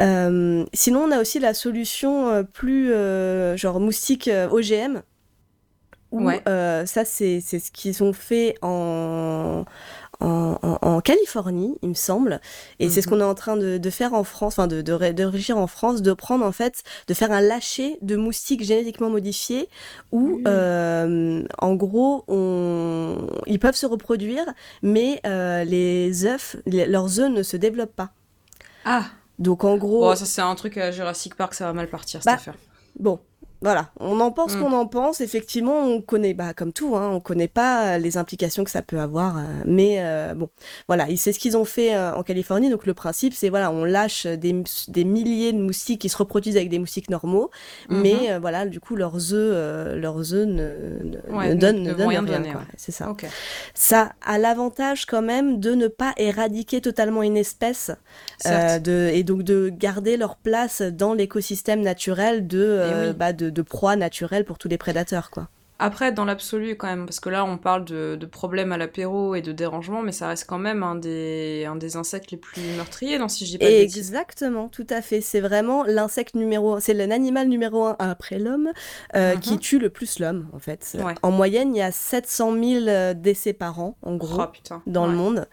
Euh, 0.00 0.64
sinon, 0.72 1.00
on 1.00 1.10
a 1.10 1.20
aussi 1.20 1.38
la 1.40 1.54
solution 1.54 2.28
euh, 2.28 2.42
plus 2.42 2.92
euh, 2.92 3.56
genre 3.56 3.80
moustique 3.80 4.28
euh, 4.28 4.48
OGM. 4.48 5.02
Où, 6.10 6.26
Ouais. 6.26 6.42
euh, 6.46 6.84
ça, 6.84 7.06
c'est 7.06 7.40
c'est 7.40 7.58
ce 7.58 7.70
qu'ils 7.72 8.02
ont 8.02 8.12
fait 8.12 8.54
en, 8.60 9.64
en, 10.22 10.58
en- 10.62 10.78
en 10.80 11.00
Californie, 11.00 11.76
il 11.82 11.90
me 11.90 11.94
semble. 11.94 12.40
Et 12.80 12.88
c'est 12.90 13.02
ce 13.02 13.06
Mhm. 13.06 13.10
qu'on 13.10 13.20
est 13.20 13.24
en 13.24 13.34
train 13.34 13.56
de, 13.56 13.78
de 13.78 13.90
faire 13.90 14.14
en 14.14 14.24
France, 14.24 14.54
enfin 14.54 14.66
de, 14.68 14.80
de, 14.82 15.52
en 15.52 15.66
France, 15.66 16.02
de 16.02 16.12
prendre 16.12 16.44
en 16.44 16.52
fait, 16.52 16.82
de 17.08 17.14
faire 17.14 17.32
un 17.32 17.40
lâcher 17.40 17.98
de 18.02 18.16
moustiques 18.16 18.64
génétiquement 18.64 19.10
modifiés 19.10 19.68
où, 20.12 20.40
euh, 20.46 21.42
en 21.58 21.74
gros, 21.74 22.24
on... 22.28 23.26
ils 23.46 23.58
peuvent 23.58 23.74
se 23.76 23.86
reproduire, 23.86 24.44
mais 24.82 25.20
euh, 25.26 25.64
les 25.64 26.24
œufs, 26.26 26.56
les- 26.66 26.86
leurs 26.86 27.20
œufs 27.20 27.30
ne 27.30 27.42
se 27.42 27.56
développent 27.56 27.94
pas. 27.96 28.10
Ah, 28.84 29.10
Donc 29.38 29.64
en 29.64 29.76
gros, 29.76 30.12
oh, 30.12 30.14
ça 30.14 30.26
c'est 30.26 30.40
un 30.42 30.54
truc 30.54 30.76
à 30.76 30.90
Jurassic 30.92 31.34
Park, 31.34 31.54
ça 31.54 31.66
va 31.66 31.72
mal 31.72 31.88
partir 31.88 32.22
cette 32.22 32.26
Bah, 32.26 32.34
affaire. 32.34 32.58
Bon, 32.98 33.20
voilà, 33.62 33.90
on 34.00 34.18
en 34.20 34.30
pense 34.32 34.54
Mm. 34.56 34.60
qu'on 34.60 34.72
en 34.72 34.86
pense. 34.86 35.20
Effectivement, 35.20 35.78
on 35.86 36.00
connaît, 36.02 36.34
bah, 36.34 36.52
comme 36.54 36.72
tout, 36.72 36.96
hein, 36.96 37.10
on 37.12 37.20
connaît 37.20 37.48
pas 37.48 37.94
euh, 37.94 37.98
les 37.98 38.16
implications 38.18 38.64
que 38.64 38.70
ça 38.70 38.82
peut 38.82 38.98
avoir. 38.98 39.38
euh, 39.38 39.42
mais 39.64 39.96
euh, 40.00 40.34
bon, 40.34 40.48
voilà, 40.88 41.06
c'est 41.16 41.32
ce 41.32 41.38
qu'ils 41.38 41.56
ont 41.56 41.64
fait 41.64 41.94
euh, 41.94 42.12
en 42.14 42.22
Californie. 42.22 42.70
Donc 42.70 42.86
le 42.86 42.94
principe, 42.94 43.34
c'est 43.34 43.48
voilà, 43.48 43.70
on 43.70 43.84
lâche 43.84 44.26
des, 44.26 44.62
des 44.88 45.04
milliers 45.04 45.52
de 45.52 45.58
moustiques 45.58 46.00
qui 46.00 46.08
se 46.08 46.16
reproduisent 46.16 46.56
avec 46.56 46.68
des 46.68 46.78
moustiques 46.78 47.08
normaux, 47.10 47.50
Mhm. 47.88 48.00
mais 48.02 48.32
euh, 48.32 48.38
voilà, 48.40 48.66
du 48.66 48.80
coup, 48.80 48.96
leurs 48.96 49.32
œufs, 49.32 49.96
leurs 49.96 50.34
œufs 50.34 50.46
ne, 50.46 50.62
ne, 51.04 51.34
Ouais, 51.36 51.48
ne 51.50 51.54
ne- 51.54 51.60
donnent, 51.60 51.82
ne 51.82 51.92
donnent 51.94 52.08
rien 52.08 52.20
rien. 52.24 52.42
ouais. 52.42 52.60
C'est 52.76 52.92
ça. 52.92 53.08
Ça 53.74 54.12
a 54.26 54.38
l'avantage 54.38 55.06
quand 55.06 55.22
même 55.22 55.60
de 55.60 55.74
ne 55.74 55.86
pas 55.88 56.12
éradiquer 56.16 56.80
totalement 56.80 57.22
une 57.22 57.36
espèce 57.36 57.90
de, 58.80 59.10
et 59.12 59.22
donc 59.22 59.42
de 59.42 59.68
garder 59.68 60.16
leur 60.16 60.36
place 60.36 60.82
dans 60.82 61.14
l'écosystème 61.14 61.80
naturel 61.80 62.46
de, 62.46 62.80
Eh 62.82 63.08
oui. 63.08 63.14
bah, 63.16 63.32
de, 63.32 63.50
de 63.52 63.62
proie 63.62 63.96
naturelle 63.96 64.44
pour 64.44 64.58
tous 64.58 64.68
les 64.68 64.78
prédateurs. 64.78 65.30
Quoi. 65.30 65.48
Après, 65.78 66.12
dans 66.12 66.24
l'absolu, 66.24 66.76
quand 66.76 66.86
même, 66.86 67.06
parce 67.06 67.18
que 67.18 67.28
là, 67.28 67.44
on 67.44 67.58
parle 67.58 67.84
de, 67.84 68.14
de 68.14 68.26
problèmes 68.26 68.70
à 68.70 68.76
l'apéro 68.78 69.34
et 69.34 69.42
de 69.42 69.50
dérangements, 69.50 70.00
mais 70.00 70.12
ça 70.12 70.28
reste 70.28 70.46
quand 70.48 70.58
même 70.58 70.84
un 70.84 70.94
des, 70.94 71.64
un 71.68 71.74
des 71.74 71.96
insectes 71.96 72.30
les 72.30 72.36
plus 72.36 72.62
meurtriers, 72.76 73.18
non, 73.18 73.26
si 73.26 73.44
je 73.46 73.50
dis 73.52 73.58
pas. 73.58 73.68
Exactement, 73.68 74.68
tout 74.68 74.86
à 74.90 75.02
fait. 75.02 75.20
C'est 75.20 75.40
vraiment 75.40 75.82
l'insecte 75.82 76.36
numéro 76.36 76.78
c'est 76.78 76.94
l'animal 76.94 77.48
numéro 77.48 77.86
un 77.86 77.96
après 77.98 78.38
l'homme 78.38 78.70
euh, 79.16 79.34
Mhm. 79.34 79.40
qui 79.40 79.58
tue 79.58 79.80
le 79.80 79.90
plus 79.90 80.20
l'homme 80.20 80.46
en 80.52 80.60
fait. 80.60 80.96
Ouais. 81.02 81.14
En 81.22 81.32
moyenne, 81.32 81.74
il 81.74 81.78
y 81.78 81.82
a 81.82 81.90
700 81.90 82.52
000 82.52 82.86
euh, 82.86 83.12
décès 83.14 83.52
par 83.52 83.80
an, 83.80 83.96
en 84.02 84.14
gros. 84.14 84.40
Oh 84.40 84.74
dans 84.86 85.08
le 85.08 85.14
monde. 85.14 85.48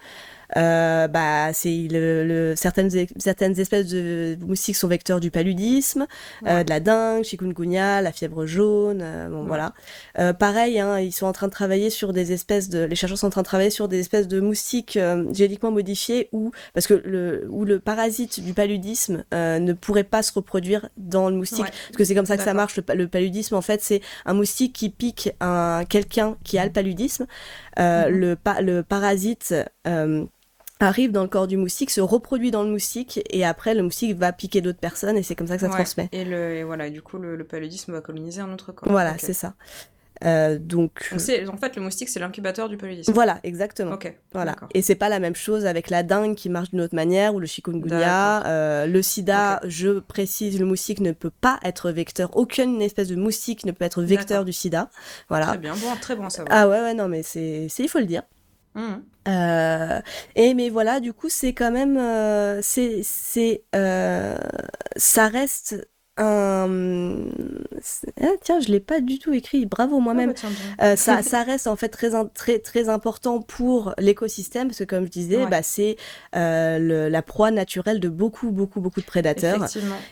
Euh, 0.57 1.07
bah, 1.07 1.53
c'est 1.53 1.87
le, 1.91 2.25
le- 2.25 2.53
certaines, 2.55 2.89
certaines 3.17 3.59
espèces 3.59 3.87
de 3.87 4.37
moustiques 4.45 4.75
sont 4.77 4.87
vecteurs 4.87 5.19
du 5.19 5.29
paludisme, 5.31 6.07
euh, 6.47 6.63
de 6.63 6.69
la 6.69 6.79
dengue, 6.79 7.23
chikungunya, 7.23 8.01
la 8.01 8.11
fièvre 8.11 8.45
jaune, 8.45 9.01
euh, 9.03 9.29
bon 9.29 9.41
Ouais. 9.41 9.47
voilà. 9.47 9.73
Euh, 10.17 10.33
pareil, 10.33 10.79
hein, 10.79 10.99
ils 10.99 11.11
sont 11.11 11.27
en 11.27 11.31
train 11.33 11.47
de 11.47 11.51
travailler 11.51 11.89
sur 11.89 12.13
des 12.13 12.31
espèces 12.31 12.69
de, 12.69 12.79
les 12.83 12.95
chercheurs 12.95 13.17
sont 13.17 13.27
en 13.27 13.31
train 13.31 13.41
de 13.41 13.45
travailler 13.47 13.69
sur 13.69 13.87
des 13.87 13.99
espèces 13.99 14.27
de 14.27 14.39
moustiques 14.39 14.97
euh, 14.97 15.25
génétiquement 15.33 15.71
modifiées 15.71 16.29
où, 16.31 16.51
parce 16.73 16.87
que 16.87 16.95
le, 17.05 17.45
où 17.49 17.63
le 17.65 17.79
parasite 17.79 18.39
du 18.43 18.53
paludisme 18.53 19.23
euh, 19.33 19.59
ne 19.59 19.73
pourrait 19.73 20.03
pas 20.03 20.23
se 20.23 20.33
reproduire 20.33 20.89
dans 20.97 21.29
le 21.29 21.35
moustique, 21.35 21.65
Ouais. 21.65 21.71
parce 21.87 21.97
que 21.97 22.03
c'est 22.03 22.15
comme 22.15 22.25
ça 22.25 22.37
que 22.37 22.43
ça 22.43 22.53
marche. 22.53 22.75
Le, 22.77 22.81
pa- 22.81 22.95
le 22.95 23.07
paludisme, 23.07 23.55
en 23.55 23.61
fait, 23.61 23.81
c'est 23.83 24.01
un 24.25 24.33
moustique 24.33 24.73
qui 24.73 24.89
pique 24.89 25.31
un 25.39 25.83
quelqu'un 25.87 26.37
qui 26.43 26.57
a 26.57 26.65
le 26.65 26.71
paludisme. 26.71 27.27
Euh, 27.77 28.09
Mhm. 28.09 28.17
le, 28.17 28.35
pa- 28.35 28.61
le 28.61 28.83
parasite 28.83 29.53
euh, 29.87 30.25
arrive 30.79 31.11
dans 31.11 31.23
le 31.23 31.27
corps 31.29 31.47
du 31.47 31.57
moustique, 31.57 31.89
se 31.89 32.01
reproduit 32.01 32.51
dans 32.51 32.63
le 32.63 32.69
moustique, 32.69 33.21
et 33.29 33.45
après 33.45 33.73
le 33.73 33.83
moustique 33.83 34.15
va 34.17 34.31
piquer 34.31 34.61
d'autres 34.61 34.79
personnes, 34.79 35.17
et 35.17 35.23
c'est 35.23 35.35
comme 35.35 35.47
ça 35.47 35.55
que 35.55 35.61
ça 35.61 35.67
Ouais. 35.67 35.75
transmet. 35.75 36.09
Et, 36.11 36.23
le, 36.25 36.55
et 36.55 36.63
voilà, 36.63 36.87
et 36.87 36.91
du 36.91 37.01
coup, 37.01 37.17
le, 37.17 37.35
le 37.35 37.43
paludisme 37.43 37.91
va 37.93 38.01
coloniser 38.01 38.41
un 38.41 38.51
autre 38.53 38.71
corps. 38.71 38.89
Voilà, 38.89 39.17
c'est 39.17 39.33
ça. 39.33 39.53
Euh, 40.25 40.57
donc 40.59 41.13
en 41.13 41.17
fait, 41.57 41.77
le 41.77 41.81
moustique, 41.81 42.09
c'est 42.09 42.19
l'incubateur 42.19 42.67
du 42.67 42.75
paludisme. 42.75 43.13
voilà, 43.13 43.39
exactement. 43.43 43.93
Ok. 43.93 44.13
Voilà. 44.33 44.53
Et 44.73 44.81
c'est 44.81 44.95
pas 44.95 45.07
la 45.07 45.19
même 45.19 45.35
chose 45.35 45.65
avec 45.65 45.89
la 45.89 46.03
dengue 46.03 46.35
qui 46.35 46.49
marche 46.49 46.71
d'une 46.71 46.81
autre 46.81 46.93
manière 46.95 47.33
ou 47.35 47.39
le 47.39 47.45
chikungunya, 47.45 48.45
euh, 48.45 48.85
le 48.85 49.01
sida. 49.01 49.61
Je 49.65 49.99
précise, 49.99 50.59
le 50.59 50.65
moustique 50.65 50.99
ne 50.99 51.13
peut 51.13 51.31
pas 51.39 51.57
être 51.63 51.89
vecteur. 51.91 52.35
Aucune 52.35 52.81
espèce 52.81 53.07
de 53.07 53.15
moustique 53.15 53.65
ne 53.65 53.71
peut 53.71 53.85
être 53.85 54.01
vecteur 54.03 54.43
du 54.43 54.51
sida. 54.51 54.89
Voilà. 55.29 55.45
Très 55.47 55.57
bien, 55.57 55.73
bon, 55.75 55.95
très 56.01 56.17
bon 56.17 56.25
à 56.25 56.29
savoir. 56.29 56.53
Ah 56.53 56.67
ouais, 56.67 56.81
ouais, 56.81 56.93
non, 56.93 57.07
mais 57.07 57.23
c'est, 57.23 57.67
il 57.79 57.87
faut 57.87 57.99
le 57.99 58.05
dire. 58.05 58.23
Mhm. 58.79 59.03
Euh, 59.27 60.01
et 60.35 60.53
mais 60.53 60.69
voilà, 60.69 60.99
du 60.99 61.13
coup, 61.13 61.29
c'est 61.29 61.53
quand 61.53 61.71
même, 61.71 61.97
euh, 61.97 62.61
c'est, 62.61 63.01
c'est, 63.03 63.63
euh, 63.75 64.37
ça 64.95 65.27
reste 65.27 65.88
un. 66.19 67.15
c'est- 67.81 68.11
Ah, 68.21 68.27
tiens, 68.41 68.59
je 68.59 68.69
l'ai 68.69 68.79
pas 68.79 68.99
du 69.01 69.19
tout 69.19 69.33
écrit. 69.33 69.65
Bravo 69.65 69.99
moi-même. 69.99 70.33
Ah 70.43 70.47
bah. 70.77 70.85
Euh, 70.85 70.95
ça, 70.95 71.21
ça 71.23 71.43
reste 71.43 71.67
en 71.67 71.75
fait 71.75 71.89
très, 71.89 72.11
très, 72.33 72.59
très 72.59 72.89
important 72.89 73.41
pour 73.41 73.93
l'écosystème 73.97 74.67
parce 74.67 74.79
que 74.79 74.83
comme 74.83 75.05
je 75.05 75.09
disais, 75.11 75.37
Ouais. 75.37 75.47
bah, 75.49 75.63
c'est 75.63 75.95
euh, 76.35 76.79
le- 76.79 77.09
la 77.09 77.21
proie 77.21 77.51
naturelle 77.51 77.99
de 77.99 78.09
beaucoup, 78.09 78.51
beaucoup, 78.51 78.81
beaucoup 78.81 78.99
de 79.01 79.05
prédateurs. 79.05 79.65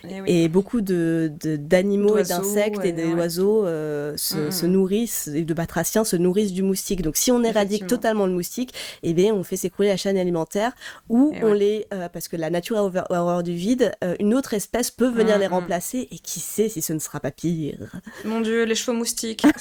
Eh 0.04 0.22
oui. 0.22 0.28
Et 0.28 0.48
beaucoup 0.48 0.82
de, 0.82 1.32
de- 1.42 1.56
d'animaux 1.58 2.18
et 2.18 2.24
D'oiseaux, 2.24 2.42
d'insectes 2.44 2.78
et 2.78 2.88
ouais, 2.88 2.92
des 2.94 3.06
ouais. 3.06 3.14
oiseaux 3.14 3.66
euh, 3.66 4.16
se, 4.18 4.38
Mm, 4.48 4.52
se 4.52 4.66
mm. 4.66 4.70
nourrissent, 4.72 5.28
et 5.34 5.44
de 5.44 5.54
batraciens 5.54 6.04
se 6.04 6.16
nourrissent 6.16 6.54
du 6.54 6.64
moustique. 6.64 7.02
Donc 7.02 7.18
si 7.18 7.32
on 7.32 7.44
éradique 7.44 7.88
totalement 7.88 8.26
le 8.26 8.34
moustique, 8.34 8.74
eh 9.04 9.14
bien 9.14 9.34
on 9.34 9.44
fait 9.44 9.58
s'écrouler 9.58 9.90
la 9.90 9.98
chaîne 9.98 10.18
alimentaire 10.18 10.74
ou 11.10 11.32
Et 11.34 11.44
on 11.44 11.54
les... 11.54 11.86
euh, 11.94 12.08
parce 12.10 12.28
que 12.28 12.38
la 12.38 12.50
nature 12.50 12.78
a 12.78 12.84
horreur, 13.10 13.44
du 13.44 13.54
vide, 13.54 13.92
euh, 14.04 14.16
une 14.20 14.34
autre 14.34 14.54
espèce 14.54 14.92
peut 14.92 15.10
venir 15.10 15.38
Mm, 15.38 15.40
les 15.42 15.48
mm. 15.48 15.54
Et 16.02 16.20
qui 16.20 16.40
sait 16.40 16.70
si 16.70 16.82
ce 16.82 16.94
ne 16.94 17.00
sera 17.00 17.20
pas 17.20 17.32
pire. 17.32 18.00
Mon 18.26 18.42
dieu, 18.42 18.64
les 18.64 18.76
chevaux 18.76 18.98
moustiques. 18.98 19.46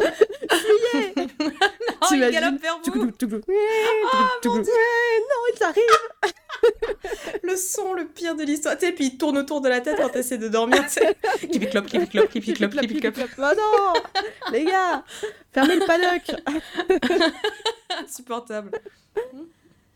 il 0.00 0.08
T'imagines 2.08 2.30
galope 2.30 2.60
vers 2.60 2.78
vous. 2.78 2.84
Tougoulou, 2.84 3.10
tougoulou. 3.12 3.42
Tougoulou. 4.42 4.62
Ouais, 4.62 5.20
non, 5.20 5.56
ils 5.56 5.62
arrivent 5.64 5.84
Le 7.42 7.56
son, 7.56 7.94
le 7.94 8.06
pire 8.06 8.34
de 8.34 8.44
l'histoire. 8.44 8.76
Tu 8.78 8.86
sais, 8.86 8.92
puis 8.92 9.06
il 9.06 9.18
tourne 9.18 9.38
autour 9.38 9.60
de 9.60 9.68
la 9.68 9.80
tête 9.80 9.96
quand 9.96 10.08
t'essaies 10.08 10.38
de 10.38 10.48
dormir. 10.48 10.82
tu 10.84 10.90
sais. 10.92 11.16
Clipi 11.48 11.68
clop, 11.68 11.86
clipi 11.86 12.08
clop, 12.08 12.26
clipi 12.28 12.52
clop, 12.54 12.70
clipi 12.70 13.00
clop. 13.00 13.14
Oh 13.38 13.42
non 13.56 13.92
Les 14.52 14.64
gars 14.64 15.04
Fermez 15.52 15.76
le 15.76 15.86
paddock 15.86 16.40
Insupportable. 18.04 18.70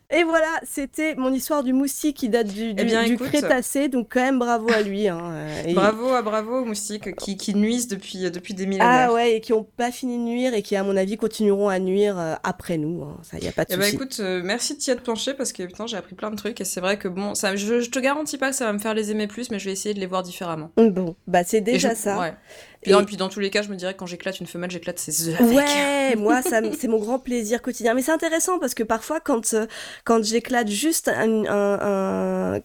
Et 0.09 0.23
voilà, 0.23 0.47
c'était 0.63 1.17
mon 1.17 1.33
histoire 1.33 1.65
du 1.65 1.73
moustique 1.73 2.17
qui 2.19 2.29
date 2.29 2.47
du, 2.47 2.75
du, 2.75 2.81
Eh 2.83 2.85
bien, 2.85 3.05
du 3.05 3.15
écoute. 3.15 3.27
Crétacé, 3.27 3.89
donc 3.89 4.07
quand 4.13 4.21
même 4.23 4.39
bravo 4.39 4.71
à 4.73 4.83
lui. 4.83 5.09
Hein, 5.09 5.19
euh, 5.33 5.63
et- 5.67 5.75
Bravo 5.75 6.11
à 6.13 6.23
bravo 6.23 6.61
aux 6.61 6.65
moustiques 6.65 7.17
qui, 7.17 7.37
qui 7.37 7.57
nuisent 7.57 7.89
depuis, 7.89 8.31
depuis 8.31 8.55
des 8.55 8.67
millénaires. 8.67 9.09
Ah 9.11 9.13
ouais, 9.13 9.33
et 9.37 9.41
qui 9.41 9.53
ont 9.53 9.65
pas 9.65 9.91
fini 9.91 10.17
de 10.17 10.23
nuire 10.23 10.55
et 10.55 10.63
qui, 10.63 10.77
à 10.77 10.85
mon 10.85 10.97
avis, 10.97 11.17
continueront 11.17 11.69
à 11.69 11.81
nuire 11.81 12.17
euh, 12.21 12.35
après 12.45 12.79
nous. 12.79 13.03
hein. 13.03 13.17
Ça, 13.25 13.39
y 13.41 13.49
a 13.49 13.53
pas 13.53 13.65
de 13.65 13.73
Eh 13.73 13.77
ben 13.77 13.83
souci. 13.83 13.97
écoute, 13.97 14.17
euh, 14.21 14.43
merci 14.45 14.75
de 14.75 14.79
t'y 14.79 14.93
être 14.93 15.03
penché 15.03 15.35
parce 15.35 15.53
que 15.53 15.65
putain, 15.65 15.89
j'ai 15.89 15.97
appris 15.97 16.15
plein 16.15 16.31
de 16.31 16.37
trucs 16.37 16.61
et 16.61 16.65
c'est 16.65 16.81
vrai 16.81 16.99
que 16.99 17.09
bon, 17.09 17.35
ça, 17.35 17.57
je, 17.57 17.81
je 17.81 17.91
te 17.91 17.99
garantis 17.99 18.39
pas 18.39 18.51
que 18.51 18.57
ça 18.57 18.65
va 18.67 18.73
me 18.73 18.79
faire 18.79 18.95
les 18.95 19.11
aimer 19.11 19.27
plus, 19.27 19.51
mais 19.51 19.59
je 19.59 19.65
vais 19.65 19.73
essayer 19.73 19.93
de 19.95 19.99
les 19.99 20.07
voir 20.07 20.23
différemment. 20.23 20.71
Bon, 20.77 21.17
bah 21.27 21.43
c'est 21.45 21.61
déjà 21.61 21.91
je- 21.95 21.97
ça. 21.99 22.21
Ouais. 22.21 22.35
Puis, 22.87 22.95
Et- 22.95 23.05
puis 23.05 23.17
dans 23.17 23.29
tous 23.29 23.41
les 23.41 23.51
cas, 23.51 23.63
je 23.63 23.69
me 23.69 23.75
dirais 23.75 23.95
que 23.95 23.99
quand 23.99 24.07
j'éclate 24.07 24.39
une 24.39 24.47
femelle, 24.47 24.71
j'éclate 24.71 24.99
ses 25.01 25.29
œufs 25.29 25.41
avec. 25.41 25.57
Ouais, 25.57 26.15
moi, 26.17 26.41
ça, 26.43 26.61
c'est 26.79 26.87
mon 26.87 26.99
grand 26.99 27.19
plaisir 27.19 27.61
quotidien. 27.63 27.95
Mais 27.95 28.03
c'est 28.03 28.13
intéressant 28.13 28.61
parce 28.61 28.75
que 28.75 28.85
parfois, 28.85 29.19
quand, 29.19 29.55
euh, 29.55 29.67
quand 30.05 30.23
j'éclate 30.25 30.69
juste 30.69 31.09
un, 31.09 31.45
un, 31.47 32.55
un, 32.55 32.61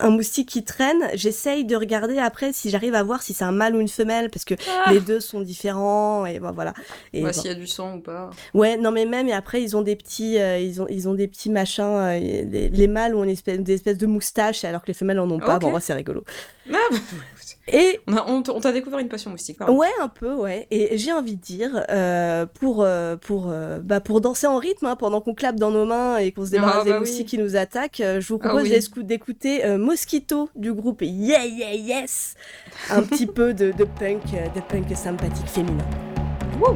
un 0.00 0.10
moustique 0.10 0.48
qui 0.48 0.64
traîne, 0.64 0.98
j'essaye 1.14 1.64
de 1.64 1.76
regarder 1.76 2.18
après 2.18 2.52
si 2.52 2.70
j'arrive 2.70 2.96
à 2.96 3.04
voir 3.04 3.22
si 3.22 3.34
c'est 3.34 3.44
un 3.44 3.52
mâle 3.52 3.76
ou 3.76 3.80
une 3.80 3.88
femelle 3.88 4.30
parce 4.30 4.44
que 4.44 4.54
Ah 4.84 4.90
les 4.92 4.98
deux 5.00 5.20
sont 5.20 5.40
différents 5.40 6.26
et 6.26 6.40
bon, 6.40 6.50
voilà. 6.50 6.74
Et 7.12 7.20
Ouais, 7.22 7.30
bon. 7.30 7.32
s'il 7.32 7.50
y 7.50 7.54
a 7.54 7.56
du 7.56 7.66
sang 7.68 7.96
ou 7.96 8.00
pas. 8.00 8.30
Ouais, 8.54 8.76
non 8.76 8.90
mais 8.90 9.06
même 9.06 9.28
et 9.28 9.32
après 9.32 9.62
ils 9.62 9.76
ont 9.76 9.82
des 9.82 9.94
petits, 9.94 10.38
euh, 10.38 10.58
ils 10.58 10.82
ont 10.82 10.86
ils 10.90 11.08
ont 11.08 11.14
des 11.14 11.28
petits 11.28 11.50
machins. 11.50 11.84
euh, 11.84 12.18
les, 12.18 12.68
les 12.68 12.86
mâles 12.88 13.14
ont 13.14 13.22
une 13.22 13.30
espèce, 13.30 13.60
des 13.60 13.74
espèces 13.74 13.98
de 13.98 14.06
moustaches 14.06 14.64
alors 14.64 14.82
que 14.82 14.88
les 14.88 14.94
femelles 14.94 15.20
en 15.20 15.30
ont 15.30 15.38
pas. 15.38 15.58
Bon, 15.60 15.70
moi, 15.70 15.78
c'est 15.80 15.92
rigolo. 15.94 16.24
Ah, 16.70 16.76
bah, 16.90 16.96
Et 17.68 18.00
on 18.06 18.42
t'a 18.42 18.72
découvert 18.72 18.98
une 18.98 19.08
passion 19.08 19.30
moustique, 19.30 19.58
pardon. 19.58 19.76
Ouais, 19.76 19.90
un 20.00 20.08
peu, 20.08 20.32
ouais. 20.34 20.66
Et 20.70 20.96
j'ai 20.98 21.12
envie 21.12 21.36
de 21.36 21.40
dire, 21.40 21.84
euh, 21.90 22.46
pour, 22.46 22.82
euh, 22.82 23.16
pour, 23.16 23.46
euh, 23.50 23.78
bah, 23.82 24.00
pour 24.00 24.20
danser 24.20 24.46
en 24.46 24.58
rythme, 24.58 24.86
hein, 24.86 24.96
pendant 24.96 25.20
qu'on 25.20 25.34
clappe 25.34 25.56
dans 25.56 25.70
nos 25.70 25.84
mains 25.84 26.18
et 26.18 26.32
qu'on 26.32 26.44
se 26.46 26.50
débarrasse 26.50 26.78
Ah, 26.80 26.84
des 26.84 26.90
bah 26.90 27.00
moustiques 27.00 27.20
oui. 27.20 27.24
qui 27.30 27.38
nous 27.38 27.56
attaquent, 27.56 28.02
je 28.02 28.26
vous 28.28 28.38
Ah 28.42 28.48
propose 28.48 28.68
oui. 28.70 29.04
d'écouter 29.04 29.76
Mosquito 29.76 30.50
du 30.54 30.72
groupe 30.72 31.02
Yeah 31.02 31.44
Yeah 31.46 31.74
Yes, 31.74 32.34
un 32.90 33.02
petit 33.02 33.26
peu 33.26 33.54
de, 33.54 33.72
de 33.72 33.84
punk, 33.84 34.22
de 34.54 34.60
punk 34.60 34.96
sympathique 34.96 35.46
féminin. 35.48 35.84
Mosquito, 36.60 36.74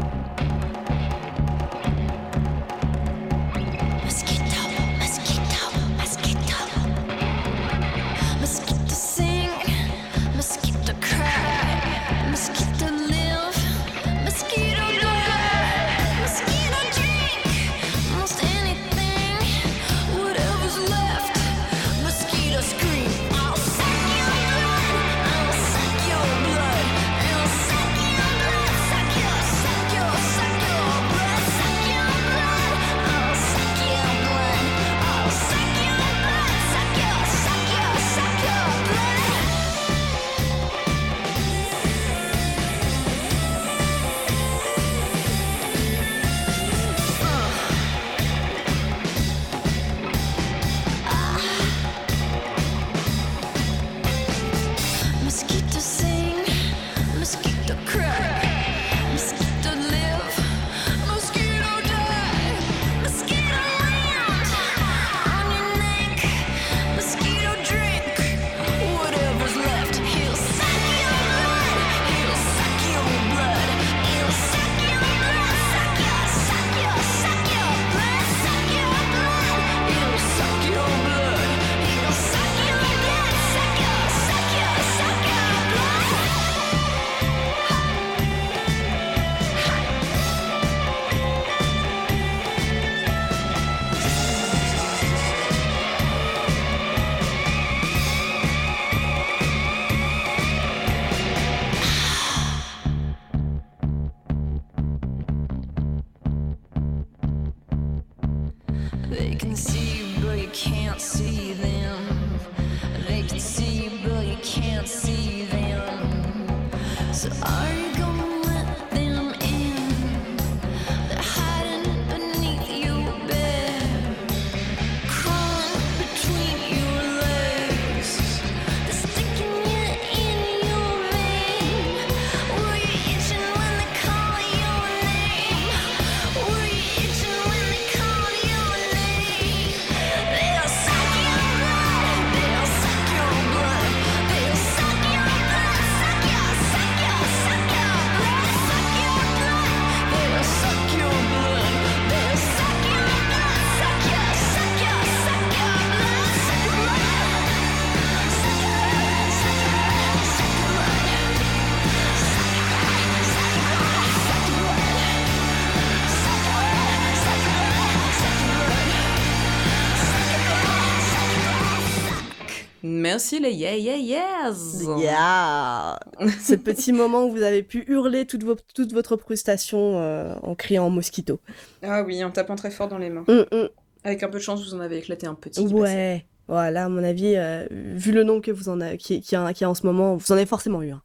Merci 173.17 173.41
les 173.41 173.53
yeah 173.55 173.75
yeah 173.77 173.97
yes. 173.97 174.85
Yeah 174.99 175.99
Ce 176.43 176.55
petit 176.55 176.93
moment 176.93 177.25
où 177.25 177.31
vous 177.31 177.41
avez 177.43 177.63
pu 177.63 177.83
hurler 177.89 178.27
toute, 178.27 178.45
vo- 178.45 178.57
toute 178.75 178.93
votre 178.93 179.17
frustration 179.17 179.99
euh, 179.99 180.35
en 180.43 180.55
criant 180.55 180.91
mosquito. 180.91 181.41
Ah 181.83 182.03
oui, 182.03 182.23
en 182.23 182.31
tapant 182.31 182.57
très 182.57 182.71
fort 182.71 182.89
dans 182.89 182.99
les 182.99 183.09
mains. 183.09 183.25
Hum, 183.29 183.47
hum. 183.53 183.71
Avec 184.05 184.23
un 184.23 184.29
peu 184.29 184.37
de 184.37 184.43
chance, 184.43 184.63
vous 184.63 184.75
en 184.75 184.81
avez 184.81 184.99
éclaté 184.99 185.27
un 185.27 185.35
petit. 185.35 185.63
passait. 185.63 185.75
Ouais. 185.75 186.27
Voilà, 186.47 186.85
à 186.85 186.89
mon 186.91 187.03
avis, 187.03 187.37
euh, 187.37 187.67
vu 187.71 188.13
le 188.13 188.23
nom 188.23 188.43
que 188.43 188.51
vous 188.51 188.69
en 188.69 188.83
avez, 188.83 188.99
qui, 188.99 189.23
qui, 189.23 189.35
a, 189.35 189.51
qui 189.55 189.65
a 189.65 189.71
en 189.71 189.75
ce 189.75 189.87
moment, 189.87 190.17
vous 190.17 190.31
en 190.31 190.35
avez 190.37 190.45
forcément 190.45 190.83
eu. 190.83 190.91
hein. 190.91 191.01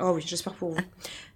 Oh 0.00 0.10
oui, 0.16 0.24
j'espère 0.26 0.54
pour 0.54 0.70
vous. 0.70 0.76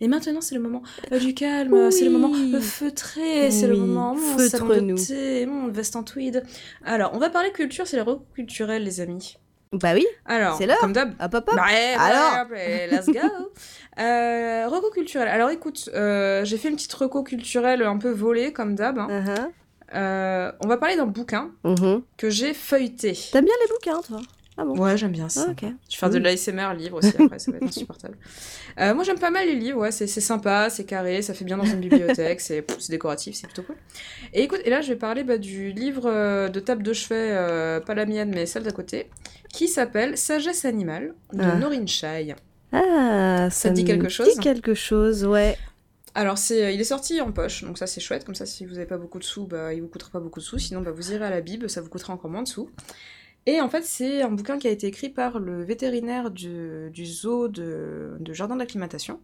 Et 0.00 0.08
maintenant, 0.08 0.40
c'est 0.40 0.56
le 0.56 0.60
moment 0.60 0.82
euh, 1.12 1.20
du 1.20 1.34
calme, 1.34 1.92
c'est 1.92 2.04
le 2.06 2.10
moment 2.10 2.34
euh, 2.34 2.60
feutré, 2.60 3.52
c'est 3.52 3.68
le 3.68 3.76
moment 3.76 4.16
mon 4.16 4.38
salon 4.48 4.66
de 4.66 4.94
thé, 5.06 5.46
mon 5.46 5.68
veste 5.68 5.94
en 5.94 6.02
tweed. 6.02 6.42
Alors, 6.84 7.12
on 7.14 7.18
va 7.18 7.30
parler 7.30 7.52
culture, 7.52 7.86
c'est 7.86 7.96
les 7.96 8.02
recours 8.02 8.26
culturels, 8.34 8.82
les 8.82 9.00
amis. 9.00 9.36
Bah 9.72 9.94
oui, 9.94 10.06
Alors, 10.24 10.56
C'est 10.56 10.66
l'heure. 10.66 10.78
comme 10.78 10.92
d'hab. 10.92 11.10
hop 11.20 11.34
hop 11.34 11.48
hop. 11.48 11.56
Bah, 11.56 11.64
ouais, 11.66 11.94
Alors 11.98 12.46
ouais, 12.50 12.56
ouais, 12.56 12.88
let's 12.90 13.06
go 13.06 13.18
euh, 13.98 14.68
Reco 14.68 14.90
culturel. 14.90 15.28
Alors 15.28 15.50
écoute, 15.50 15.90
euh, 15.94 16.44
j'ai 16.44 16.56
fait 16.58 16.68
une 16.68 16.76
petite 16.76 16.92
reco 16.94 17.22
culturelle 17.22 17.82
un 17.82 17.98
peu 17.98 18.10
volée, 18.10 18.52
comme 18.52 18.74
d'hab. 18.74 18.98
hein. 18.98 19.08
Uh-huh. 19.10 19.50
Euh, 19.94 20.52
on 20.64 20.68
va 20.68 20.76
parler 20.78 20.96
d'un 20.96 21.06
bouquin 21.06 21.50
Mhm. 21.64 22.02
que 22.16 22.28
j'ai 22.30 22.54
feuilleté. 22.54 23.16
T'aimes 23.32 23.44
bien 23.44 23.54
les 23.62 23.72
bouquins, 23.72 24.00
toi? 24.02 24.20
Ah 24.58 24.64
bon 24.64 24.78
Ouais, 24.78 24.96
j'aime 24.96 25.12
bien 25.12 25.28
ça. 25.28 25.46
Ah, 25.48 25.50
ok. 25.50 25.60
Je 25.62 25.66
vais 25.66 25.98
faire 25.98 26.10
de 26.10 26.18
l'ASMR 26.18 26.74
livre 26.76 26.96
aussi 26.98 27.12
après, 27.18 27.38
ça 27.38 27.50
va 27.50 27.58
être 27.58 27.62
insupportable. 27.68 28.16
Euh, 28.80 28.94
moi 28.94 29.04
j'aime 29.04 29.18
pas 29.18 29.30
mal 29.30 29.46
les 29.46 29.54
livres, 29.54 29.80
ouais, 29.80 29.90
c'est 29.92 30.06
sympa, 30.06 30.70
c'est 30.70 30.84
carré, 30.84 31.20
ça 31.20 31.34
fait 31.34 31.44
bien 31.44 31.58
dans 31.58 31.64
une 31.64 31.80
bibliothèque, 31.80 32.40
c'est 32.40 32.64
décoratif, 32.88 33.34
c'est 33.36 33.46
plutôt 33.46 33.62
cool. 33.64 33.76
Et 34.32 34.42
écoute, 34.44 34.60
et 34.64 34.70
là 34.70 34.80
je 34.80 34.88
vais 34.88 34.96
parler 34.96 35.24
bah, 35.24 35.36
du 35.38 35.72
livre 35.72 36.06
euh, 36.06 36.48
de 36.48 36.58
table 36.60 36.82
de 36.82 36.92
chevet, 36.94 37.32
euh, 37.32 37.80
pas 37.80 37.94
la 37.94 38.06
mienne 38.06 38.30
mais 38.34 38.46
celle 38.46 38.62
d'à 38.62 38.72
côté, 38.72 39.10
qui 39.52 39.68
s'appelle 39.68 40.16
Sagesse 40.16 40.64
animale 40.64 41.14
de 41.34 41.42
Ah. 41.42 41.56
Norin 41.56 41.86
Shai. 41.86 42.34
Ah, 42.72 43.48
Ça 43.50 43.68
te 43.70 43.74
dit 43.74 43.84
quelque 43.84 44.08
chose 44.08 44.26
dit 44.34 44.40
quelque 44.40 44.74
chose, 44.74 45.24
ouais. 45.26 45.56
Alors 46.14 46.38
c'est, 46.38 46.74
il 46.74 46.80
est 46.80 46.84
sorti 46.84 47.20
en 47.20 47.30
poche, 47.30 47.62
donc 47.62 47.76
ça 47.76 47.86
c'est 47.86 48.00
chouette, 48.00 48.24
comme 48.24 48.34
ça 48.34 48.46
si 48.46 48.64
vous 48.64 48.78
avez 48.78 48.86
pas 48.86 48.96
beaucoup 48.96 49.18
de 49.18 49.24
sous, 49.24 49.46
bah, 49.46 49.74
il 49.74 49.82
vous 49.82 49.88
coûtera 49.88 50.10
pas 50.10 50.20
beaucoup 50.20 50.40
de 50.40 50.44
sous, 50.44 50.56
sinon 50.58 50.80
bah, 50.80 50.90
vous 50.90 51.12
irez 51.12 51.26
à 51.26 51.30
la 51.30 51.42
Bible, 51.42 51.68
ça 51.68 51.82
vous 51.82 51.90
coûtera 51.90 52.14
encore 52.14 52.30
moins 52.30 52.42
de 52.42 52.48
sous. 52.48 52.70
Et 53.46 53.60
en 53.60 53.68
fait 53.68 53.84
c'est 53.84 54.22
un 54.22 54.30
bouquin 54.30 54.58
qui 54.58 54.66
a 54.68 54.70
été 54.70 54.86
écrit 54.88 55.08
par 55.08 55.38
le 55.38 55.62
vétérinaire 55.62 56.30
du, 56.30 56.90
du 56.92 57.06
zoo 57.06 57.48
de, 57.48 58.16
de 58.18 58.32
jardin 58.32 58.56
d'acclimatation. 58.56 59.20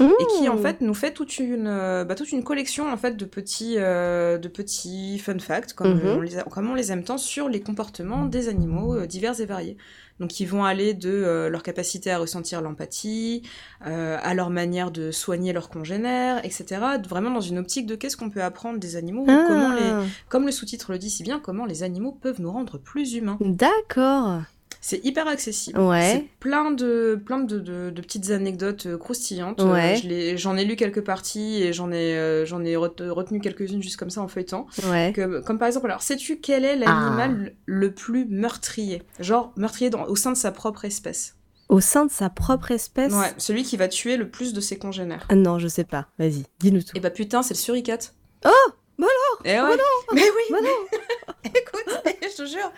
et 0.00 0.04
qui 0.38 0.48
en 0.48 0.56
fait 0.56 0.80
nous 0.80 0.94
fait 0.94 1.12
toute 1.12 1.38
une, 1.38 1.66
euh, 1.66 2.04
bah, 2.04 2.14
toute 2.14 2.32
une 2.32 2.42
collection 2.42 2.90
en 2.90 2.96
fait 2.96 3.16
de 3.18 3.24
petits, 3.26 3.74
euh, 3.78 4.38
de 4.38 4.48
petits 4.48 5.18
fun 5.18 5.38
facts 5.38 5.74
comme, 5.74 5.94
Mhm. 5.94 6.06
on 6.16 6.20
les 6.22 6.38
a- 6.38 6.42
comme 6.44 6.70
on 6.70 6.74
les 6.74 6.90
aime 6.90 7.04
tant 7.04 7.18
sur 7.18 7.48
les 7.48 7.60
comportements 7.60 8.24
des 8.24 8.48
animaux 8.48 8.94
euh, 8.96 9.06
divers 9.06 9.38
et 9.40 9.46
variés. 9.46 9.76
Donc 10.20 10.38
ils 10.38 10.46
vont 10.46 10.64
aller 10.64 10.94
de 10.94 11.10
euh, 11.10 11.48
leur 11.48 11.62
capacité 11.62 12.10
à 12.10 12.18
ressentir 12.18 12.60
l'empathie, 12.60 13.42
euh, 13.86 14.18
à 14.22 14.34
leur 14.34 14.50
manière 14.50 14.90
de 14.90 15.10
soigner 15.10 15.52
leurs 15.52 15.70
congénères, 15.70 16.44
etc. 16.44 16.82
Vraiment 17.08 17.30
dans 17.30 17.40
une 17.40 17.58
optique 17.58 17.86
de 17.86 17.94
qu'est-ce 17.94 18.16
qu'on 18.16 18.30
peut 18.30 18.42
apprendre 18.42 18.78
des 18.78 18.96
animaux, 18.96 19.24
comment 19.24 19.72
les, 19.72 19.80
Ah, 19.82 20.02
comme 20.28 20.46
le 20.46 20.52
sous-titre 20.52 20.92
le 20.92 20.98
dit 20.98 21.10
si 21.10 21.22
bien, 21.22 21.40
comment 21.40 21.64
les 21.64 21.82
animaux 21.82 22.12
peuvent 22.12 22.40
nous 22.40 22.52
rendre 22.52 22.78
plus 22.78 23.14
humains. 23.14 23.38
D'accord. 23.40 24.42
C'est 24.82 25.04
hyper 25.04 25.28
accessible. 25.28 25.78
Ouais. 25.78 26.12
C'est 26.14 26.26
plein 26.40 26.70
de, 26.70 27.20
plein 27.26 27.38
de, 27.40 27.58
de- 27.58 27.90
de 27.90 28.00
petites 28.00 28.30
anecdotes 28.30 28.86
euh, 28.86 28.96
croustillantes. 28.96 29.60
Ouais. 29.60 30.00
Euh, 30.02 30.08
l'ai- 30.08 30.38
J'en 30.38 30.56
ai 30.56 30.64
lu 30.64 30.74
quelques 30.76 31.02
parties 31.04 31.62
et 31.62 31.72
j'en 31.74 31.92
ai, 31.92 32.16
euh, 32.16 32.46
j'en 32.46 32.64
ai 32.64 32.76
ret- 32.76 32.90
retenu 33.00 33.40
quelques-unes 33.40 33.82
juste 33.82 33.98
comme 33.98 34.08
ça 34.08 34.22
en 34.22 34.28
feuilletant. 34.28 34.66
Ouais. 34.88 35.12
Que- 35.14 35.40
comme 35.42 35.58
par 35.58 35.68
exemple, 35.68 35.86
alors, 35.86 36.00
sais-tu 36.02 36.38
quel 36.40 36.64
est 36.64 36.76
l'animal 36.76 37.52
le 37.66 37.92
plus 37.92 38.24
meurtrier? 38.24 39.02
Genre, 39.18 39.52
meurtrier 39.56 39.90
dans- 39.90 40.06
au 40.06 40.16
sein 40.16 40.32
de 40.32 40.36
sa 40.38 40.50
propre 40.50 40.86
espèce. 40.86 41.36
Au 41.68 41.80
sein 41.80 42.06
de 42.06 42.10
sa 42.10 42.30
propre 42.30 42.70
espèce? 42.70 43.12
Ouais, 43.12 43.32
celui 43.36 43.62
qui 43.64 43.76
va 43.76 43.86
tuer 43.86 44.16
le 44.16 44.28
plus 44.30 44.52
de 44.54 44.60
ses 44.60 44.78
congénères. 44.78 45.26
Ah 45.28 45.34
non, 45.36 45.58
je 45.58 45.68
sais 45.68 45.84
pas. 45.84 46.08
Vas-y, 46.18 46.44
dis-nous 46.58 46.82
tout. 46.82 46.96
Et 46.96 47.00
bah 47.00 47.10
putain, 47.10 47.42
c'est 47.42 47.54
le 47.54 47.58
suricate. 47.60 48.14
Oh 48.46 48.50
Bah 48.98 49.06
alors 49.44 49.44
Et 49.44 49.60
ouais. 49.72 49.78
Mais 50.14 50.22
oui 50.22 50.42
Bah 50.50 50.56
Écoute, 51.44 52.02
je 52.22 52.36
te 52.42 52.46
jure 52.48 52.72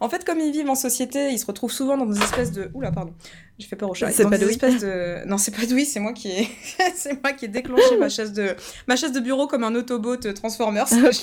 en 0.00 0.08
fait, 0.08 0.24
comme 0.24 0.40
ils 0.40 0.52
vivent 0.52 0.70
en 0.70 0.74
société, 0.74 1.30
ils 1.30 1.38
se 1.38 1.46
retrouvent 1.46 1.72
souvent 1.72 1.96
dans 1.96 2.06
des 2.06 2.18
espèces 2.18 2.52
de. 2.52 2.70
Oula, 2.74 2.90
pardon. 2.92 3.14
J'ai 3.58 3.68
fait 3.68 3.76
peur 3.76 3.90
au 3.90 3.94
chat. 3.94 4.10
C'est 4.10 4.28
pas 4.28 4.36
espèces 4.36 4.80
de. 4.80 5.24
Non, 5.26 5.38
c'est 5.38 5.54
pas 5.54 5.64
Louis, 5.70 5.84
c'est 5.84 6.00
moi 6.00 6.12
qui 6.12 6.30
ai. 6.30 6.48
c'est 6.94 7.22
moi 7.22 7.32
qui 7.32 7.44
ai 7.44 7.48
déclenché 7.48 7.96
ma 7.98 8.08
chaise 8.08 8.32
de 8.32 8.56
ma 8.88 8.96
chaise 8.96 9.12
de 9.12 9.20
bureau 9.20 9.46
comme 9.46 9.64
un 9.64 9.74
Autobot 9.74 10.16
Transformers. 10.16 10.86
Ok. 11.04 11.20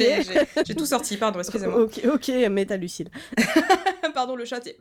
J'ai- 0.66 0.76
tout 0.76 0.86
sorti. 0.86 1.18
Pardon, 1.18 1.40
excusez-moi. 1.42 1.82
Ok, 1.82 2.02
ok, 2.06 2.30
méta 2.50 2.78
Lucille. 2.78 3.10
Pardon, 4.14 4.36
le 4.36 4.46
chat 4.46 4.62
est... 4.68 4.78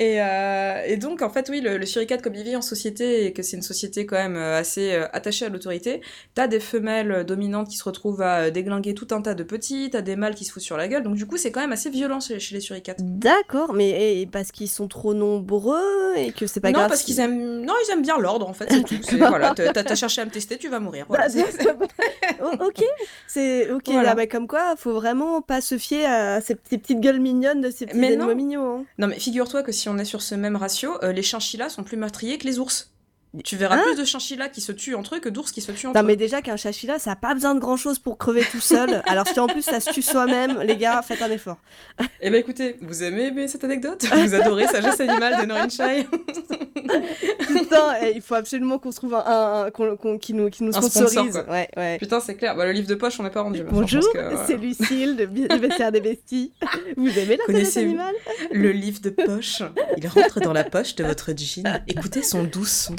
et, 0.00 0.20
euh, 0.22 0.82
et 0.86 0.96
donc, 0.96 1.20
en 1.20 1.28
fait, 1.28 1.48
oui, 1.50 1.60
le, 1.60 1.76
le 1.76 1.84
suricate, 1.86 2.22
comme 2.22 2.34
il 2.34 2.42
vit 2.42 2.56
en 2.56 2.62
société, 2.62 3.26
et 3.26 3.32
que 3.34 3.42
c'est 3.42 3.56
une 3.56 3.62
société 3.62 4.06
quand 4.06 4.16
même 4.16 4.36
euh, 4.36 4.58
assez 4.58 4.92
euh, 4.94 5.06
attachée 5.12 5.44
à 5.44 5.50
l'autorité, 5.50 6.00
t'as 6.34 6.46
des 6.46 6.58
femelles 6.58 7.24
dominantes 7.24 7.68
qui 7.68 7.76
se 7.76 7.84
retrouvent 7.84 8.22
à 8.22 8.50
déglinguer 8.50 8.94
tout 8.94 9.08
un 9.10 9.20
tas 9.20 9.34
de 9.34 9.42
petits, 9.42 9.90
t'as 9.92 10.00
des 10.00 10.16
mâles 10.16 10.34
qui 10.34 10.44
se 10.46 10.52
foutent 10.52 10.62
sur 10.62 10.76
la 10.78 10.88
gueule, 10.88 11.02
donc 11.02 11.16
du 11.16 11.26
coup, 11.26 11.36
c'est 11.36 11.52
quand 11.52 11.60
même 11.60 11.72
assez 11.72 11.90
violent 11.90 12.18
chez, 12.20 12.40
chez 12.40 12.54
les 12.54 12.60
suricates. 12.62 12.98
D'accord, 13.00 13.74
mais 13.74 14.20
et 14.22 14.26
parce 14.26 14.50
qu'ils 14.52 14.68
sont 14.70 14.88
trop 14.88 15.12
nombreux 15.12 16.16
et 16.16 16.32
que 16.32 16.46
c'est 16.46 16.60
pas 16.60 16.68
non, 16.70 16.78
grave. 16.78 16.88
parce 16.88 17.00
si- 17.00 17.06
qu'ils 17.06 17.20
aiment... 17.20 17.60
Non, 17.60 17.74
ils 17.86 17.92
aiment 17.92 18.02
bien 18.02 18.18
l'ordre, 18.18 18.48
en 18.48 18.54
fait, 18.54 18.68
c'est 18.70 18.82
tout. 18.82 18.96
Voilà, 19.18 19.54
t'as 19.54 19.94
cherché 19.94 20.22
à 20.22 20.24
me 20.24 20.30
tester, 20.30 20.56
tu 20.56 20.68
vas 20.68 20.80
mourir. 20.80 21.04
Voilà, 21.08 21.26
Bah, 21.28 21.74
Oh, 22.42 22.50
ok, 22.66 22.82
c'est 23.26 23.70
ok. 23.70 23.82
Voilà. 23.88 24.02
Là, 24.10 24.14
bah, 24.14 24.26
comme 24.26 24.46
quoi, 24.48 24.74
faut 24.76 24.94
vraiment 24.94 25.42
pas 25.42 25.60
se 25.60 25.76
fier 25.76 26.06
à 26.06 26.40
ces, 26.40 26.56
ces 26.68 26.78
petites 26.78 27.00
gueules 27.00 27.20
mignonnes 27.20 27.60
de 27.60 27.70
ces 27.70 27.84
petits 27.86 27.98
Mais 27.98 28.08
animaux 28.08 28.28
non. 28.28 28.34
mignons. 28.34 28.78
hein. 28.78 28.84
Non, 28.98 29.08
mais 29.08 29.18
figure-toi 29.18 29.62
que 29.62 29.72
si 29.72 29.88
on 29.90 29.98
est 29.98 30.04
sur 30.04 30.22
ce 30.22 30.34
même 30.34 30.56
ratio, 30.56 31.02
euh, 31.02 31.12
les 31.12 31.22
chinchillas 31.22 31.68
sont 31.68 31.84
plus 31.84 31.96
meurtriers 31.96 32.38
que 32.38 32.46
les 32.46 32.58
ours. 32.58 32.92
Tu 33.44 33.56
verras 33.56 33.76
Hein 33.76 33.82
plus 33.84 33.94
de 33.96 34.04
chinchillas 34.04 34.48
qui 34.48 34.60
se 34.60 34.72
tuent 34.72 34.96
entre 34.96 35.14
eux 35.14 35.20
que 35.20 35.28
d'ours 35.28 35.52
qui 35.52 35.60
se 35.60 35.70
tuent 35.70 35.86
entre 35.86 35.94
Non, 35.96 36.02
eux. 36.02 36.06
mais 36.06 36.16
déjà 36.16 36.42
qu'un 36.42 36.56
chachila, 36.56 36.98
ça 36.98 37.12
a 37.12 37.16
pas 37.16 37.32
besoin 37.34 37.54
de 37.54 37.60
grand 37.60 37.76
chose 37.76 38.00
pour 38.00 38.18
crever 38.18 38.42
tout 38.50 38.58
seul. 38.60 39.02
Alors, 39.06 39.26
si 39.28 39.38
en 39.38 39.46
plus 39.46 39.62
ça 39.62 39.78
se 39.78 39.90
tue 39.92 40.02
soi-même, 40.02 40.60
les 40.62 40.76
gars, 40.76 41.00
faites 41.02 41.22
un 41.22 41.30
effort. 41.30 41.58
Eh 42.20 42.28
ben 42.30 42.38
écoutez, 42.40 42.76
vous 42.82 43.04
aimez 43.04 43.26
aimer 43.28 43.46
cette 43.46 43.62
anecdote? 43.62 44.04
Vous 44.12 44.34
adorez 44.34 44.66
Sagesse 44.66 45.00
animale 45.00 45.40
de 45.42 45.46
Norin 45.46 45.68
Shai? 45.68 46.06
Putain, 47.46 47.94
eh, 48.02 48.12
il 48.16 48.20
faut 48.22 48.34
absolument 48.34 48.78
qu'on 48.78 48.90
se 48.90 48.96
trouve 48.96 49.14
un, 49.14 49.66
un- 49.66 50.18
qui 50.18 50.34
nous, 50.34 50.50
qui 50.50 50.64
nous 50.64 50.72
sponsor, 50.72 51.08
sponsorise. 51.08 51.32
quoi. 51.32 51.52
ouais, 51.54 51.68
ouais. 51.76 51.98
Putain, 51.98 52.20
c'est 52.20 52.34
clair. 52.34 52.56
Bah, 52.56 52.64
le 52.66 52.72
livre 52.72 52.88
de 52.88 52.94
poche, 52.94 53.18
on 53.20 53.22
n'est 53.22 53.30
pas 53.30 53.42
rendu. 53.42 53.62
Bonjour, 53.62 54.02
voilà. 54.12 54.44
c'est 54.46 54.56
Lucille 54.56 55.16
de 55.16 55.56
Vestiaire 55.56 55.92
des 55.92 56.00
Besties. 56.00 56.52
Vous 56.96 57.16
aimez 57.18 57.36
la 57.36 57.46
sagesse 57.46 57.76
animale? 57.76 58.14
Le 58.50 58.72
livre 58.72 59.00
de 59.00 59.10
poche, 59.10 59.62
il 59.96 60.06
rentre 60.08 60.40
dans 60.40 60.52
la 60.52 60.64
poche 60.64 60.94
de 60.96 61.04
votre 61.04 61.30
jean. 61.36 61.80
Écoutez 61.86 62.22
son 62.22 62.42
doux 62.44 62.64
son. 62.64 62.96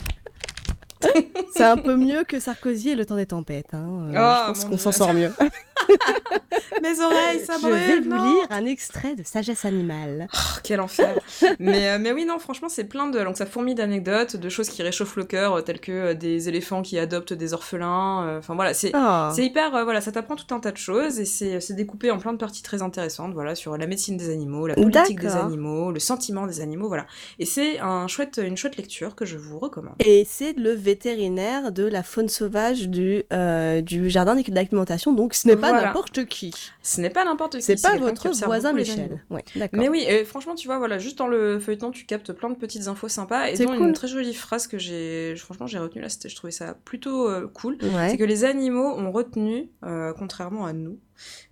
C'est 1.56 1.64
un 1.64 1.78
peu 1.78 1.95
mieux 1.95 2.24
que 2.24 2.39
Sarkozy 2.39 2.89
et 2.89 2.95
le 2.95 3.06
temps 3.06 3.16
des 3.18 3.26
tempêtes. 3.26 3.74
Hein. 3.74 4.10
Euh, 4.10 4.14
Ah, 4.16 4.45
je 4.47 4.52
pense 4.54 4.66
qu'on 4.66 4.78
s'en 4.78 4.91
sort 4.91 5.14
mieux. 5.14 5.32
Mes 6.82 6.99
oreilles, 6.99 7.39
ça 7.45 7.56
Je 7.62 7.68
vais 7.68 7.99
brûle. 7.99 8.10
vous 8.10 8.26
lire 8.26 8.47
un 8.49 8.66
extrait 8.66 9.16
de 9.16 9.24
Sagesse 9.24 9.66
animale. 9.66 10.28
Oh, 10.34 10.60
quel 10.64 10.80
enfer. 10.82 11.14
mais, 11.60 11.89
euh, 11.89 11.97
mais 11.99 12.12
oui, 12.12 12.26
non, 12.26 12.39
franchement, 12.39 12.70
c'est 12.70 12.86
plein 12.86 13.08
de. 13.08 13.20
Donc, 13.20 13.38
ça 13.38 13.45
fourmille 13.45 13.76
d'anecdotes, 13.76 14.36
de 14.36 14.49
choses 14.49 14.70
qui 14.70 14.82
réchauffent 14.82 15.16
le 15.16 15.26
cœur, 15.26 15.54
euh, 15.56 15.62
telles 15.62 15.80
que 15.80 16.14
des 16.14 16.49
éléphants 16.49 16.82
qui 16.82 16.97
adoptent 16.97 17.34
des 17.34 17.54
orphelins. 17.54 18.38
Enfin, 18.38 18.56
voilà, 18.56 18.74
c'est. 18.74 18.91
Oh. 18.95 19.30
Hyper, 19.38 19.76
euh, 19.76 19.84
voilà, 19.84 20.02
ça 20.02 20.12
t'apprend 20.12 20.36
tout 20.36 20.54
un 20.54 20.60
tas 20.60 20.72
de 20.72 20.78
choses 20.78 21.20
et 21.20 21.26
c'est 21.26 21.74
découpé 21.74 22.10
en 22.12 22.18
plein 22.20 22.32
de 22.34 22.38
parties 22.38 22.64
très 22.64 22.82
intéressantes, 22.82 23.34
voilà, 23.34 23.54
sur 23.56 23.78
la 23.78 23.86
médecine 23.88 24.18
des 24.18 24.30
animaux, 24.30 24.66
la 24.68 24.76
politique 24.76 25.20
des 25.20 25.36
animaux, 25.36 25.91
le 25.91 25.99
sentiment 25.99 26.47
des 26.47 26.62
animaux, 26.62 26.88
voilà. 26.88 27.06
Et 27.39 27.45
c'est 27.45 27.80
un 27.80 28.08
chouette, 28.08 28.39
une 28.43 28.58
chouette 28.58 28.78
lecture 28.78 29.16
que 29.16 29.26
je 29.26 29.38
vous 29.38 29.60
recommande. 29.60 29.95
Et 29.99 30.26
c'est 30.28 30.54
le 30.54 30.74
vétérinaire 30.92 31.72
de 31.72 31.84
la 31.86 32.04
faune 32.04 32.28
sauvage 32.28 32.89
du, 32.89 33.24
euh, 33.32 33.82
du 33.82 34.10
jardin 34.10 34.36
d'alimentation, 34.36 35.14
donc 35.14 35.34
ce 35.34 35.48
n'est 35.48 35.56
pas 35.56 35.70
Voilà. 35.70 35.88
n'importe 35.88 36.26
qui. 36.26 36.54
Ce 36.84 37.00
n'est 37.00 37.10
pas 37.10 37.24
n'importe 37.24 37.58
qui. 37.58 37.62
C'est 37.62 37.82
pas 37.82 37.96
votre 37.96 38.30
voisin 38.46 38.74
Michel. 38.74 39.24
Ouais. 39.30 39.44
Mais 39.72 39.88
oui, 39.88 40.04
et 40.08 40.26
franchement, 40.26 40.56
tu 40.56 40.68
vois, 40.68 40.78
voilà, 40.78 40.98
juste 40.98 41.18
dans 41.18 41.28
le 41.28 41.60
feuilleton, 41.60 41.92
tu 41.92 42.06
captes 42.06 42.34
plein 42.34 42.50
de 42.50 42.56
petites 42.56 42.88
infos 42.88 43.08
sympas 43.08 43.48
et 43.48 43.66
cool. 43.66 43.76
une 43.76 43.94
très 43.94 44.08
jolie 44.08 44.34
phrase 44.34 44.68
que 44.68 44.78
j'ai, 44.78 45.34
franchement, 45.38 45.68
j'ai 45.68 45.80
retenue 45.80 46.02
là, 46.02 46.10
c'était, 46.10 46.30
je 46.30 46.36
trouvais 46.36 46.52
ça 46.52 46.76
plutôt 46.86 47.30
euh, 47.30 47.48
cool. 47.54 47.78
Ouais. 47.82 48.10
C'est 48.10 48.18
que 48.18 48.24
les 48.24 48.44
animaux 48.44 48.94
ont 48.98 49.12
retenu, 49.12 49.70
euh, 49.86 50.14
contrairement 50.18 50.66
à 50.66 50.74
nous, 50.74 50.98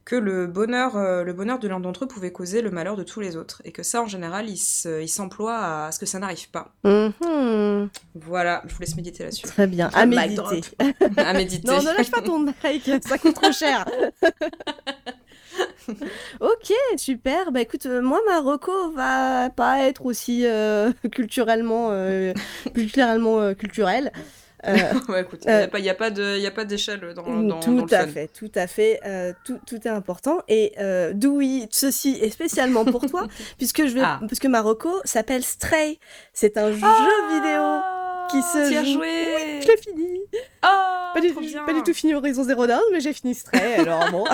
que 0.09 0.15
le 0.15 0.47
bonheur, 0.47 0.97
euh, 0.97 1.23
le 1.23 1.33
bonheur 1.33 1.59
de 1.59 1.67
l'un 1.67 1.79
d'entre 1.79 2.05
eux 2.05 2.07
pouvait 2.07 2.31
causer 2.31 2.63
le 2.63 2.71
malheur 2.71 2.95
de 2.95 3.03
tous 3.03 3.19
les 3.19 3.37
autres. 3.37 3.61
Et 3.63 3.71
que 3.71 3.83
ça, 3.83 4.01
en 4.01 4.07
général, 4.07 4.49
ils 4.49 4.57
se- 4.57 5.03
ils 5.03 5.07
s'emploient 5.07 5.85
à 5.85 5.91
ce 5.91 5.99
que 5.99 6.07
ça 6.07 6.17
n'arrive 6.17 6.49
pas. 6.49 6.73
Mhm. 6.83 7.89
Voilà, 8.15 8.63
je 8.65 8.73
vous 8.73 8.79
laisse 8.81 8.95
méditer 8.95 9.21
là-dessus. 9.23 9.45
Très 9.45 9.67
bien. 9.67 9.91
À 9.93 10.07
méditer. 10.07 10.61
à 11.17 11.33
méditer. 11.33 11.67
Non, 11.67 11.79
ne 11.79 11.95
lâche 11.95 12.09
pas 12.09 12.21
ton 12.21 12.39
mic, 12.39 12.91
ça 13.07 13.19
coûte 13.19 13.35
trop 13.35 13.51
cher. 13.51 13.85
ok, 16.39 16.73
super. 16.97 17.51
Bah 17.51 17.61
écoute, 17.61 17.85
euh, 17.85 18.01
moi 18.01 18.19
ma 18.27 18.39
reco 18.41 18.91
va 18.91 19.49
pas 19.49 19.83
être 19.83 20.05
aussi 20.05 20.45
euh, 20.45 20.91
culturellement, 21.11 21.89
euh, 21.91 22.33
culturellement 22.73 23.39
euh, 23.39 23.53
culturelle. 23.53 24.11
Euh, 24.67 24.75
ouais, 25.09 25.21
écoute, 25.21 25.39
il 25.45 25.49
Euh, 25.49 25.67
n'y 25.79 25.89
a 25.89 25.95
pas, 26.51 26.65
d'échelle 26.65 26.99
dans, 27.15 27.23
dans, 27.23 27.41
dans 27.41 27.59
tout 27.59 27.75
le 27.77 27.93
à 27.93 28.05
fun. 28.05 28.07
fait, 28.07 28.27
tout 28.27 28.51
à 28.55 28.67
fait, 28.67 28.99
euh, 29.05 29.33
tout, 29.45 29.59
tout 29.65 29.75
est 29.77 29.87
important. 29.89 30.41
Et 30.47 30.73
euh, 30.79 31.13
Dewey, 31.13 31.67
ceci 31.71 32.17
est 32.21 32.29
spécialement 32.29 32.83
pour 32.85 33.05
toi, 33.09 33.27
puisque 33.57 33.85
je 33.85 33.93
vais, 33.93 34.01
Ah. 34.03 34.19
puisque 34.27 34.45
ma 34.45 34.61
reco 34.61 34.89
s'appelle 35.05 35.43
Stray. 35.43 35.99
C'est 36.33 36.57
un 36.57 36.71
jeu 36.71 36.77
vidéo. 36.77 37.79
qui 38.31 38.41
se 38.43 38.83
joue. 38.83 38.93
joué 38.99 39.61
Je 39.61 39.67
l'ai 39.67 39.77
fini. 39.77 40.18
Ah, 40.61 41.11
pas, 41.15 41.21
du, 41.21 41.29
pas 41.33 41.73
du 41.73 41.81
tout 41.83 41.93
fini 41.93 42.13
Horizon 42.13 42.43
Zero 42.43 42.67
Dawn, 42.67 42.81
mais 42.91 42.99
j'ai 42.99 43.13
fini 43.13 43.33
Stray. 43.33 43.75
Alors 43.79 44.11
bon. 44.11 44.25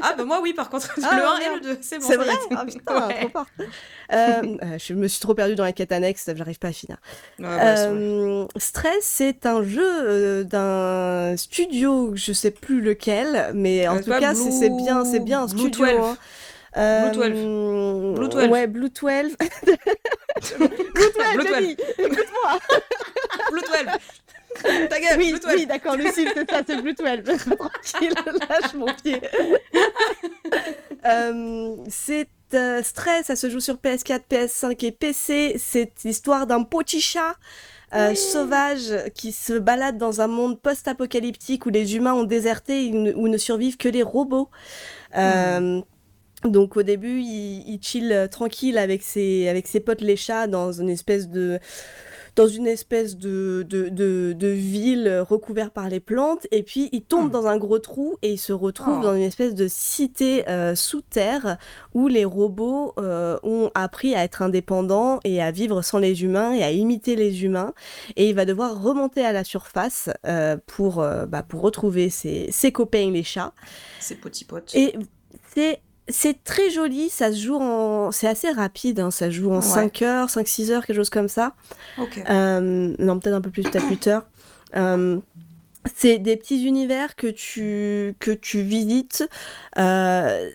Ah, 0.00 0.14
bah 0.16 0.24
moi, 0.24 0.40
oui, 0.40 0.54
par 0.54 0.70
contre, 0.70 0.88
Ah, 1.02 1.16
le 1.16 1.24
1 1.24 1.38
et 1.38 1.54
le 1.56 1.60
2, 1.74 1.78
c'est 1.82 1.98
bon. 1.98 2.06
C'est 2.06 2.16
vrai. 2.16 2.32
Ah 2.56 2.64
putain, 2.64 3.08
Ouais. 3.08 3.20
trop 3.20 3.28
fort. 3.30 3.46
Euh, 3.58 4.42
euh, 4.62 4.78
je 4.78 4.94
me 4.94 5.08
suis 5.08 5.20
trop 5.20 5.34
perdue 5.34 5.56
dans 5.56 5.64
la 5.64 5.72
quête 5.72 5.90
annexe, 5.92 6.30
j'arrive 6.34 6.58
pas 6.60 6.68
à 6.68 6.72
finir. 6.72 6.96
Ouais, 7.40 7.44
bah, 7.46 7.76
c'est 7.76 7.88
vrai. 7.88 7.96
Euh, 7.98 8.46
Stress, 8.56 8.92
c'est 9.02 9.44
un 9.44 9.62
jeu 9.64 9.82
euh, 9.84 10.44
d'un 10.44 11.36
studio, 11.36 12.12
je 12.14 12.32
sais 12.32 12.52
plus 12.52 12.80
lequel, 12.80 13.50
mais 13.54 13.86
en 13.88 13.96
Euh, 13.96 14.02
tout 14.02 14.10
cas, 14.10 14.34
c'est 14.34 14.52
c'est 14.52 14.70
bien, 14.70 15.04
c'est 15.04 15.20
bien 15.20 15.42
un 15.42 15.46
Blue 15.46 15.58
studio. 15.58 15.86
12. 15.86 15.94
hein. 16.00 16.16
Euh, 16.78 17.10
Blue 17.10 17.30
12. 17.30 18.14
Blue 18.18 18.28
12. 18.28 18.44
Ouais, 18.50 18.66
Blue 18.68 18.90
12. 18.90 19.00
Blue 19.00 19.36
12, 19.36 19.36
Blue 21.34 21.42
j'ai 21.42 21.48
12. 21.48 21.58
dit. 21.60 21.76
Écoute-moi. 21.98 22.58
Blue 23.50 23.60
12 23.60 23.70
Ta 24.62 25.00
gueule, 25.00 25.18
Oui, 25.18 25.30
Blue 25.30 25.40
12 25.40 25.52
oui, 25.54 25.66
d'accord, 25.66 25.96
Lucille, 25.96 26.30
c'est 26.34 26.50
ça, 26.50 26.62
c'est 26.66 26.82
12. 26.82 26.94
Tranquille, 26.94 28.14
lâche 28.48 28.74
mon 28.74 28.92
pied. 29.02 29.20
Euh, 31.04 31.76
c'est 31.88 32.26
euh, 32.54 32.82
Stress, 32.82 33.26
ça 33.26 33.36
se 33.36 33.48
joue 33.48 33.60
sur 33.60 33.76
PS4, 33.76 34.22
PS5 34.28 34.84
et 34.84 34.92
PC. 34.92 35.54
C'est 35.58 35.92
l'histoire 36.04 36.46
d'un 36.46 36.64
petit 36.64 37.00
chat 37.00 37.36
euh, 37.94 38.14
sauvage 38.14 38.92
qui 39.14 39.30
se 39.30 39.52
balade 39.52 39.98
dans 39.98 40.20
un 40.20 40.26
monde 40.26 40.60
post-apocalyptique 40.60 41.66
où 41.66 41.70
les 41.70 41.94
humains 41.96 42.14
ont 42.14 42.24
déserté 42.24 42.86
et 42.86 43.14
où 43.14 43.28
ne 43.28 43.36
survivent 43.36 43.76
que 43.76 43.88
les 43.88 44.02
robots. 44.02 44.48
Euh, 45.16 45.80
Donc 46.42 46.76
au 46.76 46.82
début, 46.82 47.20
il, 47.20 47.64
il 47.68 47.78
chill 47.82 48.28
tranquille 48.30 48.78
avec 48.78 49.02
ses, 49.02 49.48
avec 49.48 49.68
ses 49.68 49.80
potes 49.80 50.00
les 50.00 50.16
chats 50.16 50.46
dans 50.48 50.72
une 50.72 50.90
espèce 50.90 51.28
de 51.28 51.58
dans 52.36 52.46
une 52.46 52.66
espèce 52.66 53.16
de, 53.16 53.66
de, 53.68 53.88
de, 53.88 54.34
de 54.38 54.46
ville 54.48 55.24
recouverte 55.28 55.72
par 55.72 55.88
les 55.88 56.00
plantes, 56.00 56.46
et 56.52 56.62
puis 56.62 56.88
il 56.92 57.02
tombe 57.02 57.28
Hmm. 57.28 57.30
dans 57.30 57.46
un 57.46 57.56
gros 57.56 57.78
trou 57.78 58.16
et 58.22 58.32
il 58.34 58.38
se 58.38 58.52
retrouve 58.52 58.98
Oh. 59.00 59.02
dans 59.02 59.14
une 59.14 59.22
espèce 59.22 59.54
de 59.54 59.66
cité 59.68 60.48
euh, 60.48 60.74
sous 60.74 61.00
terre 61.00 61.56
où 61.94 62.08
les 62.08 62.24
robots 62.26 62.92
euh, 62.98 63.38
ont 63.42 63.70
appris 63.74 64.14
à 64.14 64.22
être 64.22 64.42
indépendants 64.42 65.18
et 65.24 65.42
à 65.42 65.50
vivre 65.50 65.80
sans 65.82 65.98
les 65.98 66.22
humains 66.22 66.52
et 66.52 66.62
à 66.62 66.70
imiter 66.70 67.16
les 67.16 67.42
humains, 67.42 67.72
et 68.16 68.28
il 68.28 68.34
va 68.34 68.44
devoir 68.44 68.80
remonter 68.82 69.24
à 69.24 69.32
la 69.32 69.42
surface 69.42 70.10
euh, 70.26 70.56
pour, 70.66 71.00
euh, 71.00 71.24
bah, 71.26 71.42
pour 71.42 71.62
retrouver 71.62 72.10
ses, 72.10 72.50
ses 72.52 72.70
copains 72.70 73.10
les 73.10 73.22
chats. 73.22 73.54
Ces 73.98 74.14
petits 74.16 74.44
potes. 74.44 74.74
Et 74.74 74.94
c'est 75.54 75.80
c'est 76.08 76.44
très 76.44 76.70
joli, 76.70 77.08
ça 77.08 77.32
se 77.32 77.38
joue 77.38 77.56
en 77.56 78.12
c'est 78.12 78.28
assez 78.28 78.50
rapide, 78.50 79.00
hein, 79.00 79.10
ça 79.10 79.26
se 79.26 79.32
joue 79.32 79.50
en 79.50 79.56
Ouais. 79.56 79.60
5 79.62 80.02
heures, 80.02 80.30
5 80.30 80.46
6 80.46 80.70
heures, 80.70 80.86
quelque 80.86 80.96
chose 80.96 81.10
comme 81.10 81.28
ça. 81.28 81.54
Ok. 81.98 82.22
Euh, 82.28 82.94
non, 82.98 83.18
peut-être 83.18 83.34
un 83.34 83.40
peu 83.40 83.50
plus, 83.50 83.62
peut-être 83.62 83.88
8 83.88 84.06
heures. 84.06 84.26
Euh, 84.76 85.18
c'est 85.94 86.18
des 86.18 86.36
petits 86.36 86.64
univers 86.64 87.14
que 87.16 87.28
tu, 87.28 88.14
que 88.20 88.30
tu 88.32 88.62
visites. 88.62 89.28
Euh, 89.78 90.50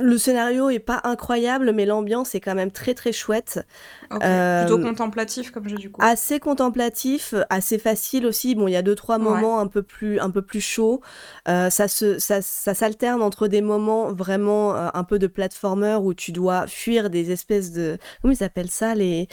le 0.00 0.16
scénario 0.16 0.70
est 0.70 0.78
pas 0.78 1.00
incroyable, 1.04 1.72
mais 1.72 1.84
l'ambiance 1.84 2.34
est 2.34 2.40
quand 2.40 2.54
même 2.54 2.70
très 2.70 2.94
très 2.94 3.12
chouette. 3.12 3.64
Ok. 4.10 4.22
euh, 4.24 4.64
Plutôt 4.66 4.82
contemplatif 4.82 5.50
comme 5.50 5.68
jeu 5.68 5.76
du 5.76 5.90
coup. 5.90 6.00
Assez 6.02 6.40
contemplatif, 6.40 7.34
assez 7.50 7.78
facile 7.78 8.24
aussi. 8.26 8.54
Bon, 8.54 8.66
il 8.66 8.72
y 8.72 8.76
a 8.76 8.82
deux 8.82 8.94
trois 8.94 9.18
Ouais. 9.18 9.24
moments 9.24 9.60
un 9.60 9.66
peu 9.66 9.82
plus 9.82 10.18
un 10.20 10.30
peu 10.30 10.40
plus 10.42 10.60
chauds. 10.62 11.00
Euh, 11.48 11.68
ça 11.70 11.88
se 11.88 12.18
ça, 12.18 12.40
ça 12.40 12.72
s'alterne 12.74 13.22
entre 13.22 13.46
des 13.46 13.60
moments 13.60 14.12
vraiment 14.12 14.74
euh, 14.74 14.88
un 14.94 15.04
peu 15.04 15.18
de 15.18 15.26
platformer 15.26 15.98
où 16.00 16.14
tu 16.14 16.32
dois 16.32 16.66
fuir 16.66 17.10
des 17.10 17.30
espèces 17.30 17.72
de 17.72 17.98
comment 18.22 18.32
ils 18.32 18.42
appellent 18.42 18.70
ça 18.70 18.94
les 18.94 19.28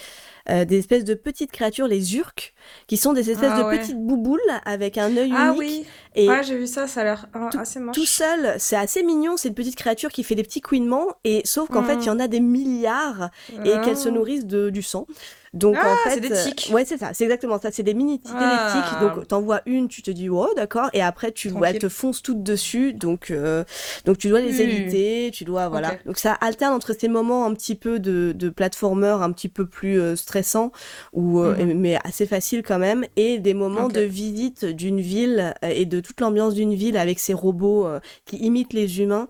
euh, 0.49 0.65
des 0.65 0.79
espèces 0.79 1.03
de 1.03 1.13
petites 1.13 1.51
créatures, 1.51 1.87
les 1.87 2.15
urques, 2.15 2.53
qui 2.87 2.97
sont 2.97 3.13
des 3.13 3.29
espèces 3.31 3.51
Ah 3.53 3.59
de 3.63 3.67
ouais. 3.67 3.77
petites 3.79 3.97
bouboules 3.99 4.39
avec 4.65 4.97
un 4.97 5.15
œil 5.17 5.31
ah 5.35 5.47
unique. 5.49 5.59
oui. 5.59 5.85
Et 6.15 6.27
Ouais, 6.27 6.43
j'ai 6.43 6.57
vu 6.57 6.67
ça, 6.67 6.87
ça 6.87 7.01
a 7.01 7.03
l'air 7.03 7.27
ah, 7.33 7.49
assez 7.59 7.79
moche. 7.79 7.95
tout 7.95 8.05
seul, 8.05 8.55
c'est 8.57 8.75
assez 8.75 9.03
mignon. 9.03 9.37
C'est 9.37 9.49
une 9.49 9.53
petite 9.55 9.75
créature 9.75 10.09
qui 10.11 10.23
fait 10.23 10.35
des 10.35 10.43
petits 10.43 10.61
couinements. 10.61 11.07
Et 11.23 11.41
sauf 11.45 11.69
qu'en 11.69 11.81
Mm. 11.81 11.85
fait, 11.85 11.95
il 11.95 12.05
y 12.05 12.09
en 12.09 12.19
a 12.19 12.27
des 12.27 12.39
milliards 12.41 13.29
et 13.63 13.71
qu'elles 13.83 13.97
se 13.97 14.09
Ah. 14.09 14.11
nourrissent 14.11 14.45
de, 14.45 14.69
du 14.69 14.81
sang. 14.81 15.05
Donc 15.53 15.75
Ah, 15.81 15.91
en 15.91 15.97
fait, 15.97 16.11
c'est 16.15 16.21
des 16.21 16.31
euh, 16.31 16.43
tiques. 16.43 16.69
ouais, 16.73 16.85
c'est 16.85 16.97
ça, 16.97 17.11
c'est 17.13 17.25
exactement 17.25 17.59
ça. 17.59 17.71
C'est 17.71 17.83
des 17.83 17.93
mini 17.93 18.21
tiques 18.21 18.37
Ah. 18.39 18.73
des 18.73 18.81
tiques. 18.81 18.99
Donc 19.01 19.27
t'en 19.27 19.41
vois 19.41 19.61
une, 19.65 19.89
tu 19.89 20.01
te 20.01 20.09
dis 20.09 20.29
oh 20.29 20.47
d'accord, 20.55 20.89
et 20.93 21.01
après 21.01 21.33
tu 21.33 21.51
elles 21.65 21.77
te 21.77 21.89
foncent 21.89 22.21
toutes 22.21 22.41
dessus. 22.41 22.93
Donc 22.93 23.31
euh, 23.31 23.65
donc 24.05 24.17
tu 24.17 24.29
dois 24.29 24.39
les 24.39 24.59
Hmm. 24.59 24.61
éviter, 24.61 25.29
tu 25.33 25.43
dois 25.43 25.67
voilà. 25.67 25.97
Donc 26.05 26.17
ça 26.19 26.31
alterne 26.33 26.73
entre 26.73 26.93
ces 26.97 27.09
moments 27.09 27.45
un 27.45 27.53
petit 27.53 27.75
peu 27.75 27.99
de 27.99 28.31
de 28.33 28.49
platformer, 28.49 29.17
un 29.21 29.31
petit 29.33 29.49
peu 29.49 29.65
plus 29.65 29.99
euh, 29.99 30.15
stressant 30.15 30.71
ou 31.11 31.41
euh, 31.41 31.53
Mhm. 31.65 31.73
mais 31.77 31.97
assez 32.05 32.25
facile 32.25 32.63
quand 32.63 32.79
même, 32.79 33.05
et 33.17 33.37
des 33.39 33.53
moments 33.53 33.89
de 33.89 34.01
visite 34.01 34.63
d'une 34.65 35.01
ville 35.01 35.53
euh, 35.65 35.67
et 35.69 35.85
de 35.85 35.99
toute 35.99 36.21
l'ambiance 36.21 36.53
d'une 36.53 36.73
ville 36.75 36.95
avec 36.95 37.19
ces 37.19 37.33
robots 37.33 37.85
euh, 37.87 37.99
qui 38.25 38.37
imitent 38.37 38.71
les 38.71 39.01
humains. 39.01 39.27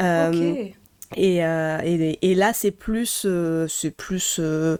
Euh, 0.00 0.52
Ok. 0.52 0.74
et, 1.16 1.44
euh, 1.44 1.78
et, 1.84 2.18
et 2.30 2.34
là, 2.36 2.52
c'est 2.52 2.70
plus, 2.72 3.22
euh, 3.26 3.66
c'est 3.68 3.90
plus. 3.90 4.38
euh, 4.40 4.76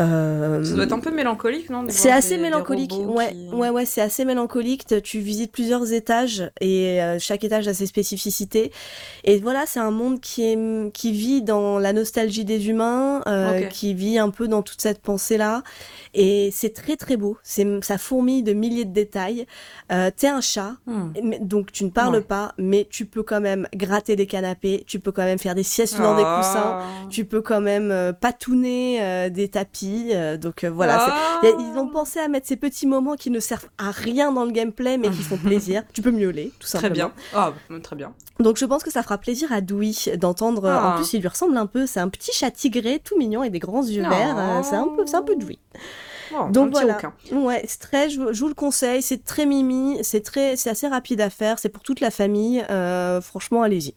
euh, 0.00 0.64
Ça 0.64 0.74
doit 0.74 0.84
être 0.84 0.92
un 0.92 0.98
peu 1.00 1.10
mélancolique, 1.10 1.70
non 1.70 1.84
c'est 1.88 2.10
assez 2.10 2.30
des- 2.30 2.36
des 2.36 2.42
mélancolique. 2.42 2.92
robots 2.92 3.16
Ouais, 3.18 3.32
qui- 3.32 3.48
ouais, 3.54 3.68
ouais, 3.70 3.84
c'est 3.86 4.00
assez 4.00 4.24
mélancolique. 4.24 4.84
Tu 5.02 5.18
visites 5.20 5.52
plusieurs 5.52 5.92
étages 5.92 6.50
et 6.60 7.00
euh, 7.02 7.18
chaque 7.18 7.44
étage 7.44 7.68
a 7.68 7.74
ses 7.74 7.86
spécificités. 7.86 8.72
Et 9.24 9.38
voilà, 9.38 9.64
c'est 9.66 9.80
un 9.80 9.90
monde 9.90 10.20
qui 10.20 10.42
est, 10.44 10.92
qui 10.92 11.12
vit 11.12 11.42
dans 11.42 11.78
la 11.78 11.92
nostalgie 11.92 12.44
des 12.44 12.68
humains, 12.68 13.22
euh, 13.26 13.62
qui 13.66 13.94
vit 13.94 14.18
un 14.18 14.30
peu 14.30 14.48
dans 14.48 14.62
toute 14.62 14.80
cette 14.80 15.00
pensée-là. 15.00 15.62
Et 16.14 16.50
c'est 16.52 16.72
très 16.74 16.96
très 16.96 17.16
beau. 17.16 17.36
C'est, 17.42 17.66
ça 17.84 17.98
fourmille 17.98 18.42
de 18.42 18.52
milliers 18.52 18.84
de 18.84 18.92
détails. 18.92 19.46
Euh, 19.92 20.10
t'es 20.16 20.28
un 20.28 20.40
chat, 20.40 20.76
Hmm. 20.86 21.10
donc 21.40 21.72
tu 21.72 21.84
ne 21.84 21.90
parles 21.90 22.14
Ouais. 22.16 22.20
pas, 22.20 22.52
mais 22.58 22.86
tu 22.90 23.06
peux 23.06 23.22
quand 23.22 23.40
même 23.40 23.68
gratter 23.74 24.16
des 24.16 24.26
canapés, 24.26 24.84
tu 24.86 24.98
peux 25.00 25.12
quand 25.12 25.24
même 25.24 25.38
faire 25.38 25.54
des 25.54 25.62
siestes 25.62 25.98
dans 25.98 26.16
des 26.16 26.22
coussins, 26.22 26.78
Ah. 26.80 26.82
tu 27.10 27.24
peux 27.24 27.40
quand 27.42 27.60
même 27.60 27.90
euh, 27.90 28.12
patouner 28.12 29.28
des 29.30 29.48
tapis. 29.48 29.89
Euh, 30.12 30.36
donc 30.36 30.64
euh, 30.64 30.70
voilà, 30.70 30.98
Ah. 31.10 31.40
a- 31.42 31.46
ils 31.46 31.78
ont 31.78 31.88
pensé 31.88 32.18
à 32.20 32.28
mettre 32.28 32.46
ces 32.46 32.56
petits 32.56 32.86
moments 32.86 33.14
qui 33.16 33.30
ne 33.30 33.40
servent 33.40 33.68
à 33.78 33.90
rien 33.90 34.32
dans 34.32 34.44
le 34.44 34.50
gameplay, 34.52 34.98
mais 34.98 35.08
qui 35.10 35.22
font 35.22 35.36
plaisir. 35.36 35.82
tu 35.92 36.02
peux 36.02 36.10
miauler, 36.10 36.52
tout 36.58 36.66
simplement. 36.66 36.88
Très 36.88 36.94
bien. 36.94 37.12
Ah, 37.34 37.52
bah, 37.68 37.76
très 37.82 37.96
bien. 37.96 38.12
Donc 38.38 38.56
je 38.56 38.64
pense 38.64 38.82
que 38.82 38.90
ça 38.90 39.02
fera 39.02 39.18
plaisir 39.18 39.52
à 39.52 39.60
Dewey 39.60 39.92
d'entendre. 40.16 40.64
euh, 40.64 40.76
Ah. 40.80 40.92
En 40.92 40.96
plus, 40.96 41.12
il 41.14 41.20
lui 41.20 41.28
ressemble 41.28 41.56
un 41.56 41.66
peu. 41.66 41.86
C'est 41.86 42.00
un 42.00 42.08
petit 42.08 42.32
chat 42.32 42.50
tigré, 42.50 42.98
tout 43.02 43.16
mignon, 43.18 43.40
avec 43.40 43.52
des 43.52 43.58
grands 43.58 43.84
yeux 43.84 44.02
Oh. 44.06 44.08
verts. 44.10 44.60
c'est 44.64 44.76
un 44.76 44.88
peu, 44.88 45.06
c'est 45.06 45.16
un 45.16 45.22
peu 45.22 45.36
Dewey. 45.36 45.58
Oh, 46.32 46.46
Donc 46.50 46.70
voilà. 46.70 46.96
Ouais, 47.32 47.64
c'est 47.66 47.80
très, 47.80 48.08
je, 48.08 48.20
vous- 48.20 48.32
je 48.32 48.40
vous 48.40 48.46
le 48.48 48.54
conseille, 48.54 49.02
c'est 49.02 49.24
très 49.24 49.46
mimi, 49.46 49.98
c'est 50.02 50.20
très, 50.22 50.54
c'est 50.54 50.70
assez 50.70 50.86
rapide 50.86 51.20
à 51.20 51.28
faire, 51.28 51.58
c'est 51.58 51.68
pour 51.68 51.82
toute 51.82 51.98
la 52.00 52.12
famille. 52.12 52.64
euh, 52.70 53.20
franchement, 53.20 53.62
allez-y. 53.62 53.94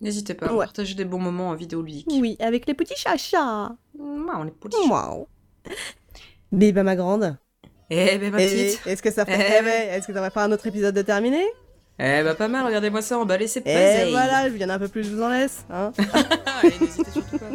N'hésitez 0.00 0.34
pas 0.34 0.46
à 0.46 0.52
Ouais. 0.52 0.64
partager 0.64 0.94
des 0.94 1.04
bons 1.04 1.18
moments 1.18 1.48
en 1.48 1.54
vidéo 1.54 1.82
ludique. 1.82 2.06
Oui, 2.10 2.36
avec 2.40 2.66
les 2.66 2.74
petits 2.74 2.96
chachas. 2.96 3.70
Mmh, 3.98 4.30
on 4.38 4.46
est 4.46 4.50
petits. 4.50 4.88
Waouh. 4.88 5.26
Mais 6.52 6.72
bah 6.72 6.82
ma 6.82 6.96
grande. 6.96 7.36
Eh 7.90 8.18
ben 8.18 8.30
ma 8.32 8.42
Eh, 8.42 8.46
petite. 8.46 8.86
Est-ce 8.86 9.02
que 9.02 9.10
ça 9.10 9.24
Eh, 9.26 9.30
fait, 9.32 9.56
eh 9.60 9.62
ben, 9.62 9.88
est-ce 9.90 10.06
que 10.06 10.12
ça 10.12 10.20
va 10.20 10.30
faire 10.30 10.42
un 10.42 10.52
autre 10.52 10.66
épisode 10.66 10.94
de 10.94 11.02
terminé? 11.02 11.42
Eh 11.98 12.22
bah 12.22 12.34
pas 12.34 12.48
mal, 12.48 12.66
regardez-moi 12.66 13.00
ça 13.00 13.18
emballer, 13.18 13.46
c'est 13.46 13.60
Et 13.66 14.04
pas 14.04 14.10
voilà, 14.10 14.48
il 14.48 14.56
y 14.58 14.64
en 14.64 14.68
a 14.68 14.74
un 14.74 14.78
peu 14.78 14.88
plus, 14.88 15.02
je 15.04 15.14
vous 15.14 15.22
en 15.22 15.30
laisse. 15.30 15.64
Hein 15.70 15.92
Allez, 16.62 16.74
n'hésitez 16.78 17.10
surtout 17.10 17.38
pas. 17.38 17.46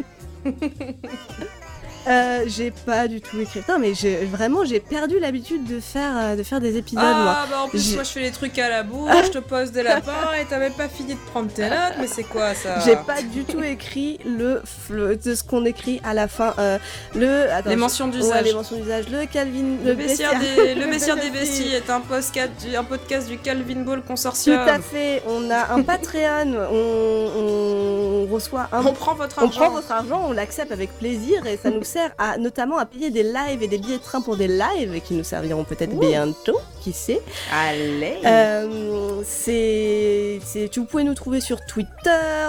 Euh, 2.08 2.42
j'ai 2.48 2.70
pas 2.72 3.06
du 3.06 3.20
tout 3.20 3.38
écrit. 3.40 3.60
Non, 3.68 3.78
mais 3.78 3.94
j'ai 3.94 4.24
vraiment 4.24 4.64
j'ai 4.64 4.80
perdu 4.80 5.18
l'habitude 5.20 5.64
de 5.64 5.78
faire 5.78 6.12
euh, 6.16 6.36
de 6.36 6.42
faire 6.42 6.60
des 6.60 6.76
épisodes 6.76 7.02
moi. 7.04 7.36
Ah 7.38 7.46
bah 7.48 7.56
en 7.64 7.68
plus 7.68 7.78
J'ai- 7.90 7.94
moi 7.94 8.02
je 8.02 8.10
fais 8.10 8.20
les 8.22 8.32
trucs 8.32 8.58
à 8.58 8.68
la 8.68 8.82
bourre, 8.82 9.08
je 9.24 9.30
te 9.30 9.38
pose 9.38 9.70
des 9.70 9.82
lapins 9.84 10.12
et 10.40 10.44
t'as 10.48 10.58
même 10.58 10.72
pas 10.72 10.88
fini 10.88 11.14
de 11.14 11.20
prendre 11.30 11.52
tes 11.52 11.62
notes, 11.62 11.94
mais 12.00 12.08
c'est 12.08 12.24
quoi 12.24 12.54
ça 12.54 12.80
J'ai 12.84 12.96
pas 12.96 13.22
du 13.22 13.44
tout 13.44 13.62
écrit 13.62 14.18
le, 14.26 14.62
le- 14.90 15.14
de 15.16 15.34
ce 15.34 15.44
qu'on 15.44 15.64
écrit 15.64 16.00
à 16.04 16.12
la 16.12 16.26
fin. 16.26 16.54
euh, 16.58 16.78
le 17.14 17.50
attends, 17.52 17.70
Les 17.70 17.76
mentions 17.76 18.06
Ouais, 18.06 18.12
d'usage. 18.12 18.44
les 18.46 18.52
mentions 18.54 18.76
d'usage. 18.76 19.04
Le 19.08 19.24
Calvin, 19.26 19.76
Le 19.84 19.94
bestiaire 19.94 20.38
des, 20.40 20.74
le 20.74 20.80
le 20.84 20.86
bestiaire 20.88 21.14
des 21.16 21.30
bestie. 21.30 21.62
besties 21.62 21.74
est 21.74 21.88
un 21.88 22.00
podcast 22.00 22.50
du, 22.66 22.74
un 22.74 22.84
podcast 22.84 23.28
du 23.28 23.38
Calvin 23.38 23.82
Ball 23.84 24.00
Tout 24.00 24.08
Consortium. 24.08 24.58
à 24.58 24.80
fait. 24.80 25.22
On 25.28 25.48
a 25.50 25.72
un 25.72 25.82
Patreon. 25.82 26.52
on, 26.72 28.26
on 28.26 28.26
reçoit 28.32 28.68
un. 28.72 28.84
On 28.84 28.92
prend 28.92 29.14
votre 29.14 29.38
On 29.38 29.46
argent. 29.46 29.60
prend 29.60 29.70
votre 29.70 29.92
argent, 29.92 30.24
on 30.28 30.32
l'accepte 30.32 30.72
avec 30.72 30.90
plaisir 30.98 31.46
et 31.46 31.56
ça 31.56 31.70
nous 31.70 31.84
sert 31.92 32.10
à 32.18 32.38
notamment 32.38 32.78
à 32.78 32.86
payer 32.86 33.10
des 33.10 33.22
lives 33.22 33.62
et 33.62 33.68
des 33.68 33.78
billets 33.78 33.98
de 33.98 34.02
train 34.02 34.20
pour 34.20 34.36
des 34.36 34.48
lives 34.48 35.00
qui 35.04 35.14
nous 35.14 35.24
serviront 35.24 35.64
peut-être 35.64 35.98
bientôt, 35.98 36.58
qui 36.82 36.92
sait. 36.92 37.20
Allez. 37.52 38.18
Euh, 38.24 39.20
c'est, 39.24 40.40
vous 40.76 40.84
pouvez 40.84 41.04
nous 41.04 41.14
trouver 41.14 41.40
sur 41.40 41.60
Twitter. 41.66 41.90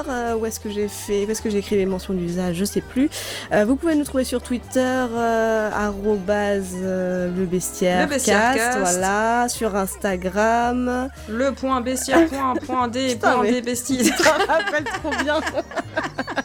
euh, 0.10 0.36
où 0.36 0.46
est-ce 0.46 0.60
que 0.60 0.70
j'ai 0.70 0.88
fait, 0.88 1.26
où 1.26 1.32
est-ce 1.32 1.42
que 1.42 1.50
j'ai 1.50 1.58
écrit 1.60 1.76
les 1.76 1.86
mentions 1.86 2.14
d'usage, 2.14 2.56
je 2.56 2.66
sais 2.66 2.82
plus. 2.82 3.10
Euh, 3.52 3.66
vous 3.66 3.76
pouvez 3.76 3.96
nous 3.96 4.04
trouver 4.06 4.24
sur 4.24 4.42
Twitter, 4.42 4.80
euh, 4.80 5.70
arrobase, 5.72 6.76
le 6.82 7.46
bestiaire, 7.46 8.04
Le 8.04 8.10
bestiaire 8.10 8.54
cast, 8.56 8.58
cast. 8.58 8.80
voilà, 8.80 9.48
sur 9.50 9.76
Instagram. 9.76 11.10
Le 11.30 11.52
point 11.52 11.82
bestiaire, 11.82 12.28
point, 12.28 12.54
point 12.66 12.88
D, 12.88 13.14
Putain, 13.14 13.34
point 13.34 13.44
mais- 13.44 13.62
D 13.62 13.74
rappelle 14.48 14.84
trop 15.02 15.24
bien. 15.24 15.40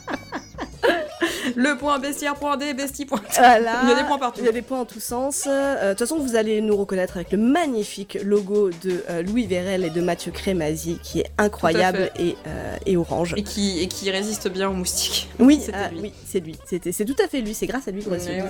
Le 1.61 1.77
point 1.77 1.99
bestiaire, 1.99 2.37
point 2.37 2.57
D, 2.57 2.73
bestie, 2.73 3.05
point. 3.05 3.21
Voilà. 3.37 3.81
Il 3.83 3.89
y 3.89 3.93
a 3.93 3.97
des 3.97 4.05
points 4.05 4.19
partout. 4.19 4.39
Il 4.43 4.47
y 4.47 4.49
a 4.49 4.53
des 4.53 4.63
points 4.63 4.79
en 4.79 4.85
tous 4.85 5.01
sens. 5.01 5.43
Euh, 5.49 5.87
De 5.87 5.89
toute 5.91 5.99
façon, 5.99 6.21
vous 6.21 6.37
allez 6.37 6.61
nous 6.61 6.77
reconnaître 6.77 7.17
avec 7.17 7.33
le 7.33 7.39
magnifique 7.39 8.17
logo 8.23 8.71
de 8.71 9.03
euh, 9.11 9.23
Louis 9.25 9.45
Vérel 9.47 9.85
et 9.85 9.91
de 9.91 10.01
Mathieu 10.01 10.31
Crémazie, 10.31 11.01
qui 11.03 11.19
est 11.19 11.31
incroyable 11.37 12.13
et, 12.17 12.37
euh, 12.47 12.77
et 12.87 12.97
orange. 12.97 13.35
Et 13.37 13.43
qui, 13.43 13.81
et 13.81 13.89
qui 13.89 14.09
résiste 14.09 14.49
bien 14.49 14.69
aux 14.71 14.75
moustiques. 14.75 15.29
Oui, 15.41 15.61
C'était 15.67 15.89
lui. 15.91 16.01
oui, 16.01 16.13
c'est 16.25 16.39
lui. 16.41 16.57
C'est 16.65 17.05
tout 17.05 17.17
à 17.21 17.27
fait 17.27 17.41
lui. 17.41 17.55
C'est 17.55 17.67
grâce 17.67 17.89
à 17.89 17.91
lui 17.91 18.05
qu'on 18.05 18.15
est 18.15 18.43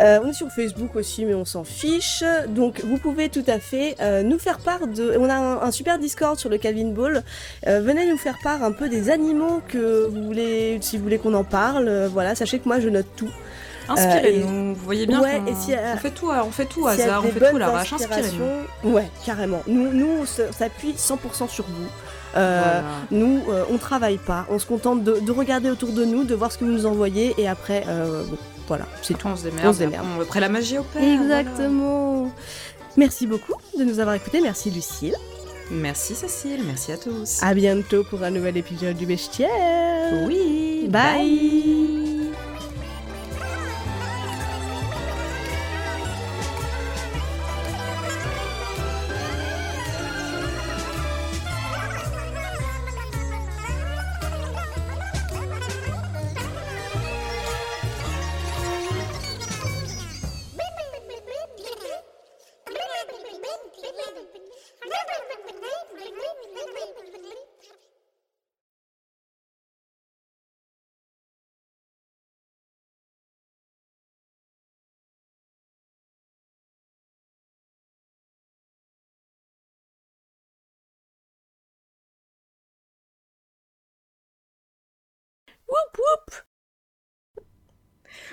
Euh, 0.00 0.18
on 0.24 0.28
est 0.30 0.32
sur 0.32 0.48
Facebook 0.50 0.96
aussi, 0.96 1.24
mais 1.24 1.34
on 1.34 1.44
s'en 1.44 1.62
fiche. 1.64 2.24
Donc, 2.48 2.80
vous 2.84 2.98
pouvez 2.98 3.28
tout 3.28 3.44
à 3.46 3.58
fait 3.60 3.94
euh, 4.00 4.22
nous 4.22 4.38
faire 4.38 4.58
part 4.58 4.86
de. 4.86 5.16
On 5.18 5.28
a 5.30 5.34
un, 5.34 5.62
un 5.62 5.70
super 5.70 5.98
Discord 5.98 6.38
sur 6.38 6.50
le 6.50 6.58
Calvin 6.58 6.90
Ball. 6.90 7.22
Euh, 7.66 7.80
venez 7.80 8.08
nous 8.10 8.18
faire 8.18 8.38
part 8.42 8.62
un 8.64 8.72
peu 8.72 8.88
des 8.88 9.08
animaux 9.10 9.60
que 9.68 10.06
vous 10.08 10.22
voulez, 10.24 10.78
si 10.80 10.96
vous 10.96 11.04
voulez 11.04 11.18
qu'on 11.18 11.34
en 11.34 11.44
parle. 11.44 12.06
Voilà, 12.12 12.34
sachez 12.34 12.58
que 12.58 12.66
moi, 12.68 12.80
je 12.80 12.88
note 12.88 13.06
tout. 13.16 13.30
Inspirez-nous. 13.88 14.74
Vous 14.74 14.84
voyez 14.84 15.06
bien 15.06 15.20
Ouais, 15.20 15.42
et 15.46 15.54
si, 15.54 15.72
on 15.94 15.96
fait 15.98 16.10
tout, 16.10 16.30
à- 16.30 16.44
on 16.44 16.50
fait 16.50 16.64
tout 16.64 16.86
hasard, 16.86 17.22
on 17.24 17.28
fait 17.30 17.50
tout 17.50 17.56
l'arrache. 17.58 17.92
Inspirez-nous. 17.92 18.90
Ouais, 18.92 19.08
carrément. 19.26 19.62
Nous, 19.66 19.92
nous 19.92 20.08
on 20.22 20.24
s'appuie 20.52 20.94
100% 20.96 21.48
sur 21.48 21.64
vous. 21.66 21.86
Euh, 22.36 22.60
Voilà. 22.62 22.82
Nous, 23.10 23.42
euh, 23.50 23.62
on 23.70 23.76
travaille 23.76 24.16
pas. 24.18 24.46
On 24.50 24.58
se 24.58 24.66
contente 24.66 25.04
de, 25.04 25.20
de 25.20 25.30
regarder 25.32 25.70
autour 25.70 25.90
de 25.92 26.04
nous, 26.04 26.24
de 26.24 26.34
voir 26.34 26.50
ce 26.50 26.58
que 26.58 26.64
vous 26.64 26.70
nous 26.72 26.86
envoyez, 26.86 27.34
et 27.38 27.46
après, 27.46 27.84
euh, 27.86 28.24
bon, 28.24 28.36
voilà, 28.66 28.86
c'est 29.02 29.16
tout. 29.16 29.26
On 29.28 29.36
se 29.36 29.44
démerde. 29.44 29.66
On 29.66 29.72
se 29.72 29.78
démerde. 29.78 30.06
Après, 30.12 30.22
Après 30.22 30.40
la 30.40 30.48
magie 30.48 30.78
opère. 30.78 31.02
Exactement. 31.02 32.30
Merci 32.96 33.26
beaucoup 33.26 33.54
de 33.78 33.84
nous 33.84 33.98
avoir 34.00 34.14
écoutés. 34.14 34.40
Merci 34.40 34.70
Lucille. 34.70 35.14
Merci 35.70 36.14
Cécile, 36.14 36.60
merci 36.66 36.92
à 36.92 36.98
tous. 36.98 37.42
À 37.42 37.54
bientôt 37.54 38.04
pour 38.04 38.22
un 38.22 38.30
nouvel 38.30 38.56
épisode 38.58 38.96
du 38.96 39.06
Bestiaire. 39.06 39.48
Oui. 40.26 40.86
Bye. 40.88 42.23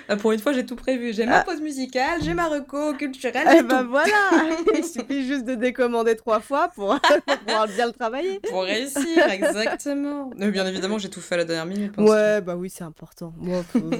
Ah, 0.08 0.16
pour 0.16 0.32
une 0.32 0.40
fois, 0.40 0.52
j'ai 0.52 0.66
tout 0.66 0.74
prévu. 0.76 1.12
J'ai 1.12 1.26
ma 1.26 1.42
pause 1.44 1.60
musicale, 1.60 2.20
j'ai 2.22 2.34
ma 2.34 2.48
reco 2.48 2.92
culturelle. 2.94 3.46
Eh 3.56 3.62
ben 3.62 3.82
tout. 3.84 3.90
voilà. 3.90 4.56
Il 4.74 4.84
suffit 4.84 5.24
juste 5.26 5.44
de 5.44 5.54
décommander 5.54 6.16
trois 6.16 6.40
fois 6.40 6.68
pour, 6.74 6.98
pour 7.00 7.38
pouvoir 7.46 7.68
bien 7.68 7.86
le 7.86 7.92
travailler. 7.92 8.40
Pour 8.40 8.62
réussir, 8.64 9.28
exactement. 9.30 10.30
Mais 10.36 10.50
bien 10.50 10.66
évidemment, 10.66 10.98
j'ai 10.98 11.08
tout 11.10 11.20
fait 11.20 11.36
à 11.36 11.38
la 11.38 11.44
dernière 11.44 11.66
minute. 11.66 11.92
pense. 11.92 12.08
Ouais, 12.10 12.40
bah 12.40 12.56
oui, 12.56 12.68
c'est 12.68 12.84
important. 12.84 13.32
Faut- 13.72 13.90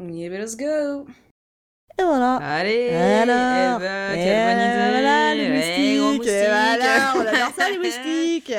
Yeah, 0.00 0.28
let's 0.38 0.56
go. 0.56 1.06
Et 1.98 2.04
voilà. 2.04 2.36
Allez. 2.36 2.90
Alors, 2.90 3.80
eh 3.80 3.82
ben, 3.82 4.12
Et 4.12 4.22
quelle 4.22 4.44
bonne 4.46 4.60
idée. 4.64 4.90
Voilà, 4.92 5.34
les 5.34 5.50
Ouais, 5.50 5.96
gros 5.98 6.12
moustiques. 6.12 6.28
Et 6.32 6.46
voilà, 6.46 7.12
on 7.16 7.20
adore 7.26 7.52
ça, 7.58 7.68
les 7.68 7.78
moustiques. 7.78 8.54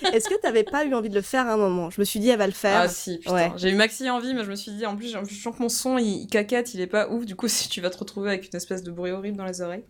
Est-ce 0.12 0.28
que 0.28 0.34
t'avais 0.40 0.64
pas 0.64 0.84
eu 0.84 0.94
envie 0.94 1.08
de 1.08 1.14
le 1.14 1.22
faire 1.22 1.46
à 1.48 1.52
un 1.52 1.56
moment? 1.56 1.90
Je 1.90 2.00
me 2.00 2.04
suis 2.04 2.20
dit, 2.20 2.28
elle 2.28 2.38
va 2.38 2.46
le 2.46 2.52
faire. 2.52 2.80
Ah 2.82 2.88
si, 2.88 3.18
putain. 3.18 3.34
Ouais. 3.34 3.52
J'ai 3.56 3.70
eu 3.70 3.74
maxi 3.74 4.08
envie, 4.10 4.34
mais 4.34 4.44
je 4.44 4.50
me 4.50 4.56
suis 4.56 4.72
dit, 4.72 4.86
en 4.86 4.96
plus, 4.96 5.08
j'ai- 5.08 5.18
je 5.28 5.34
sens 5.42 5.56
que 5.56 5.62
mon 5.62 5.68
son, 5.68 5.98
il, 5.98 6.22
il 6.22 6.26
caquette, 6.26 6.74
il 6.74 6.80
est 6.80 6.86
pas 6.86 7.08
ouf. 7.08 7.24
Du 7.26 7.36
coup, 7.36 7.48
si 7.48 7.68
tu 7.68 7.80
vas 7.80 7.90
te 7.90 7.98
retrouver 7.98 8.30
avec 8.30 8.48
une 8.48 8.56
espèce 8.56 8.82
de 8.82 8.90
bruit 8.90 9.10
horrible 9.10 9.36
dans 9.36 9.46
les 9.46 9.60
oreilles. 9.60 9.84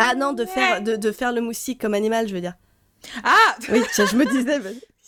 Ah 0.00 0.14
non, 0.14 0.32
de 0.32 0.44
faire, 0.44 0.80
de, 0.82 0.96
de 0.96 1.12
faire 1.12 1.32
le 1.32 1.40
moustique 1.40 1.80
comme 1.80 1.94
animal, 1.94 2.28
je 2.28 2.34
veux 2.34 2.40
dire. 2.40 2.54
Ah 3.24 3.56
Oui, 3.70 3.80
je 3.96 4.06
je 4.06 4.16
me 4.16 4.24
disais, 4.24 4.58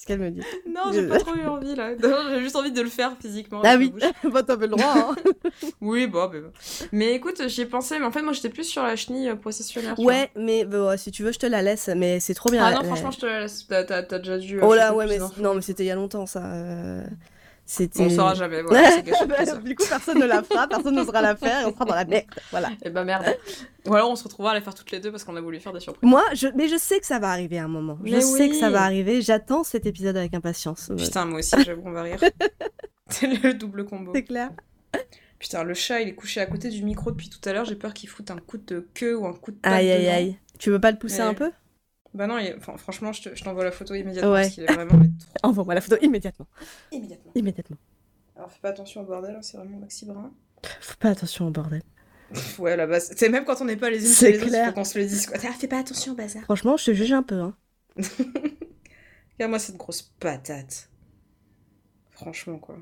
qu'est-ce 0.01 0.07
qu'elle 0.07 0.19
me 0.21 0.31
dit 0.31 0.41
Non, 0.69 0.93
j'ai 0.93 1.07
pas 1.07 1.19
trop 1.19 1.35
eu 1.35 1.45
envie, 1.47 1.75
là. 1.75 1.91
J'ai 2.31 2.41
juste 2.41 2.57
envie 2.57 2.73
de 2.73 2.81
le 2.81 2.89
faire 2.89 3.17
physiquement. 3.21 3.61
Ah 3.65 3.71
avec 3.71 3.93
oui, 3.95 4.01
ma 4.01 4.13
bouche. 4.23 4.33
bah 4.33 4.43
t'avais 4.43 4.67
le 4.67 4.77
droit. 4.77 4.85
hein. 4.97 5.17
Oui, 5.81 6.07
bon, 6.07 6.29
mais 6.33 6.41
bon. 6.41 6.53
Mais 6.93 7.15
écoute, 7.15 7.43
j'y 7.49 7.63
ai 7.63 7.67
pensé, 7.67 7.99
mais 7.99 8.05
en 8.07 8.11
fait, 8.11 8.23
moi, 8.23 8.33
j'étais 8.33 8.49
plus 8.49 8.65
sur 8.65 8.83
la 8.83 8.97
chenille 8.97 9.29
euh, 9.29 9.37
processionnaire. 9.37 9.99
Ouais, 9.99 10.31
mais 10.37 10.65
bah, 10.65 10.97
si 10.97 11.11
tu 11.11 11.23
veux, 11.23 11.33
je 11.33 11.39
te 11.39 11.47
la 11.47 11.63
laisse, 11.63 11.89
mais 11.97 12.19
c'est 12.21 12.35
trop 12.35 12.51
bien. 12.51 12.65
Ah 12.65 12.73
non, 12.73 12.81
la- 12.81 12.85
franchement, 12.87 13.11
je 13.11 13.19
te 13.21 13.27
la 13.27 13.41
laisse. 13.41 13.67
T'as 13.69 13.85
t'as- 13.85 14.03
t'as 14.03 14.19
déjà 14.19 14.39
dû. 14.39 14.59
euh, 14.61 14.65
Oh 14.67 14.75
là, 14.75 14.95
ouais, 14.95 15.07
mais 15.07 15.19
d'infos. 15.19 15.41
non, 15.43 15.55
mais 15.55 15.61
c'était 15.63 15.85
il 15.85 15.89
y 15.89 15.91
a 15.91 15.95
longtemps 15.97 16.27
ça. 16.27 16.45
euh, 16.45 17.05
C'était. 17.73 18.01
On 18.01 18.05
le 18.07 18.11
saura 18.11 18.35
jamais, 18.35 18.63
voilà, 18.63 18.91
c'est 18.91 19.03
du 19.63 19.77
coup, 19.77 19.85
personne 19.89 20.19
ne 20.19 20.25
la 20.25 20.43
fera, 20.43 20.67
personne 20.67 20.97
n'osera 20.97 21.23
la 21.23 21.37
faire, 21.37 21.61
et 21.61 21.65
on 21.67 21.73
sera 21.73 21.85
dans 21.85 21.95
la 21.95 22.05
merde. 22.05 22.27
Voilà. 22.51 22.71
Et 22.85 22.91
bah 22.91 23.05
merde. 23.05 23.25
Ou 23.87 23.95
alors 23.95 24.11
on 24.11 24.17
se 24.17 24.25
retrouvera 24.25 24.51
à 24.51 24.55
les 24.57 24.61
faire 24.61 24.75
toutes 24.75 24.91
les 24.91 24.99
deux 24.99 25.13
parce 25.13 25.23
qu'on 25.23 25.37
a 25.37 25.41
voulu 25.41 25.61
faire 25.61 25.73
des 25.73 25.79
surprises. 25.79 26.03
Moi, 26.03 26.25
je, 26.35 26.49
mais 26.57 26.67
je 26.67 26.77
sais 26.77 26.99
que 26.99 27.07
ça 27.07 27.21
va 27.21 27.31
arriver 27.31 27.61
à 27.61 27.65
un 27.67 27.69
moment. 27.69 27.97
Je 28.05 28.19
sais 28.19 28.49
que 28.49 28.57
ça 28.57 28.71
va 28.71 28.83
arriver. 28.83 29.23
J'attends 29.23 29.63
cet 29.63 29.87
épisode 29.87 30.17
avec 30.17 30.35
impatience. 30.35 30.91
Putain, 30.99 31.27
moi 31.27 31.39
aussi, 31.39 31.55
j'avoue, 31.65 31.83
on 31.85 31.93
va 31.93 32.03
rire. 32.03 32.19
C'est 33.09 33.29
le 33.29 33.55
double 33.55 33.85
combo. 33.85 34.11
C'est 34.17 34.25
clair. 34.25 34.51
Putain, 35.39 35.63
le 35.63 35.75
chat, 35.75 36.01
il 36.01 36.09
est 36.09 36.15
couché 36.15 36.41
à 36.41 36.47
côté 36.47 36.71
du 36.71 36.83
micro 36.83 37.13
depuis 37.13 37.29
tout 37.29 37.49
à 37.49 37.53
l'heure. 37.53 37.67
J'ai 37.67 37.77
peur 37.77 37.95
qu'il 37.95 38.09
foute 38.09 38.33
un 38.33 38.39
coup 38.39 38.59
de 38.59 38.89
queue 38.95 39.17
ou 39.17 39.27
un 39.27 39.33
coup 39.33 39.53
de 39.53 39.59
patte 39.59 39.75
Aïe, 39.75 39.93
aïe, 39.93 40.09
aïe. 40.09 40.39
Tu 40.59 40.71
veux 40.71 40.81
pas 40.81 40.91
le 40.91 40.99
pousser 40.99 41.19
Mais- 41.19 41.29
un 41.29 41.35
peu? 41.35 41.53
Bah 42.15 42.27
non, 42.27 42.39
il- 42.39 42.55
enfin, 42.57 42.77
franchement, 42.77 43.13
je 43.13 43.23
te- 43.23 43.35
je 43.35 43.45
t'envoie 43.45 43.65
la 43.65 43.71
photo 43.71 43.95
immédiatement 43.95 44.33
Ouais. 44.33 44.43
parce 44.43 44.55
qu'il 44.55 44.65
est 44.65 44.73
vraiment 44.73 45.01
Envoie-moi 45.43 45.75
la 45.75 45.81
photo 45.81 45.97
immédiatement. 46.03 46.47
immédiatement. 46.91 47.33
Immédiatement. 47.35 47.77
Alors 48.37 48.51
fais 48.51 48.61
pas 48.61 48.71
attention 48.71 49.03
au 49.03 49.05
bordel, 49.05 49.37
hein, 49.37 49.43
c'est 49.43 49.57
vraiment 49.57 49.79
Maxi 49.79 50.07
Brun. 50.07 50.33
Faut 50.81 50.97
pas 50.99 51.11
attention 51.11 51.47
au 51.47 51.51
bordel. 51.51 51.83
Ouais, 52.59 52.77
la 52.77 52.87
base. 52.87 53.13
C'est 53.17 53.29
même 53.29 53.45
quand 53.45 53.61
on 53.61 53.65
n'est 53.65 53.77
pas 53.77 53.91
les 53.91 53.99
unes 54.01 54.07
C'est 54.13 54.27
chez 54.27 54.33
les 54.33 54.39
autres, 54.39 54.49
clair. 54.49 54.69
faut 54.69 54.75
qu'on 54.75 54.85
se 54.85 54.99
le 54.99 55.05
dise 55.07 55.27
quoi. 55.27 55.37
Ah, 55.43 55.53
fais 55.53 55.69
pas 55.69 55.79
attention 55.79 56.13
au 56.13 56.15
bazar. 56.17 56.43
Franchement, 56.45 56.77
je 56.77 56.85
te 56.87 56.95
juge 56.95 57.13
un 57.13 57.23
peu. 57.23 57.41
Hein. 57.41 57.55
Regarde-moi 59.35 59.59
cette 59.59 59.77
grosse 59.77 60.03
patate. 60.03 60.91
Franchement, 62.11 62.59
quoi. 62.59 62.79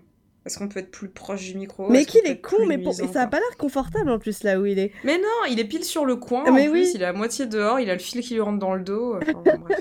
Est-ce 0.48 0.58
qu'on 0.58 0.68
peut 0.68 0.80
être 0.80 0.90
plus 0.90 1.10
proche 1.10 1.44
du 1.44 1.58
micro 1.58 1.90
Mais 1.90 2.06
qu'il 2.06 2.26
est 2.26 2.40
con, 2.40 2.64
mais 2.66 2.78
pour... 2.78 2.94
nuisant, 2.94 3.12
ça 3.12 3.20
a 3.20 3.26
pas 3.26 3.36
l'air 3.38 3.56
confortable 3.58 4.08
en 4.10 4.18
plus 4.18 4.42
là 4.44 4.58
où 4.58 4.64
il 4.64 4.78
est. 4.78 4.92
Mais 5.04 5.18
non, 5.18 5.44
il 5.50 5.60
est 5.60 5.64
pile 5.66 5.84
sur 5.84 6.06
le 6.06 6.16
coin. 6.16 6.44
Ah, 6.46 6.50
mais 6.50 6.68
en 6.68 6.72
oui. 6.72 6.80
plus, 6.84 6.94
il 6.94 7.02
est 7.02 7.04
à 7.04 7.12
moitié 7.12 7.44
dehors, 7.44 7.78
il 7.80 7.90
a 7.90 7.92
le 7.92 7.98
fil 7.98 8.22
qui 8.22 8.32
lui 8.32 8.40
rentre 8.40 8.58
dans 8.58 8.74
le 8.74 8.80
dos. 8.82 9.16
Enfin, 9.16 9.32
bon, 9.44 9.58
bref, 9.58 9.80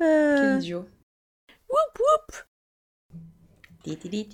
Euh, 0.00 0.36
quel 0.38 0.56
idiot. 0.62 0.86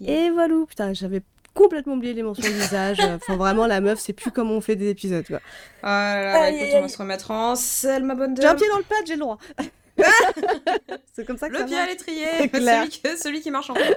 Et 0.06 0.30
voilà, 0.30 0.54
putain, 0.68 0.92
j'avais 0.92 1.22
complètement 1.54 1.94
oublié 1.94 2.14
les 2.14 2.22
mentions 2.22 2.48
de 2.48 2.54
visage. 2.54 2.98
Enfin, 3.16 3.36
vraiment, 3.36 3.66
la 3.66 3.80
meuf, 3.80 3.98
c'est 3.98 4.12
plus 4.12 4.30
comment 4.30 4.54
on 4.54 4.60
fait 4.60 4.76
des 4.76 4.90
épisodes, 4.90 5.26
quoi. 5.26 5.40
Ah 5.82 6.14
là 6.14 6.22
là, 6.22 6.42
Aïe, 6.42 6.54
écoute, 6.54 6.66
aïe, 6.68 6.74
on 6.78 6.82
va 6.82 6.88
se 6.88 6.98
remettre 6.98 7.30
en 7.32 7.56
selle, 7.56 8.04
ma 8.04 8.14
bonne 8.14 8.36
J'ai 8.36 8.44
un 8.44 8.50
dame. 8.50 8.58
pied 8.58 8.68
dans 8.68 8.78
le 8.78 8.84
pad, 8.84 8.98
j'ai 9.06 9.14
le 9.14 9.20
droit. 9.20 9.38
c'est 11.12 11.24
comme 11.26 11.38
ça 11.38 11.48
que 11.48 11.54
Le 11.54 11.58
ça 11.60 11.64
pied 11.66 11.76
à 11.76 11.78
marche. 11.80 11.90
l'étrier, 11.90 12.26
C'est 12.38 12.48
clair. 12.60 12.86
celui, 12.90 13.18
celui 13.18 13.40
qui 13.40 13.50
marche 13.50 13.70
en 13.70 13.74
premier. 13.74 13.96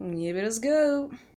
Yeah, 0.00 0.32
let's 0.42 0.60
go. 0.60 1.10